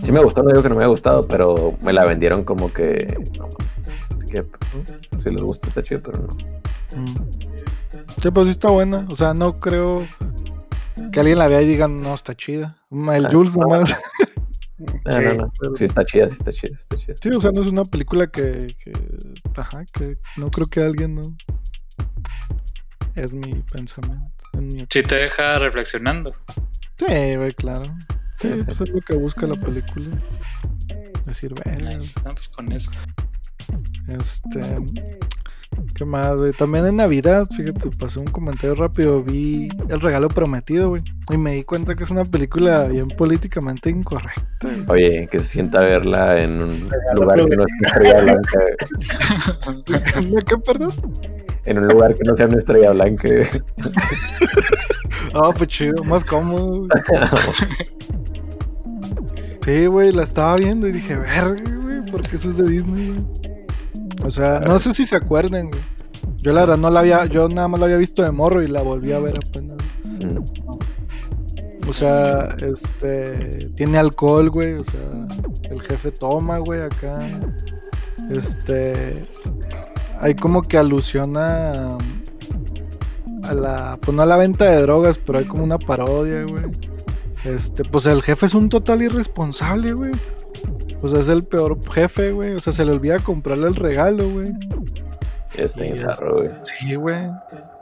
Sí 0.00 0.12
me 0.12 0.20
gustó, 0.20 0.42
no 0.42 0.50
digo 0.50 0.62
que 0.62 0.68
no 0.68 0.74
me 0.74 0.82
haya 0.82 0.88
gustado, 0.88 1.22
pero 1.22 1.74
me 1.82 1.92
la 1.92 2.04
vendieron 2.04 2.44
como 2.44 2.72
que... 2.72 3.18
no, 3.38 3.48
que 4.30 4.44
si 5.22 5.30
les 5.30 5.42
gusta 5.42 5.68
está 5.68 5.82
chido, 5.82 6.00
pero 6.02 6.18
no. 6.18 6.28
Mm. 7.00 7.14
Sí, 8.22 8.30
pues 8.30 8.46
sí 8.46 8.50
está 8.50 8.70
buena. 8.70 9.06
O 9.10 9.16
sea, 9.16 9.34
no 9.34 9.58
creo 9.58 10.06
que 11.12 11.20
alguien 11.20 11.38
la 11.38 11.48
vea 11.48 11.62
y 11.62 11.68
diga, 11.68 11.88
no, 11.88 12.14
está 12.14 12.34
chida. 12.36 12.78
El 12.90 13.26
Ah, 13.26 13.30
Jules 13.32 13.56
no. 13.56 13.62
nomás. 13.62 13.94
No, 14.78 15.20
no, 15.22 15.34
no. 15.62 15.74
Sí 15.74 15.86
está 15.86 16.04
chida, 16.04 16.28
sí 16.28 16.34
está 16.34 16.52
chida, 16.52 16.68
sí 16.72 16.76
está 16.80 16.96
chida. 16.96 17.14
Sí, 17.22 17.30
o 17.30 17.40
sea, 17.40 17.50
no 17.50 17.62
es 17.62 17.66
una 17.66 17.82
película 17.84 18.26
que, 18.26 18.76
que, 18.78 18.92
ajá, 19.56 19.86
que 19.90 20.18
no 20.36 20.50
creo 20.50 20.66
que 20.66 20.82
alguien 20.82 21.14
no. 21.14 21.22
Es 23.14 23.32
mi 23.32 23.54
pensamiento. 23.72 24.30
en 24.52 24.68
mi- 24.68 24.86
Sí 24.90 25.02
te 25.02 25.14
deja 25.14 25.58
reflexionando. 25.60 26.34
Sí, 26.98 27.06
güey, 27.36 27.54
claro. 27.54 27.84
Sí, 28.38 28.50
Sí, 28.58 28.64
pues 28.66 28.80
es 28.82 28.90
lo 28.90 29.00
que 29.00 29.14
busca 29.14 29.46
la 29.46 29.58
película. 29.58 30.10
Decir, 31.24 31.54
verga, 31.54 31.94
Nice. 31.94 32.12
No, 32.22 32.34
pues 32.34 32.48
con 32.50 32.70
eso. 32.70 32.90
Este. 34.08 34.60
¿Qué 35.94 36.04
más, 36.04 36.36
güey? 36.36 36.52
También 36.52 36.86
en 36.86 36.96
Navidad, 36.96 37.46
fíjate, 37.54 37.90
pasé 37.98 38.18
un 38.20 38.26
comentario 38.26 38.74
rápido. 38.74 39.22
Vi 39.22 39.68
El 39.88 40.00
regalo 40.00 40.28
prometido, 40.28 40.90
güey. 40.90 41.02
Y 41.30 41.36
me 41.38 41.54
di 41.54 41.64
cuenta 41.64 41.94
que 41.94 42.04
es 42.04 42.10
una 42.10 42.24
película 42.24 42.84
bien 42.84 43.08
políticamente 43.08 43.90
incorrecta. 43.90 44.42
güey. 44.62 44.84
Oye, 44.88 45.28
que 45.30 45.40
se 45.40 45.46
sienta 45.48 45.78
a 45.78 45.82
verla 45.82 46.40
en 46.40 46.62
un 46.62 46.90
Regalo 46.90 47.22
lugar 47.22 47.46
que 47.48 47.56
no 47.56 47.64
es 47.64 47.72
una 47.78 47.88
estrella 47.88 48.22
blanca. 48.22 48.60
güey. 49.86 50.30
¿De 50.34 50.42
qué, 50.44 50.58
perdón? 50.58 50.92
En 51.64 51.78
un 51.78 51.88
lugar 51.88 52.14
que 52.14 52.24
no 52.24 52.36
sea 52.36 52.46
una 52.46 52.58
estrella 52.58 52.92
blanca. 52.92 53.28
güey. 53.28 53.46
Ah, 55.34 55.50
pues 55.56 55.68
chido, 55.68 56.02
más 56.04 56.24
cómodo. 56.24 56.86
güey. 56.86 56.88
Sí, 59.64 59.86
güey, 59.86 60.12
la 60.12 60.22
estaba 60.22 60.54
viendo 60.56 60.86
y 60.86 60.92
dije, 60.92 61.16
verga, 61.16 61.56
güey, 61.82 62.10
porque 62.10 62.36
eso 62.36 62.50
es 62.50 62.56
de 62.56 62.68
Disney, 62.68 63.08
güey. 63.10 63.26
O 64.24 64.30
sea, 64.30 64.60
no 64.60 64.78
sé 64.78 64.94
si 64.94 65.06
se 65.06 65.16
acuerden, 65.16 65.70
güey. 65.70 65.82
Yo 66.38 66.52
la 66.52 66.60
verdad 66.60 66.78
no 66.78 66.90
la 66.90 67.00
había, 67.00 67.26
yo 67.26 67.48
nada 67.48 67.68
más 67.68 67.80
la 67.80 67.86
había 67.86 67.98
visto 67.98 68.22
de 68.22 68.30
morro 68.30 68.62
y 68.62 68.68
la 68.68 68.82
volví 68.82 69.12
a 69.12 69.18
ver 69.18 69.34
apenas. 69.48 69.76
O 71.88 71.92
sea, 71.92 72.48
este, 72.60 73.70
tiene 73.76 73.98
alcohol, 73.98 74.50
güey, 74.50 74.74
o 74.74 74.84
sea, 74.84 75.70
el 75.70 75.80
jefe 75.82 76.10
toma, 76.10 76.58
güey, 76.58 76.80
acá. 76.80 77.20
Este, 78.30 79.26
hay 80.20 80.34
como 80.34 80.62
que 80.62 80.78
alusiona 80.78 81.96
a 83.44 83.54
la, 83.54 83.98
pues 84.00 84.16
no 84.16 84.22
a 84.22 84.26
la 84.26 84.36
venta 84.36 84.64
de 84.64 84.82
drogas, 84.82 85.18
pero 85.18 85.38
hay 85.38 85.44
como 85.44 85.62
una 85.62 85.78
parodia, 85.78 86.42
güey. 86.42 86.64
Este, 87.44 87.84
pues 87.84 88.06
el 88.06 88.22
jefe 88.22 88.46
es 88.46 88.54
un 88.54 88.68
total 88.68 89.02
irresponsable, 89.02 89.92
güey. 89.92 90.12
O 91.06 91.10
sea, 91.10 91.20
es 91.20 91.28
el 91.28 91.42
peor 91.44 91.78
jefe, 91.92 92.30
güey. 92.32 92.54
O 92.54 92.60
sea, 92.60 92.72
se 92.72 92.84
le 92.84 92.92
olvida 92.92 93.18
comprarle 93.20 93.68
el 93.68 93.74
regalo, 93.76 94.28
güey. 94.28 94.46
Está 95.56 95.80
Y 95.80 95.82
bien 95.84 95.96
es- 95.96 96.02
zarro, 96.02 96.36
güey. 96.36 96.50
Sí, 96.64 96.94
güey. 96.94 97.26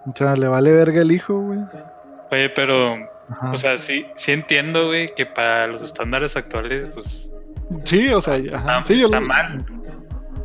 O 0.07 0.13
sea, 0.15 0.37
le 0.37 0.49
vale 0.49 0.73
verga 0.73 1.01
el 1.03 1.13
hijo, 1.13 1.39
güey. 1.41 1.59
Oye, 2.31 2.49
pero, 2.51 2.95
Ajá. 3.31 3.53
o 3.53 3.57
sea, 3.57 3.79
sí, 3.79 4.07
sí 4.17 4.33
entiendo, 4.33 4.87
güey, 4.87 5.07
que 5.15 5.27
para 5.27 5.67
los 5.67 5.83
estándares 5.83 6.37
actuales, 6.37 6.89
pues, 6.93 7.35
sí, 7.85 8.09
o 8.09 8.21
sea, 8.21 8.35
ajá. 8.35 8.41
está, 8.81 8.83
sí, 8.85 8.99
yo 8.99 9.07
está 9.07 9.21
lo- 9.21 9.27
mal. 9.27 9.65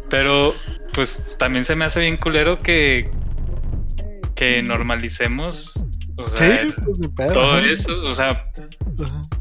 Pero, 0.10 0.54
pues, 0.94 1.36
también 1.38 1.66
se 1.66 1.76
me 1.76 1.86
hace 1.86 2.00
bien 2.02 2.18
culero 2.18 2.62
que, 2.62 3.12
que 4.36 4.62
normalicemos, 4.64 5.86
o 6.24 6.28
Sí, 6.28 6.36
pues, 6.84 6.98
pedo, 7.16 7.32
todo 7.34 7.58
eso, 7.60 7.92
o 8.08 8.14
sea, 8.14 8.46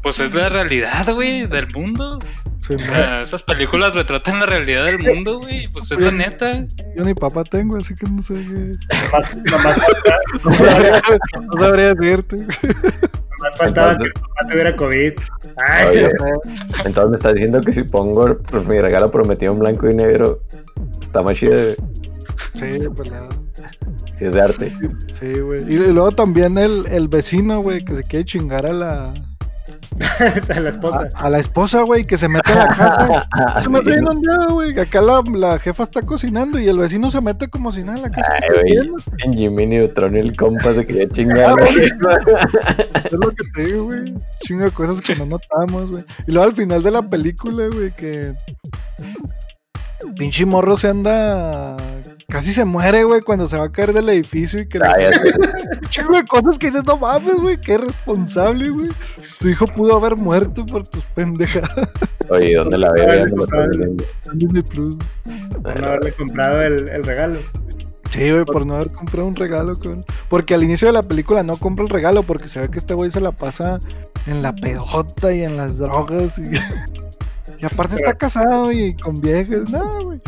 pues 0.01 0.19
es 0.19 0.33
la 0.33 0.49
realidad, 0.49 1.05
güey, 1.13 1.45
del 1.47 1.67
mundo. 1.73 2.19
Sí, 2.61 2.73
O 2.75 2.77
sea, 2.79 3.21
esas 3.21 3.43
películas 3.43 3.95
retratan 3.95 4.39
la 4.39 4.45
realidad 4.45 4.85
del 4.85 4.99
mundo, 4.99 5.39
güey, 5.39 5.65
pues 5.73 5.91
es 5.91 5.99
la 5.99 6.11
neta. 6.11 6.65
Yo 6.95 7.03
ni 7.03 7.13
papá 7.13 7.43
tengo, 7.43 7.77
así 7.77 7.95
que 7.95 8.07
no 8.09 8.21
sé 8.21 8.33
qué. 8.35 8.71
Nomás, 9.11 9.37
nomás 9.51 9.77
falta- 9.77 10.17
No 10.43 10.55
sabría, 10.55 11.01
no 11.41 11.57
sabría 11.63 11.93
decirte. 11.95 12.35
nomás 12.37 13.57
faltaba 13.57 13.97
que 13.97 14.09
tu 14.09 14.19
papá 14.21 14.47
tuviera 14.49 14.75
COVID. 14.75 15.13
Ay, 15.57 15.87
Oye, 15.87 16.09
entonces 16.85 17.09
me 17.09 17.15
estás 17.15 17.33
diciendo 17.33 17.61
que 17.61 17.71
si 17.73 17.83
pongo 17.83 18.37
mi 18.67 18.79
regalo 18.79 19.09
prometido 19.09 19.53
en 19.53 19.59
blanco 19.59 19.89
y 19.89 19.93
negro, 19.95 20.39
está 21.01 21.21
más 21.23 21.37
chido. 21.37 21.53
güey. 21.53 21.75
Sí, 22.79 22.87
pues 22.95 23.09
la. 23.09 23.27
Si 24.19 24.25
es 24.25 24.33
de 24.33 24.41
arte. 24.41 24.73
Sí, 25.17 25.39
güey. 25.39 25.61
Y 25.63 25.77
luego 25.77 26.11
también 26.11 26.57
el, 26.57 26.85
el 26.87 27.07
vecino, 27.07 27.61
güey, 27.63 27.85
que 27.85 27.95
se 27.95 28.03
quiere 28.03 28.25
chingar 28.25 28.65
a 28.65 28.73
la, 28.73 29.05
a 30.55 30.59
la 30.59 30.69
esposa. 30.69 31.07
a, 31.15 31.25
a 31.25 31.29
la 31.29 31.39
esposa, 31.39 31.81
güey, 31.83 32.03
que 32.05 32.17
se 32.17 32.27
mete 32.27 32.51
a 32.51 32.55
la 32.57 32.67
casa. 32.67 33.61
Se 33.63 33.69
me 33.69 33.77
estoy 33.79 33.93
inundado, 33.93 34.55
güey. 34.55 34.77
Acá 34.77 34.99
la, 35.01 35.21
la 35.33 35.57
jefa 35.57 35.83
está 35.83 36.01
cocinando 36.01 36.59
y 36.59 36.67
el 36.67 36.77
vecino 36.77 37.09
se 37.09 37.21
mete 37.21 37.47
como 37.47 37.71
si 37.71 37.81
nada 37.81 37.95
en 37.97 38.01
la 38.03 38.09
casa. 38.11 38.29
Ay, 38.61 38.75
güey. 38.89 39.35
Jimmy 39.37 39.65
Neutron 39.67 40.17
el 40.17 40.35
compa 40.35 40.73
se 40.73 40.83
quería 40.85 41.05
Ah, 41.09 41.13
chingar. 41.13 41.53
güey. 41.53 41.85
Es 41.85 43.11
lo 43.13 43.29
que 43.29 43.43
te 43.55 43.65
digo, 43.65 43.85
güey. 43.85 44.13
Chingo 44.41 44.65
de 44.65 44.71
cosas 44.71 44.99
que 44.99 45.15
no 45.15 45.25
notamos, 45.27 45.91
güey. 45.91 46.03
Y 46.27 46.31
luego 46.33 46.45
al 46.49 46.53
final 46.55 46.83
de 46.83 46.91
la 46.91 47.01
película, 47.03 47.67
güey, 47.67 47.91
que. 47.95 48.33
Pinche 50.17 50.45
morro 50.45 50.77
se 50.77 50.87
anda. 50.89 51.75
Casi 52.29 52.53
se 52.53 52.63
muere, 52.63 53.03
güey, 53.03 53.21
cuando 53.21 53.47
se 53.47 53.57
va 53.57 53.65
a 53.65 53.71
caer 53.71 53.91
del 53.91 54.07
edificio 54.09 54.59
y 54.59 54.67
que. 54.67 54.77
le- 54.79 54.85
Cállate. 54.85 55.33
Chingo 55.89 56.15
de 56.15 56.25
cosas 56.25 56.57
que 56.59 56.67
dices, 56.67 56.83
no 56.85 56.97
mames, 56.97 57.35
güey, 57.35 57.57
qué 57.57 57.77
responsable, 57.79 58.69
güey. 58.69 58.89
Tu 59.39 59.47
hijo 59.49 59.65
pudo 59.65 59.97
haber 59.97 60.15
muerto 60.15 60.65
por 60.65 60.87
tus 60.87 61.03
pendejadas 61.15 61.89
Oye, 62.29 62.55
¿dónde 62.55 62.77
la 62.77 62.91
veo? 62.91 63.25
Disney 64.33 64.61
Plus. 64.61 64.95
Por 65.63 65.79
no 65.81 65.87
haberle 65.87 66.13
comprado 66.13 66.61
el, 66.61 66.89
el 66.89 67.03
regalo. 67.03 67.39
Sí, 68.11 68.31
güey, 68.31 68.45
por 68.45 68.65
no 68.65 68.75
haber 68.75 68.91
comprado 68.91 69.27
un 69.27 69.35
regalo, 69.35 69.73
cabrón. 69.75 70.05
Porque 70.29 70.53
al 70.55 70.63
inicio 70.63 70.87
de 70.87 70.93
la 70.93 71.03
película 71.03 71.43
no 71.43 71.57
compra 71.57 71.83
el 71.85 71.89
regalo 71.89 72.23
porque 72.23 72.49
se 72.49 72.59
ve 72.59 72.69
que 72.69 72.79
este 72.79 72.93
güey 72.93 73.09
se 73.11 73.21
la 73.21 73.31
pasa 73.31 73.79
en 74.27 74.41
la 74.41 74.53
pedota 74.55 75.33
y 75.33 75.43
en 75.43 75.57
las 75.57 75.77
drogas. 75.77 76.37
Y, 76.37 76.43
y 77.61 77.65
aparte 77.65 77.95
está 77.95 78.13
casado 78.13 78.71
y 78.71 78.95
con 78.95 79.15
viejas. 79.15 79.69
No, 79.69 79.89
güey. 80.01 80.21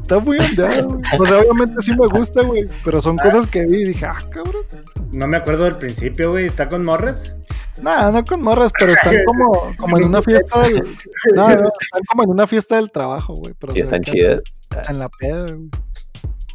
Está 0.00 0.20
muy 0.20 0.38
ondeado, 0.38 0.88
güey. 0.88 1.02
O 1.18 1.26
sea, 1.26 1.38
obviamente 1.38 1.74
sí 1.80 1.92
me 1.92 2.06
gusta, 2.06 2.42
güey. 2.42 2.66
Pero 2.84 3.00
son 3.00 3.16
cosas 3.18 3.46
que 3.46 3.64
vi 3.66 3.82
y 3.82 3.84
dije, 3.88 4.06
ah, 4.06 4.22
cabrón. 4.30 4.64
No 5.12 5.26
me 5.26 5.36
acuerdo 5.36 5.64
del 5.64 5.76
principio, 5.76 6.30
güey. 6.30 6.46
¿Está 6.46 6.68
con 6.68 6.84
morras? 6.84 7.36
Nada, 7.82 8.12
no 8.12 8.24
con 8.24 8.42
morras, 8.42 8.72
pero 8.78 8.92
están 8.92 9.16
como, 9.26 9.66
como 9.78 9.98
en 9.98 10.04
una 10.04 10.22
fiesta 10.22 10.62
del. 10.62 10.96
No, 11.34 11.48
no, 11.48 11.72
están 11.80 12.02
como 12.08 12.22
en 12.22 12.30
una 12.30 12.46
fiesta 12.46 12.76
del 12.76 12.92
trabajo, 12.92 13.34
güey. 13.34 13.54
Pero 13.58 13.76
Y 13.76 13.80
están 13.80 14.02
chidas. 14.02 14.42
En 14.88 14.98
la 14.98 15.08
peda, 15.08 15.42
güey. 15.42 15.70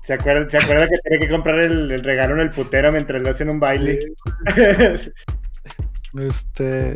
¿Se 0.02 0.14
acuerda, 0.14 0.48
¿Se 0.50 0.58
acuerda 0.60 0.88
que 0.88 0.98
tiene 1.04 1.26
que 1.26 1.32
comprar 1.32 1.60
el, 1.60 1.92
el 1.92 2.04
regalo 2.04 2.36
en 2.36 2.42
el 2.42 2.52
putero 2.52 2.92
mientras 2.92 3.22
le 3.22 3.30
hacen 3.30 3.50
un 3.50 3.60
baile? 3.60 4.00
Este. 6.18 6.96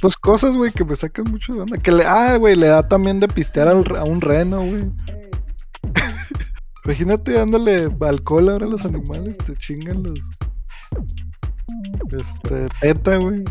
Pues 0.00 0.16
cosas, 0.16 0.54
güey, 0.56 0.72
que 0.72 0.84
me 0.84 0.96
sacan 0.96 1.24
mucho 1.30 1.52
de 1.52 1.60
onda. 1.60 1.78
Que 1.78 1.90
le, 1.90 2.04
ah, 2.04 2.36
güey, 2.36 2.56
le 2.56 2.68
da 2.68 2.86
también 2.86 3.20
de 3.20 3.28
pistear 3.28 3.68
a 3.68 3.74
un 3.74 4.20
reno, 4.20 4.58
güey. 4.58 4.90
Imagínate 6.84 7.32
dándole 7.32 7.90
alcohol 8.00 8.48
ahora 8.48 8.66
a 8.66 8.68
los 8.68 8.84
animales, 8.84 9.36
te 9.38 9.56
chingan 9.56 10.04
los. 10.04 10.20
Este, 12.16 12.68
teta, 12.80 13.16
güey. 13.16 13.42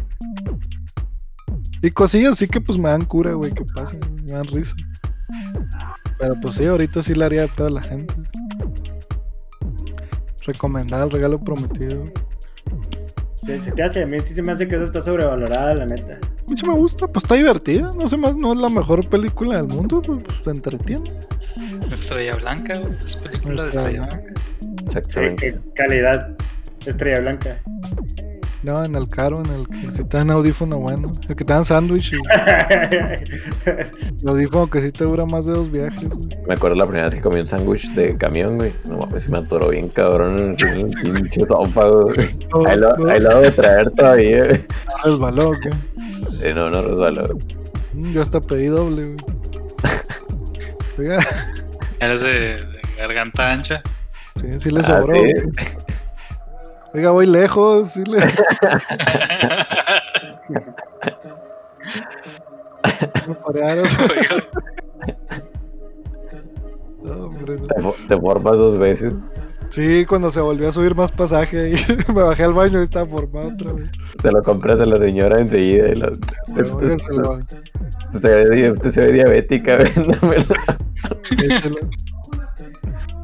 Y 1.81 1.91
cosillas 1.91 2.31
así 2.31 2.47
que 2.47 2.61
pues 2.61 2.77
me 2.77 2.89
dan 2.89 3.03
cura, 3.05 3.33
güey, 3.33 3.51
que 3.51 3.65
pasen, 3.65 3.99
me 4.23 4.31
dan 4.31 4.45
risa. 4.45 4.75
Pero 6.17 6.33
pues 6.41 6.55
sí, 6.55 6.65
ahorita 6.65 7.03
sí 7.03 7.13
le 7.13 7.25
haría 7.25 7.43
a 7.43 7.47
toda 7.47 7.69
la 7.69 7.81
gente. 7.81 8.13
Recomendar 10.47 11.03
el 11.03 11.11
regalo 11.11 11.39
prometido. 11.39 12.05
Se, 13.45 13.61
se 13.61 13.71
te 13.71 13.83
hace, 13.83 14.03
a 14.03 14.07
mí 14.07 14.17
sí 14.23 14.33
se 14.33 14.41
me 14.41 14.51
hace 14.51 14.67
que 14.67 14.75
eso 14.75 14.83
está 14.85 15.01
sobrevalorada, 15.01 15.75
la 15.75 15.85
neta. 15.85 16.13
A 16.13 16.51
mí 16.51 16.57
sí 16.57 16.65
me 16.67 16.73
gusta, 16.73 17.07
pues 17.07 17.23
está 17.23 17.35
divertida. 17.35 17.91
No 17.97 18.07
sé 18.07 18.17
más, 18.17 18.35
no 18.35 18.53
es 18.53 18.59
la 18.59 18.69
mejor 18.69 19.07
película 19.09 19.57
del 19.57 19.67
mundo, 19.67 20.01
pero 20.01 20.19
pues 20.21 20.43
te 20.43 20.49
entretiene. 20.51 21.11
Estrella 21.91 22.35
Blanca. 22.35 22.81
Es 23.05 23.15
película 23.17 23.63
de 23.63 23.69
Estrella 23.69 24.01
Blanca. 24.01 24.33
Sí, 24.59 24.67
Exactamente. 24.85 25.35
qué 25.35 25.59
calidad. 25.75 26.35
Estrella 26.85 27.19
blanca. 27.19 27.61
No, 28.65 28.83
en 28.83 28.95
el 28.95 29.07
caro, 29.07 29.37
en 29.45 29.53
el 29.53 29.67
que 29.67 29.91
si 29.91 30.03
te 30.05 30.17
dan 30.17 30.31
audífono 30.31 30.77
bueno. 30.79 31.11
El 31.29 31.35
que 31.35 31.45
te 31.45 31.53
dan 31.53 31.65
sándwich 31.65 32.13
y 32.13 32.17
el 33.69 34.27
audífono 34.27 34.67
que 34.69 34.79
sí 34.81 34.91
te 34.91 35.03
dura 35.03 35.23
más 35.25 35.45
de 35.45 35.53
dos 35.53 35.71
viajes, 35.71 36.03
güey. 36.09 36.19
Me 36.47 36.55
acuerdo 36.55 36.75
la 36.75 36.85
primera 36.85 37.05
vez 37.05 37.13
que 37.15 37.21
comí 37.21 37.39
un 37.39 37.47
sándwich 37.47 37.93
de 37.93 38.17
camión, 38.17 38.55
güey. 38.57 38.73
No 38.89 38.97
mames, 38.97 39.23
se 39.23 39.31
me 39.31 39.37
atoró 39.37 39.69
bien 39.69 39.89
cabrón 39.89 40.55
en 40.59 40.79
el 41.05 41.13
pinche 41.13 41.45
sofá, 41.47 41.85
güey. 41.87 42.17
Ahí 42.67 42.77
lo, 42.77 43.09
ahí 43.09 43.19
lo 43.19 43.39
de 43.41 43.51
traer 43.51 43.91
todavía, 43.91 44.45
güey. 44.45 44.65
Resbaló, 45.03 45.49
¿o 45.49 45.59
qué? 45.59 45.69
Sí, 46.39 46.53
no, 46.55 46.69
no 46.71 46.81
resbaló. 46.81 47.37
Mm, 47.93 48.13
Yo 48.13 48.21
hasta 48.23 48.41
pedí 48.41 48.65
doble, 48.65 49.03
güey. 49.03 49.17
Oiga, 50.97 51.19
Eres 51.99 52.21
de, 52.21 52.31
de 52.31 52.65
garganta 52.97 53.51
ancha. 53.51 53.81
sí, 54.41 54.47
sí 54.59 54.71
le 54.71 54.79
Ah, 54.81 54.85
sobró. 55.01 55.13
sí. 55.13 55.19
güey. 55.21 55.33
Oiga, 56.95 57.11
voy 57.11 57.25
lejos, 57.25 57.89
sí 57.91 58.03
le. 58.05 58.19
No, 67.03 67.25
hombre, 67.25 67.57
no. 67.59 67.67
Te, 67.67 67.75
fo- 67.81 67.95
te 68.07 68.17
formas 68.17 68.57
dos 68.57 68.77
veces. 68.77 69.13
Sí, 69.69 70.05
cuando 70.05 70.29
se 70.29 70.39
volvió 70.41 70.69
a 70.69 70.71
subir 70.71 70.95
más 70.95 71.11
pasaje 71.11 71.71
y 71.71 72.11
me 72.13 72.23
bajé 72.23 72.43
al 72.43 72.53
baño 72.53 72.79
y 72.79 72.83
estaba 72.83 73.05
formado 73.07 73.49
otra 73.49 73.73
vez. 73.73 73.91
Te 74.21 74.31
lo 74.31 74.41
compras 74.41 74.79
a 74.79 74.85
la 74.85 74.97
señora 74.97 75.39
enseguida. 75.39 75.87
Y 75.87 75.97
se 76.55 76.61
usted, 76.61 76.97
se 78.09 78.29
ve, 78.29 78.49
di- 78.55 78.69
usted 78.69 78.91
se 78.91 79.01
ve 79.07 79.13
diabética, 79.13 79.77
véndamelo. 79.95 80.43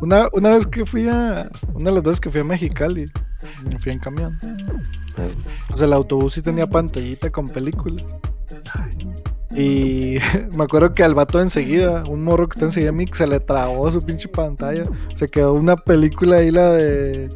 Una, 0.02 0.28
una 0.34 0.50
vez 0.50 0.66
que 0.66 0.86
fui 0.86 1.08
a. 1.08 1.50
Una 1.74 1.86
de 1.86 1.92
las 1.92 2.04
veces 2.04 2.20
que 2.20 2.30
fui 2.30 2.42
a 2.42 2.44
Mexicali, 2.44 3.06
me 3.70 3.78
fui 3.80 3.92
en 3.92 4.00
camión. 4.00 4.40
Pues 5.68 5.82
el 5.82 5.94
autobús 5.94 6.34
sí 6.34 6.42
tenía 6.42 6.68
pantallita 6.68 7.30
con 7.30 7.48
películas. 7.48 8.04
Y 9.54 10.18
me 10.58 10.64
acuerdo 10.64 10.94
que 10.94 11.04
al 11.04 11.14
vato 11.14 11.42
enseguida, 11.42 12.04
un 12.10 12.24
morro 12.24 12.48
que 12.48 12.56
está 12.56 12.66
enseguida 12.66 12.90
a 12.90 12.94
mí, 12.94 13.06
se 13.14 13.28
le 13.28 13.40
trabó 13.40 13.90
su 13.92 14.00
pinche 14.02 14.28
pantalla. 14.28 14.86
Se 15.14 15.28
quedó 15.28 15.54
una 15.54 15.76
película 15.76 16.38
ahí, 16.38 16.52
la 16.52 16.70
de. 16.72 17.30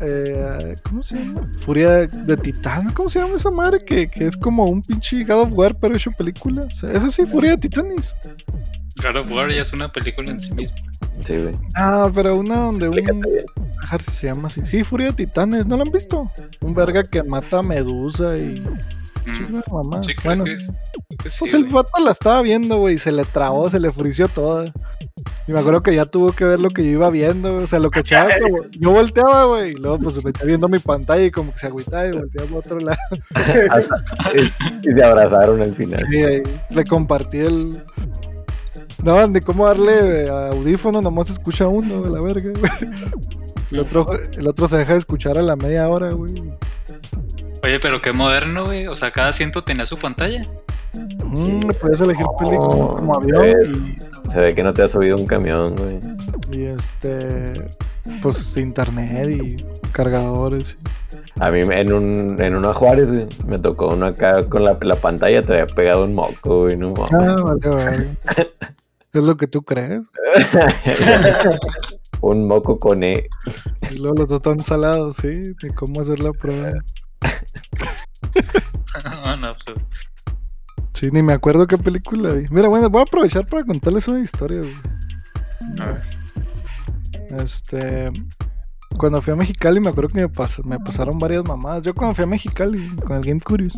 eh, 0.00 0.74
¿Cómo 0.84 1.02
se 1.02 1.18
llama? 1.18 1.50
Furia 1.60 1.90
de, 1.92 2.06
de 2.06 2.36
Titán. 2.36 2.92
¿Cómo 2.92 3.10
se 3.10 3.18
llama 3.18 3.36
esa 3.36 3.50
madre? 3.50 3.84
Que, 3.84 4.08
que 4.08 4.26
es 4.26 4.36
como 4.36 4.64
un 4.66 4.82
pinche 4.82 5.24
God 5.24 5.40
of 5.42 5.52
War, 5.52 5.76
pero 5.78 5.96
hecho 5.96 6.10
película. 6.12 6.62
O 6.62 6.70
sea, 6.70 6.90
esa 6.90 7.10
sí, 7.10 7.26
Furia 7.26 7.52
de 7.52 7.58
Titanes. 7.58 8.14
God 9.02 9.16
of 9.16 9.30
War 9.30 9.50
ya 9.50 9.62
es 9.62 9.72
una 9.72 9.90
película 9.90 10.30
en 10.30 10.40
sí 10.40 10.54
misma. 10.54 10.78
Sí, 11.24 11.36
güey. 11.36 11.56
Ah, 11.74 12.10
pero 12.14 12.36
una 12.36 12.56
donde 12.56 12.88
un. 12.88 12.98
Explícate 12.98 13.30
bien. 13.32 13.44
A 13.86 13.92
ver 13.92 14.02
si 14.02 14.10
se 14.12 14.26
llama 14.28 14.46
así. 14.48 14.64
Sí, 14.64 14.84
Furia 14.84 15.08
de 15.08 15.12
Titanes. 15.12 15.66
¿No 15.66 15.76
lo 15.76 15.82
han 15.82 15.90
visto? 15.90 16.30
Un 16.60 16.74
verga 16.74 17.02
que 17.02 17.22
mata 17.22 17.58
a 17.58 17.62
Medusa 17.62 18.36
y. 18.38 18.60
Mm. 19.26 19.62
Mamás. 19.72 20.06
Sí, 20.06 20.14
creo 20.14 20.24
bueno, 20.36 20.44
que, 20.44 20.56
creo 20.56 20.68
que 21.22 21.30
sí, 21.30 21.36
pues 21.40 21.54
el 21.54 21.62
güey. 21.62 21.72
vato 21.72 22.04
la 22.04 22.10
estaba 22.12 22.42
viendo, 22.42 22.76
güey. 22.78 22.96
y 22.96 22.98
Se 22.98 23.10
le 23.10 23.24
trabó, 23.24 23.70
se 23.70 23.80
le 23.80 23.90
frició 23.90 24.28
toda. 24.28 24.72
Y 25.46 25.52
me 25.52 25.60
acuerdo 25.60 25.82
que 25.82 25.94
ya 25.94 26.04
tuvo 26.06 26.32
que 26.32 26.44
ver 26.44 26.60
lo 26.60 26.70
que 26.70 26.84
yo 26.84 26.90
iba 26.90 27.10
viendo, 27.10 27.52
güey, 27.52 27.64
O 27.64 27.66
sea, 27.66 27.78
lo 27.78 27.90
que 27.90 28.00
echaba 28.00 28.30
como. 28.42 28.56
Yo 28.72 28.90
volteaba, 28.90 29.44
güey. 29.44 29.70
Y 29.72 29.74
luego, 29.74 29.98
pues, 29.98 30.22
me 30.22 30.30
estaba 30.30 30.46
viendo 30.46 30.68
mi 30.68 30.78
pantalla 30.78 31.24
y 31.24 31.30
como 31.30 31.52
que 31.52 31.58
se 31.58 31.66
agüitaba 31.66 32.06
y 32.06 32.12
volteaba 32.12 32.50
a 32.50 32.58
otro 32.58 32.78
lado. 32.80 32.98
Y 34.82 34.92
se 34.92 35.02
abrazaron 35.02 35.62
al 35.62 35.74
final. 35.74 36.04
Ahí 36.12 36.42
le 36.70 36.84
compartí 36.84 37.38
el. 37.38 37.82
No, 39.04 39.28
de 39.28 39.40
cómo 39.42 39.66
darle 39.66 40.24
eh, 40.24 40.28
audífono, 40.30 41.02
nomás 41.02 41.26
se 41.28 41.34
escucha 41.34 41.68
uno, 41.68 42.00
güey, 42.00 42.10
la 42.12 42.20
verga, 42.20 42.50
güey. 42.58 42.72
El 43.70 43.80
otro, 43.80 44.08
el 44.32 44.46
otro 44.48 44.66
se 44.68 44.78
deja 44.78 44.92
de 44.92 44.98
escuchar 44.98 45.36
a 45.38 45.42
la 45.42 45.56
media 45.56 45.88
hora, 45.88 46.10
güey. 46.12 46.32
Oye, 47.62 47.80
pero 47.80 48.00
qué 48.00 48.12
moderno, 48.12 48.64
güey. 48.66 48.86
O 48.86 48.94
sea, 48.96 49.10
cada 49.10 49.28
asiento 49.28 49.62
tenía 49.62 49.84
su 49.86 49.98
pantalla. 49.98 50.42
Mm, 51.24 51.60
puedes 51.80 52.00
elegir 52.00 52.24
película 52.38 52.60
Oh, 52.60 52.96
como 52.96 53.16
avión 53.16 53.44
eh. 53.44 53.96
Se 54.28 54.40
ve 54.40 54.54
que 54.54 54.62
no 54.62 54.72
te 54.72 54.82
has 54.82 54.92
subido 54.92 55.16
un 55.16 55.26
camión, 55.26 55.74
güey. 55.76 56.00
y, 56.52 56.60
y 56.62 56.64
este. 56.66 57.44
Pues 58.22 58.56
internet 58.56 59.28
y 59.30 59.64
cargadores. 59.92 60.78
y- 60.80 61.42
A 61.42 61.50
mí 61.50 61.60
en 61.60 61.92
un 61.92 62.40
en 62.40 62.56
una 62.56 62.72
Juárez, 62.72 63.10
güey, 63.10 63.26
me 63.46 63.58
tocó 63.58 63.88
uno 63.88 64.06
acá 64.06 64.44
con 64.48 64.64
la, 64.64 64.78
la 64.80 64.96
pantalla, 64.96 65.42
te 65.42 65.52
había 65.54 65.66
pegado 65.66 66.04
un 66.04 66.14
moco, 66.14 66.60
güey, 66.62 66.76
no. 66.76 66.94
Ah, 67.12 67.36
vale, 67.42 67.68
vale. 67.68 68.16
Es 69.14 69.22
lo 69.22 69.36
que 69.36 69.46
tú 69.46 69.62
crees. 69.62 70.02
un 72.20 72.46
moco 72.46 72.78
con 72.78 73.02
E. 73.02 73.28
Y 73.90 73.98
luego 73.98 74.16
los 74.16 74.28
dos 74.28 74.36
están 74.36 74.60
salados, 74.62 75.16
sí. 75.22 75.42
Ni 75.62 75.70
cómo 75.70 76.00
hacer 76.00 76.20
la 76.20 76.32
prueba. 76.32 76.72
no, 79.04 79.36
no, 79.36 79.48
pues. 79.64 79.78
Sí, 80.94 81.08
ni 81.12 81.22
me 81.22 81.32
acuerdo 81.32 81.66
qué 81.66 81.76
película 81.78 82.30
vi. 82.30 82.46
Mira, 82.50 82.68
bueno, 82.68 82.88
voy 82.88 83.00
a 83.00 83.04
aprovechar 83.04 83.46
para 83.46 83.64
contarles 83.64 84.06
una 84.08 84.20
historia, 84.20 84.60
güey. 84.60 84.74
A 85.80 85.86
ver. 85.86 86.00
Este. 87.42 88.06
Cuando 88.96 89.20
fui 89.20 89.32
a 89.32 89.36
Mexicali, 89.36 89.80
me 89.80 89.88
acuerdo 89.88 90.08
que 90.10 90.20
me, 90.20 90.28
pas- 90.28 90.64
me 90.64 90.78
pasaron 90.78 91.18
varias 91.18 91.44
mamadas. 91.44 91.82
Yo 91.82 91.94
cuando 91.94 92.14
fui 92.14 92.22
a 92.22 92.26
Mexicali 92.28 92.88
con 93.04 93.16
el 93.16 93.24
Game 93.24 93.40
Curious, 93.40 93.72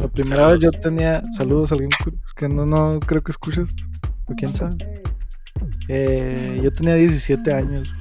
la 0.00 0.08
primera 0.08 0.46
vez 0.52 0.60
yo 0.60 0.70
tenía. 0.70 1.20
Saludos 1.36 1.72
al 1.72 1.78
Game 1.78 1.90
Curious, 2.02 2.32
que 2.34 2.48
no, 2.48 2.64
no 2.64 3.00
creo 3.00 3.22
que 3.22 3.32
escuches 3.32 3.68
esto, 3.68 3.84
o 4.30 4.34
quién 4.34 4.54
sabe. 4.54 5.02
Eh, 5.88 6.60
yo 6.62 6.72
tenía 6.72 6.94
17 6.94 7.52
años. 7.52 7.92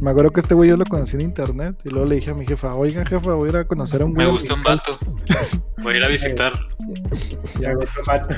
Me 0.00 0.10
acuerdo 0.10 0.32
que 0.32 0.40
este 0.40 0.54
güey 0.54 0.68
yo 0.70 0.76
lo 0.76 0.84
conocí 0.84 1.14
en 1.14 1.22
internet. 1.22 1.76
Y 1.84 1.90
luego 1.90 2.06
le 2.06 2.16
dije 2.16 2.30
a 2.30 2.34
mi 2.34 2.46
jefa, 2.46 2.72
oiga 2.72 3.04
jefa, 3.04 3.34
voy 3.34 3.46
a 3.46 3.48
ir 3.50 3.56
a 3.58 3.64
conocer 3.64 4.02
a 4.02 4.04
un 4.04 4.14
güey. 4.14 4.26
Me 4.26 4.32
gusta 4.32 4.54
un 4.54 4.62
vato. 4.62 4.98
Voy 5.82 5.94
a 5.94 5.96
ir 5.98 6.04
a 6.04 6.08
visitar. 6.08 6.52
Ya, 7.60 7.72
güey, 7.74 7.86
tomato. 7.94 8.34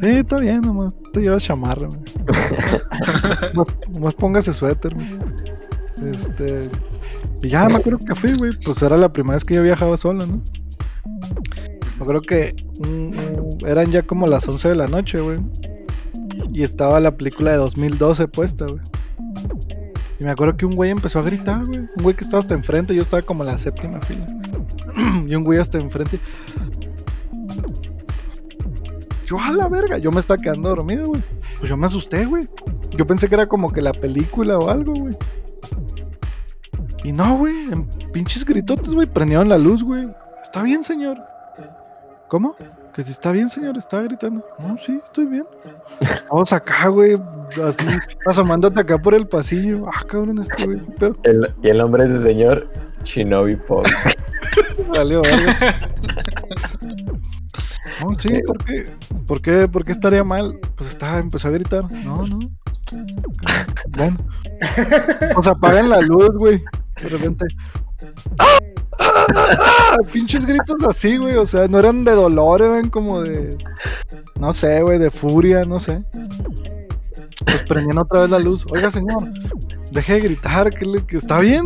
Sí, 0.00 0.08
está 0.08 0.38
bien, 0.38 0.62
nomás 0.62 0.94
te 1.12 1.20
llevas 1.20 1.42
chamarra, 1.42 1.88
güey. 1.88 2.02
nomás, 3.54 3.74
nomás 3.94 4.14
póngase 4.14 4.52
suéter, 4.52 4.94
güey. 4.94 5.06
Este. 6.12 6.64
Y 7.42 7.48
ya 7.48 7.68
me 7.68 7.76
acuerdo 7.76 7.98
que 7.98 8.14
fui, 8.14 8.32
güey. 8.34 8.52
Pues 8.64 8.82
era 8.82 8.96
la 8.96 9.12
primera 9.12 9.34
vez 9.36 9.44
que 9.44 9.54
yo 9.54 9.62
viajaba 9.62 9.96
solo, 9.96 10.26
¿no? 10.26 10.42
Me 11.96 12.02
acuerdo 12.02 12.22
que 12.22 12.54
mm, 12.80 13.66
eran 13.66 13.90
ya 13.90 14.02
como 14.02 14.26
las 14.26 14.46
11 14.48 14.68
de 14.68 14.74
la 14.74 14.88
noche, 14.88 15.20
güey. 15.20 15.38
Y 16.52 16.62
estaba 16.62 17.00
la 17.00 17.16
película 17.16 17.52
de 17.52 17.58
2012 17.58 18.28
puesta, 18.28 18.66
güey. 18.66 18.80
Y 20.18 20.24
me 20.24 20.30
acuerdo 20.30 20.56
que 20.56 20.66
un 20.66 20.74
güey 20.74 20.90
empezó 20.90 21.18
a 21.18 21.22
gritar, 21.22 21.64
güey. 21.66 21.80
Un 21.80 22.02
güey 22.02 22.16
que 22.16 22.24
estaba 22.24 22.40
hasta 22.40 22.54
enfrente, 22.54 22.94
yo 22.94 23.02
estaba 23.02 23.22
como 23.22 23.42
en 23.42 23.50
la 23.50 23.58
séptima 23.58 24.00
fila. 24.00 24.26
y 25.26 25.34
un 25.34 25.44
güey 25.44 25.58
hasta 25.58 25.78
enfrente. 25.78 26.18
Yo 29.26 29.40
a 29.40 29.50
la 29.50 29.68
verga, 29.68 29.98
yo 29.98 30.12
me 30.12 30.20
estaba 30.20 30.38
quedando 30.38 30.68
dormido, 30.68 31.04
güey. 31.04 31.22
Pues 31.58 31.68
yo 31.68 31.76
me 31.76 31.86
asusté, 31.86 32.24
güey. 32.24 32.44
Yo 32.92 33.06
pensé 33.06 33.28
que 33.28 33.34
era 33.34 33.46
como 33.46 33.72
que 33.72 33.82
la 33.82 33.92
película 33.92 34.58
o 34.58 34.70
algo, 34.70 34.94
güey. 34.94 35.14
Y 37.04 37.12
no, 37.12 37.36
güey, 37.36 37.54
en 37.70 37.88
pinches 38.12 38.44
gritotes, 38.44 38.94
güey, 38.94 39.06
prendieron 39.06 39.48
la 39.48 39.58
luz, 39.58 39.82
güey. 39.82 40.08
Está 40.42 40.62
bien, 40.62 40.82
señor. 40.82 41.18
¿Cómo? 42.28 42.56
Que 42.96 43.04
si 43.04 43.12
está 43.12 43.30
bien, 43.30 43.50
señor, 43.50 43.76
estaba 43.76 44.02
gritando. 44.04 44.42
No, 44.58 44.78
sí, 44.78 44.98
estoy 45.04 45.26
bien. 45.26 45.44
Todos 46.30 46.50
acá, 46.54 46.88
güey, 46.88 47.20
así, 47.62 47.86
asomándote 48.26 48.80
acá 48.80 48.96
por 48.96 49.12
el 49.12 49.28
pasillo. 49.28 49.84
Ah, 49.86 50.02
cabrón, 50.08 50.38
este 50.38 50.64
güey. 50.64 50.82
El- 51.24 51.54
y 51.62 51.68
el 51.68 51.76
nombre 51.76 52.04
de 52.08 52.14
ese 52.14 52.24
señor, 52.24 52.72
Shinobi 53.04 53.56
Pog. 53.56 53.84
Valió, 54.88 55.20
verga. 55.20 55.90
No, 58.02 58.14
sí, 58.18 58.40
¿por 58.46 58.64
qué? 58.64 58.84
¿Por 59.26 59.42
qué? 59.42 59.68
¿Por 59.68 59.84
qué 59.84 59.92
estaría 59.92 60.24
mal? 60.24 60.58
Pues 60.74 60.88
estaba, 60.90 61.18
empezó 61.18 61.48
a 61.48 61.50
gritar. 61.50 61.92
No, 61.92 62.26
no. 62.26 62.38
Bueno. 63.90 64.16
Pues 65.34 65.46
apagan 65.46 65.90
la 65.90 66.00
luz, 66.00 66.30
güey. 66.38 66.64
De 67.02 67.08
repente. 67.10 67.46
¡Ah! 68.38 68.58
Pinches 70.12 70.46
gritos 70.46 70.82
así, 70.88 71.16
güey. 71.16 71.36
O 71.36 71.46
sea, 71.46 71.68
no 71.68 71.78
eran 71.78 72.04
de 72.04 72.12
dolor, 72.12 72.62
eran 72.62 72.90
como 72.90 73.22
de. 73.22 73.56
No 74.38 74.52
sé, 74.52 74.82
güey, 74.82 74.98
de 74.98 75.10
furia, 75.10 75.64
no 75.64 75.78
sé. 75.78 76.02
Pues 77.44 77.62
prendían 77.64 77.98
otra 77.98 78.20
vez 78.22 78.30
la 78.30 78.38
luz. 78.38 78.66
Oiga, 78.70 78.90
señor, 78.90 79.18
deje 79.92 80.14
de 80.14 80.20
gritar, 80.20 80.70
que, 80.70 80.84
le- 80.84 81.04
está 81.10 81.38
bien. 81.40 81.64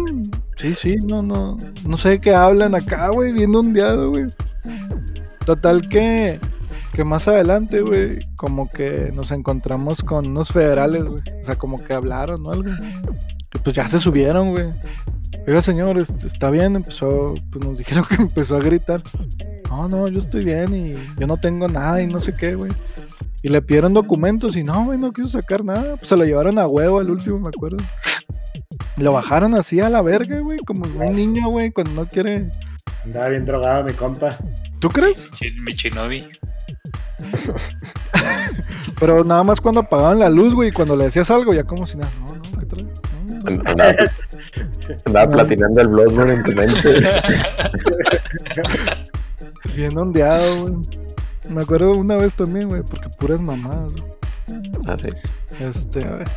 Sí, 0.57 0.75
sí, 0.75 0.97
no, 1.07 1.23
no. 1.23 1.57
No 1.87 1.97
sé 1.97 2.21
qué 2.21 2.35
hablan 2.35 2.75
acá, 2.75 3.09
güey, 3.09 3.33
bien 3.33 3.55
ondeado, 3.55 4.11
güey. 4.11 4.27
Total 5.45 5.89
que. 5.89 6.39
Que 6.93 7.05
más 7.05 7.29
adelante, 7.29 7.83
güey, 7.83 8.19
como 8.37 8.69
que 8.69 9.13
nos 9.15 9.31
encontramos 9.31 10.03
con 10.03 10.27
unos 10.27 10.49
federales, 10.49 11.05
güey. 11.05 11.21
O 11.41 11.45
sea, 11.45 11.55
como 11.57 11.77
que 11.79 11.95
hablaron 11.95 12.45
o 12.47 12.51
algo. 12.51 12.71
Y 13.55 13.59
pues 13.59 13.75
ya 13.75 13.89
se 13.89 13.99
subieron, 13.99 14.49
güey. 14.49 14.67
Oiga, 15.47 15.63
señor, 15.63 15.99
está 15.99 16.51
bien, 16.51 16.77
empezó, 16.77 17.35
pues 17.51 17.65
nos 17.65 17.79
dijeron 17.79 18.05
que 18.09 18.15
empezó 18.17 18.57
a 18.57 18.61
gritar. 18.61 19.03
No, 19.69 19.89
no, 19.89 20.09
yo 20.09 20.19
estoy 20.19 20.45
bien 20.45 20.75
y 20.75 20.93
yo 21.19 21.27
no 21.27 21.37
tengo 21.37 21.69
nada 21.69 22.03
y 22.03 22.07
no 22.07 22.21
sé 22.21 22.35
qué, 22.35 22.55
güey. 22.55 22.73
Y 23.43 23.49
le 23.49 23.63
pidieron 23.63 23.95
documentos 23.95 24.57
y 24.57 24.63
no, 24.63 24.85
güey, 24.85 24.99
no 24.99 25.13
quiso 25.13 25.29
sacar 25.29 25.65
nada. 25.65 25.97
Pues 25.97 26.09
se 26.09 26.17
lo 26.17 26.25
llevaron 26.25 26.59
a 26.59 26.67
huevo 26.67 27.01
al 27.01 27.11
último, 27.11 27.39
me 27.41 27.49
acuerdo. 27.49 27.79
Lo 28.97 29.13
bajaron 29.13 29.55
así 29.55 29.81
a 29.81 29.89
la 29.89 30.03
verga, 30.03 30.41
güey, 30.41 30.59
como 30.59 30.85
un 30.85 31.15
niño, 31.17 31.49
güey, 31.49 31.71
cuando 31.71 31.93
no 31.93 32.07
quiere. 32.07 32.51
Andaba 33.05 33.29
bien 33.29 33.47
drogado 33.47 33.85
mi 33.85 33.95
compa. 33.95 34.37
¿Tú 34.79 34.91
crees? 34.91 35.29
Mi 35.65 35.73
Shinobi. 35.73 36.29
Pero 39.01 39.25
nada 39.25 39.43
más 39.43 39.61
cuando 39.61 39.81
apagaban 39.81 40.19
la 40.19 40.29
luz, 40.29 40.55
güey, 40.55 40.69
y 40.69 40.73
cuando 40.73 40.97
le 40.97 41.05
decías 41.05 41.31
algo, 41.31 41.55
ya 41.55 41.65
como 41.65 41.87
si 41.87 41.97
nada. 41.97 42.13
No, 42.21 42.35
no, 42.35 42.59
¿qué 42.59 42.67
traes? 42.67 42.87
Andaba, 45.07 45.31
platinando 45.31 45.81
el 45.81 45.89
Bloodborne 45.89 46.35
en 46.35 46.43
tu 46.43 46.53
mente. 46.53 46.95
Bien 49.77 49.97
ondeado, 49.97 50.63
güey. 50.63 50.75
Me 51.49 51.63
acuerdo 51.63 51.95
una 51.95 52.17
vez 52.17 52.35
también, 52.35 52.69
güey, 52.69 52.83
porque 52.83 53.09
puras 53.19 53.41
mamadas, 53.41 53.93
güey. 53.93 54.05
Así. 54.87 55.09
Este, 55.59 56.05
a 56.05 56.17
ver. 56.17 56.29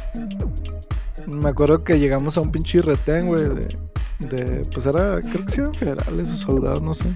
Me 1.27 1.49
acuerdo 1.49 1.83
que 1.83 1.99
llegamos 1.99 2.37
a 2.37 2.41
un 2.41 2.51
pinche 2.51 2.81
retén, 2.81 3.27
güey, 3.27 3.43
de, 3.43 3.77
de. 4.19 4.61
Pues 4.71 4.85
era. 4.85 5.21
Creo 5.21 5.45
que 5.45 5.51
sí 5.51 5.61
eran 5.61 5.73
federales 5.73 6.29
o 6.29 6.37
soldados, 6.37 6.81
no 6.81 6.93
sé. 6.93 7.15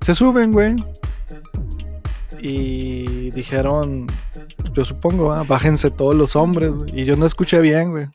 Se 0.00 0.14
suben, 0.14 0.52
güey. 0.52 0.76
Y 2.40 3.30
dijeron. 3.30 4.06
Yo 4.74 4.84
supongo, 4.84 5.32
ah, 5.32 5.44
bájense 5.46 5.90
todos 5.90 6.14
los 6.14 6.34
hombres, 6.34 6.72
güey. 6.72 7.00
Y 7.00 7.04
yo 7.04 7.16
no 7.16 7.26
escuché 7.26 7.60
bien, 7.60 7.90
güey. 7.90 8.08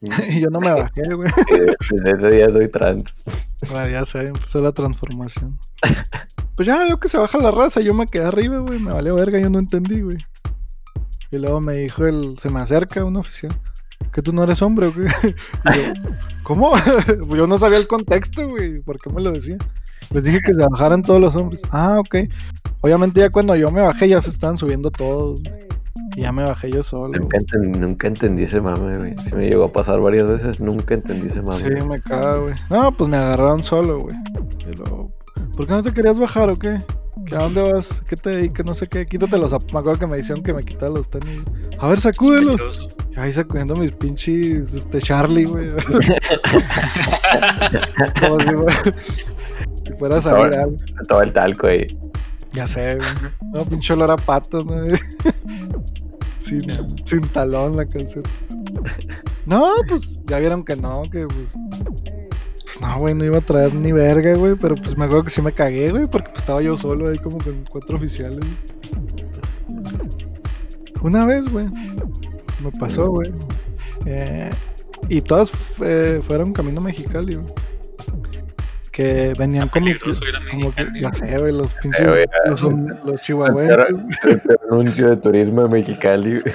y 0.28 0.40
yo 0.40 0.50
no 0.50 0.60
me 0.60 0.70
bajé, 0.70 1.14
güey. 1.14 1.30
Desde 1.90 2.10
ese 2.16 2.30
día 2.30 2.50
soy 2.50 2.68
trans. 2.68 3.24
Ah, 3.74 3.88
ya 3.88 4.04
sé, 4.04 4.24
empezó 4.24 4.60
la 4.60 4.72
transformación. 4.72 5.58
Pues 6.56 6.66
ya, 6.66 6.88
yo 6.88 6.98
que 7.00 7.08
se 7.08 7.18
baja 7.18 7.38
la 7.38 7.50
raza, 7.50 7.80
yo 7.80 7.94
me 7.94 8.06
quedé 8.06 8.26
arriba, 8.26 8.58
güey. 8.58 8.78
Me 8.78 8.92
valió 8.92 9.14
verga, 9.14 9.38
yo 9.38 9.50
no 9.50 9.58
entendí, 9.58 10.02
güey. 10.02 10.18
Y 11.30 11.38
luego 11.38 11.60
me 11.60 11.74
dijo 11.76 12.06
el, 12.06 12.38
se 12.38 12.50
me 12.50 12.60
acerca 12.60 13.04
un 13.04 13.16
oficial. 13.16 13.58
Que 14.12 14.22
tú 14.22 14.32
no 14.32 14.44
eres 14.44 14.62
hombre, 14.62 14.86
o 14.86 14.92
qué? 14.92 15.00
Yo, 15.64 15.92
¿Cómo? 16.44 16.72
Pues 17.26 17.38
yo 17.38 17.46
no 17.48 17.58
sabía 17.58 17.78
el 17.78 17.88
contexto, 17.88 18.48
güey. 18.48 18.80
¿Por 18.80 18.98
qué 19.00 19.10
me 19.10 19.20
lo 19.20 19.32
decía? 19.32 19.56
Les 20.12 20.22
dije 20.22 20.40
que 20.40 20.54
se 20.54 20.60
bajaran 20.60 21.02
todos 21.02 21.20
los 21.20 21.34
hombres. 21.34 21.62
Ah, 21.72 21.96
ok. 21.98 22.16
Obviamente 22.82 23.20
ya 23.20 23.30
cuando 23.30 23.56
yo 23.56 23.70
me 23.72 23.80
bajé 23.80 24.08
ya 24.08 24.20
se 24.22 24.30
estaban 24.30 24.56
subiendo 24.56 24.90
todos. 24.90 25.42
güey. 25.42 25.64
Y 26.16 26.22
ya 26.22 26.32
me 26.32 26.42
bajé 26.42 26.70
yo 26.70 26.82
solo. 26.82 27.18
Nunca, 27.18 27.38
enten- 27.38 27.76
nunca 27.76 28.06
entendí 28.08 28.42
ese 28.44 28.60
mame, 28.60 28.98
güey. 28.98 29.16
Si 29.18 29.34
me 29.34 29.44
llegó 29.46 29.64
a 29.64 29.72
pasar 29.72 30.00
varias 30.00 30.26
veces, 30.28 30.60
nunca 30.60 30.94
entendí 30.94 31.26
ese 31.28 31.42
mame. 31.42 31.58
Sí, 31.58 31.64
me 31.86 32.00
cago, 32.02 32.42
güey. 32.44 32.54
No, 32.70 32.96
pues 32.96 33.08
me 33.10 33.16
agarraron 33.16 33.62
solo, 33.62 34.00
güey. 34.00 34.16
Y 34.70 34.76
luego, 34.76 35.12
¿por 35.56 35.66
qué 35.66 35.72
no 35.72 35.82
te 35.82 35.92
querías 35.92 36.18
bajar 36.18 36.50
o 36.50 36.54
qué? 36.54 36.78
¿Que 37.26 37.36
¿A 37.36 37.38
dónde 37.44 37.72
vas? 37.72 38.02
¿Qué 38.08 38.16
te 38.16 38.30
dedicas? 38.30 38.66
No 38.66 38.74
sé 38.74 38.86
qué. 38.88 39.06
Quítate 39.06 39.38
los 39.38 39.50
zapatos. 39.50 39.72
Me 39.72 39.78
acuerdo 39.78 40.00
que 40.00 40.06
me 40.08 40.16
dijeron 40.16 40.42
que 40.42 40.52
me 40.52 40.62
quitara 40.62 40.90
los 40.92 41.08
tenis. 41.08 41.42
A 41.78 41.86
ver, 41.88 42.00
sacúdelos. 42.00 42.88
Y 43.16 43.20
ahí 43.20 43.32
sacudiendo 43.32 43.76
mis 43.76 43.92
pinches, 43.92 44.74
este, 44.74 44.98
Charlie, 45.00 45.44
güey. 45.44 45.68
Como 48.20 48.40
si 48.40 48.46
fuera, 48.48 48.94
si 49.86 49.92
fuera 49.98 50.16
a 50.16 50.20
salir 50.20 50.54
algo. 50.54 50.76
Todo 51.08 51.22
el 51.22 51.32
talco 51.32 51.68
ahí. 51.68 51.98
Ya 52.54 52.66
sé, 52.66 52.96
güey. 52.96 53.08
No, 53.52 53.64
pinche 53.64 53.92
olor 53.92 54.12
a 54.12 54.16
patas, 54.16 54.64
¿no? 54.64 54.84
sin, 56.40 57.28
talón 57.32 57.76
la 57.76 57.84
calceta. 57.84 58.30
No, 59.44 59.74
pues 59.88 60.18
ya 60.26 60.38
vieron 60.38 60.64
que 60.64 60.76
no, 60.76 61.02
que 61.10 61.20
pues. 61.20 61.48
Pues 62.64 62.80
no, 62.80 62.98
güey, 62.98 63.14
no 63.14 63.24
iba 63.24 63.38
a 63.38 63.40
traer 63.40 63.74
ni 63.74 63.92
verga, 63.92 64.34
güey. 64.34 64.54
Pero 64.54 64.76
pues 64.76 64.96
me 64.96 65.04
acuerdo 65.04 65.24
que 65.24 65.30
sí 65.30 65.42
me 65.42 65.52
cagué, 65.52 65.90
güey, 65.90 66.06
porque 66.06 66.28
pues 66.30 66.40
estaba 66.40 66.62
yo 66.62 66.76
solo 66.76 67.10
ahí 67.10 67.18
como 67.18 67.38
con 67.38 67.64
cuatro 67.68 67.96
oficiales. 67.96 68.44
Una 71.02 71.26
vez, 71.26 71.48
güey, 71.50 71.66
me 72.62 72.70
pasó, 72.78 73.10
güey. 73.10 73.32
Eh, 74.06 74.50
y 75.08 75.20
todas 75.20 75.52
eh, 75.82 76.20
fueron 76.22 76.52
camino 76.52 76.80
Mexicali, 76.80 77.34
güey. 77.34 77.46
Que 78.94 79.34
venían 79.36 79.68
como. 79.70 79.86
como 79.86 80.70
que, 80.72 80.84
Mexicali. 80.84 81.00
ya 81.00 81.12
sé, 81.12 81.38
güey, 81.38 81.52
los 81.52 81.74
pinches. 81.74 82.06
güey, 82.12 82.26
los, 82.46 82.62
los 82.62 82.72
El, 83.12 83.18
chihuahuenses. 83.20 83.76
el 84.22 84.40
anuncio 84.70 85.08
de 85.10 85.16
turismo 85.16 85.62
de 85.64 85.68
Mexicali. 85.68 86.40
güey. 86.40 86.54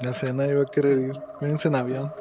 Ya 0.00 0.12
sé, 0.12 0.32
nadie 0.32 0.54
va 0.54 0.62
a 0.62 0.66
querer 0.66 0.98
ir. 0.98 1.12
Vénganse 1.40 1.66
en 1.68 1.74
avión. 1.74 2.12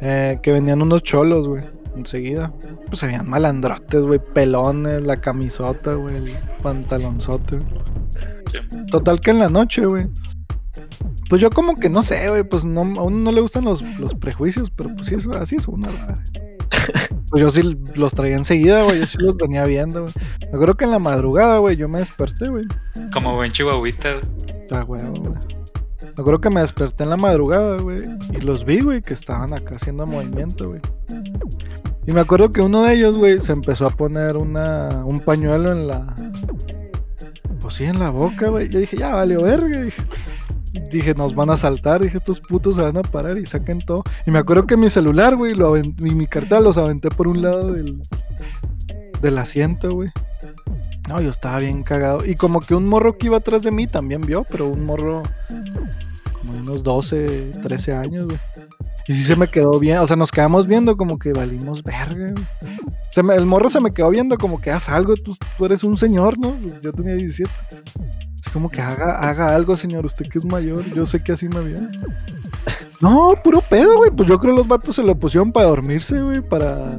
Eh, 0.00 0.38
que 0.42 0.52
venían 0.52 0.80
unos 0.80 1.02
cholos, 1.02 1.46
güey. 1.46 1.64
Enseguida. 1.94 2.52
Pues 2.86 3.00
se 3.00 3.06
veían 3.08 3.28
malandrotes, 3.28 4.06
güey. 4.06 4.18
Pelones, 4.32 5.02
la 5.02 5.20
camisota, 5.20 5.92
güey. 5.94 6.16
El 6.16 6.24
pantalonzote. 6.62 7.56
güey. 7.56 7.68
Sí. 8.50 8.58
Total 8.90 9.20
que 9.20 9.30
en 9.32 9.40
la 9.40 9.50
noche, 9.50 9.84
güey. 9.84 10.06
Pues 11.28 11.42
yo 11.42 11.50
como 11.50 11.76
que 11.76 11.90
no 11.90 12.02
sé, 12.02 12.30
güey. 12.30 12.44
Pues 12.44 12.64
no, 12.64 12.80
a 12.80 13.02
uno 13.02 13.24
no 13.24 13.30
le 13.32 13.42
gustan 13.42 13.64
los, 13.64 13.82
los 13.98 14.14
prejuicios. 14.14 14.70
Pero 14.70 14.94
pues 14.94 15.08
sí, 15.08 15.16
es- 15.16 15.28
así 15.28 15.56
es 15.56 15.68
uno, 15.68 15.88
la 15.88 15.92
verdad. 16.06 16.18
Pues 17.30 17.42
yo 17.42 17.50
sí 17.50 17.78
los 17.94 18.12
traía 18.12 18.36
enseguida, 18.36 18.82
güey. 18.84 19.00
Yo 19.00 19.06
sí 19.06 19.18
los 19.18 19.36
venía 19.36 19.64
viendo, 19.64 20.02
güey. 20.02 20.12
Me 20.42 20.48
acuerdo 20.48 20.76
que 20.76 20.84
en 20.84 20.90
la 20.90 20.98
madrugada, 20.98 21.58
güey, 21.58 21.76
yo 21.76 21.88
me 21.88 21.98
desperté, 21.98 22.48
güey. 22.48 22.64
Como 23.12 23.34
buen 23.34 23.50
chihuahuita. 23.50 24.12
güey. 24.12 24.24
Ah, 24.70 24.82
güey, 24.82 25.02
güey. 25.02 25.32
Me 26.02 26.22
acuerdo 26.22 26.40
que 26.40 26.50
me 26.50 26.60
desperté 26.60 27.04
en 27.04 27.10
la 27.10 27.16
madrugada, 27.16 27.76
güey. 27.78 28.02
Y 28.32 28.40
los 28.40 28.64
vi, 28.64 28.80
güey, 28.80 29.02
que 29.02 29.14
estaban 29.14 29.52
acá 29.52 29.76
haciendo 29.76 30.06
movimiento, 30.06 30.68
güey. 30.68 30.80
Y 32.06 32.12
me 32.12 32.20
acuerdo 32.20 32.50
que 32.50 32.62
uno 32.62 32.82
de 32.84 32.94
ellos, 32.94 33.16
güey, 33.18 33.40
se 33.40 33.52
empezó 33.52 33.86
a 33.86 33.90
poner 33.90 34.36
una, 34.36 35.04
un 35.04 35.18
pañuelo 35.18 35.72
en 35.72 35.86
la. 35.86 36.16
Pues 37.60 37.74
sí, 37.74 37.84
en 37.84 37.98
la 37.98 38.10
boca, 38.10 38.48
güey. 38.48 38.68
Yo 38.68 38.80
dije, 38.80 38.96
ya 38.96 39.14
valió 39.14 39.42
verga. 39.42 39.82
Dije. 39.82 40.02
Dije, 40.90 41.14
nos 41.14 41.34
van 41.34 41.50
a 41.50 41.56
saltar. 41.56 42.02
Dije, 42.02 42.18
estos 42.18 42.40
putos 42.40 42.76
se 42.76 42.82
van 42.82 42.96
a 42.96 43.02
parar 43.02 43.38
y 43.38 43.46
saquen 43.46 43.80
todo. 43.80 44.02
Y 44.26 44.30
me 44.30 44.38
acuerdo 44.38 44.66
que 44.66 44.76
mi 44.76 44.90
celular, 44.90 45.36
güey, 45.36 45.54
lo 45.54 45.76
y 45.76 45.92
mi 45.98 46.26
carta 46.26 46.60
los 46.60 46.78
aventé 46.78 47.10
por 47.10 47.28
un 47.28 47.42
lado 47.42 47.72
del, 47.72 48.00
del 49.20 49.38
asiento, 49.38 49.90
güey. 49.92 50.08
No, 51.08 51.20
yo 51.20 51.30
estaba 51.30 51.58
bien 51.58 51.82
cagado. 51.82 52.24
Y 52.24 52.36
como 52.36 52.60
que 52.60 52.74
un 52.74 52.84
morro 52.84 53.16
que 53.16 53.26
iba 53.26 53.38
atrás 53.38 53.62
de 53.62 53.70
mí 53.70 53.86
también 53.86 54.20
vio, 54.20 54.44
pero 54.44 54.68
un 54.68 54.84
morro 54.84 55.22
como 56.38 56.52
de 56.52 56.60
unos 56.60 56.82
12, 56.82 57.52
13 57.62 57.92
años, 57.94 58.26
güey. 58.26 58.38
Y 59.08 59.14
sí 59.14 59.24
se 59.24 59.34
me 59.36 59.48
quedó 59.48 59.78
bien, 59.80 59.98
o 59.98 60.06
sea, 60.06 60.16
nos 60.16 60.30
quedamos 60.30 60.66
viendo 60.66 60.96
como 60.96 61.18
que 61.18 61.32
valimos 61.32 61.82
verga, 61.82 62.26
güey. 62.30 62.46
Se 63.10 63.22
me- 63.22 63.34
el 63.34 63.46
morro 63.46 63.70
se 63.70 63.80
me 63.80 63.92
quedó 63.94 64.10
viendo 64.10 64.36
como 64.36 64.60
que 64.60 64.70
haz 64.70 64.88
algo, 64.90 65.14
tú, 65.16 65.34
tú 65.56 65.64
eres 65.64 65.82
un 65.82 65.96
señor, 65.96 66.38
¿no? 66.38 66.54
Yo 66.82 66.92
tenía 66.92 67.14
17. 67.14 67.50
Es 68.38 68.48
como 68.52 68.70
que 68.70 68.80
haga, 68.82 69.18
haga 69.28 69.54
algo, 69.56 69.76
señor, 69.76 70.04
usted 70.06 70.26
que 70.28 70.38
es 70.38 70.44
mayor, 70.44 70.84
yo 70.94 71.06
sé 71.06 71.18
que 71.20 71.32
así 71.32 71.48
me 71.48 71.60
vio. 71.60 71.76
No, 73.00 73.34
puro 73.42 73.60
pedo, 73.62 73.96
güey. 73.96 74.10
Pues 74.10 74.28
yo 74.28 74.38
creo 74.38 74.54
los 74.54 74.68
vatos 74.68 74.96
se 74.96 75.02
lo 75.02 75.14
pusieron 75.18 75.52
para 75.52 75.66
dormirse, 75.68 76.20
güey, 76.20 76.40
para... 76.40 76.98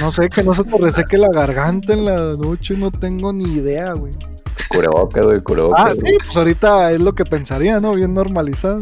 No 0.00 0.12
sé, 0.12 0.28
que 0.28 0.42
no 0.42 0.54
se 0.54 0.64
te 0.64 0.76
reseque 0.78 1.16
la 1.18 1.28
garganta 1.32 1.92
en 1.94 2.04
la 2.04 2.34
noche, 2.34 2.76
no 2.76 2.90
tengo 2.90 3.32
ni 3.32 3.44
idea, 3.54 3.92
güey. 3.94 4.12
Cubreboca, 4.68 5.22
güey, 5.22 5.42
cubreboca. 5.42 5.82
Ah, 5.82 5.92
sí, 5.94 6.12
pues 6.24 6.36
ahorita 6.36 6.92
es 6.92 7.00
lo 7.00 7.14
que 7.14 7.24
pensaría, 7.24 7.80
¿no? 7.80 7.94
Bien 7.94 8.12
normalizado. 8.14 8.80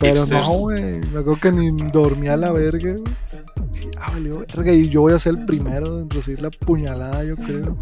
Pero 0.00 0.14
Hipsters. 0.22 0.46
no, 0.46 0.52
güey. 0.58 0.82
Me 1.12 1.20
acuerdo 1.20 1.36
que 1.40 1.52
ni 1.52 1.70
dormía 1.92 2.32
a 2.34 2.36
la 2.36 2.50
verga, 2.52 2.94
güey. 2.96 3.14
Ah, 3.98 4.10
valió 4.12 4.40
verga. 4.40 4.72
Y 4.72 4.88
yo 4.88 5.00
voy 5.02 5.12
a 5.12 5.18
ser 5.18 5.34
el 5.38 5.44
primero 5.44 6.00
en 6.00 6.10
recibir 6.10 6.40
la 6.42 6.50
puñalada, 6.50 7.22
yo 7.22 7.36
creo. 7.36 7.76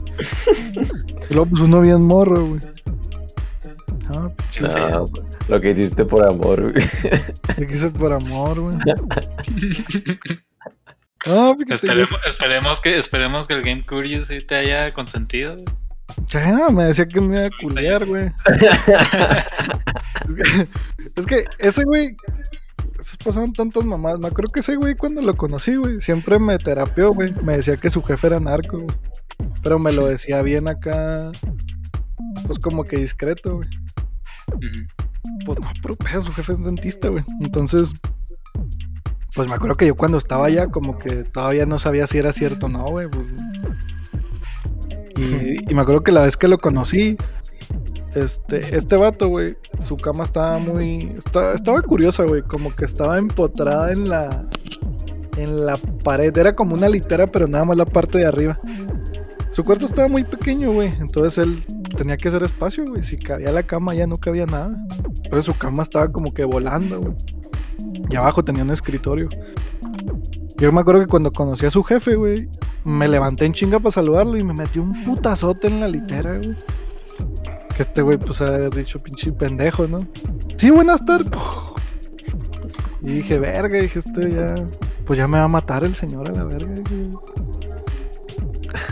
y 1.30 1.34
luego, 1.34 1.46
pues 1.50 1.62
uno 1.62 1.80
bien 1.80 2.04
morro, 2.06 2.44
güey. 2.46 2.60
Ah, 4.10 4.30
pinche. 4.36 4.62
No, 4.62 5.04
lo 5.48 5.60
que 5.60 5.70
hiciste 5.70 6.04
por 6.04 6.26
amor, 6.26 6.72
güey. 6.72 6.84
Me 7.58 7.66
quise 7.66 7.88
por 7.90 8.12
amor, 8.12 8.60
güey. 8.60 8.76
Ah, 11.26 11.52
Esperemos, 11.68 12.10
esperemos 12.26 12.80
que 12.80 12.96
esperemos 12.96 13.46
que 13.48 13.54
el 13.54 13.62
Game 13.62 13.84
Curious 13.84 14.28
sí 14.28 14.40
te 14.40 14.54
haya 14.54 14.90
consentido. 14.92 15.54
güey. 15.54 15.64
Ya, 16.26 16.68
me 16.70 16.84
decía 16.84 17.06
que 17.06 17.20
me 17.20 17.36
iba 17.36 17.46
a 17.46 17.50
culiar, 17.62 18.06
güey. 18.06 18.32
es 21.16 21.26
que 21.26 21.44
ese 21.58 21.84
güey. 21.84 22.16
Pasaron 23.24 23.52
tantas 23.52 23.84
mamás. 23.84 24.18
Me 24.18 24.28
acuerdo 24.28 24.52
que 24.52 24.60
ese 24.60 24.76
güey, 24.76 24.94
cuando 24.94 25.22
lo 25.22 25.36
conocí, 25.36 25.74
güey, 25.76 26.00
siempre 26.00 26.38
me 26.38 26.58
terapió, 26.58 27.10
güey. 27.10 27.32
Me 27.42 27.56
decía 27.56 27.76
que 27.76 27.90
su 27.90 28.02
jefe 28.02 28.26
era 28.26 28.40
narco, 28.40 28.80
güey. 28.80 28.96
Pero 29.62 29.78
me 29.78 29.92
lo 29.92 30.06
decía 30.06 30.42
bien 30.42 30.68
acá. 30.68 31.30
Pues 32.46 32.58
como 32.58 32.84
que 32.84 32.96
discreto, 32.96 33.56
güey. 33.56 33.68
Pues 35.44 35.60
no, 35.60 35.66
pero 35.82 35.94
pedo, 35.94 36.22
su 36.22 36.32
jefe 36.32 36.54
es 36.54 36.64
dentista, 36.64 37.08
güey. 37.08 37.24
Entonces. 37.40 37.92
Pues 39.34 39.48
me 39.48 39.54
acuerdo 39.54 39.76
que 39.76 39.86
yo 39.86 39.94
cuando 39.94 40.18
estaba 40.18 40.46
allá, 40.46 40.68
como 40.68 40.98
que 40.98 41.24
todavía 41.24 41.66
no 41.66 41.78
sabía 41.78 42.06
si 42.06 42.18
era 42.18 42.32
cierto 42.32 42.66
o 42.66 42.68
no, 42.68 42.84
güey. 42.84 43.08
pues. 43.08 43.26
Y, 45.18 45.70
y 45.70 45.74
me 45.74 45.82
acuerdo 45.82 46.02
que 46.02 46.12
la 46.12 46.22
vez 46.22 46.36
que 46.36 46.48
lo 46.48 46.58
conocí, 46.58 47.16
este, 48.14 48.74
este 48.76 48.96
vato, 48.96 49.28
güey, 49.28 49.56
su 49.78 49.96
cama 49.96 50.24
estaba 50.24 50.58
muy. 50.58 51.14
Estaba, 51.18 51.52
estaba 51.52 51.82
curiosa, 51.82 52.24
güey. 52.24 52.42
Como 52.42 52.74
que 52.74 52.84
estaba 52.84 53.18
empotrada 53.18 53.92
en 53.92 54.08
la. 54.08 54.46
En 55.36 55.66
la 55.66 55.76
pared. 56.04 56.36
Era 56.36 56.54
como 56.54 56.74
una 56.74 56.88
litera, 56.88 57.30
pero 57.30 57.46
nada 57.46 57.64
más 57.64 57.76
la 57.76 57.84
parte 57.84 58.18
de 58.18 58.26
arriba. 58.26 58.58
Su 59.50 59.62
cuarto 59.64 59.86
estaba 59.86 60.08
muy 60.08 60.24
pequeño, 60.24 60.72
güey. 60.72 60.92
Entonces 61.00 61.38
él 61.38 61.64
tenía 61.96 62.16
que 62.16 62.28
hacer 62.28 62.42
espacio, 62.42 62.84
güey. 62.86 63.02
Si 63.02 63.18
cabía 63.18 63.52
la 63.52 63.62
cama, 63.62 63.94
ya 63.94 64.06
no 64.06 64.16
cabía 64.16 64.46
nada. 64.46 64.76
Entonces 65.24 65.44
su 65.44 65.54
cama 65.54 65.82
estaba 65.82 66.10
como 66.10 66.32
que 66.32 66.44
volando, 66.44 67.00
güey. 67.00 67.14
Y 68.10 68.16
abajo 68.16 68.42
tenía 68.42 68.62
un 68.62 68.70
escritorio. 68.70 69.28
Yo 70.58 70.72
me 70.72 70.80
acuerdo 70.80 71.02
que 71.02 71.06
cuando 71.06 71.30
conocí 71.30 71.66
a 71.66 71.70
su 71.70 71.84
jefe, 71.84 72.16
güey, 72.16 72.48
me 72.84 73.06
levanté 73.06 73.44
en 73.44 73.52
chinga 73.52 73.78
para 73.78 73.92
saludarlo 73.92 74.36
y 74.36 74.42
me 74.42 74.54
metí 74.54 74.80
un 74.80 75.04
putazote 75.04 75.68
en 75.68 75.80
la 75.80 75.86
litera, 75.86 76.34
güey. 76.34 76.56
Que 77.76 77.82
este 77.82 78.02
güey, 78.02 78.18
pues, 78.18 78.40
ha 78.42 78.58
dicho 78.58 78.98
pinche 78.98 79.30
pendejo, 79.30 79.86
¿no? 79.86 79.98
Sí, 80.56 80.70
buenas 80.70 81.06
tardes. 81.06 81.30
Y 83.02 83.12
dije, 83.12 83.38
verga, 83.38 83.78
dije, 83.78 84.00
este 84.00 84.30
ya. 84.32 84.54
Pues 85.06 85.16
ya 85.16 85.28
me 85.28 85.38
va 85.38 85.44
a 85.44 85.48
matar 85.48 85.84
el 85.84 85.94
señor 85.94 86.28
a 86.28 86.32
la 86.32 86.44
verga. 86.44 86.74
dije. 86.74 87.10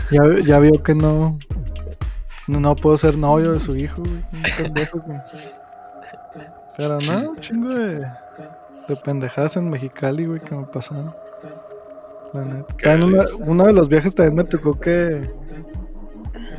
Ya, 0.09 0.21
ya 0.45 0.59
vio 0.59 0.81
que 0.81 0.95
no. 0.95 1.37
No, 2.47 2.75
puedo 2.77 2.95
ser 2.97 3.17
novio 3.17 3.51
de 3.51 3.59
su 3.59 3.75
hijo, 3.75 4.01
güey. 4.01 4.23
pendejo, 4.57 4.99
güey. 4.99 5.19
Pero 6.77 6.97
no, 7.09 7.35
chingo 7.41 7.73
de, 7.73 8.05
de 8.87 8.95
pendejadas 9.03 9.57
en 9.57 9.69
Mexicali, 9.69 10.25
güey, 10.25 10.39
que 10.39 10.55
me 10.55 10.63
pasaron. 10.63 11.13
La 12.33 12.45
neta. 12.45 12.75
También 12.83 13.03
una- 13.13 13.25
uno 13.45 13.63
de 13.65 13.73
los 13.73 13.87
viajes 13.87 14.13
también 14.15 14.35
me 14.35 14.43
tocó 14.43 14.79
que. 14.79 15.29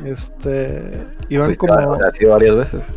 Este. 0.05 1.05
Iban 1.29 1.53
como 1.55 1.73
Ha 1.95 2.11
sido 2.11 2.31
varias 2.31 2.55
veces. 2.55 2.93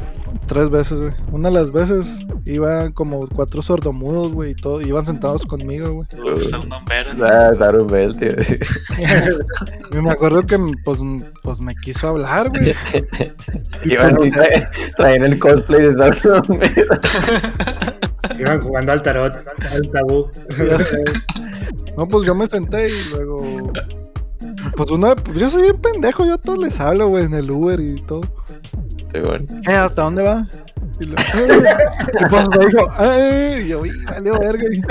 tres 0.47 0.71
veces, 0.71 0.99
güey. 1.01 1.13
Una 1.33 1.49
de 1.49 1.55
las 1.57 1.73
veces 1.73 2.25
iban 2.47 2.93
como 2.93 3.27
cuatro 3.29 3.61
sordomudos, 3.61 4.33
güey, 4.33 4.53
y 4.53 4.55
todo. 4.55 4.81
Iban 4.81 5.05
sentados 5.05 5.45
conmigo, 5.45 5.91
güey. 5.93 6.07
Bombero. 6.69 7.11
Ah, 7.27 7.53
Sarum 7.55 7.89
Bell, 7.89 8.17
tío. 8.17 8.33
Y 9.93 9.97
me 9.97 10.11
acuerdo 10.13 10.47
que, 10.47 10.59
pues, 10.85 11.01
pues 11.43 11.61
me 11.61 11.75
quiso 11.75 12.09
hablar, 12.09 12.49
güey. 12.51 12.75
Iban 13.85 14.17
traen 14.97 15.25
el 15.25 15.39
cosplay 15.39 15.83
de 15.93 16.13
Sarum 16.15 16.59
Bell. 16.59 16.89
Iban 18.43 18.61
jugando 18.61 18.93
al 18.93 19.03
tarot, 19.03 19.37
al 19.71 19.91
tabú. 19.91 20.29
No, 21.97 22.09
pues 22.09 22.27
yo 22.27 22.35
me 22.35 22.47
senté 22.47 22.89
y 22.89 23.11
luego. 23.11 23.73
Pues 24.77 24.91
uno, 24.91 25.15
yo 25.35 25.51
soy 25.51 25.63
bien 25.63 25.81
pendejo, 25.81 26.25
yo 26.25 26.35
a 26.35 26.39
todos 26.39 26.59
les 26.59 26.81
hablo, 26.81 27.09
güey, 27.09 27.25
en 27.25 27.35
el 27.35 27.51
Uber 27.51 27.79
y 27.79 27.97
todo. 28.03 28.23
Sí, 29.15 29.21
bueno. 29.21 29.47
Eh, 29.69 29.75
¿hasta 29.75 30.03
dónde 30.03 30.23
va? 30.23 30.47
Y, 31.01 31.05
lo- 31.05 31.15
y 32.21 32.25
pues 32.29 32.47
me 32.49 32.67
dijo, 32.67 33.59
y 33.61 33.69
yo, 33.69 33.81
"Uy, 33.81 33.91
valió 34.05 34.39
verga. 34.39 34.65
Y, 34.73 34.83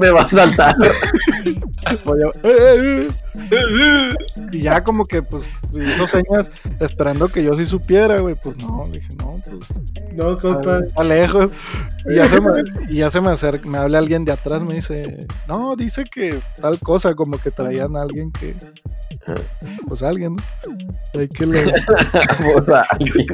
Me 0.00 0.10
va 0.10 0.22
a 0.22 0.28
saltar. 0.28 0.74
pues 2.04 2.20
yo. 2.20 2.30
Y 4.52 4.62
ya 4.62 4.82
como 4.82 5.04
que, 5.04 5.22
pues, 5.22 5.44
hizo 5.74 6.06
señas 6.06 6.50
esperando 6.80 7.28
que 7.28 7.42
yo 7.42 7.54
sí 7.56 7.64
supiera, 7.64 8.18
güey. 8.20 8.34
Pues 8.34 8.56
no, 8.58 8.84
le 8.86 8.98
dije, 8.98 9.08
no, 9.16 9.40
pues, 9.44 10.12
No, 10.14 10.38
compa. 10.38 10.80
está 10.86 11.02
lejos. 11.04 11.50
Y 12.06 12.14
ya 12.16 12.28
se 12.28 12.40
me, 12.40 12.48
y 12.88 12.96
ya 12.98 13.10
se 13.10 13.20
me 13.20 13.30
acerca, 13.30 13.68
me 13.68 13.78
habla 13.78 13.98
alguien 13.98 14.24
de 14.24 14.32
atrás, 14.32 14.62
me 14.62 14.74
dice, 14.74 15.18
no, 15.48 15.76
dice 15.76 16.04
que 16.04 16.40
tal 16.60 16.78
cosa, 16.80 17.14
como 17.14 17.38
que 17.38 17.50
traían 17.50 17.96
a 17.96 18.02
alguien 18.02 18.30
que, 18.32 18.54
pues 19.86 20.02
alguien, 20.02 20.36
¿no? 20.36 20.42
Hay 21.20 21.28
que 21.28 21.46
le- 21.46 21.60
O 22.56 22.64
sea, 22.64 22.84
alguien. 22.90 23.26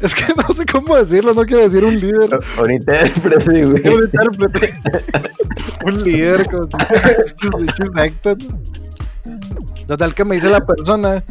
Es 0.00 0.14
que 0.14 0.24
no 0.34 0.54
sé 0.54 0.64
cómo 0.64 0.96
decirlo, 0.96 1.34
no 1.34 1.44
quiero 1.44 1.62
decir 1.62 1.84
un 1.84 1.98
líder. 1.98 2.40
Un 2.62 2.72
intérprete, 2.72 3.66
güey. 3.66 3.88
Un 3.88 4.04
intérprete. 4.04 4.80
un 5.84 6.02
líder 6.02 6.46
¿no? 6.52 6.60
Total 9.86 10.14
que 10.14 10.24
me 10.24 10.36
dice 10.36 10.48
la 10.48 10.64
persona 10.64 11.24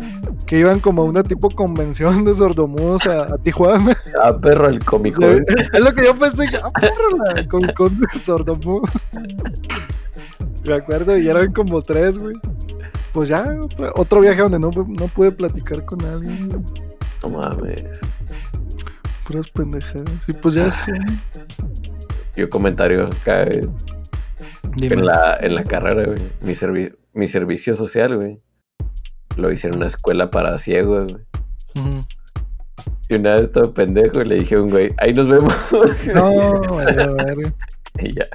que 0.45 0.59
iban 0.59 0.79
como 0.79 1.01
a 1.01 1.05
una 1.05 1.23
tipo 1.23 1.49
convención 1.49 2.25
de 2.25 2.33
sordomudos 2.33 3.05
a, 3.07 3.23
a 3.23 3.37
Tijuana. 3.37 3.95
Ah, 4.21 4.37
perro, 4.37 4.67
el 4.67 4.83
cómico. 4.83 5.21
güey. 5.21 5.43
Es 5.73 5.79
lo 5.79 5.93
que 5.93 6.05
yo 6.05 6.17
pensé, 6.17 6.49
ah, 6.61 6.71
perro, 6.79 7.35
la 7.35 7.47
con, 7.47 7.61
con 7.73 8.01
sordomudo. 8.13 8.81
Me 10.65 10.73
acuerdo, 10.73 11.17
y 11.17 11.27
eran 11.27 11.53
como 11.53 11.81
tres, 11.81 12.17
güey. 12.17 12.35
Pues 13.13 13.29
ya, 13.29 13.57
otro, 13.63 13.87
otro 13.95 14.21
viaje 14.21 14.41
donde 14.41 14.59
no, 14.59 14.69
no 14.69 15.07
pude 15.07 15.31
platicar 15.31 15.83
con 15.85 16.03
alguien. 16.05 16.63
No 17.23 17.29
mames. 17.29 17.83
Puras 19.29 19.47
pendejadas. 19.51 20.11
Y 20.27 20.33
pues 20.33 20.55
ya 20.55 20.69
sí. 20.71 20.91
Yo 22.35 22.49
comentario 22.49 23.05
acá, 23.07 23.45
güey. 23.45 23.69
En 24.81 25.05
la, 25.05 25.37
en 25.41 25.55
la 25.55 25.63
carrera, 25.63 26.03
güey. 26.05 26.21
Mi, 26.41 26.53
servi- 26.53 26.95
mi 27.13 27.27
servicio 27.27 27.75
social, 27.75 28.15
güey. 28.15 28.41
Lo 29.37 29.51
hice 29.51 29.67
en 29.67 29.75
una 29.75 29.85
escuela 29.85 30.25
para 30.31 30.57
ciegos, 30.57 31.05
güey. 31.05 31.23
Y 33.09 33.15
una 33.15 33.35
vez 33.35 33.51
todo 33.51 33.73
pendejo 33.73 34.21
y 34.21 34.25
le 34.25 34.35
dije 34.35 34.55
a 34.55 34.61
un 34.61 34.69
güey, 34.69 34.93
ahí 34.97 35.13
nos 35.13 35.27
vemos. 35.27 35.55
No, 36.13 36.61
vale, 36.75 37.07
verga. 37.15 37.53
Y 37.99 38.13
ya, 38.13 38.27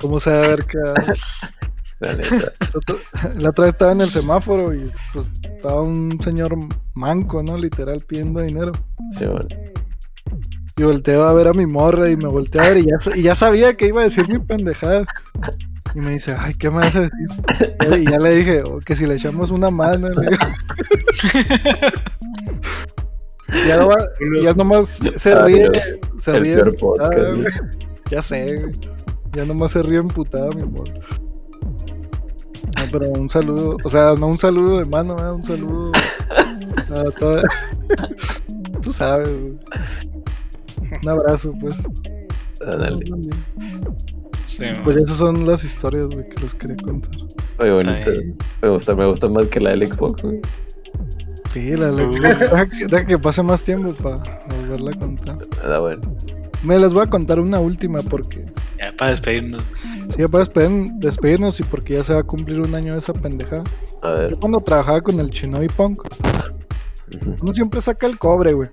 ¿Cómo 0.00 0.18
se 0.18 0.30
va 0.32 0.38
a 0.38 0.48
ver 0.48 0.64
que 0.64 0.78
la 2.00 2.14
neta. 2.14 2.52
La 3.38 3.50
otra 3.50 3.64
vez 3.64 3.72
estaba 3.74 3.92
en 3.92 4.00
el 4.00 4.10
semáforo 4.10 4.74
y 4.74 4.90
pues 5.12 5.30
estaba 5.42 5.82
un 5.82 6.18
señor 6.22 6.56
manco, 6.94 7.42
¿no? 7.42 7.56
Literal 7.58 8.00
pidiendo 8.06 8.40
dinero. 8.40 8.72
Sí, 9.18 9.26
bueno. 9.26 9.46
Y 10.76 10.82
volteo 10.82 11.24
a 11.24 11.32
ver 11.34 11.48
a 11.48 11.52
mi 11.52 11.66
morra 11.66 12.08
y 12.10 12.16
me 12.16 12.28
volteé 12.28 12.60
a 12.60 12.68
ver 12.70 12.78
y 12.78 12.86
ya, 12.86 12.96
y 13.14 13.22
ya 13.22 13.34
sabía 13.34 13.76
que 13.76 13.86
iba 13.88 14.00
a 14.00 14.04
decir 14.04 14.28
mi 14.28 14.38
pendejada. 14.38 15.04
Y 15.94 15.98
me 16.00 16.12
dice, 16.12 16.34
ay, 16.38 16.54
¿qué 16.54 16.70
me 16.70 16.76
vas 16.76 16.94
a 16.94 17.00
decir? 17.00 17.28
Y 18.00 18.08
ya 18.10 18.18
le 18.20 18.36
dije, 18.36 18.62
"Oh, 18.62 18.78
que 18.78 18.94
si 18.94 19.06
le 19.06 19.14
echamos 19.16 19.50
una 19.50 19.70
mano. 19.70 20.08
le 20.08 20.30
digo. 20.30 20.46
Ya, 23.66 23.76
no 23.78 23.88
va- 23.88 24.08
ya 24.42 24.54
nomás 24.54 25.00
se 25.16 25.34
ríe. 25.42 25.68
Dios. 25.68 25.84
Se 26.18 26.38
ríe. 26.38 26.62
podcast. 26.78 27.18
Ya 28.10 28.22
sé. 28.22 28.62
Ya 29.32 29.44
nomás 29.44 29.72
se 29.72 29.82
ríe 29.82 29.98
emputada, 29.98 30.50
mi 30.50 30.62
amor. 30.62 30.88
Pero 32.92 33.06
un 33.12 33.30
saludo, 33.30 33.76
o 33.84 33.90
sea, 33.90 34.14
no 34.18 34.26
un 34.26 34.38
saludo 34.38 34.78
de 34.80 34.84
mano, 34.88 35.14
¿verdad? 35.16 35.34
un 35.34 35.44
saludo 35.44 35.92
a 36.94 37.10
toda... 37.18 37.42
Tú 38.82 38.92
sabes, 38.92 39.28
güey. 39.28 39.58
Un 41.02 41.08
abrazo, 41.08 41.52
pues. 41.60 41.74
Ándale. 42.66 42.96
Sí, 44.46 44.64
Pues 44.82 44.96
esas 44.96 45.16
son 45.16 45.46
las 45.46 45.62
historias, 45.64 46.06
güey, 46.06 46.28
que 46.28 46.42
les 46.42 46.54
quería 46.54 46.76
contar. 46.76 47.12
Oye, 47.58 47.70
bonito. 47.72 48.10
Ay. 48.10 48.34
Me 48.62 48.68
gusta, 48.70 48.94
me 48.94 49.06
gusta 49.06 49.28
más 49.28 49.46
que 49.48 49.60
la 49.60 49.70
del 49.70 49.86
Xbox, 49.86 50.22
güey. 50.22 50.40
Sí, 51.52 51.76
la 51.76 51.90
le- 51.90 52.06
Uh. 52.06 52.10
deja, 52.12 52.66
que, 52.68 52.86
deja 52.86 53.06
que 53.06 53.18
pase 53.18 53.42
más 53.42 53.62
tiempo 53.62 53.92
para 54.02 54.16
volverla 54.56 54.90
a 54.92 54.98
contar. 54.98 55.38
Ah, 55.64 55.78
bueno. 55.80 56.00
Me 56.62 56.78
les 56.78 56.92
voy 56.92 57.02
a 57.02 57.06
contar 57.06 57.40
una 57.40 57.58
última 57.58 58.02
porque 58.02 58.44
Ya 58.78 58.92
para 58.96 59.10
despedirnos. 59.12 59.62
sí, 60.10 60.16
ya 60.18 60.26
para 60.28 60.44
despedir- 60.44 60.92
despedirnos 60.98 61.58
y 61.60 61.62
porque 61.62 61.94
ya 61.94 62.04
se 62.04 62.12
va 62.14 62.20
a 62.20 62.22
cumplir 62.24 62.60
un 62.60 62.74
año 62.74 62.92
de 62.92 62.98
esa 62.98 63.12
pendejada. 63.14 63.64
A 64.02 64.10
ver. 64.12 64.30
Yo 64.32 64.38
cuando 64.40 64.60
trabajaba 64.60 65.00
con 65.00 65.18
el 65.20 65.30
Chino 65.30 65.62
y 65.62 65.68
Punk, 65.68 66.02
uno 67.42 67.54
siempre 67.54 67.80
saca 67.80 68.06
el 68.06 68.18
cobre, 68.18 68.52
güey. 68.52 68.68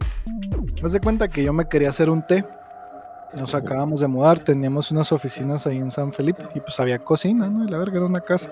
Me 0.84 0.90
de 0.90 1.00
cuenta 1.00 1.28
que 1.28 1.44
yo 1.44 1.54
me 1.54 1.68
quería 1.68 1.90
hacer 1.90 2.10
un 2.10 2.26
té. 2.26 2.46
Nos 3.38 3.56
acabamos 3.56 4.00
de 4.00 4.08
mudar, 4.08 4.40
teníamos 4.40 4.92
unas 4.92 5.12
oficinas 5.12 5.66
ahí 5.68 5.78
en 5.78 5.92
San 5.92 6.14
Felipe 6.14 6.44
y 6.56 6.60
pues 6.60 6.80
había 6.80 7.00
cocina, 7.00 7.48
¿no? 7.50 7.66
Y 7.66 7.70
la 7.70 7.78
verga 7.78 7.98
era 7.98 8.06
una 8.06 8.22
casa. 8.22 8.52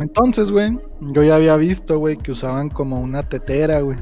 Entonces, 0.00 0.50
güey, 0.50 0.78
yo 1.00 1.22
ya 1.22 1.34
había 1.34 1.56
visto, 1.56 1.98
güey, 1.98 2.16
que 2.16 2.32
usaban 2.32 2.70
como 2.70 3.00
una 3.00 3.22
tetera, 3.28 3.80
güey. 3.80 3.98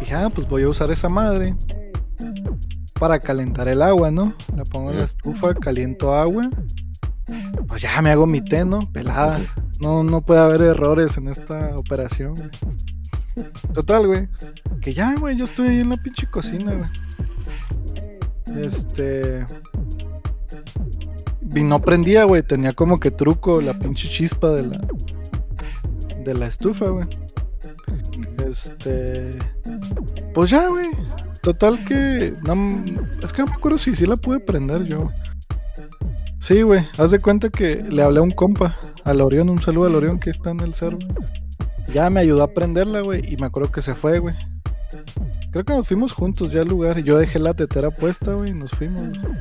Dije, 0.00 0.14
ah, 0.14 0.30
pues 0.34 0.48
voy 0.48 0.62
a 0.62 0.68
usar 0.68 0.90
esa 0.90 1.08
madre 1.08 1.54
para 2.98 3.18
calentar 3.18 3.68
el 3.68 3.82
agua, 3.82 4.10
¿no? 4.10 4.34
La 4.56 4.64
pongo 4.64 4.90
en 4.90 4.98
la 4.98 5.04
estufa, 5.04 5.54
caliento 5.54 6.14
agua. 6.14 6.50
Pues 7.68 7.82
ya 7.82 8.00
me 8.02 8.10
hago 8.10 8.26
mi 8.26 8.42
té, 8.42 8.64
¿no? 8.64 8.80
Pelada. 8.92 9.40
No, 9.80 10.04
no 10.04 10.20
puede 10.20 10.40
haber 10.40 10.62
errores 10.62 11.16
en 11.16 11.28
esta 11.28 11.74
operación, 11.76 12.34
güey. 12.34 12.50
Total, 13.72 14.06
güey. 14.06 14.28
Que 14.80 14.92
ya, 14.92 15.14
güey, 15.14 15.36
yo 15.36 15.44
estoy 15.44 15.68
ahí 15.68 15.80
en 15.80 15.90
la 15.90 15.96
pinche 15.96 16.28
cocina, 16.28 16.74
güey. 16.74 18.64
Este. 18.64 19.46
Y 21.54 21.62
no 21.62 21.80
prendía, 21.80 22.24
güey. 22.24 22.42
Tenía 22.42 22.72
como 22.72 22.98
que 22.98 23.10
truco 23.10 23.60
la 23.60 23.78
pinche 23.78 24.08
chispa 24.08 24.50
de 24.50 24.62
la. 24.66 24.80
De 26.24 26.34
la 26.34 26.46
estufa, 26.46 26.88
güey. 26.88 27.06
Este. 28.46 29.30
Pues 30.34 30.50
ya, 30.50 30.68
güey. 30.68 30.90
Total 31.42 31.82
que. 31.84 32.34
No, 32.42 32.84
es 33.22 33.32
que 33.32 33.42
no 33.42 33.48
me 33.48 33.54
acuerdo 33.54 33.78
si 33.78 33.94
sí 33.94 34.06
la 34.06 34.16
pude 34.16 34.40
prender 34.40 34.84
yo. 34.84 35.08
Sí, 36.38 36.62
güey. 36.62 36.86
Haz 36.98 37.10
de 37.10 37.20
cuenta 37.20 37.48
que 37.50 37.76
le 37.76 38.02
hablé 38.02 38.20
a 38.20 38.22
un 38.22 38.30
compa. 38.30 38.76
Al 39.04 39.20
Orión, 39.22 39.50
un 39.50 39.62
saludo 39.62 39.86
al 39.86 39.94
Orión 39.94 40.18
que 40.18 40.30
está 40.30 40.50
en 40.50 40.60
el 40.60 40.74
cerro. 40.74 40.98
Ya 41.92 42.08
me 42.10 42.20
ayudó 42.20 42.42
a 42.42 42.52
prenderla, 42.52 43.00
güey. 43.00 43.32
Y 43.32 43.36
me 43.36 43.46
acuerdo 43.46 43.72
que 43.72 43.82
se 43.82 43.94
fue, 43.94 44.18
güey. 44.18 44.34
Creo 45.50 45.64
que 45.64 45.72
nos 45.72 45.86
fuimos 45.86 46.12
juntos 46.12 46.52
ya 46.52 46.62
al 46.62 46.68
lugar. 46.68 46.98
Y 46.98 47.02
yo 47.02 47.18
dejé 47.18 47.38
la 47.38 47.54
tetera 47.54 47.90
puesta, 47.90 48.32
güey. 48.32 48.50
Y 48.50 48.54
nos 48.54 48.70
fuimos, 48.70 49.02
güey. 49.02 49.34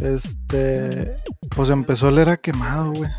Este. 0.00 1.14
Pues 1.54 1.70
empezó 1.70 2.06
a 2.06 2.08
oler 2.10 2.28
a 2.28 2.36
quemado, 2.36 2.92
güey. 2.92 3.10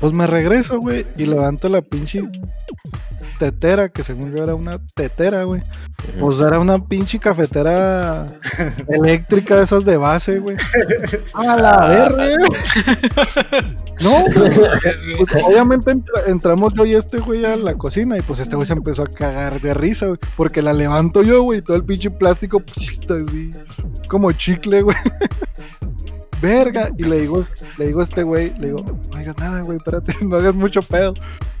Pues 0.00 0.12
me 0.12 0.26
regreso, 0.26 0.78
güey. 0.78 1.06
Y 1.16 1.26
levanto 1.26 1.68
la 1.68 1.82
pinche 1.82 2.20
tetera, 3.38 3.88
que 3.88 4.02
según 4.02 4.34
yo 4.34 4.42
era 4.42 4.54
una 4.54 4.78
tetera, 4.94 5.42
güey. 5.44 5.62
Pues 6.20 6.40
era 6.40 6.58
una 6.60 6.78
pinche 6.84 7.18
cafetera 7.18 8.26
eléctrica 8.88 9.56
de 9.56 9.64
esas 9.64 9.84
de 9.84 9.96
base, 9.96 10.38
güey. 10.38 10.56
A 11.34 11.56
la 11.56 11.86
verga. 11.86 12.26
No, 14.00 14.24
güey. 14.34 14.50
Pues 15.16 15.44
obviamente 15.44 15.90
entra- 15.90 16.24
entramos 16.26 16.74
yo 16.74 16.84
y 16.84 16.94
este 16.94 17.18
güey 17.18 17.46
a 17.46 17.56
la 17.56 17.74
cocina 17.74 18.18
y 18.18 18.20
pues 18.20 18.40
este 18.40 18.54
güey 18.54 18.66
se 18.66 18.74
empezó 18.74 19.02
a 19.02 19.06
cagar 19.06 19.58
de 19.60 19.72
risa, 19.72 20.06
güey. 20.06 20.18
Porque 20.36 20.60
la 20.60 20.74
levanto 20.74 21.22
yo, 21.22 21.42
güey, 21.42 21.60
y 21.60 21.62
todo 21.62 21.78
el 21.78 21.84
pinche 21.84 22.10
plástico, 22.10 22.62
así, 22.76 23.52
como 24.08 24.32
chicle, 24.32 24.82
güey. 24.82 24.96
Verga. 26.40 26.90
Y 26.98 27.04
le 27.04 27.20
digo, 27.20 27.44
le 27.78 27.86
digo 27.86 28.00
a 28.00 28.04
este 28.04 28.22
güey, 28.22 28.50
le 28.58 28.66
digo, 28.68 28.84
no 29.10 29.16
hagas 29.18 29.36
nada, 29.38 29.60
güey, 29.62 29.78
espérate, 29.78 30.14
no 30.24 30.36
hagas 30.36 30.54
mucho 30.54 30.82
pedo. 30.82 31.14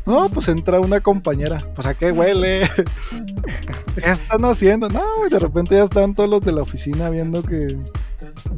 No, 0.04 0.28
pues 0.28 0.46
entra 0.48 0.78
una 0.80 1.00
compañera. 1.00 1.60
Pues 1.74 1.86
a 1.86 1.94
qué 1.94 2.12
huele. 2.12 2.68
¿Qué 3.96 4.10
están 4.10 4.44
haciendo? 4.44 4.88
No, 4.88 5.02
güey, 5.18 5.30
de 5.30 5.38
repente 5.38 5.74
ya 5.74 5.82
estaban 5.84 6.14
todos 6.14 6.30
los 6.30 6.42
de 6.42 6.52
la 6.52 6.62
oficina 6.62 7.10
viendo 7.10 7.42
que 7.42 7.76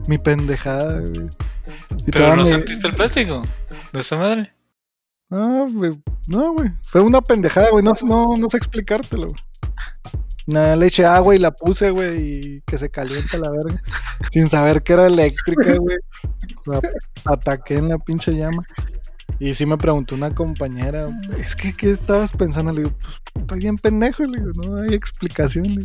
mi 0.09 0.19
pendejada, 0.19 1.01
güey. 1.01 1.29
Y 2.07 2.11
Pero 2.11 2.31
no 2.37 2.43
me- 2.43 2.49
sentiste 2.49 2.87
el 2.89 2.95
plástico 2.95 3.41
de 3.93 4.01
esa 4.01 4.17
madre. 4.19 4.53
no, 5.31 5.69
güey. 5.73 5.99
No, 6.29 6.53
güey. 6.53 6.71
Fue 6.91 7.01
una 7.01 7.23
pendejada, 7.23 7.71
güey. 7.71 7.83
No, 7.83 7.93
no, 8.05 8.37
no 8.37 8.51
sé 8.51 8.59
explicártelo, 8.59 9.27
güey. 9.29 9.43
Nada, 10.49 10.77
le 10.77 10.87
eché 10.87 11.05
agua 11.05 11.37
y 11.37 11.39
la 11.39 11.51
puse, 11.51 11.91
güey, 11.91 12.31
y 12.31 12.61
que 12.63 12.79
se 12.79 12.89
calienta 12.89 13.37
la 13.37 13.51
verga. 13.51 13.83
Sin 14.33 14.49
saber 14.49 14.83
que 14.83 14.95
era 14.95 15.07
eléctrica, 15.07 15.77
güey. 15.77 15.99
La 16.65 16.81
ataqué 17.27 17.75
en 17.75 17.91
la 17.91 17.99
pinche 17.99 18.33
llama. 18.33 18.63
Y 19.39 19.53
sí 19.53 19.67
me 19.67 19.77
preguntó 19.77 20.15
una 20.15 20.35
compañera, 20.35 21.05
es 21.37 21.55
que, 21.55 21.75
¿qué 21.75 21.91
estabas 21.91 22.33
pensando? 22.33 22.73
Le 22.73 22.85
digo, 22.85 22.97
pues, 22.99 23.21
estoy 23.37 23.61
bien 23.61 23.77
pendejo, 23.77 24.25
le 24.25 24.41
digo, 24.41 24.51
no 24.67 24.81
hay 24.81 24.95
explicación. 24.95 25.81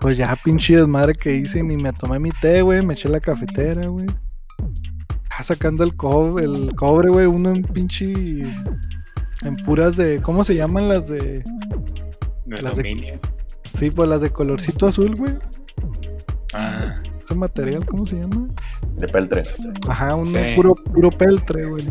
Pues 0.00 0.16
ya, 0.16 0.34
pinche 0.42 0.76
desmadre 0.76 1.14
que 1.14 1.36
hice, 1.36 1.62
ni 1.62 1.76
me 1.76 1.92
tomé 1.92 2.18
mi 2.18 2.30
té, 2.30 2.62
güey, 2.62 2.84
me 2.84 2.94
eché 2.94 3.10
la 3.10 3.20
cafetera, 3.20 3.86
güey. 3.86 4.06
Ah, 5.28 5.44
sacando 5.44 5.84
el 5.84 5.94
cobre, 5.94 6.46
el 6.46 6.74
cobre, 6.74 7.10
güey, 7.10 7.26
uno 7.26 7.50
en 7.50 7.62
pinche. 7.62 8.06
En 9.44 9.56
puras 9.66 9.96
de. 9.96 10.22
¿Cómo 10.22 10.42
se 10.42 10.54
llaman 10.54 10.88
las 10.88 11.06
de.? 11.06 11.44
Las 12.46 12.76
de- 12.76 12.82
aluminio. 12.88 13.18
Sí, 13.78 13.90
pues 13.90 14.08
las 14.08 14.20
de 14.20 14.30
colorcito 14.30 14.86
azul, 14.86 15.16
güey. 15.16 15.34
Ah, 16.54 16.94
Ese 17.24 17.34
material, 17.34 17.84
¿cómo 17.84 18.06
se 18.06 18.16
llama? 18.22 18.48
De 18.94 19.08
peltre. 19.08 19.42
Ajá, 19.88 20.14
uno 20.14 20.26
Sí. 20.30 20.36
puro, 20.54 20.74
puro 20.76 21.10
peltre, 21.10 21.62
güey. 21.68 21.84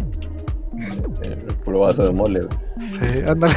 El 1.21 1.37
puro 1.63 1.81
vaso 1.81 2.03
de 2.05 2.11
mole, 2.11 2.39
güey. 2.41 2.91
Sí, 2.91 3.19
ándale. 3.27 3.55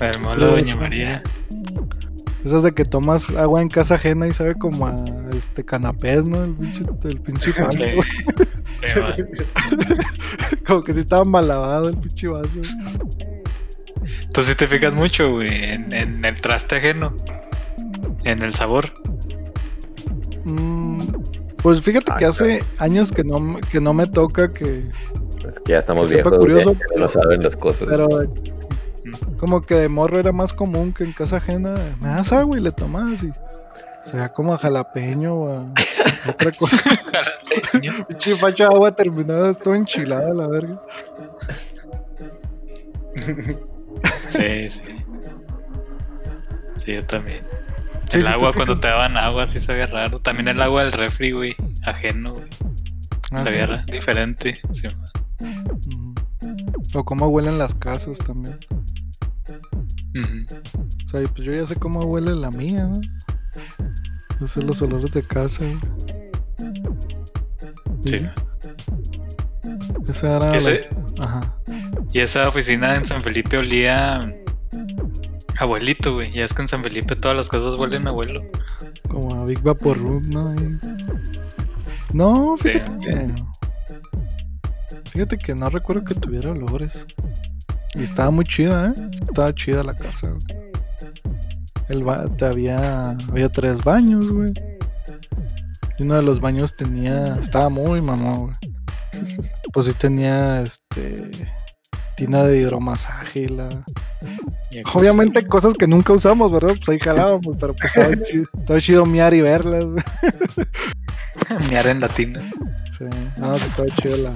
el 0.00 0.20
molo 0.22 0.46
de 0.46 0.60
Doña 0.60 0.76
María. 0.76 1.22
Esas 2.44 2.62
de 2.62 2.72
que 2.72 2.84
tomas 2.84 3.28
agua 3.30 3.62
en 3.62 3.68
casa 3.68 3.94
ajena 3.94 4.26
y 4.26 4.32
sabe 4.34 4.54
como 4.54 4.86
a 4.86 4.94
este 5.36 5.64
canapés, 5.64 6.28
¿no? 6.28 6.44
El 6.44 6.54
pinche, 6.54 6.84
el 7.04 7.20
pinche 7.20 7.52
vaso, 7.62 7.78
Sí. 7.78 9.22
Como 10.66 10.82
que 10.82 10.92
sí 10.94 11.00
estaba 11.00 11.24
mal 11.24 11.48
lavado 11.48 11.88
el 11.88 11.96
pinche 11.96 12.28
vaso. 12.28 12.48
güey. 12.54 13.33
Sí 14.42 14.54
te 14.56 14.66
fijas 14.66 14.92
mucho, 14.92 15.30
güey, 15.32 15.48
en, 15.72 15.92
en 15.92 16.24
el 16.24 16.40
traste 16.40 16.76
ajeno. 16.76 17.14
En 18.24 18.42
el 18.42 18.54
sabor. 18.54 18.92
Mm, 20.44 21.00
pues 21.62 21.80
fíjate 21.82 22.12
Ah, 22.12 22.16
que 22.18 22.24
hace 22.26 22.62
años 22.78 23.10
que 23.12 23.24
no, 23.24 23.38
me- 23.38 23.60
que 23.60 23.80
no 23.80 23.92
me 23.94 24.06
toca 24.06 24.52
que. 24.52 24.88
Es 25.46 25.60
que 25.60 25.72
ya 25.72 25.78
estamos 25.78 26.08
Que 26.08 26.16
viejos, 26.16 26.32
güey, 26.32 26.40
curioso, 26.52 26.72
que 26.92 27.00
no 27.00 27.08
saben 27.08 27.42
las 27.42 27.56
cosas. 27.56 27.88
Pero 27.90 28.08
como 29.38 29.62
que 29.62 29.74
de 29.74 29.88
morro 29.88 30.18
era 30.18 30.32
más 30.32 30.52
común 30.52 30.92
que 30.94 31.04
en 31.04 31.12
casa 31.12 31.36
ajena 31.36 31.74
me 32.02 32.08
das 32.08 32.32
agua 32.32 32.56
y 32.56 32.60
le 32.60 32.70
tomas 32.70 33.22
y 33.22 33.30
se 34.04 34.16
da 34.16 34.32
como 34.32 34.54
a 34.54 34.58
jalapeño 34.58 35.34
o 35.34 35.52
a 35.52 35.66
otra 36.30 36.50
cosa. 36.52 36.76
Pinche 38.08 38.36
facha 38.36 38.68
de 38.68 38.74
agua 38.74 38.94
terminada, 38.96 39.52
todo 39.54 39.74
enchilada 39.74 40.32
la 40.34 40.46
verga. 40.48 40.82
Sí, 44.30 44.68
sí. 44.70 44.82
Sí, 46.78 46.92
yo 46.94 47.04
también. 47.06 47.42
Sí, 48.10 48.18
el 48.18 48.24
sí, 48.24 48.28
agua, 48.28 48.52
cuando 48.52 48.78
te 48.78 48.88
daban 48.88 49.16
agua, 49.16 49.46
sí 49.46 49.58
sabía 49.60 49.86
raro. 49.86 50.18
También 50.20 50.48
el 50.48 50.60
agua 50.60 50.82
del 50.82 50.92
refri, 50.92 51.32
güey. 51.32 51.56
Ajeno, 51.84 52.34
güey. 52.34 52.46
Ah, 53.32 53.38
sabía 53.38 53.66
sí. 53.66 53.72
ra- 53.72 53.78
diferente. 53.84 54.58
Sí. 54.70 54.88
O 56.94 57.04
cómo 57.04 57.28
huelen 57.28 57.58
las 57.58 57.74
casas 57.74 58.18
también. 58.18 58.58
O 60.16 61.08
sea, 61.08 61.20
pues 61.28 61.46
yo 61.46 61.52
ya 61.52 61.66
sé 61.66 61.76
cómo 61.76 62.00
huele 62.00 62.34
la 62.34 62.50
mía, 62.50 62.84
¿no? 62.86 63.00
Yo 64.40 64.46
sé 64.46 64.62
los 64.62 64.80
olores 64.82 65.10
de 65.12 65.22
casa. 65.22 65.64
Sí. 68.04 68.20
Esa 70.08 70.36
era 70.36 70.50
la- 70.50 70.56
Ese- 70.56 70.88
Ajá. 71.18 71.54
Y 72.14 72.20
esa 72.20 72.48
oficina 72.48 72.94
en 72.96 73.04
San 73.04 73.22
Felipe 73.22 73.58
olía 73.58 74.32
abuelito, 75.58 76.14
güey. 76.14 76.30
Ya 76.30 76.44
es 76.44 76.54
que 76.54 76.62
en 76.62 76.68
San 76.68 76.82
Felipe 76.82 77.16
todas 77.16 77.36
las 77.36 77.48
casas 77.48 77.74
huelen 77.74 78.06
abuelo. 78.06 78.42
Como 79.08 79.42
a 79.42 79.44
Big 79.44 79.60
Vapor 79.62 79.98
Room, 79.98 80.22
¿no? 80.30 80.54
No, 82.12 82.54
Sí. 82.56 82.70
fíjate 82.70 82.98
que. 83.00 83.26
Fíjate 85.10 85.38
que 85.38 85.54
no 85.54 85.68
recuerdo 85.70 86.04
que 86.04 86.14
tuviera 86.14 86.50
olores. 86.52 87.04
Y 87.94 88.02
estaba 88.04 88.30
muy 88.30 88.44
chida, 88.44 88.88
¿eh? 88.96 89.08
Estaba 89.12 89.54
chida 89.54 89.82
la 89.84 89.96
casa, 89.96 90.28
güey. 90.28 90.70
El 91.88 92.02
ba- 92.02 92.28
te 92.36 92.46
había, 92.46 93.10
había 93.28 93.48
tres 93.48 93.82
baños, 93.84 94.28
güey. 94.30 94.52
Y 95.98 96.02
uno 96.04 96.16
de 96.16 96.22
los 96.22 96.40
baños 96.40 96.74
tenía. 96.76 97.36
Estaba 97.40 97.68
muy 97.68 98.00
mamón, 98.00 98.44
güey. 98.52 98.74
Pues 99.72 99.86
sí 99.86 99.92
tenía 99.94 100.60
este. 100.62 101.16
Tina 102.16 102.42
de 102.44 102.58
hidromasaje 102.58 103.48
la. 103.48 103.68
Pues, 104.20 104.84
Obviamente 104.94 105.44
cosas 105.46 105.74
que 105.74 105.86
nunca 105.86 106.12
usamos, 106.12 106.50
¿verdad? 106.52 106.74
Pues 106.76 106.88
ahí 106.88 106.98
jalábamos, 106.98 107.56
pero 107.58 107.74
pues 107.74 107.84
estaba 107.96 108.14
chido, 108.26 108.80
chido 108.80 109.06
miar 109.06 109.34
y 109.34 109.40
verlas, 109.40 109.84
güey. 109.84 110.02
Miar 111.68 111.86
en 111.88 112.00
latina. 112.00 112.40
Sí, 112.96 113.04
no, 113.38 113.58
sí 113.58 113.66
estaba 113.66 113.88
chido 114.00 114.16
la. 114.16 114.32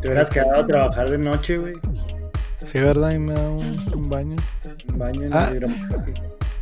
Te 0.00 0.08
hubieras 0.08 0.28
quedado 0.30 0.60
a 0.60 0.66
trabajar 0.66 1.08
de 1.10 1.18
noche, 1.18 1.56
güey. 1.58 1.72
Sí, 2.58 2.78
¿verdad? 2.78 3.12
Y 3.12 3.18
me 3.18 3.32
da 3.32 3.40
un, 3.48 3.80
un 3.94 4.02
baño. 4.10 4.36
Un 4.92 4.98
baño 4.98 5.22
en 5.24 5.34
Ah. 5.34 5.48
el 5.50 5.56
hidromasaje. 5.56 6.14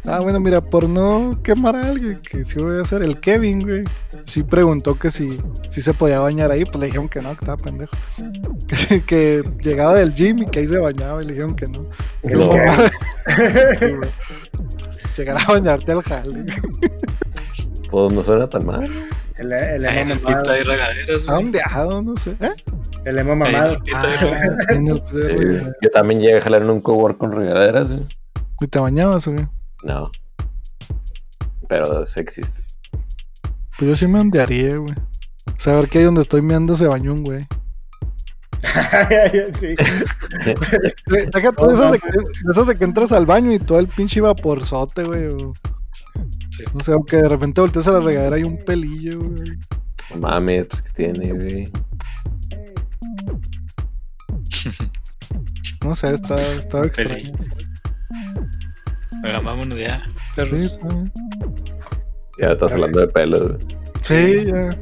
Ah, 0.06 0.20
bueno, 0.20 0.40
mira, 0.40 0.60
por 0.62 0.88
no 0.88 1.40
quemar 1.42 1.76
a 1.76 1.88
alguien, 1.88 2.18
que 2.20 2.44
sí 2.44 2.58
voy 2.58 2.78
a 2.78 2.82
hacer, 2.82 3.02
el 3.02 3.20
Kevin, 3.20 3.60
güey. 3.60 3.84
Sí 4.26 4.42
preguntó 4.42 4.98
que 4.98 5.10
si, 5.10 5.38
si 5.70 5.82
se 5.82 5.92
podía 5.92 6.20
bañar 6.20 6.50
ahí, 6.50 6.64
pues 6.64 6.76
le 6.76 6.86
dijeron 6.86 7.08
que 7.08 7.20
no, 7.20 7.30
que 7.30 7.44
estaba 7.44 7.56
pendejo. 7.56 7.92
Que, 8.68 9.02
que 9.02 9.44
llegaba 9.60 9.94
del 9.94 10.14
gym 10.14 10.38
y 10.42 10.46
que 10.46 10.60
ahí 10.60 10.64
se 10.66 10.78
bañaba 10.78 11.22
y 11.22 11.26
le 11.26 11.32
dijeron 11.32 11.54
que 11.56 11.66
no. 11.66 11.86
Que 12.22 12.34
No. 12.34 12.48
güey. 13.96 14.00
Llegar 15.16 15.38
a 15.40 15.52
bañarte 15.52 15.92
al 15.92 16.02
jale. 16.02 16.44
Pues 17.90 18.12
no 18.12 18.22
suena 18.22 18.48
tan 18.48 18.64
mal. 18.66 18.84
El, 19.36 19.52
el 19.52 19.84
en 19.84 20.10
el 20.10 20.20
mamado. 20.20 20.38
pito 20.42 20.50
hay 20.50 20.62
regaderas, 20.62 21.26
¿A 21.28 21.32
güey. 21.32 21.42
dónde? 21.42 21.60
¿A 21.64 21.82
dónde? 21.82 22.10
No 22.12 22.16
sé. 22.16 22.30
¿Eh? 22.40 22.52
El 23.04 23.18
emo 23.18 23.34
mamado. 23.36 23.78
Ah, 23.94 24.06
güey. 24.22 25.62
yo 25.82 25.90
también 25.90 26.20
llegué 26.20 26.36
a 26.36 26.40
jalar 26.40 26.62
en 26.62 26.70
un 26.70 26.80
cowork 26.80 27.18
con 27.18 27.32
regaderas, 27.32 27.90
güey. 27.92 28.00
¿Y 28.60 28.66
te 28.66 28.78
bañabas 28.78 29.24
qué? 29.24 29.46
No. 29.84 30.10
Pero 31.68 32.06
sí 32.06 32.20
existe. 32.20 32.62
Pues 33.78 33.88
yo 33.90 33.94
sí 33.94 34.06
me 34.06 34.20
ondearía, 34.20 34.76
güey. 34.76 34.94
Saber 35.58 35.88
que 35.88 35.98
ahí 35.98 36.04
donde 36.04 36.22
estoy 36.22 36.42
meando 36.42 36.76
se 36.76 36.86
bañó 36.86 37.12
un 37.12 37.22
güey. 37.24 37.42
sí. 39.60 39.74
Deja 41.34 41.52
tú 41.52 41.66
esas 41.70 41.92
de, 41.92 41.98
que, 41.98 42.08
de 42.08 42.50
esas 42.50 42.66
de 42.66 42.76
que 42.76 42.84
entras 42.84 43.12
al 43.12 43.26
baño 43.26 43.52
y 43.52 43.58
todo 43.58 43.78
el 43.78 43.88
pinche 43.88 44.20
vaporzote, 44.20 45.04
güey. 45.04 45.26
O, 45.26 45.52
Sí. 46.50 46.64
no 46.74 46.80
sé, 46.80 46.92
o 46.92 47.04
que 47.04 47.18
de 47.18 47.28
repente 47.28 47.60
volteas 47.60 47.86
a 47.86 47.92
la 47.92 48.00
regadera 48.00 48.36
y 48.38 48.42
un 48.42 48.64
pelillo, 48.64 49.20
güey. 49.20 49.58
No 50.10 50.16
mames, 50.18 50.64
pues 50.66 50.82
que 50.82 50.90
tiene, 50.90 51.32
güey. 51.32 51.64
No 55.84 55.94
sé, 55.94 56.12
está, 56.12 56.34
estaba 56.56 56.86
extraño. 56.86 57.32
Oiga, 59.24 59.40
vámonos 59.40 59.78
ya, 59.78 60.02
Sí, 60.04 60.12
perros. 60.36 60.78
Ya 62.40 62.52
estás 62.52 62.72
hablando 62.72 63.00
de 63.00 63.08
pelos, 63.08 63.42
güey. 63.42 63.58
Sí, 64.02 64.46
ya. 64.46 64.78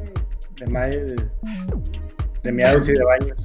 De, 0.57 0.67
ma- 0.69 0.81
de, 0.87 1.15
de 2.43 2.51
miados 2.51 2.87
y 2.87 2.93
de 2.93 3.03
baños. 3.03 3.37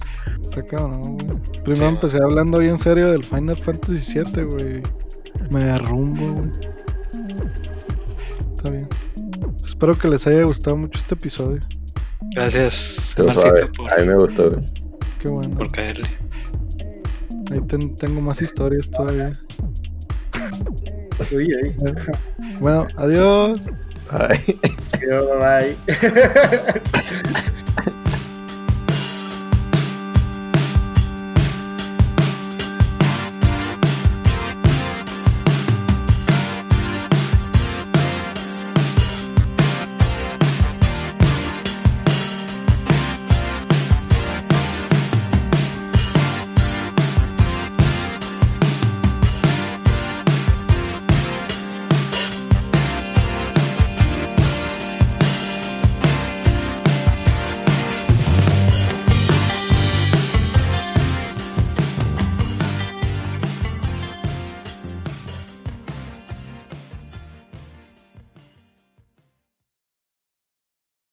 Está 0.43 0.63
cabrón, 0.67 1.03
güey. 1.03 1.63
Primero 1.65 1.77
Sí, 1.89 1.95
empecé 1.95 2.19
hablando 2.23 2.59
bien 2.59 2.77
serio 2.79 3.11
del 3.11 3.25
Final 3.25 3.57
Fantasy 3.57 4.21
VII, 4.23 4.43
güey. 4.45 4.83
Me 5.51 5.65
derrumbo, 5.65 6.27
güey. 6.35 6.51
Está 8.55 8.71
bien. 8.71 8.89
Espero 9.67 9.97
que 9.99 10.09
les 10.09 10.27
haya 10.27 10.43
gustado 10.45 10.77
mucho 10.77 10.99
este 10.99 11.15
episodio. 11.15 11.61
Gracias, 12.35 13.17
Marcito, 13.27 13.73
por, 13.77 13.93
A 13.93 13.97
mí 13.97 14.07
me 14.07 14.15
gustó, 14.17 14.51
güey. 14.51 14.65
Qué 15.19 15.29
bueno. 15.29 15.57
por 15.57 15.71
caerle. 15.73 16.09
Ahí 17.51 17.61
ten- 17.67 17.97
tengo 17.97 18.21
más 18.21 18.41
historias 18.43 18.91
todavía. 18.91 19.33
Bueno, 22.61 22.87
adiós. 22.97 23.61
Ay. 24.11 24.59
Yo, 25.01 25.39
bye. 25.39 25.77